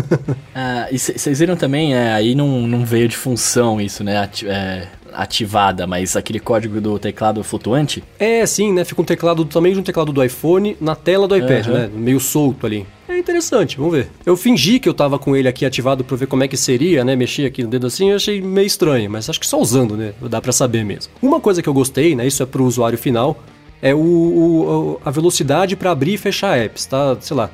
ah, 0.54 0.88
e 0.92 1.00
vocês 1.00 1.40
viram 1.40 1.56
também, 1.56 1.96
é, 1.96 2.14
aí 2.14 2.36
não, 2.36 2.68
não 2.68 2.86
veio 2.86 3.08
de 3.08 3.18
função 3.18 3.82
isso, 3.82 4.04
né? 4.04 4.30
É, 4.46 4.88
ativada, 5.16 5.86
mas 5.88 6.16
aquele 6.16 6.40
código 6.40 6.80
do 6.82 6.98
teclado 7.00 7.44
flutuante? 7.44 8.04
É, 8.20 8.46
sim, 8.46 8.74
né? 8.74 8.84
Fica 8.84 9.02
um 9.02 9.06
teclado 9.06 9.46
também 9.46 9.74
de 9.74 9.80
um 9.80 9.84
teclado 9.84 10.12
do 10.12 10.24
iPhone 10.24 10.78
na 10.80 10.96
tela 10.96 11.28
do 11.28 11.36
iPad, 11.36 11.68
uhum. 11.68 11.74
né? 11.74 11.90
Meio 11.94 12.20
solto 12.20 12.66
ali. 12.66 12.86
É 13.08 13.18
interessante, 13.18 13.78
vamos 13.78 13.94
ver. 13.94 14.10
Eu 14.26 14.36
fingi 14.36 14.80
que 14.80 14.88
eu 14.88 14.94
tava 14.94 15.20
com 15.20 15.36
ele 15.36 15.48
aqui 15.48 15.66
ativado 15.66 16.04
pra 16.04 16.16
ver 16.18 16.28
como 16.28 16.44
é 16.44 16.48
que 16.48 16.58
seria, 16.58 17.04
né? 17.04 17.16
Mexi 17.16 17.46
aqui 17.46 17.64
no 17.64 17.70
dedo 17.70 17.88
assim, 17.88 18.10
eu 18.10 18.16
achei 18.16 18.42
meio 18.42 18.66
estranho, 18.66 19.10
mas 19.10 19.30
acho 19.30 19.40
que 19.40 19.48
só 19.48 19.60
usando, 19.60 19.96
né? 19.96 20.14
Dá 20.22 20.42
pra 20.42 20.52
saber 20.52 20.84
mesmo. 20.84 21.12
Uma 21.22 21.40
coisa 21.40 21.62
que 21.62 21.70
eu 21.70 21.74
gostei, 21.74 22.16
né? 22.16 22.26
Isso 22.26 22.42
é 22.42 22.46
pro 22.46 22.64
usuário 22.64 22.98
final, 22.98 23.38
é 23.82 23.94
o, 23.94 24.00
o 24.00 25.02
a 25.04 25.12
velocidade 25.12 25.76
para 25.76 25.92
abrir 25.92 26.14
e 26.14 26.18
fechar 26.18 26.58
apps, 26.58 26.86
tá? 26.86 27.18
Sei 27.20 27.36
lá, 27.36 27.50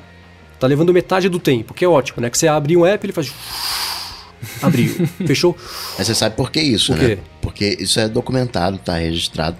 tá 0.60 0.66
levando 0.66 0.92
metade 0.92 1.28
do 1.28 1.38
tempo, 1.38 1.74
que 1.74 1.84
é 1.84 1.88
ótimo, 1.88 2.22
né? 2.22 2.30
Que 2.30 2.38
você 2.38 2.46
abre 2.46 2.76
um 2.76 2.86
app, 2.86 3.04
ele 3.04 3.12
faz 3.12 3.32
abriu, 4.62 5.06
fechou. 5.26 5.56
Mas 5.98 6.06
você 6.06 6.14
sabe 6.14 6.36
por 6.36 6.50
que 6.50 6.60
isso, 6.60 6.94
por 6.94 7.02
né? 7.02 7.18
Porque 7.40 7.76
isso 7.80 7.98
é 8.00 8.08
documentado, 8.08 8.78
tá 8.78 8.96
registrado 8.96 9.56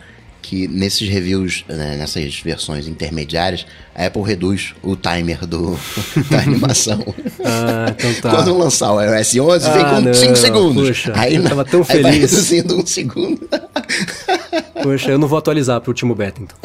que 0.51 0.67
nesses 0.67 1.09
reviews, 1.09 1.65
né, 1.69 1.97
nessas 1.97 2.41
versões 2.41 2.89
intermediárias, 2.89 3.67
a 3.95 4.07
Apple 4.07 4.23
reduz 4.23 4.75
o 4.83 4.97
timer 4.97 5.47
do, 5.47 5.79
da 6.31 6.41
animação. 6.41 7.05
Ah, 7.45 7.95
então 7.97 8.13
tá. 8.15 8.31
Quando 8.31 8.59
lançar 8.59 8.93
o 8.93 9.01
iOS 9.01 9.37
11, 9.37 9.67
ah, 9.67 9.73
vem 9.73 10.05
com 10.05 10.15
5 10.15 10.37
segundos. 10.37 10.89
Puxa, 10.89 11.13
aí, 11.15 11.37
eu 11.37 11.45
tava 11.45 11.65
tão 11.65 11.85
feliz. 11.85 12.07
Aí 12.07 12.13
vai 12.13 12.21
reduzindo 12.21 12.81
um 12.81 12.87
segundo. 12.87 13.49
Poxa, 14.83 15.11
eu 15.11 15.19
não 15.19 15.29
vou 15.29 15.39
atualizar 15.39 15.81
pro 15.81 15.91
último 15.91 16.15
beta, 16.15 16.43
então. 16.43 16.57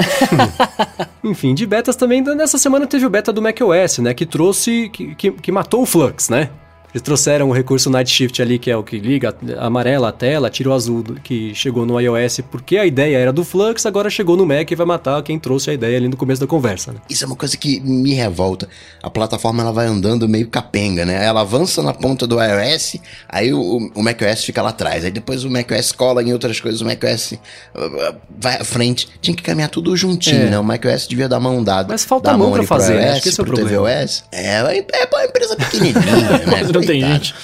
Enfim, 1.24 1.54
de 1.54 1.66
betas 1.66 1.96
também, 1.96 2.24
nessa 2.24 2.58
semana 2.58 2.88
teve 2.88 3.06
o 3.06 3.10
beta 3.10 3.32
do 3.34 3.42
macOS, 3.42 4.00
né, 4.00 4.14
que 4.14 4.26
trouxe, 4.26 4.90
que, 4.90 5.14
que, 5.16 5.32
que 5.32 5.52
matou 5.52 5.84
o 5.84 5.86
Flux, 5.86 6.30
né? 6.30 6.50
Eles 6.96 7.02
trouxeram 7.02 7.50
o 7.50 7.52
recurso 7.52 7.90
Night 7.90 8.10
Shift 8.10 8.42
ali, 8.42 8.58
que 8.58 8.72
é 8.72 8.78
o 8.78 8.82
que 8.82 8.98
liga 8.98 9.36
a 9.58 9.66
amarela 9.66 10.08
a 10.08 10.12
tela, 10.14 10.50
tira 10.50 10.70
o 10.70 10.74
azul 10.74 11.04
que 11.22 11.54
chegou 11.54 11.86
no 11.86 12.00
iOS, 12.00 12.40
porque 12.50 12.78
a 12.78 12.86
ideia 12.86 13.18
era 13.18 13.34
do 13.34 13.44
Flux, 13.44 13.86
agora 13.86 14.10
chegou 14.10 14.38
no 14.38 14.46
Mac 14.46 14.72
e 14.72 14.76
vai 14.76 14.86
matar 14.86 15.22
quem 15.22 15.38
trouxe 15.38 15.72
a 15.72 15.74
ideia 15.74 15.98
ali 15.98 16.08
no 16.08 16.16
começo 16.16 16.40
da 16.40 16.48
conversa, 16.48 16.94
né? 16.94 17.00
Isso 17.10 17.26
é 17.26 17.28
uma 17.28 17.36
coisa 17.36 17.58
que 17.58 17.82
me 17.82 18.14
revolta. 18.14 18.70
A 19.04 19.10
plataforma 19.10 19.62
ela 19.62 19.74
vai 19.74 19.88
andando 19.88 20.26
meio 20.30 20.48
capenga, 20.48 21.04
né? 21.04 21.26
Ela 21.26 21.42
avança 21.42 21.84
na 21.84 21.94
ponta 21.94 22.26
do 22.26 22.38
iOS, 22.42 22.96
aí 23.28 23.54
o, 23.54 23.92
o 23.94 24.02
macOS 24.02 24.46
fica 24.46 24.62
lá 24.62 24.70
atrás. 24.70 25.04
Aí 25.04 25.12
depois 25.12 25.44
o 25.44 25.50
macOS 25.50 25.92
cola 25.92 26.24
em 26.24 26.32
outras 26.32 26.62
coisas, 26.62 26.80
o 26.80 26.86
macOS 26.86 27.34
uh, 27.34 27.38
uh, 27.78 28.16
vai 28.40 28.56
à 28.56 28.64
frente. 28.64 29.10
Tinha 29.20 29.36
que 29.36 29.44
caminhar 29.44 29.70
tudo 29.70 29.98
juntinho, 29.98 30.44
é. 30.44 30.50
né? 30.50 30.58
O 30.58 30.64
macOS 30.64 31.10
devia 31.10 31.28
dar 31.28 31.42
mão 31.42 31.62
dada. 31.62 31.90
Mas 31.90 32.06
falta 32.06 32.32
mão, 32.38 32.52
mão 32.52 32.52
pra 32.54 32.64
fazer, 32.64 33.02
iOS, 33.02 33.12
acho 33.12 33.22
que 33.22 33.28
esse 33.28 33.40
é 33.42 33.44
o 33.44 33.46
problema. 33.46 33.70
TVOS. 33.70 34.24
É, 34.32 34.46
é, 34.46 34.86
é 34.94 35.10
uma 35.12 35.26
empresa 35.26 35.58
pequenininha, 35.58 36.38
né? 36.48 36.85
Tem 36.86 37.02
gente. 37.02 37.36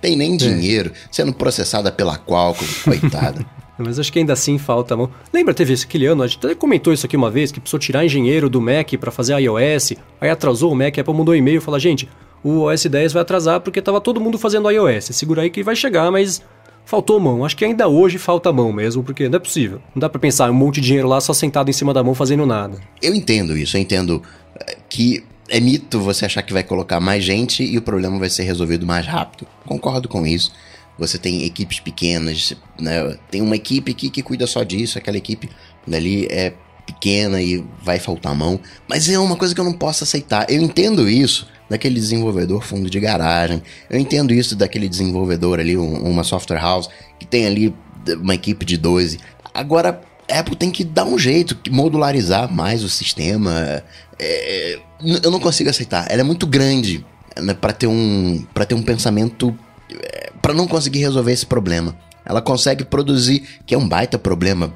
tem 0.00 0.16
nem 0.16 0.36
dinheiro, 0.36 0.92
sendo 1.10 1.32
processada 1.32 1.90
pela 1.90 2.18
Qualcomm, 2.18 2.66
coitada. 2.84 3.44
Mas 3.78 3.98
acho 3.98 4.12
que 4.12 4.18
ainda 4.18 4.32
assim 4.32 4.58
falta 4.58 4.96
mão. 4.96 5.08
Lembra, 5.32 5.54
teve 5.54 5.72
aquele 5.72 6.06
ano, 6.06 6.24
a 6.24 6.26
gente 6.26 6.44
até 6.44 6.54
comentou 6.54 6.92
isso 6.92 7.06
aqui 7.06 7.16
uma 7.16 7.30
vez, 7.30 7.52
que 7.52 7.60
precisou 7.60 7.78
tirar 7.78 8.04
engenheiro 8.04 8.50
do 8.50 8.60
Mac 8.60 8.92
para 8.98 9.12
fazer 9.12 9.38
iOS, 9.38 9.92
aí 10.20 10.28
atrasou 10.28 10.72
o 10.72 10.74
Mac, 10.74 10.98
a 10.98 11.00
Apple 11.00 11.14
mandou 11.14 11.32
um 11.32 11.36
e-mail 11.36 11.58
e 11.58 11.60
falou, 11.60 11.78
gente, 11.78 12.08
o 12.42 12.62
OS 12.62 12.84
10 12.86 13.12
vai 13.12 13.22
atrasar 13.22 13.60
porque 13.60 13.80
tava 13.80 14.00
todo 14.00 14.20
mundo 14.20 14.36
fazendo 14.36 14.70
iOS, 14.70 15.06
segura 15.12 15.42
aí 15.42 15.50
que 15.50 15.62
vai 15.62 15.76
chegar, 15.76 16.10
mas 16.10 16.42
faltou 16.84 17.20
mão. 17.20 17.44
Acho 17.44 17.56
que 17.56 17.64
ainda 17.64 17.86
hoje 17.86 18.18
falta 18.18 18.52
mão 18.52 18.72
mesmo, 18.72 19.04
porque 19.04 19.28
não 19.28 19.36
é 19.36 19.40
possível. 19.40 19.80
Não 19.94 20.00
dá 20.00 20.08
para 20.08 20.18
pensar 20.18 20.50
um 20.50 20.54
monte 20.54 20.80
de 20.80 20.88
dinheiro 20.88 21.06
lá 21.06 21.20
só 21.20 21.32
sentado 21.34 21.68
em 21.68 21.72
cima 21.72 21.92
da 21.92 22.02
mão 22.02 22.14
fazendo 22.14 22.46
nada. 22.46 22.78
Eu 23.02 23.14
entendo 23.14 23.56
isso, 23.56 23.76
eu 23.76 23.80
entendo 23.80 24.22
eh, 24.58 24.78
que 24.88 25.22
é 25.48 25.60
mito 25.60 26.00
você 26.00 26.26
achar 26.26 26.42
que 26.42 26.52
vai 26.52 26.62
colocar 26.62 27.00
mais 27.00 27.24
gente 27.24 27.62
e 27.62 27.76
o 27.78 27.82
problema 27.82 28.18
vai 28.18 28.30
ser 28.30 28.42
resolvido 28.42 28.86
mais 28.86 29.06
rápido. 29.06 29.46
Concordo 29.64 30.08
com 30.08 30.26
isso. 30.26 30.52
Você 30.98 31.16
tem 31.16 31.44
equipes 31.44 31.80
pequenas, 31.80 32.54
né? 32.78 33.16
Tem 33.30 33.40
uma 33.40 33.56
equipe 33.56 33.92
aqui 33.92 34.10
que 34.10 34.22
cuida 34.22 34.46
só 34.46 34.62
disso, 34.62 34.98
aquela 34.98 35.16
equipe 35.16 35.48
dali 35.86 36.26
é 36.30 36.52
pequena 36.84 37.40
e 37.40 37.64
vai 37.82 37.98
faltar 37.98 38.34
mão. 38.34 38.58
Mas 38.88 39.08
é 39.08 39.18
uma 39.18 39.36
coisa 39.36 39.54
que 39.54 39.60
eu 39.60 39.64
não 39.64 39.72
posso 39.72 40.04
aceitar. 40.04 40.46
Eu 40.50 40.60
entendo 40.60 41.08
isso 41.08 41.46
daquele 41.68 41.94
desenvolvedor 41.94 42.64
fundo 42.64 42.90
de 42.90 42.98
garagem. 42.98 43.62
Eu 43.88 43.98
entendo 43.98 44.32
isso 44.32 44.56
daquele 44.56 44.88
desenvolvedor 44.88 45.60
ali, 45.60 45.76
uma 45.76 46.24
software 46.24 46.58
house, 46.58 46.88
que 47.18 47.26
tem 47.26 47.46
ali 47.46 47.74
uma 48.20 48.34
equipe 48.34 48.64
de 48.64 48.76
12. 48.76 49.18
Agora, 49.54 50.00
Apple 50.30 50.56
tem 50.56 50.70
que 50.70 50.82
dar 50.82 51.04
um 51.04 51.18
jeito, 51.18 51.56
modularizar 51.70 52.52
mais 52.52 52.82
o 52.82 52.88
sistema. 52.88 53.82
É, 54.18 54.78
eu 55.22 55.30
não 55.30 55.40
consigo 55.40 55.70
aceitar. 55.70 56.06
Ela 56.10 56.20
é 56.20 56.24
muito 56.24 56.46
grande 56.46 57.04
né, 57.36 57.54
para 57.54 57.72
ter 57.72 57.86
um 57.86 58.44
para 58.52 58.64
ter 58.64 58.74
um 58.74 58.82
pensamento 58.82 59.56
é, 59.90 60.32
para 60.42 60.52
não 60.52 60.66
conseguir 60.66 61.00
resolver 61.00 61.32
esse 61.32 61.46
problema. 61.46 61.96
Ela 62.24 62.42
consegue 62.42 62.84
produzir, 62.84 63.42
que 63.64 63.74
é 63.74 63.78
um 63.78 63.88
baita 63.88 64.18
problema, 64.18 64.74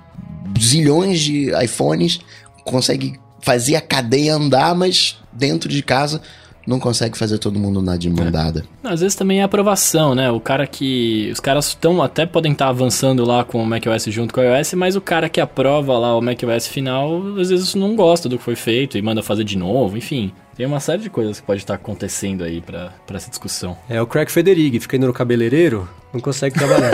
zilhões 0.58 1.20
de 1.20 1.50
iPhones, 1.62 2.20
consegue 2.64 3.20
fazer 3.42 3.76
a 3.76 3.80
cadeia 3.80 4.34
andar, 4.34 4.74
mas 4.74 5.18
dentro 5.32 5.68
de 5.68 5.82
casa 5.82 6.22
não 6.66 6.78
consegue 6.78 7.16
fazer 7.16 7.38
todo 7.38 7.58
mundo 7.58 7.82
na 7.82 7.96
de 7.96 8.08
mão 8.08 8.30
dada. 8.30 8.64
É. 8.84 8.88
Às 8.88 9.00
vezes 9.00 9.14
também 9.14 9.40
é 9.40 9.42
aprovação, 9.42 10.14
né? 10.14 10.30
O 10.30 10.40
cara 10.40 10.66
que. 10.66 11.30
Os 11.32 11.40
caras 11.40 11.68
estão 11.68 12.02
até 12.02 12.26
podem 12.26 12.52
estar 12.52 12.66
tá 12.66 12.70
avançando 12.70 13.24
lá 13.24 13.44
com 13.44 13.62
o 13.62 13.66
macOS 13.66 14.04
junto 14.08 14.32
com 14.32 14.40
o 14.40 14.44
iOS, 14.44 14.74
mas 14.74 14.96
o 14.96 15.00
cara 15.00 15.28
que 15.28 15.40
aprova 15.40 15.98
lá 15.98 16.16
o 16.16 16.20
macOS 16.20 16.66
final, 16.66 17.22
às 17.38 17.50
vezes 17.50 17.74
não 17.74 17.96
gosta 17.96 18.28
do 18.28 18.38
que 18.38 18.44
foi 18.44 18.56
feito 18.56 18.96
e 18.96 19.02
manda 19.02 19.22
fazer 19.22 19.44
de 19.44 19.56
novo, 19.56 19.96
enfim. 19.96 20.32
Tem 20.54 20.66
uma 20.66 20.80
série 20.80 21.02
de 21.02 21.10
coisas 21.10 21.40
que 21.40 21.46
pode 21.46 21.60
estar 21.60 21.74
acontecendo 21.74 22.44
aí 22.44 22.60
para 22.60 22.92
essa 23.14 23.30
discussão. 23.30 23.76
É 23.88 24.00
o 24.02 24.06
Craig 24.06 24.30
Federighi, 24.30 24.78
fica 24.80 24.96
indo 24.96 25.06
no 25.06 25.12
cabeleireiro, 25.12 25.88
não 26.12 26.20
consegue 26.20 26.54
trabalhar. 26.54 26.92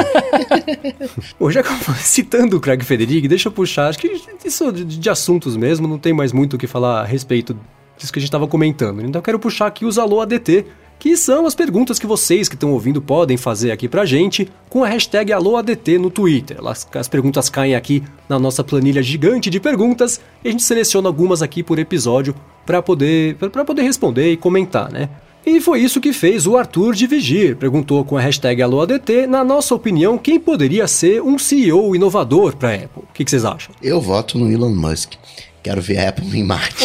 Bom, 1.39 1.51
já 1.51 1.65
citando 1.99 2.57
o 2.57 2.61
Craig 2.61 2.85
Federighi, 2.85 3.27
deixa 3.27 3.49
eu 3.49 3.53
puxar, 3.53 3.89
acho 3.89 3.99
que 3.99 4.23
isso 4.45 4.73
de, 4.73 4.85
de 4.85 5.11
assuntos 5.11 5.57
mesmo, 5.57 5.89
não 5.89 5.99
tem 5.99 6.13
mais 6.13 6.33
muito 6.33 6.55
o 6.55 6.59
que 6.59 6.69
falar 6.69 7.01
a 7.01 7.05
respeito 7.05 7.57
disso 7.99 8.13
que 8.13 8.19
a 8.19 8.23
gente 8.23 8.29
estava 8.29 8.47
comentando. 8.47 9.01
Então 9.01 9.19
eu 9.19 9.23
quero 9.23 9.39
puxar 9.39 9.67
aqui 9.67 9.85
os 9.85 9.99
Alô 9.99 10.21
ADT, 10.21 10.65
que 10.99 11.17
são 11.17 11.47
as 11.47 11.55
perguntas 11.55 11.99
que 11.99 12.07
vocês 12.07 12.49
que 12.49 12.57
estão 12.57 12.73
ouvindo 12.73 13.01
podem 13.01 13.37
fazer 13.37 13.71
aqui 13.71 13.89
pra 13.89 14.05
gente 14.05 14.49
com 14.69 14.83
a 14.83 14.89
hashtag 14.89 15.33
AlôADT 15.33 15.99
no 15.99 16.11
Twitter. 16.11 16.59
As, 16.67 16.87
as 16.93 17.09
perguntas 17.09 17.49
caem 17.49 17.75
aqui 17.75 18.03
na 18.29 18.39
nossa 18.39 18.65
planilha 18.65 19.03
gigante 19.03 19.49
de 19.49 19.61
perguntas 19.61 20.21
e 20.45 20.49
a 20.49 20.51
gente 20.51 20.65
seleciona 20.65 21.09
algumas 21.09 21.41
aqui 21.41 21.63
por 21.63 21.79
episódio 21.79 22.35
para 22.67 22.83
poder, 22.83 23.37
poder 23.37 23.83
responder 23.83 24.33
e 24.33 24.37
comentar, 24.37 24.91
né? 24.91 25.09
E 25.47 25.61
foi 25.61 25.81
isso 25.81 26.01
que 26.01 26.13
fez 26.13 26.47
o 26.47 26.59
Arthur 26.59 26.95
de 26.95 27.07
Vigir. 27.07 27.57
Perguntou 27.57 28.05
com 28.05 28.19
a 28.19 28.21
hashtag 28.21 28.61
AlôADT, 28.61 29.27
na 29.27 29.43
nossa 29.43 29.75
opinião, 29.75 30.19
quem 30.19 30.39
poderia 30.39 30.87
ser 30.87 31.23
um 31.23 31.39
CEO 31.39 31.95
inovador 31.97 32.55
para 32.57 32.75
Apple. 32.75 33.05
O 33.09 33.13
que, 33.15 33.25
que 33.25 33.31
vocês 33.31 33.47
acham? 33.47 33.75
Eu 33.81 33.99
voto 34.01 34.37
no 34.37 34.51
Elon 34.51 34.75
Musk. 34.75 35.15
Quero 35.63 35.81
ver 35.81 35.99
a 35.99 36.09
Apple 36.09 36.39
em 36.39 36.45
Marte. 36.45 36.85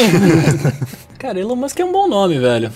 Cara, 1.20 1.40
Elon 1.40 1.56
Musk 1.56 1.80
é 1.80 1.86
um 1.86 1.92
bom 1.92 2.08
nome, 2.08 2.40
velho. 2.40 2.72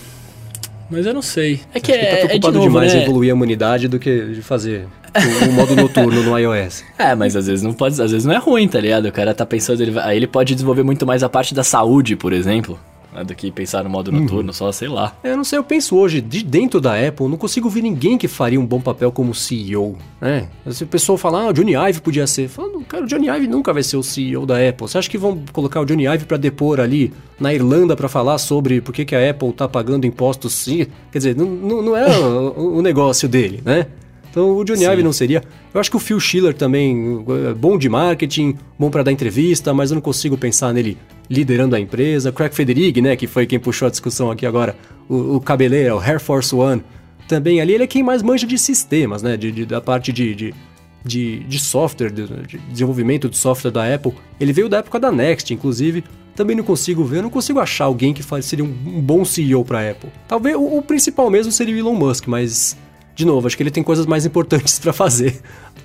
Mas 0.90 1.04
eu 1.04 1.12
não 1.12 1.20
sei. 1.20 1.60
É 1.74 1.80
que, 1.80 1.92
Acho 1.92 2.00
é, 2.00 2.04
que 2.04 2.10
tá 2.10 2.26
preocupado 2.28 2.32
é 2.32 2.38
de 2.38 2.66
novo, 2.66 2.68
demais 2.68 2.94
né? 2.94 3.00
em 3.00 3.02
evoluir 3.02 3.30
a 3.30 3.34
humanidade 3.34 3.88
do 3.88 3.98
que 3.98 4.26
de 4.26 4.40
fazer 4.40 4.86
o, 5.14 5.48
o 5.48 5.52
modo 5.52 5.76
noturno 5.76 6.22
no 6.22 6.38
iOS. 6.38 6.84
É, 6.98 7.14
mas 7.14 7.36
às 7.36 7.46
vezes 7.46 7.62
não 7.62 7.74
pode, 7.74 8.00
às 8.00 8.10
vezes 8.10 8.24
não 8.24 8.32
é 8.32 8.38
ruim, 8.38 8.66
tá 8.66 8.80
ligado? 8.80 9.06
O 9.06 9.12
cara 9.12 9.34
tá 9.34 9.44
pensando, 9.44 9.82
ele, 9.82 9.98
aí 10.00 10.16
ele 10.16 10.26
pode 10.26 10.54
desenvolver 10.54 10.82
muito 10.82 11.06
mais 11.06 11.22
a 11.22 11.28
parte 11.28 11.54
da 11.54 11.62
saúde, 11.62 12.16
por 12.16 12.32
exemplo 12.32 12.78
do 13.22 13.34
que 13.34 13.50
pensar 13.50 13.84
no 13.84 13.90
modo 13.90 14.10
noturno, 14.10 14.48
uhum. 14.48 14.52
só 14.52 14.70
sei 14.72 14.88
lá. 14.88 15.16
É, 15.22 15.32
eu 15.32 15.36
não 15.36 15.44
sei, 15.44 15.58
eu 15.58 15.64
penso 15.64 15.96
hoje, 15.96 16.20
de 16.20 16.42
dentro 16.42 16.80
da 16.80 16.94
Apple, 16.94 17.28
não 17.28 17.36
consigo 17.36 17.68
ver 17.68 17.82
ninguém 17.82 18.18
que 18.18 18.28
faria 18.28 18.60
um 18.60 18.66
bom 18.66 18.80
papel 18.80 19.10
como 19.12 19.34
CEO, 19.34 19.96
né? 20.20 20.48
Se 20.70 20.84
o 20.84 20.86
pessoal 20.86 21.18
falar, 21.18 21.42
ah, 21.42 21.48
o 21.48 21.52
Johnny 21.52 21.74
Ive 21.74 22.00
podia 22.00 22.26
ser. 22.26 22.48
Falando, 22.48 22.80
cara, 22.84 23.04
o 23.04 23.06
Johnny 23.06 23.28
Ive 23.28 23.46
nunca 23.46 23.72
vai 23.72 23.82
ser 23.82 23.96
o 23.96 24.02
CEO 24.02 24.46
da 24.46 24.56
Apple. 24.56 24.88
Você 24.88 24.98
acha 24.98 25.10
que 25.10 25.18
vão 25.18 25.42
colocar 25.52 25.80
o 25.80 25.84
Johnny 25.84 26.06
Ive 26.06 26.24
para 26.24 26.36
depor 26.36 26.80
ali 26.80 27.12
na 27.38 27.52
Irlanda 27.52 27.96
para 27.96 28.08
falar 28.08 28.38
sobre 28.38 28.80
por 28.80 28.92
que, 28.92 29.04
que 29.04 29.14
a 29.14 29.30
Apple 29.30 29.52
tá 29.52 29.68
pagando 29.68 30.06
impostos 30.06 30.52
sim? 30.54 30.86
Quer 31.10 31.18
dizer, 31.18 31.36
não, 31.36 31.46
não, 31.46 31.82
não 31.82 31.96
é 31.96 32.18
o, 32.18 32.78
o 32.78 32.82
negócio 32.82 33.28
dele, 33.28 33.62
né? 33.64 33.86
Então 34.30 34.56
o 34.56 34.64
Johnny 34.64 34.80
Sim. 34.80 34.92
Ive 34.92 35.02
não 35.02 35.12
seria. 35.12 35.42
Eu 35.72 35.80
acho 35.80 35.90
que 35.90 35.96
o 35.96 36.00
Phil 36.00 36.20
Schiller 36.20 36.54
também 36.54 37.24
é 37.48 37.54
bom 37.54 37.78
de 37.78 37.88
marketing, 37.88 38.56
bom 38.78 38.90
pra 38.90 39.02
dar 39.02 39.12
entrevista, 39.12 39.72
mas 39.74 39.90
eu 39.90 39.96
não 39.96 40.02
consigo 40.02 40.36
pensar 40.36 40.72
nele 40.72 40.96
liderando 41.30 41.76
a 41.76 41.80
empresa. 41.80 42.32
Craig 42.32 42.52
Federighi, 42.54 43.00
né, 43.00 43.16
que 43.16 43.26
foi 43.26 43.46
quem 43.46 43.58
puxou 43.58 43.86
a 43.86 43.90
discussão 43.90 44.30
aqui 44.30 44.46
agora, 44.46 44.76
o, 45.08 45.36
o 45.36 45.40
cabeleira, 45.40 45.94
o 45.96 46.00
Air 46.00 46.20
Force 46.20 46.54
One, 46.54 46.82
também 47.26 47.60
ali 47.60 47.74
ele 47.74 47.84
é 47.84 47.86
quem 47.86 48.02
mais 48.02 48.22
manja 48.22 48.46
de 48.46 48.56
sistemas, 48.58 49.22
né, 49.22 49.36
de, 49.36 49.52
de- 49.52 49.66
da 49.66 49.80
parte 49.80 50.12
de, 50.12 50.34
de, 50.34 50.54
de, 51.04 51.40
de 51.40 51.58
software, 51.60 52.10
de, 52.10 52.26
de 52.46 52.58
desenvolvimento 52.70 53.28
de 53.28 53.36
software 53.36 53.70
da 53.70 53.94
Apple. 53.94 54.12
Ele 54.40 54.52
veio 54.52 54.68
da 54.68 54.78
época 54.78 54.98
da 54.98 55.12
Next, 55.12 55.52
inclusive. 55.52 56.02
Também 56.34 56.54
não 56.56 56.62
consigo 56.62 57.02
ver, 57.04 57.20
não 57.20 57.30
consigo 57.30 57.58
achar 57.58 57.86
alguém 57.86 58.14
que 58.14 58.22
seria 58.42 58.64
um, 58.64 58.68
bom 59.02 59.24
CEO 59.24 59.64
pra 59.64 59.90
Apple. 59.90 60.08
Talvez 60.28 60.54
o, 60.54 60.78
o 60.78 60.82
principal 60.82 61.28
mesmo 61.30 61.50
seria 61.50 61.74
o 61.74 61.78
Elon 61.78 61.94
Musk, 61.94 62.28
mas 62.28 62.76
de 63.16 63.26
novo, 63.26 63.48
acho 63.48 63.56
que 63.56 63.62
ele 63.64 63.72
tem 63.72 63.82
coisas 63.82 64.06
mais 64.06 64.24
importantes 64.24 64.78
pra 64.80 64.92
fazer. 64.92 65.40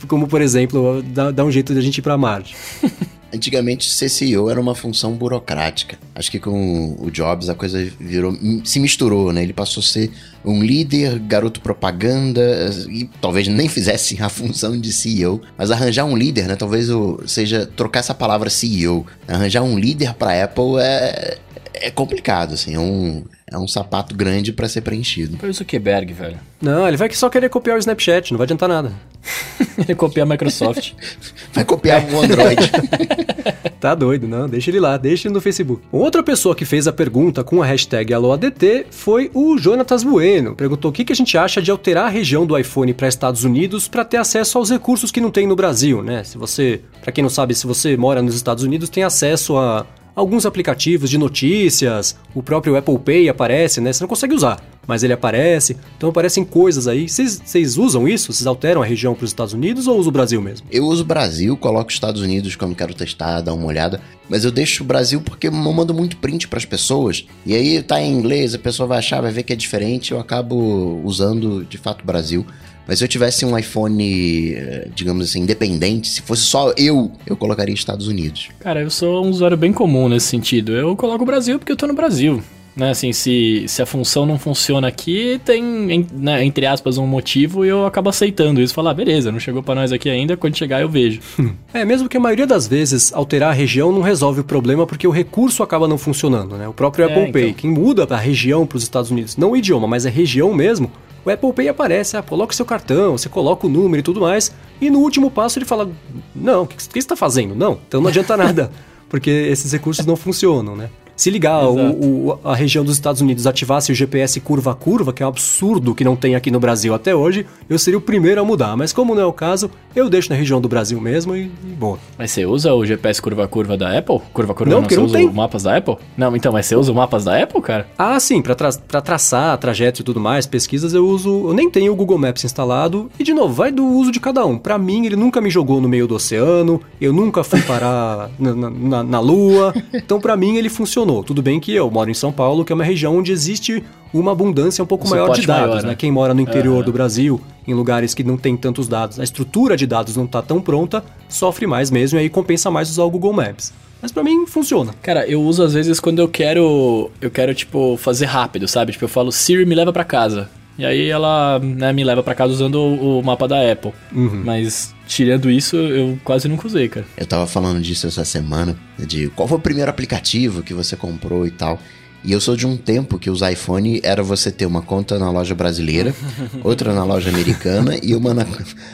Como, 0.08 0.28
por 0.28 0.42
exemplo, 0.42 1.02
dar, 1.02 1.44
um 1.44 1.50
jeito 1.52 1.74
de 1.74 1.80
a 1.80 1.82
gente 1.82 1.98
ir 1.98 2.02
pra 2.04 2.18
Marte. 2.18 2.56
Antigamente, 3.34 3.90
ser 3.90 4.10
CEO 4.10 4.50
era 4.50 4.62
uma 4.62 4.76
função 4.76 5.14
burocrática. 5.14 5.98
Acho 6.14 6.30
que 6.30 6.40
com 6.40 6.96
o 7.00 7.10
Jobs 7.10 7.50
a 7.50 7.56
coisa 7.56 7.84
virou, 8.00 8.38
se 8.64 8.80
misturou, 8.80 9.34
né? 9.34 9.42
Ele 9.42 9.54
passou 9.54 9.82
a 9.82 9.86
ser 9.86 10.12
um 10.46 10.64
líder, 10.64 11.18
garoto 11.20 11.60
propaganda, 11.60 12.70
e 12.90 13.10
talvez 13.20 13.48
nem 13.48 13.68
fizesse 13.68 14.22
a 14.22 14.30
função 14.30 14.80
de 14.80 14.94
CEO, 14.94 15.42
mas 15.58 15.72
arranjar 15.72 16.06
um 16.06 16.16
líder, 16.16 16.48
né? 16.48 16.56
Talvez 16.56 16.88
seja 17.26 17.66
trocar 17.66 18.02
essa 18.02 18.14
palavra 18.14 18.50
CEO. 18.50 19.06
Arranjar 19.28 19.64
um 19.64 19.80
líder 19.80 20.14
para 20.14 20.44
Apple 20.44 20.78
é, 20.80 21.40
é 21.74 21.90
complicado, 21.90 22.54
assim, 22.54 22.76
é 22.76 22.80
um, 22.80 23.24
é 23.54 23.58
um 23.58 23.68
sapato 23.68 24.16
grande 24.16 24.52
para 24.52 24.68
ser 24.68 24.82
preenchido. 24.82 25.38
Foi 25.38 25.50
o 25.50 25.54
Zuckerberg, 25.54 26.12
velho. 26.12 26.40
Não, 26.60 26.88
ele 26.88 26.98
vai 26.98 27.10
só 27.12 27.30
querer 27.30 27.50
copiar 27.50 27.78
o 27.78 27.80
Snapchat, 27.80 28.32
não 28.32 28.38
vai 28.38 28.46
adiantar 28.46 28.68
nada. 28.68 28.92
Ele 29.78 29.96
copia 29.96 30.24
a 30.24 30.26
Microsoft. 30.26 30.92
Vai 31.54 31.64
copiar 31.64 32.04
o 32.12 32.22
Android. 32.22 32.62
Tá 33.80 33.94
doido, 33.94 34.30
não, 34.30 34.48
deixa 34.48 34.70
ele 34.70 34.80
lá, 34.80 34.96
deixa 34.96 35.28
ele 35.28 35.34
no 35.34 35.42
Facebook. 35.42 35.84
Outra 35.92 36.24
pessoa 36.24 36.56
que 36.56 36.64
fez 36.64 36.88
a 36.88 36.94
pergunta 36.94 37.44
com 37.44 37.62
a 37.62 37.66
hashtag 37.66 38.14
AlôADT 38.14 38.86
foi 38.90 39.30
o 39.34 39.58
Jonatas 39.58 40.06
Bueno. 40.06 40.56
Perguntou 40.56 40.90
o 40.90 40.94
que, 40.94 41.04
que 41.04 41.12
a 41.12 41.16
gente 41.16 41.38
acha 41.38 41.62
de 41.62 41.70
alterar 41.70 42.06
a 42.06 42.10
região 42.10 42.46
do 42.46 42.58
iPhone 42.58 42.94
para 42.94 43.10
Estados 43.10 43.44
Unidos 43.44 43.90
para 43.90 44.06
ter 44.06 44.16
acesso 44.16 44.58
aos 44.58 44.70
recursos 44.70 45.12
que 45.12 45.20
não 45.20 45.30
tem 45.30 45.46
no 45.46 45.54
Brasil, 45.54 46.02
né? 46.02 46.24
Se 46.24 46.38
você, 46.38 46.80
para 47.02 47.12
quem 47.12 47.22
não 47.22 47.30
sabe, 47.30 47.54
se 47.54 47.68
você 47.68 47.98
mora 47.98 48.22
nos 48.22 48.36
Estados 48.36 48.64
Unidos, 48.64 48.88
tem 48.88 49.04
acesso 49.04 49.58
a 49.58 49.86
alguns 50.16 50.46
aplicativos 50.46 51.10
de 51.10 51.18
notícias, 51.18 52.16
o 52.34 52.44
próprio 52.44 52.76
Apple 52.76 53.00
Pay 53.00 53.30
aparece, 53.30 53.82
né? 53.82 53.92
Você 53.92 54.04
não 54.04 54.08
consegue 54.08 54.34
usar, 54.34 54.64
mas 54.88 55.04
ele 55.04 55.14
aparece. 55.14 55.78
Então 55.98 56.10
aparecem 56.10 56.44
coisas 56.44 56.88
aí. 56.88 57.08
Vocês 57.10 57.78
usam 57.78 58.08
isso? 58.08 58.32
Vocês 58.32 58.48
alteram 58.48 58.82
a 58.82 58.86
região 58.86 59.16
para 59.16 59.26
os 59.26 59.32
Estados 59.32 59.54
Unidos 59.54 59.88
ou 59.88 59.98
usa 59.98 60.10
o 60.10 60.12
Brasil 60.12 60.42
mesmo? 60.42 60.68
Eu 60.72 60.86
uso 60.86 61.04
o 61.04 61.06
Brasil, 61.06 61.56
coloco 61.58 61.90
os 61.90 61.96
Estados 61.96 62.22
Unidos 62.22 62.56
quando 62.56 62.76
quero 62.76 62.94
testar, 62.94 63.42
dar 63.42 63.54
uma 63.54 63.66
olhada, 63.66 64.02
mas 64.30 64.46
eu 64.46 64.52
deixo 64.52 64.84
o 64.84 64.88
Brasil 64.88 65.22
porque 65.22 65.48
eu 65.48 65.52
mando 65.52 65.94
muito 65.94 66.18
print 66.18 66.48
pras 66.48 66.66
pessoas. 66.66 67.26
E 67.46 67.56
aí 67.56 67.82
tá 67.82 68.02
em 68.02 68.12
inglês, 68.12 68.54
a 68.54 68.60
pessoa 68.60 68.88
vai 68.88 69.00
achar, 69.00 69.22
vai 69.22 69.32
ver 69.32 69.44
que 69.44 69.54
é 69.54 69.56
diferente, 69.56 70.12
eu 70.12 70.20
acabo 70.20 71.02
usando 71.04 71.66
de 71.66 71.78
fato 71.78 72.02
o 72.02 72.06
Brasil. 72.06 72.46
Mas 72.88 73.00
se 73.00 73.04
eu 73.06 73.08
tivesse 73.08 73.46
um 73.46 73.58
iPhone, 73.58 74.54
eh, 74.56 74.88
digamos 74.94 75.30
assim, 75.30 75.42
independente, 75.42 76.10
se 76.10 76.22
fosse 76.22 76.42
só 76.44 76.74
eu, 76.78 77.12
eu 77.26 77.36
colocaria 77.38 77.74
Estados 77.74 78.08
Unidos. 78.08 78.50
Cara, 78.60 78.82
eu 78.82 78.90
sou 78.90 79.24
um 79.26 79.30
usuário 79.30 79.56
bem 79.58 79.72
comum 79.72 80.10
nesse 80.10 80.28
sentido. 80.28 80.74
Eu 80.74 80.96
coloco 80.96 81.24
o 81.24 81.26
Brasil 81.26 81.58
porque 81.60 81.72
eu 81.72 81.78
tô 81.78 81.88
no 81.88 81.94
Brasil. 81.94 82.42
Né, 82.76 82.90
assim, 82.90 83.14
se, 83.14 83.66
se 83.68 83.84
a 83.84 83.86
função 83.86 84.26
não 84.26 84.40
funciona 84.40 84.88
aqui, 84.88 85.40
tem, 85.46 86.08
né, 86.12 86.44
entre 86.44 86.66
aspas, 86.66 86.98
um 86.98 87.06
motivo 87.06 87.64
e 87.64 87.68
eu 87.68 87.86
acabo 87.86 88.10
aceitando 88.10 88.60
isso. 88.60 88.74
Falar, 88.74 88.90
ah, 88.90 88.94
beleza, 88.96 89.32
não 89.32 89.40
chegou 89.40 89.62
pra 89.62 89.76
nós 89.76 89.92
aqui 89.92 90.10
ainda, 90.10 90.36
quando 90.36 90.58
chegar 90.58 90.82
eu 90.82 90.90
vejo. 90.90 91.20
É, 91.72 91.86
mesmo 91.86 92.10
que 92.10 92.18
a 92.18 92.20
maioria 92.20 92.48
das 92.48 92.68
vezes 92.68 93.14
alterar 93.14 93.52
a 93.52 93.54
região 93.54 93.92
não 93.92 94.02
resolve 94.02 94.42
o 94.42 94.44
problema 94.44 94.86
porque 94.88 95.08
o 95.08 95.12
recurso 95.12 95.62
acaba 95.64 95.88
não 95.88 95.98
funcionando, 96.00 96.56
né? 96.58 96.68
O 96.68 96.74
próprio 96.74 97.06
É, 97.08 97.14
Apple 97.14 97.32
Pay, 97.32 97.44
então. 97.50 97.54
quem 97.56 97.70
muda 97.70 98.08
a 98.10 98.18
região 98.18 98.66
para 98.66 98.78
os 98.78 98.84
Estados 98.84 99.12
Unidos, 99.12 99.38
não 99.38 99.52
o 99.52 99.58
idioma, 99.58 99.88
mas 99.88 100.06
a 100.08 100.10
região 100.10 100.52
mesmo, 100.54 100.92
o 101.26 101.30
Apple 101.30 101.54
Pay 101.54 101.70
aparece, 101.70 102.18
ah, 102.18 102.22
coloca 102.22 102.54
o 102.54 102.56
seu 102.56 102.66
cartão, 102.66 103.18
você 103.18 103.30
coloca 103.30 103.66
o 103.66 103.70
número 103.70 104.00
e 104.00 104.04
tudo 104.04 104.22
mais, 104.22 104.54
e 104.82 104.90
no 104.90 105.00
último 105.00 105.32
passo 105.32 105.58
ele 105.58 105.66
fala, 105.66 105.90
não, 106.36 106.64
o 106.64 106.68
que, 106.68 106.76
que 106.76 106.84
você 106.84 107.00
está 107.00 107.16
fazendo? 107.16 107.56
Não, 107.56 107.80
então 107.88 108.02
não 108.02 108.10
adianta 108.10 108.36
nada, 108.36 108.72
porque 109.10 109.30
esses 109.30 109.72
recursos 109.72 110.06
não 110.06 110.16
funcionam, 110.16 110.76
né? 110.76 110.90
Se 111.16 111.30
ligar 111.30 111.64
o, 111.68 112.30
o- 112.32 112.40
a 112.44 112.56
região 112.56 112.84
dos 112.84 112.96
Estados 112.96 113.22
Unidos 113.22 113.46
ativasse 113.46 113.92
o 113.92 113.96
GPS 113.96 114.40
curva 114.40 114.72
a 114.72 114.76
curva, 114.76 115.14
que 115.14 115.22
é 115.22 115.26
um 115.26 115.30
absurdo 115.30 115.94
que 115.94 116.04
não 116.04 116.16
tem 116.16 116.36
aqui 116.36 116.50
no 116.50 116.60
Brasil 116.60 116.94
até 116.94 117.16
hoje, 117.16 117.46
eu 117.70 117.78
seria 117.78 117.98
o 117.98 118.02
primeiro 118.02 118.42
a 118.42 118.44
mudar. 118.44 118.76
Mas 118.76 118.92
como 118.92 119.14
não 119.14 119.22
é 119.22 119.26
o 119.26 119.32
caso, 119.34 119.70
eu 119.96 120.10
deixo 120.10 120.30
na 120.32 120.36
região 120.36 120.60
do 120.60 120.68
Brasil 120.68 121.00
mesmo 121.00 121.36
e, 121.36 121.44
e 121.64 121.68
boa. 121.78 122.00
Mas 122.18 122.32
você 122.32 122.46
usa 122.46 122.74
o 122.74 122.84
GPS 122.86 123.22
curva 123.22 123.44
a 123.44 123.48
curva 123.48 123.78
da 123.78 123.96
Apple? 123.98 124.20
Curva 124.34 124.54
a 124.54 124.56
curva 124.56 124.74
Não, 124.74 124.82
porque 124.82 124.96
você 124.96 125.00
não 125.02 125.06
usa 125.06 125.18
tem. 125.18 125.28
o 125.28 125.34
mapas 125.34 125.64
da 125.64 125.78
Apple? 125.78 125.98
Não, 126.18 126.36
então, 126.36 126.52
mas 126.52 126.66
você 126.66 126.76
usa 126.76 126.92
o 126.92 126.96
mapas 126.96 127.24
da 127.24 127.42
Apple, 127.42 127.62
cara? 127.62 127.88
Ah, 127.98 128.20
sim, 128.20 128.42
para 128.42 128.56
traçar 129.02 129.58
trajetos 129.60 130.02
e 130.02 130.04
tudo 130.04 130.20
mais, 130.20 130.46
pesquisas, 130.48 130.94
eu 130.94 131.06
uso. 131.08 131.48
Eu 131.50 131.54
nem 131.54 131.70
tenho 131.70 131.94
o 131.94 131.96
Google 131.96 132.18
Maps 132.18 132.44
instalado. 132.44 133.10
E 133.20 133.24
de 133.24 133.34
novo, 133.34 133.54
vai 133.54 133.72
do 133.72 133.86
uso 133.86 134.12
de 134.12 134.20
cada 134.20 134.44
um. 134.46 134.58
Pra 134.58 134.78
mim, 134.78 135.06
ele 135.06 135.16
nunca 135.16 135.40
me 135.40 135.50
jogou 135.50 135.80
no 135.80 135.88
meio 135.88 136.08
do 136.08 136.16
oceano, 136.16 136.82
eu 137.00 137.14
nunca 137.14 137.44
fui 137.44 137.62
parar 137.62 138.30
na, 138.40 138.56
na- 138.56 138.70
na- 138.70 139.04
na 139.04 139.20
Lua. 139.20 139.74
Então, 139.94 140.20
pra 140.20 140.36
mim, 140.36 140.56
ele 140.58 140.70
funcionou. 141.04 141.24
Tudo 141.24 141.42
bem 141.42 141.60
que 141.60 141.74
eu 141.74 141.90
moro 141.92 142.10
em 142.10 142.14
São 142.14 142.32
Paulo, 142.32 142.64
que 142.66 142.72
é 142.72 142.76
uma 142.76 142.84
região 142.84 143.18
onde 143.18 143.32
existe 143.32 143.84
uma 144.14 144.32
abundância 144.32 144.84
um 144.84 144.88
pouco 144.88 145.08
Um 145.08 145.10
maior 145.10 145.34
de 145.34 145.46
dados, 145.46 145.68
maior, 145.68 145.82
né? 145.84 145.90
né? 145.90 145.96
Quem 145.96 146.12
mora 146.12 146.34
no 146.34 146.42
interior 146.42 146.78
Aham. 146.78 146.86
do 146.86 146.94
Brasil, 146.94 147.42
em 147.68 147.74
lugares 147.74 148.14
que 148.14 148.24
não 148.24 148.38
tem 148.38 148.56
tantos 148.56 148.88
dados, 148.88 149.20
a 149.20 149.24
estrutura 149.24 149.76
de 149.76 149.86
dados 149.86 150.16
não 150.16 150.26
tá 150.26 150.42
tão 150.42 150.62
pronta, 150.62 151.04
sofre 151.28 151.68
mais 151.68 151.92
mesmo, 151.92 152.18
e 152.18 152.22
aí 152.22 152.30
compensa 152.30 152.72
mais 152.72 152.90
usar 152.90 153.04
o 153.04 153.10
Google 153.10 153.34
Maps. 153.34 153.74
Mas 154.02 154.12
pra 154.12 154.24
mim 154.24 154.46
funciona. 154.46 154.94
Cara, 155.02 155.26
eu 155.28 155.42
uso 155.42 155.64
às 155.64 155.74
vezes 155.74 156.00
quando 156.00 156.20
eu 156.20 156.28
quero, 156.28 157.10
eu 157.22 157.32
quero 157.32 157.54
tipo 157.54 157.98
fazer 157.98 158.26
rápido, 158.26 158.68
sabe? 158.68 158.92
Tipo, 158.92 159.06
eu 159.06 159.10
falo 159.10 159.32
Siri 159.32 159.66
me 159.66 159.76
leva 159.76 159.94
pra 159.94 160.04
casa. 160.04 160.50
E 160.78 160.86
aí 160.86 161.10
ela, 161.10 161.60
né, 161.60 161.94
me 161.94 162.04
leva 162.04 162.22
pra 162.24 162.36
casa 162.36 162.52
usando 162.52 162.76
o, 162.76 163.20
o 163.20 163.24
mapa 163.24 163.48
da 163.48 163.72
Apple. 163.72 163.94
Uhum. 164.14 164.42
Mas 164.44 164.93
tirando 165.14 165.50
isso, 165.50 165.76
eu 165.76 166.18
quase 166.24 166.48
nunca 166.48 166.68
usei, 166.68 166.88
cara. 166.90 167.06
Eu 167.18 167.26
tava 167.26 167.46
falando 167.48 167.82
disso 167.82 168.08
essa 168.08 168.26
semana, 168.26 168.76
de 168.98 169.28
qual 169.30 169.48
foi 169.48 169.58
o 169.58 169.62
primeiro 169.62 169.90
aplicativo 169.90 170.62
que 170.64 170.74
você 170.74 170.96
comprou 170.96 171.46
e 171.46 171.52
tal. 171.52 171.80
E 172.26 172.32
eu 172.32 172.40
sou 172.40 172.56
de 172.56 172.66
um 172.66 172.78
tempo 172.78 173.20
que 173.20 173.30
os 173.30 173.42
iPhone 173.42 174.00
era 174.02 174.24
você 174.24 174.50
ter 174.50 174.66
uma 174.66 174.82
conta 174.82 175.20
na 175.20 175.30
loja 175.30 175.54
brasileira, 175.54 176.16
outra 176.64 176.94
na 176.94 177.04
loja 177.04 177.30
americana 177.30 177.98
e 178.02 178.16
uma 178.16 178.34
na, 178.34 178.46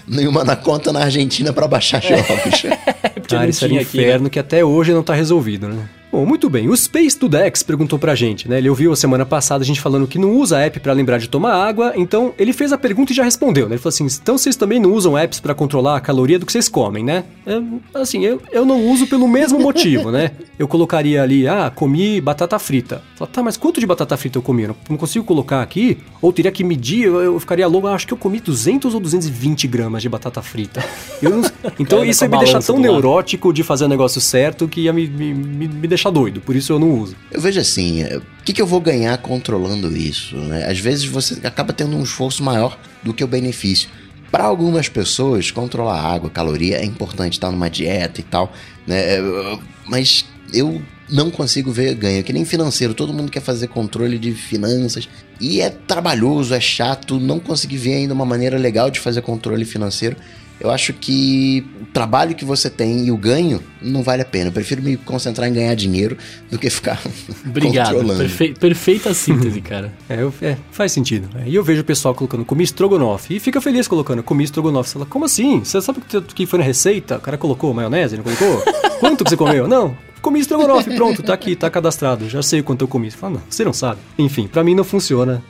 e 0.07 0.27
uma 0.27 0.43
na 0.43 0.55
conta 0.55 0.91
na 0.91 1.01
Argentina 1.03 1.53
pra 1.53 1.67
baixar 1.67 2.01
jogos. 2.01 2.25
Porque 3.13 3.35
Ah, 3.35 3.47
isso 3.47 3.63
era 3.65 3.73
um 3.73 3.77
tinha 3.77 3.81
aqui, 3.87 3.97
né? 3.97 4.03
inferno 4.03 4.29
que 4.31 4.39
até 4.39 4.65
hoje 4.65 4.91
não 4.93 5.03
tá 5.03 5.13
resolvido, 5.13 5.67
né? 5.67 5.87
Bom, 6.11 6.25
muito 6.25 6.49
bem. 6.49 6.67
O 6.67 6.75
Space 6.75 7.17
do 7.19 7.29
Dex 7.29 7.61
perguntou 7.61 7.99
pra 7.99 8.15
gente, 8.15 8.49
né? 8.49 8.57
Ele 8.57 8.67
ouviu 8.69 8.91
a 8.91 8.95
semana 8.95 9.25
passada 9.27 9.63
a 9.63 9.65
gente 9.65 9.79
falando 9.79 10.07
que 10.07 10.17
não 10.17 10.31
usa 10.37 10.57
app 10.59 10.79
pra 10.79 10.91
lembrar 10.91 11.19
de 11.19 11.29
tomar 11.29 11.53
água, 11.53 11.93
então 11.95 12.33
ele 12.37 12.51
fez 12.51 12.73
a 12.73 12.77
pergunta 12.79 13.11
e 13.11 13.15
já 13.15 13.23
respondeu, 13.23 13.67
né? 13.69 13.75
Ele 13.75 13.81
falou 13.81 13.93
assim: 13.93 14.07
então 14.21 14.35
vocês 14.35 14.55
também 14.55 14.79
não 14.79 14.91
usam 14.91 15.15
apps 15.15 15.39
pra 15.39 15.53
controlar 15.53 15.97
a 15.97 15.99
caloria 16.01 16.39
do 16.39 16.47
que 16.47 16.51
vocês 16.51 16.67
comem, 16.67 17.03
né? 17.03 17.25
É, 17.45 17.61
assim, 17.99 18.25
eu, 18.25 18.41
eu 18.51 18.65
não 18.65 18.87
uso 18.89 19.05
pelo 19.05 19.27
mesmo 19.27 19.59
motivo, 19.61 20.09
né? 20.09 20.31
Eu 20.57 20.67
colocaria 20.67 21.21
ali, 21.21 21.47
ah, 21.47 21.71
comi 21.73 22.19
batata 22.19 22.57
frita. 22.57 23.03
Fala, 23.15 23.29
tá, 23.31 23.43
mas 23.43 23.55
quanto 23.55 23.79
de 23.79 23.85
batata 23.85 24.17
frita 24.17 24.39
eu 24.39 24.41
comi? 24.41 24.63
Eu 24.63 24.75
não, 24.89 24.97
consigo 24.97 25.23
colocar 25.23 25.61
aqui? 25.61 25.99
Ou 26.21 26.33
teria 26.33 26.51
que 26.51 26.63
medir? 26.63 27.03
Eu, 27.03 27.21
eu 27.21 27.39
ficaria 27.39 27.67
louco, 27.67 27.85
ah, 27.85 27.93
acho 27.93 28.07
que 28.07 28.13
eu 28.13 28.17
comi 28.17 28.39
200 28.39 28.95
ou 28.95 28.99
220 28.99 29.67
gramas 29.67 30.01
de 30.01 30.09
batata 30.09 30.41
frita. 30.41 30.83
Não- 31.21 31.41
então 31.77 31.99
Cara, 31.99 32.09
isso 32.09 32.19
com 32.19 32.25
ia 32.25 32.37
a 32.37 32.39
me 32.39 32.45
deixar 32.45 32.63
tão 32.63 32.79
neurótico 32.79 33.53
de 33.53 33.61
fazer 33.61 33.85
o 33.85 33.87
negócio 33.87 34.19
certo 34.19 34.67
que 34.67 34.81
ia 34.81 34.93
me, 34.93 35.07
me, 35.07 35.33
me, 35.33 35.67
me 35.67 35.87
deixar 35.87 35.98
doido. 36.07 36.39
Por 36.39 36.55
isso 36.55 36.71
eu 36.71 36.79
não 36.79 36.91
uso. 36.91 37.15
Eu 37.31 37.41
vejo 37.41 37.59
assim, 37.59 38.03
é, 38.03 38.17
o 38.17 38.43
que, 38.45 38.53
que 38.53 38.61
eu 38.61 38.67
vou 38.67 38.79
ganhar 38.79 39.17
controlando 39.17 39.95
isso? 39.95 40.37
né? 40.37 40.65
Às 40.65 40.79
vezes 40.79 41.05
você 41.05 41.45
acaba 41.45 41.73
tendo 41.73 41.97
um 41.97 42.03
esforço 42.03 42.43
maior 42.43 42.77
do 43.03 43.13
que 43.13 43.23
o 43.23 43.27
benefício. 43.27 43.89
Para 44.31 44.43
algumas 44.43 44.87
pessoas, 44.87 45.49
controlar 45.49 45.99
água, 45.99 46.29
caloria 46.29 46.77
é 46.77 46.85
importante, 46.85 47.33
estar 47.33 47.51
numa 47.51 47.69
dieta 47.69 48.21
e 48.21 48.23
tal, 48.23 48.53
né? 48.85 49.15
É, 49.15 49.59
Mas 49.87 50.23
eu 50.53 50.81
não 51.09 51.31
consigo 51.31 51.71
ver 51.71 51.95
ganho, 51.95 52.23
que 52.23 52.31
nem 52.31 52.45
financeiro, 52.45 52.93
todo 52.93 53.13
mundo 53.13 53.31
quer 53.31 53.41
fazer 53.41 53.67
controle 53.67 54.19
de 54.19 54.31
finanças 54.31 55.09
e 55.41 55.61
é 55.61 55.69
trabalhoso, 55.69 56.53
é 56.53 56.59
chato, 56.59 57.19
não 57.19 57.39
consegui 57.39 57.77
ver 57.77 57.95
ainda 57.95 58.13
uma 58.13 58.25
maneira 58.25 58.57
legal 58.57 58.91
de 58.91 58.99
fazer 58.99 59.21
controle 59.21 59.65
financeiro. 59.65 60.15
Eu 60.59 60.69
acho 60.69 60.91
que 60.93 61.65
o 61.81 61.85
trabalho 61.93 62.35
que 62.35 62.43
você 62.43 62.69
tem 62.69 63.05
e 63.05 63.11
o 63.11 63.17
ganho 63.17 63.61
não 63.81 64.03
vale 64.03 64.21
a 64.21 64.25
pena. 64.25 64.49
Eu 64.49 64.51
prefiro 64.51 64.81
me 64.81 64.97
concentrar 64.97 65.47
em 65.49 65.53
ganhar 65.53 65.73
dinheiro 65.75 66.17
do 66.51 66.57
que 66.59 66.69
ficar 66.69 66.99
Obrigado. 67.45 67.93
controlando. 67.93 68.19
Perfe- 68.19 68.53
perfeita 68.59 69.13
síntese, 69.13 69.61
cara. 69.61 69.91
É, 70.09 70.21
eu- 70.21 70.33
é, 70.41 70.57
faz 70.71 70.91
sentido. 70.91 71.29
E 71.45 71.53
eu 71.55 71.63
vejo 71.63 71.81
o 71.81 71.85
pessoal 71.85 72.13
colocando 72.13 72.43
comi 72.43 72.63
estrogonofe 72.63 73.35
e 73.35 73.39
fica 73.39 73.61
feliz 73.61 73.87
colocando 73.87 74.21
comi 74.23 74.43
estrogonofe. 74.43 74.89
Você 74.89 74.93
fala, 74.93 75.05
como 75.05 75.25
assim? 75.25 75.59
Você 75.63 75.81
sabe 75.81 76.01
que, 76.01 76.19
que 76.21 76.45
foi 76.45 76.59
na 76.59 76.65
receita? 76.65 77.17
O 77.17 77.21
cara 77.21 77.37
colocou 77.37 77.73
maionese, 77.73 78.17
não 78.17 78.23
colocou? 78.23 78.61
Quanto 78.99 79.23
que 79.23 79.29
você 79.29 79.37
comeu? 79.37 79.67
Não. 79.67 79.95
Comi 80.21 80.41
estrogonofe, 80.41 80.93
pronto, 80.95 81.23
tá 81.23 81.33
aqui, 81.33 81.55
tá 81.55 81.69
cadastrado. 81.69 82.27
Já 82.27 82.41
sei 82.43 82.59
o 82.59 82.63
quanto 82.63 82.81
eu 82.81 82.87
comi. 82.89 83.09
Você 83.09 83.15
fala, 83.15 83.35
não, 83.35 83.41
você 83.49 83.63
não 83.63 83.71
sabe. 83.71 83.99
Enfim, 84.17 84.47
pra 84.47 84.63
mim 84.65 84.75
não 84.75 84.83
funciona. 84.83 85.41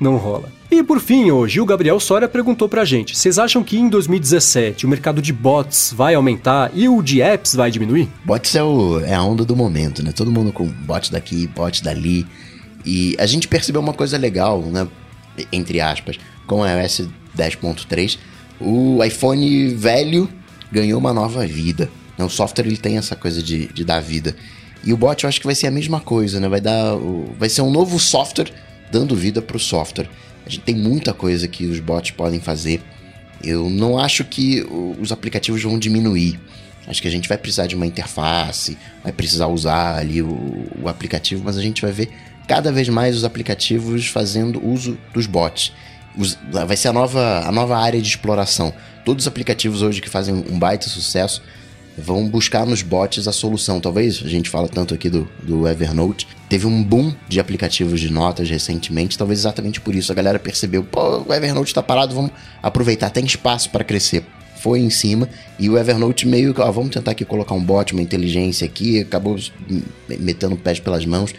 Não 0.00 0.16
rola. 0.16 0.52
E 0.70 0.82
por 0.82 1.00
fim, 1.00 1.30
o 1.30 1.46
Gil 1.46 1.64
Gabriel 1.64 2.00
Soria 2.00 2.28
perguntou 2.28 2.68
pra 2.68 2.84
gente: 2.84 3.16
vocês 3.16 3.38
acham 3.38 3.62
que 3.62 3.78
em 3.78 3.88
2017 3.88 4.86
o 4.86 4.88
mercado 4.88 5.22
de 5.22 5.32
bots 5.32 5.92
vai 5.96 6.14
aumentar 6.14 6.70
e 6.74 6.88
o 6.88 7.00
de 7.02 7.22
apps 7.22 7.54
vai 7.54 7.70
diminuir? 7.70 8.08
Bots 8.24 8.54
é, 8.54 8.62
o, 8.62 9.00
é 9.00 9.14
a 9.14 9.22
onda 9.22 9.44
do 9.44 9.54
momento, 9.54 10.02
né? 10.02 10.12
Todo 10.12 10.32
mundo 10.32 10.52
com 10.52 10.66
bot 10.66 11.12
daqui, 11.12 11.46
bot 11.46 11.82
dali. 11.82 12.26
E 12.84 13.14
a 13.18 13.26
gente 13.26 13.48
percebeu 13.48 13.80
uma 13.80 13.92
coisa 13.92 14.18
legal, 14.18 14.60
né? 14.62 14.86
Entre 15.52 15.80
aspas, 15.80 16.18
com 16.46 16.60
o 16.60 16.66
iOS 16.66 17.08
10.3, 17.36 18.18
o 18.60 19.02
iPhone 19.02 19.68
velho 19.68 20.28
ganhou 20.70 20.98
uma 20.98 21.12
nova 21.12 21.46
vida. 21.46 21.88
Né? 22.18 22.24
O 22.24 22.28
software 22.28 22.66
ele 22.66 22.76
tem 22.76 22.96
essa 22.96 23.16
coisa 23.16 23.42
de, 23.42 23.66
de 23.68 23.84
dar 23.84 24.00
vida. 24.00 24.34
E 24.84 24.92
o 24.92 24.96
bot 24.96 25.22
eu 25.22 25.28
acho 25.28 25.40
que 25.40 25.46
vai 25.46 25.54
ser 25.54 25.66
a 25.66 25.70
mesma 25.70 26.00
coisa, 26.00 26.38
né? 26.40 26.48
Vai 26.48 26.60
dar. 26.60 26.96
Vai 27.38 27.48
ser 27.48 27.62
um 27.62 27.70
novo 27.70 27.98
software 27.98 28.52
dando 28.94 29.16
vida 29.16 29.42
para 29.42 29.56
o 29.56 29.60
software. 29.60 30.08
A 30.46 30.48
gente 30.48 30.62
tem 30.62 30.76
muita 30.76 31.12
coisa 31.12 31.48
que 31.48 31.66
os 31.66 31.80
bots 31.80 32.12
podem 32.12 32.38
fazer. 32.38 32.80
Eu 33.42 33.68
não 33.68 33.98
acho 33.98 34.24
que 34.24 34.64
os 35.00 35.10
aplicativos 35.10 35.60
vão 35.64 35.76
diminuir. 35.76 36.38
Acho 36.86 37.02
que 37.02 37.08
a 37.08 37.10
gente 37.10 37.28
vai 37.28 37.36
precisar 37.36 37.66
de 37.66 37.74
uma 37.74 37.86
interface, 37.86 38.78
vai 39.02 39.12
precisar 39.12 39.48
usar 39.48 39.98
ali 39.98 40.22
o, 40.22 40.68
o 40.80 40.88
aplicativo, 40.88 41.42
mas 41.44 41.56
a 41.56 41.62
gente 41.62 41.82
vai 41.82 41.90
ver 41.90 42.08
cada 42.46 42.70
vez 42.70 42.88
mais 42.88 43.16
os 43.16 43.24
aplicativos 43.24 44.06
fazendo 44.06 44.64
uso 44.64 44.96
dos 45.12 45.26
bots. 45.26 45.72
vai 46.48 46.76
ser 46.76 46.88
a 46.88 46.92
nova, 46.92 47.40
a 47.44 47.50
nova 47.50 47.76
área 47.76 48.00
de 48.00 48.06
exploração. 48.06 48.72
Todos 49.04 49.24
os 49.24 49.28
aplicativos 49.28 49.82
hoje 49.82 50.00
que 50.00 50.08
fazem 50.08 50.34
um 50.48 50.58
baita 50.58 50.88
sucesso 50.88 51.42
vão 51.98 52.28
buscar 52.28 52.64
nos 52.64 52.82
bots 52.82 53.26
a 53.26 53.32
solução. 53.32 53.80
Talvez 53.80 54.22
a 54.24 54.28
gente 54.28 54.48
fala 54.48 54.68
tanto 54.68 54.94
aqui 54.94 55.08
do, 55.08 55.28
do 55.42 55.66
Evernote. 55.66 56.28
Teve 56.54 56.68
um 56.68 56.84
boom 56.84 57.12
de 57.28 57.40
aplicativos 57.40 57.98
de 57.98 58.12
notas 58.12 58.48
recentemente, 58.48 59.18
talvez 59.18 59.40
exatamente 59.40 59.80
por 59.80 59.92
isso 59.92 60.12
a 60.12 60.14
galera 60.14 60.38
percebeu, 60.38 60.84
pô, 60.84 61.24
o 61.26 61.34
Evernote 61.34 61.66
está 61.66 61.82
parado, 61.82 62.14
vamos 62.14 62.30
aproveitar, 62.62 63.10
tem 63.10 63.24
espaço 63.24 63.70
para 63.70 63.82
crescer. 63.82 64.24
Foi 64.60 64.78
em 64.78 64.88
cima 64.88 65.28
e 65.58 65.68
o 65.68 65.76
Evernote 65.76 66.28
meio 66.28 66.54
que, 66.54 66.60
ó, 66.60 66.70
vamos 66.70 66.90
tentar 66.90 67.10
aqui 67.10 67.24
colocar 67.24 67.56
um 67.56 67.60
bot, 67.60 67.92
uma 67.92 68.00
inteligência 68.00 68.64
aqui, 68.64 69.00
acabou 69.00 69.36
metendo 70.06 70.54
o 70.54 70.56
pé 70.56 70.72
pelas 70.76 71.04
mãos. 71.04 71.34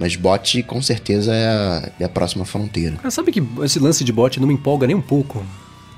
Mas 0.00 0.16
bot 0.16 0.60
com 0.64 0.82
certeza 0.82 1.32
é 1.32 1.46
a, 1.46 1.92
é 2.00 2.04
a 2.04 2.08
próxima 2.08 2.44
fronteira. 2.44 2.96
Cara, 2.96 3.10
sabe 3.12 3.30
que 3.30 3.40
esse 3.62 3.78
lance 3.78 4.02
de 4.02 4.12
bot 4.12 4.40
não 4.40 4.48
me 4.48 4.54
empolga 4.54 4.84
nem 4.84 4.96
um 4.96 5.00
pouco. 5.00 5.46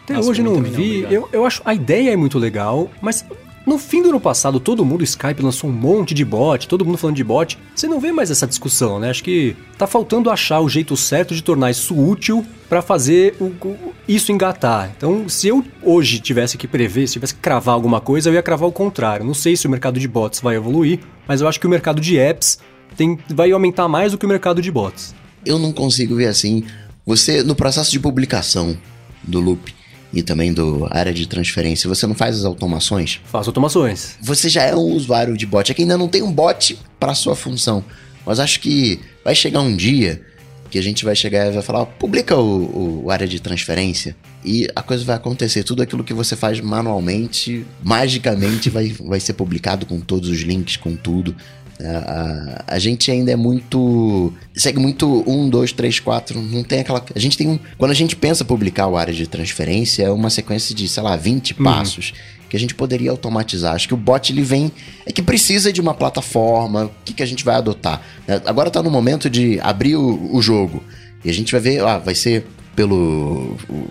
Até 0.04 0.12
Nossa, 0.12 0.28
hoje 0.28 0.42
não 0.42 0.62
vi. 0.62 1.04
Não, 1.04 1.10
eu, 1.10 1.28
eu 1.32 1.46
acho 1.46 1.62
a 1.64 1.72
ideia 1.72 2.10
é 2.10 2.16
muito 2.16 2.38
legal, 2.38 2.90
mas 3.00 3.24
no 3.68 3.78
fim 3.78 4.02
do 4.02 4.08
ano 4.08 4.18
passado, 4.18 4.58
todo 4.58 4.84
mundo, 4.84 5.04
Skype 5.04 5.42
lançou 5.42 5.68
um 5.68 5.72
monte 5.72 6.14
de 6.14 6.24
bot, 6.24 6.66
todo 6.66 6.84
mundo 6.84 6.96
falando 6.96 7.16
de 7.16 7.22
bot. 7.22 7.58
Você 7.74 7.86
não 7.86 8.00
vê 8.00 8.10
mais 8.10 8.30
essa 8.30 8.46
discussão, 8.46 8.98
né? 8.98 9.10
Acho 9.10 9.22
que 9.22 9.54
tá 9.76 9.86
faltando 9.86 10.30
achar 10.30 10.60
o 10.60 10.68
jeito 10.68 10.96
certo 10.96 11.34
de 11.34 11.42
tornar 11.42 11.70
isso 11.70 11.94
útil 11.94 12.44
para 12.68 12.80
fazer 12.80 13.36
o, 13.38 13.44
o, 13.44 13.92
isso 14.08 14.32
engatar. 14.32 14.90
Então, 14.96 15.28
se 15.28 15.48
eu 15.48 15.64
hoje 15.82 16.18
tivesse 16.18 16.56
que 16.56 16.66
prever, 16.66 17.06
se 17.06 17.12
tivesse 17.12 17.34
que 17.34 17.40
cravar 17.40 17.74
alguma 17.74 18.00
coisa, 18.00 18.30
eu 18.30 18.34
ia 18.34 18.42
cravar 18.42 18.68
o 18.68 18.72
contrário. 18.72 19.24
Não 19.24 19.34
sei 19.34 19.54
se 19.54 19.66
o 19.66 19.70
mercado 19.70 20.00
de 20.00 20.08
bots 20.08 20.40
vai 20.40 20.56
evoluir, 20.56 21.00
mas 21.26 21.40
eu 21.40 21.46
acho 21.46 21.60
que 21.60 21.66
o 21.66 21.70
mercado 21.70 22.00
de 22.00 22.18
apps 22.18 22.58
tem, 22.96 23.18
vai 23.28 23.52
aumentar 23.52 23.86
mais 23.86 24.12
do 24.12 24.18
que 24.18 24.24
o 24.24 24.28
mercado 24.28 24.62
de 24.62 24.70
bots. 24.70 25.14
Eu 25.44 25.58
não 25.58 25.72
consigo 25.72 26.16
ver 26.16 26.26
assim. 26.26 26.64
Você, 27.04 27.42
no 27.42 27.54
processo 27.54 27.90
de 27.90 28.00
publicação 28.00 28.76
do 29.22 29.40
Loop, 29.40 29.74
e 30.12 30.22
também 30.22 30.52
do 30.52 30.86
área 30.90 31.12
de 31.12 31.26
transferência, 31.26 31.88
você 31.88 32.06
não 32.06 32.14
faz 32.14 32.38
as 32.38 32.44
automações? 32.44 33.20
Faço 33.26 33.50
automações. 33.50 34.16
Você 34.20 34.48
já 34.48 34.62
é 34.62 34.74
um 34.74 34.94
usuário 34.94 35.36
de 35.36 35.46
bot, 35.46 35.70
é 35.70 35.74
que 35.74 35.82
ainda 35.82 35.98
não 35.98 36.08
tem 36.08 36.22
um 36.22 36.32
bot 36.32 36.78
para 36.98 37.14
sua 37.14 37.36
função. 37.36 37.84
Mas 38.24 38.38
acho 38.38 38.60
que 38.60 39.00
vai 39.24 39.34
chegar 39.34 39.60
um 39.60 39.74
dia 39.74 40.22
que 40.70 40.78
a 40.78 40.82
gente 40.82 41.04
vai 41.04 41.16
chegar 41.16 41.46
e 41.46 41.52
vai 41.52 41.62
falar, 41.62 41.86
publica 41.86 42.36
o, 42.36 43.04
o, 43.04 43.10
área 43.10 43.26
de 43.26 43.40
transferência 43.40 44.14
e 44.44 44.68
a 44.76 44.82
coisa 44.82 45.04
vai 45.04 45.16
acontecer. 45.16 45.64
Tudo 45.64 45.82
aquilo 45.82 46.04
que 46.04 46.12
você 46.12 46.36
faz 46.36 46.60
manualmente, 46.60 47.64
magicamente 47.82 48.68
vai, 48.70 48.88
vai 49.00 49.20
ser 49.20 49.32
publicado 49.32 49.86
com 49.86 50.00
todos 50.00 50.28
os 50.28 50.40
links, 50.40 50.76
com 50.76 50.94
tudo. 50.94 51.34
A, 51.80 52.64
a, 52.68 52.74
a, 52.74 52.78
gente 52.78 53.10
ainda 53.10 53.30
é 53.30 53.36
muito. 53.36 54.32
segue 54.54 54.78
muito 54.78 55.22
um, 55.26 55.48
dois, 55.48 55.72
três, 55.72 56.00
quatro. 56.00 56.40
Não 56.40 56.64
tem 56.64 56.80
aquela. 56.80 57.04
A 57.14 57.18
gente 57.18 57.36
tem 57.36 57.48
um. 57.48 57.58
Quando 57.76 57.90
a 57.92 57.94
gente 57.94 58.16
pensa 58.16 58.44
publicar 58.44 58.88
o 58.88 58.96
área 58.96 59.14
de 59.14 59.26
transferência, 59.26 60.04
é 60.04 60.10
uma 60.10 60.30
sequência 60.30 60.74
de, 60.74 60.88
sei 60.88 61.02
lá, 61.02 61.16
20 61.16 61.52
uhum. 61.52 61.64
passos 61.64 62.14
que 62.48 62.56
a 62.56 62.60
gente 62.60 62.74
poderia 62.74 63.10
automatizar. 63.10 63.74
Acho 63.74 63.88
que 63.88 63.94
o 63.94 63.96
bot 63.96 64.32
ele 64.32 64.42
vem. 64.42 64.72
É 65.06 65.12
que 65.12 65.22
precisa 65.22 65.72
de 65.72 65.80
uma 65.80 65.94
plataforma. 65.94 66.86
O 66.86 66.90
que, 67.04 67.12
que 67.12 67.22
a 67.22 67.26
gente 67.26 67.44
vai 67.44 67.54
adotar? 67.54 68.02
É, 68.26 68.40
agora 68.46 68.70
tá 68.70 68.82
no 68.82 68.90
momento 68.90 69.30
de 69.30 69.60
abrir 69.60 69.96
o, 69.96 70.34
o 70.34 70.42
jogo. 70.42 70.82
E 71.24 71.30
a 71.30 71.32
gente 71.32 71.52
vai 71.52 71.60
ver, 71.60 71.84
ah, 71.84 71.98
vai 71.98 72.14
ser 72.14 72.46
pelo. 72.74 73.56
O, 73.68 73.86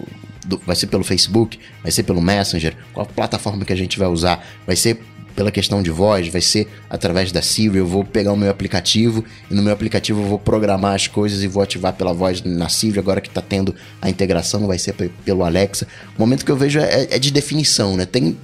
do, 0.47 0.61
vai 0.65 0.75
ser 0.75 0.87
pelo 0.87 1.03
Facebook, 1.03 1.59
vai 1.83 1.91
ser 1.91 2.03
pelo 2.03 2.21
Messenger, 2.21 2.75
qual 2.93 3.05
plataforma 3.05 3.65
que 3.65 3.73
a 3.73 3.75
gente 3.75 3.99
vai 3.99 4.07
usar, 4.07 4.45
vai 4.65 4.75
ser 4.75 4.99
pela 5.37 5.51
questão 5.51 5.83
de 5.83 5.91
voz, 5.91 6.27
vai 6.29 6.41
ser 6.41 6.67
através 6.89 7.31
da 7.31 7.43
Siri. 7.43 7.77
Eu 7.77 7.85
vou 7.85 8.03
pegar 8.03 8.33
o 8.33 8.35
meu 8.35 8.49
aplicativo 8.49 9.23
e 9.51 9.53
no 9.53 9.61
meu 9.61 9.71
aplicativo 9.71 10.19
eu 10.19 10.25
vou 10.25 10.39
programar 10.39 10.95
as 10.95 11.07
coisas 11.07 11.43
e 11.43 11.47
vou 11.47 11.61
ativar 11.61 11.93
pela 11.93 12.11
voz 12.11 12.41
na 12.41 12.67
Siri. 12.67 12.97
Agora 12.97 13.21
que 13.21 13.27
está 13.29 13.39
tendo 13.39 13.75
a 14.01 14.09
integração, 14.09 14.65
vai 14.65 14.79
ser 14.79 14.93
pelo 15.23 15.45
Alexa. 15.45 15.87
O 16.17 16.19
momento 16.19 16.43
que 16.43 16.51
eu 16.51 16.57
vejo 16.57 16.79
é, 16.79 17.07
é 17.11 17.19
de 17.19 17.29
definição, 17.29 17.95
né? 17.95 18.05
Tem 18.07 18.35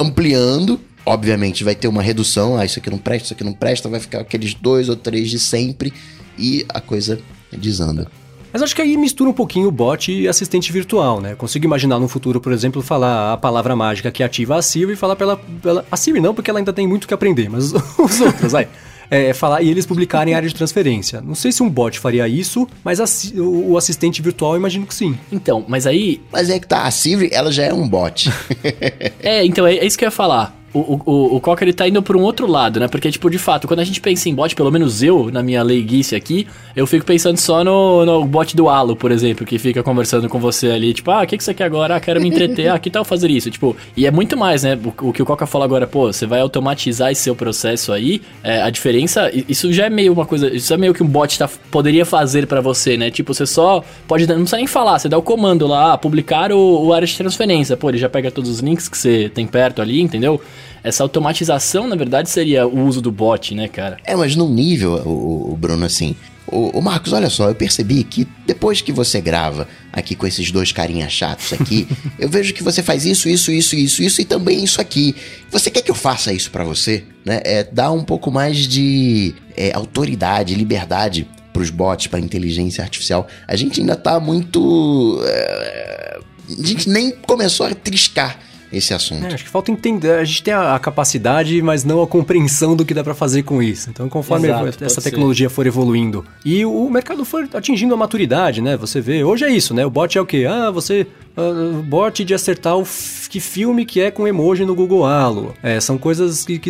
ampliando. 0.00 0.80
Obviamente 1.04 1.64
vai 1.64 1.74
ter 1.74 1.88
uma 1.88 2.02
redução, 2.02 2.58
ah, 2.58 2.64
isso 2.64 2.78
aqui 2.78 2.90
não 2.90 2.98
presta, 2.98 3.24
isso 3.26 3.34
aqui 3.34 3.44
não 3.44 3.54
presta, 3.54 3.88
vai 3.88 4.00
ficar 4.00 4.20
aqueles 4.20 4.52
dois 4.52 4.90
ou 4.90 4.96
três 4.96 5.30
de 5.30 5.38
sempre 5.38 5.92
e 6.38 6.66
a 6.68 6.80
coisa 6.80 7.18
desanda. 7.50 8.06
Mas 8.52 8.62
acho 8.62 8.74
que 8.74 8.82
aí 8.82 8.96
mistura 8.96 9.30
um 9.30 9.32
pouquinho 9.32 9.68
o 9.68 9.72
bot 9.72 10.10
e 10.10 10.26
assistente 10.26 10.72
virtual, 10.72 11.20
né? 11.20 11.34
Consigo 11.34 11.64
imaginar 11.64 11.98
no 11.98 12.08
futuro, 12.08 12.40
por 12.40 12.52
exemplo, 12.52 12.82
falar 12.82 13.32
a 13.32 13.36
palavra 13.36 13.76
mágica 13.76 14.10
que 14.10 14.22
ativa 14.22 14.56
a 14.56 14.62
Siri 14.62 14.92
e 14.92 14.96
falar 14.96 15.16
pela, 15.16 15.36
pela. 15.36 15.84
A 15.90 15.96
Siri 15.96 16.20
não, 16.20 16.34
porque 16.34 16.50
ela 16.50 16.58
ainda 16.58 16.72
tem 16.72 16.86
muito 16.86 17.06
que 17.06 17.14
aprender, 17.14 17.48
mas 17.48 17.72
os 17.98 18.20
outros, 18.20 18.52
vai. 18.52 18.68
É, 19.10 19.32
falar 19.32 19.62
e 19.62 19.70
eles 19.70 19.86
publicarem 19.86 20.34
área 20.34 20.46
de 20.46 20.54
transferência. 20.54 21.22
Não 21.22 21.34
sei 21.34 21.50
se 21.50 21.62
um 21.62 21.70
bot 21.70 21.98
faria 21.98 22.28
isso, 22.28 22.68
mas 22.84 23.00
a, 23.00 23.40
o, 23.40 23.72
o, 23.72 23.78
assistente 23.78 24.20
virtual 24.20 24.52
eu 24.52 24.58
imagino 24.58 24.86
que 24.86 24.94
sim. 24.94 25.18
Então, 25.32 25.64
mas 25.66 25.86
aí. 25.86 26.20
Mas 26.30 26.50
é 26.50 26.58
que 26.58 26.66
tá, 26.66 26.82
a 26.82 26.90
Siri, 26.90 27.30
ela 27.32 27.50
já 27.50 27.64
é 27.64 27.72
um 27.72 27.88
bot. 27.88 28.30
é, 29.20 29.46
então 29.46 29.66
é, 29.66 29.76
é 29.76 29.86
isso 29.86 29.96
que 29.96 30.04
eu 30.04 30.08
ia 30.08 30.10
falar 30.10 30.57
o, 30.72 31.00
o, 31.04 31.36
o 31.36 31.40
Cocker 31.40 31.66
ele 31.66 31.72
tá 31.72 31.88
indo 31.88 32.02
pra 32.02 32.16
um 32.16 32.22
outro 32.22 32.46
lado, 32.46 32.78
né? 32.78 32.88
Porque, 32.88 33.10
tipo, 33.10 33.30
de 33.30 33.38
fato, 33.38 33.66
quando 33.66 33.80
a 33.80 33.84
gente 33.84 34.00
pensa 34.00 34.28
em 34.28 34.34
bot, 34.34 34.54
pelo 34.54 34.70
menos 34.70 35.02
eu, 35.02 35.30
na 35.30 35.42
minha 35.42 35.62
leiguice 35.62 36.14
aqui, 36.14 36.46
eu 36.76 36.86
fico 36.86 37.04
pensando 37.04 37.38
só 37.38 37.64
no, 37.64 38.04
no 38.04 38.24
bot 38.24 38.54
do 38.54 38.68
Halo, 38.68 38.94
por 38.94 39.10
exemplo, 39.10 39.46
que 39.46 39.58
fica 39.58 39.82
conversando 39.82 40.28
com 40.28 40.38
você 40.38 40.70
ali, 40.70 40.92
tipo, 40.92 41.10
ah, 41.10 41.22
o 41.22 41.26
que, 41.26 41.36
que 41.38 41.44
você 41.44 41.54
quer 41.54 41.64
agora? 41.64 41.96
Ah, 41.96 42.00
quero 42.00 42.20
me 42.20 42.28
entreter, 42.28 42.68
ah, 42.68 42.78
que 42.78 42.90
tal 42.90 43.04
fazer 43.04 43.30
isso? 43.30 43.50
Tipo, 43.50 43.76
e 43.96 44.06
é 44.06 44.10
muito 44.10 44.36
mais, 44.36 44.62
né? 44.62 44.78
O, 44.84 45.08
o 45.08 45.12
que 45.12 45.22
o 45.22 45.26
Coca 45.26 45.46
falou 45.46 45.64
agora, 45.64 45.86
pô, 45.86 46.12
você 46.12 46.26
vai 46.26 46.40
automatizar 46.40 47.10
esse 47.10 47.22
seu 47.22 47.34
processo 47.34 47.92
aí, 47.92 48.20
é, 48.42 48.62
a 48.62 48.70
diferença, 48.70 49.30
isso 49.48 49.72
já 49.72 49.86
é 49.86 49.90
meio 49.90 50.12
uma 50.12 50.26
coisa, 50.26 50.54
isso 50.54 50.72
é 50.72 50.76
meio 50.76 50.92
que 50.92 51.02
um 51.02 51.06
bot 51.06 51.38
tá, 51.38 51.48
poderia 51.70 52.04
fazer 52.04 52.46
para 52.46 52.60
você, 52.60 52.96
né? 52.96 53.10
Tipo, 53.10 53.32
você 53.32 53.46
só 53.46 53.82
pode, 54.06 54.26
não 54.26 54.36
precisa 54.36 54.56
nem 54.58 54.66
falar, 54.66 54.98
você 54.98 55.08
dá 55.08 55.16
o 55.16 55.22
comando 55.22 55.66
lá, 55.66 55.94
ah, 55.94 55.98
publicar 55.98 56.52
o, 56.52 56.86
o 56.86 56.92
área 56.92 57.06
de 57.06 57.16
transferência, 57.16 57.76
pô, 57.76 57.88
ele 57.88 57.98
já 57.98 58.08
pega 58.08 58.30
todos 58.30 58.50
os 58.50 58.60
links 58.60 58.88
que 58.88 58.98
você 58.98 59.30
tem 59.30 59.46
perto 59.46 59.80
ali, 59.80 60.00
entendeu? 60.00 60.40
Essa 60.82 61.02
automatização, 61.02 61.86
na 61.86 61.96
verdade, 61.96 62.30
seria 62.30 62.66
o 62.66 62.86
uso 62.86 63.00
do 63.00 63.10
bot, 63.10 63.54
né, 63.54 63.68
cara? 63.68 63.98
É, 64.04 64.14
mas 64.14 64.36
num 64.36 64.52
nível, 64.52 64.94
o, 65.04 65.52
o 65.52 65.56
Bruno, 65.56 65.84
assim. 65.84 66.16
O, 66.50 66.78
o, 66.78 66.82
Marcos, 66.82 67.12
olha 67.12 67.28
só, 67.28 67.48
eu 67.48 67.54
percebi 67.54 68.02
que 68.02 68.26
depois 68.46 68.80
que 68.80 68.90
você 68.90 69.20
grava 69.20 69.68
aqui 69.92 70.14
com 70.14 70.26
esses 70.26 70.50
dois 70.50 70.72
carinhas 70.72 71.12
chatos 71.12 71.52
aqui, 71.52 71.86
eu 72.18 72.28
vejo 72.28 72.54
que 72.54 72.62
você 72.62 72.82
faz 72.82 73.04
isso, 73.04 73.28
isso, 73.28 73.52
isso, 73.52 73.76
isso, 73.76 74.02
isso 74.02 74.20
e 74.22 74.24
também 74.24 74.64
isso 74.64 74.80
aqui. 74.80 75.14
Você 75.50 75.70
quer 75.70 75.82
que 75.82 75.90
eu 75.90 75.94
faça 75.94 76.32
isso 76.32 76.50
para 76.50 76.64
você? 76.64 77.04
Né? 77.24 77.42
É 77.44 77.64
dar 77.64 77.92
um 77.92 78.02
pouco 78.02 78.30
mais 78.30 78.66
de 78.66 79.34
é, 79.54 79.74
autoridade, 79.74 80.54
liberdade 80.54 81.28
para 81.52 81.62
os 81.62 81.70
bots, 81.70 82.06
para 82.06 82.18
inteligência 82.18 82.82
artificial. 82.82 83.26
A 83.46 83.54
gente 83.54 83.80
ainda 83.80 83.96
tá 83.96 84.18
muito. 84.18 85.20
É, 85.26 86.18
a 86.58 86.66
gente 86.66 86.88
nem 86.88 87.10
começou 87.10 87.66
a 87.66 87.74
triscar 87.74 88.38
esse 88.72 88.92
assunto. 88.92 89.24
É, 89.24 89.34
acho 89.34 89.44
que 89.44 89.50
falta 89.50 89.70
entender. 89.70 90.12
A 90.12 90.24
gente 90.24 90.42
tem 90.42 90.54
a, 90.54 90.78
capacidade, 90.78 91.60
mas 91.62 91.84
não 91.84 92.02
a 92.02 92.06
compreensão 92.06 92.76
do 92.76 92.84
que 92.84 92.94
dá 92.94 93.02
para 93.02 93.14
fazer 93.14 93.42
com 93.42 93.62
isso. 93.62 93.90
Então, 93.90 94.08
conforme 94.08 94.48
Exato, 94.48 94.84
essa 94.84 95.00
tecnologia 95.00 95.48
ser. 95.48 95.54
for 95.54 95.66
evoluindo 95.66 96.24
e 96.44 96.64
o 96.64 96.88
mercado 96.90 97.24
for 97.24 97.48
atingindo 97.52 97.94
a 97.94 97.96
maturidade, 97.96 98.60
né? 98.60 98.76
Você 98.76 99.00
vê, 99.00 99.24
hoje 99.24 99.44
é 99.44 99.50
isso, 99.50 99.74
né? 99.74 99.84
O 99.84 99.90
bot 99.90 100.16
é 100.16 100.20
o 100.20 100.26
quê? 100.26 100.46
Ah, 100.48 100.70
você 100.70 101.06
uh, 101.36 101.82
bot 101.82 102.24
de 102.24 102.34
acertar 102.34 102.76
o 102.76 102.86
que 103.28 103.40
filme 103.40 103.84
que 103.84 104.00
é 104.00 104.10
com 104.10 104.26
emoji 104.26 104.64
no 104.64 104.74
Google 104.74 105.04
Halo. 105.04 105.54
É, 105.62 105.80
são 105.80 105.96
coisas 105.98 106.44
que 106.44 106.60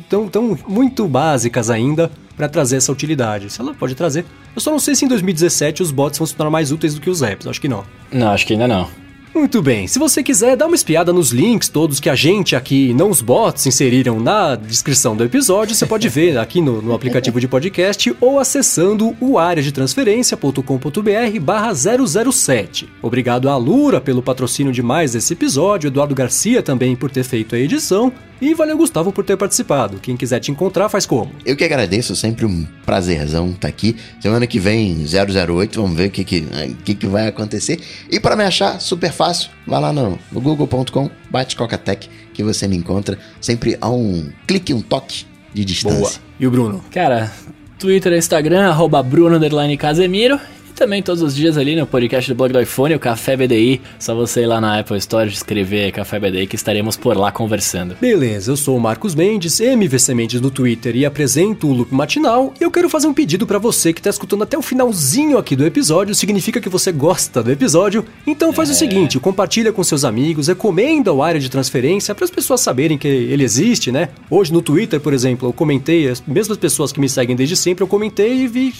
estão 0.00 0.28
tão 0.28 0.58
muito 0.68 1.06
básicas 1.06 1.70
ainda 1.70 2.10
para 2.36 2.48
trazer 2.48 2.76
essa 2.76 2.92
utilidade. 2.92 3.50
Se 3.50 3.60
ela 3.60 3.74
pode 3.74 3.94
trazer. 3.94 4.24
Eu 4.54 4.60
só 4.60 4.70
não 4.70 4.78
sei 4.78 4.94
se 4.94 5.04
em 5.04 5.08
2017 5.08 5.82
os 5.82 5.90
bots 5.90 6.18
vão 6.18 6.26
se 6.26 6.34
tornar 6.34 6.50
mais 6.50 6.70
úteis 6.70 6.94
do 6.94 7.00
que 7.00 7.10
os 7.10 7.22
apps. 7.22 7.46
Acho 7.46 7.60
que 7.60 7.68
não. 7.68 7.84
Não, 8.12 8.28
acho 8.28 8.46
que 8.46 8.52
ainda 8.52 8.68
não. 8.68 9.05
Muito 9.36 9.60
bem, 9.60 9.86
se 9.86 9.98
você 9.98 10.22
quiser 10.22 10.56
dar 10.56 10.66
uma 10.66 10.74
espiada 10.74 11.12
nos 11.12 11.30
links 11.30 11.68
todos 11.68 12.00
que 12.00 12.08
a 12.08 12.14
gente 12.14 12.56
aqui, 12.56 12.94
não 12.94 13.10
os 13.10 13.20
bots, 13.20 13.66
inseriram 13.66 14.18
na 14.18 14.56
descrição 14.56 15.14
do 15.14 15.22
episódio, 15.22 15.74
você 15.74 15.84
pode 15.84 16.08
ver 16.08 16.38
aqui 16.38 16.62
no, 16.62 16.80
no 16.80 16.94
aplicativo 16.94 17.38
de 17.38 17.46
podcast 17.46 18.16
ou 18.18 18.40
acessando 18.40 19.14
o 19.20 19.38
areadetransferência.com.br 19.38 21.40
barra 21.42 21.74
007. 21.74 22.88
Obrigado 23.02 23.50
à 23.50 23.58
Lura 23.58 24.00
pelo 24.00 24.22
patrocínio 24.22 24.72
de 24.72 24.82
mais 24.82 25.14
esse 25.14 25.34
episódio, 25.34 25.88
Eduardo 25.88 26.14
Garcia 26.14 26.62
também 26.62 26.96
por 26.96 27.10
ter 27.10 27.22
feito 27.22 27.54
a 27.54 27.58
edição 27.58 28.10
e 28.40 28.54
valeu 28.54 28.76
Gustavo 28.76 29.12
por 29.12 29.24
ter 29.24 29.36
participado. 29.36 29.98
Quem 29.98 30.16
quiser 30.16 30.40
te 30.40 30.50
encontrar 30.50 30.88
faz 30.88 31.06
como? 31.06 31.32
Eu 31.44 31.56
que 31.56 31.64
agradeço, 31.64 32.14
sempre 32.14 32.44
um 32.44 32.66
prazerzão 32.84 33.48
estar 33.48 33.60
tá 33.60 33.68
aqui. 33.68 33.96
Semana 34.20 34.46
que 34.46 34.58
vem 34.58 35.04
008, 35.04 35.80
vamos 35.80 35.96
ver 35.96 36.08
o 36.08 36.10
que, 36.10 36.24
que, 36.24 36.46
que, 36.84 36.94
que 36.94 37.06
vai 37.06 37.28
acontecer. 37.28 37.80
E 38.10 38.20
para 38.20 38.36
me 38.36 38.44
achar, 38.44 38.80
super 38.80 39.12
fácil, 39.12 39.50
vai 39.66 39.80
lá 39.80 39.92
no, 39.92 40.18
no 40.30 40.40
google.com, 40.40 41.10
bate 41.30 41.56
Cocatec, 41.56 42.08
que 42.32 42.42
você 42.42 42.68
me 42.68 42.76
encontra 42.76 43.18
sempre 43.40 43.76
a 43.80 43.90
um 43.90 44.30
clique, 44.46 44.74
um 44.74 44.80
toque 44.80 45.26
de 45.52 45.64
distância. 45.64 46.00
Boa. 46.00 46.12
E 46.38 46.46
o 46.46 46.50
Bruno? 46.50 46.84
Cara, 46.90 47.32
Twitter 47.78 48.12
e 48.12 48.18
Instagram, 48.18 48.68
arroba 48.68 49.02
Bruno 49.02 49.38
Casemiro 49.78 50.38
também 50.76 51.02
todos 51.02 51.22
os 51.22 51.34
dias 51.34 51.56
ali 51.56 51.74
no 51.74 51.86
podcast 51.86 52.30
do 52.30 52.36
blog 52.36 52.52
do 52.52 52.60
iPhone, 52.60 52.94
o 52.94 53.00
Café 53.00 53.34
BDI. 53.34 53.80
Só 53.98 54.14
você 54.14 54.42
ir 54.42 54.46
lá 54.46 54.60
na 54.60 54.78
Apple 54.78 54.98
Store 54.98 55.28
escrever 55.28 55.90
Café 55.90 56.20
BDI 56.20 56.46
que 56.46 56.54
estaremos 56.54 56.96
por 56.96 57.16
lá 57.16 57.32
conversando. 57.32 57.96
Beleza, 57.98 58.52
eu 58.52 58.56
sou 58.56 58.76
o 58.76 58.80
Marcos 58.80 59.14
Mendes, 59.14 59.58
MVC 59.58 60.14
Mendes 60.14 60.40
no 60.40 60.50
Twitter 60.50 60.94
e 60.94 61.06
apresento 61.06 61.66
o 61.66 61.72
Loop 61.72 61.94
Matinal. 61.94 62.52
E 62.60 62.62
eu 62.62 62.70
quero 62.70 62.90
fazer 62.90 63.06
um 63.06 63.14
pedido 63.14 63.46
para 63.46 63.58
você 63.58 63.92
que 63.92 64.02
tá 64.02 64.10
escutando 64.10 64.42
até 64.42 64.56
o 64.56 64.62
finalzinho 64.62 65.38
aqui 65.38 65.56
do 65.56 65.64
episódio. 65.64 66.14
Significa 66.14 66.60
que 66.60 66.68
você 66.68 66.92
gosta 66.92 67.42
do 67.42 67.50
episódio. 67.50 68.04
Então 68.26 68.52
faz 68.52 68.68
é. 68.68 68.72
o 68.72 68.74
seguinte, 68.74 69.18
compartilha 69.18 69.72
com 69.72 69.82
seus 69.82 70.04
amigos, 70.04 70.48
recomenda 70.48 71.10
o 71.10 71.22
área 71.22 71.40
de 71.40 71.48
transferência 71.48 72.14
para 72.14 72.24
as 72.24 72.30
pessoas 72.30 72.60
saberem 72.60 72.98
que 72.98 73.08
ele 73.08 73.42
existe, 73.42 73.90
né? 73.90 74.10
Hoje 74.30 74.52
no 74.52 74.60
Twitter, 74.60 75.00
por 75.00 75.14
exemplo, 75.14 75.48
eu 75.48 75.52
comentei, 75.54 76.06
as 76.06 76.22
mesmas 76.26 76.58
pessoas 76.58 76.92
que 76.92 77.00
me 77.00 77.08
seguem 77.08 77.34
desde 77.34 77.56
sempre, 77.56 77.82
eu 77.82 77.88
comentei 77.88 78.42
e 78.42 78.46
vi 78.46 78.72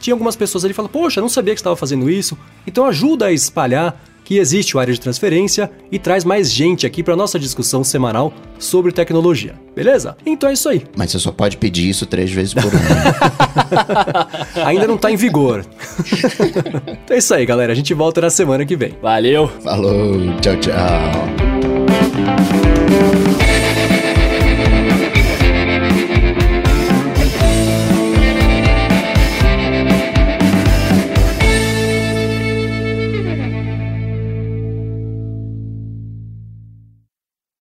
tinha 0.00 0.14
algumas 0.14 0.34
pessoas 0.34 0.64
ali 0.64 0.72
que 0.72 0.76
falam, 0.76 0.90
poxa, 0.90 1.20
não 1.20 1.28
sabia 1.28 1.54
que 1.54 1.60
estava 1.60 1.76
fazendo 1.76 2.10
isso. 2.10 2.36
Então 2.66 2.86
ajuda 2.86 3.26
a 3.26 3.32
espalhar 3.32 4.02
que 4.24 4.38
existe 4.38 4.76
o 4.76 4.80
área 4.80 4.94
de 4.94 5.00
transferência 5.00 5.68
e 5.90 5.98
traz 5.98 6.24
mais 6.24 6.52
gente 6.52 6.86
aqui 6.86 7.02
para 7.02 7.16
nossa 7.16 7.36
discussão 7.36 7.82
semanal 7.82 8.32
sobre 8.60 8.92
tecnologia. 8.92 9.56
Beleza? 9.74 10.16
Então 10.24 10.48
é 10.48 10.52
isso 10.52 10.68
aí. 10.68 10.84
Mas 10.96 11.10
você 11.10 11.18
só 11.18 11.32
pode 11.32 11.56
pedir 11.56 11.88
isso 11.88 12.06
três 12.06 12.30
vezes 12.30 12.54
por 12.54 12.66
ano. 12.66 12.80
Ainda 14.64 14.86
não 14.86 14.94
está 14.94 15.10
em 15.10 15.16
vigor. 15.16 15.66
então 17.04 17.16
é 17.16 17.18
isso 17.18 17.34
aí, 17.34 17.44
galera. 17.44 17.72
A 17.72 17.74
gente 17.74 17.92
volta 17.92 18.20
na 18.20 18.30
semana 18.30 18.64
que 18.64 18.76
vem. 18.76 18.94
Valeu. 19.02 19.48
Falou. 19.64 20.16
Tchau, 20.40 20.56
tchau. 20.60 21.40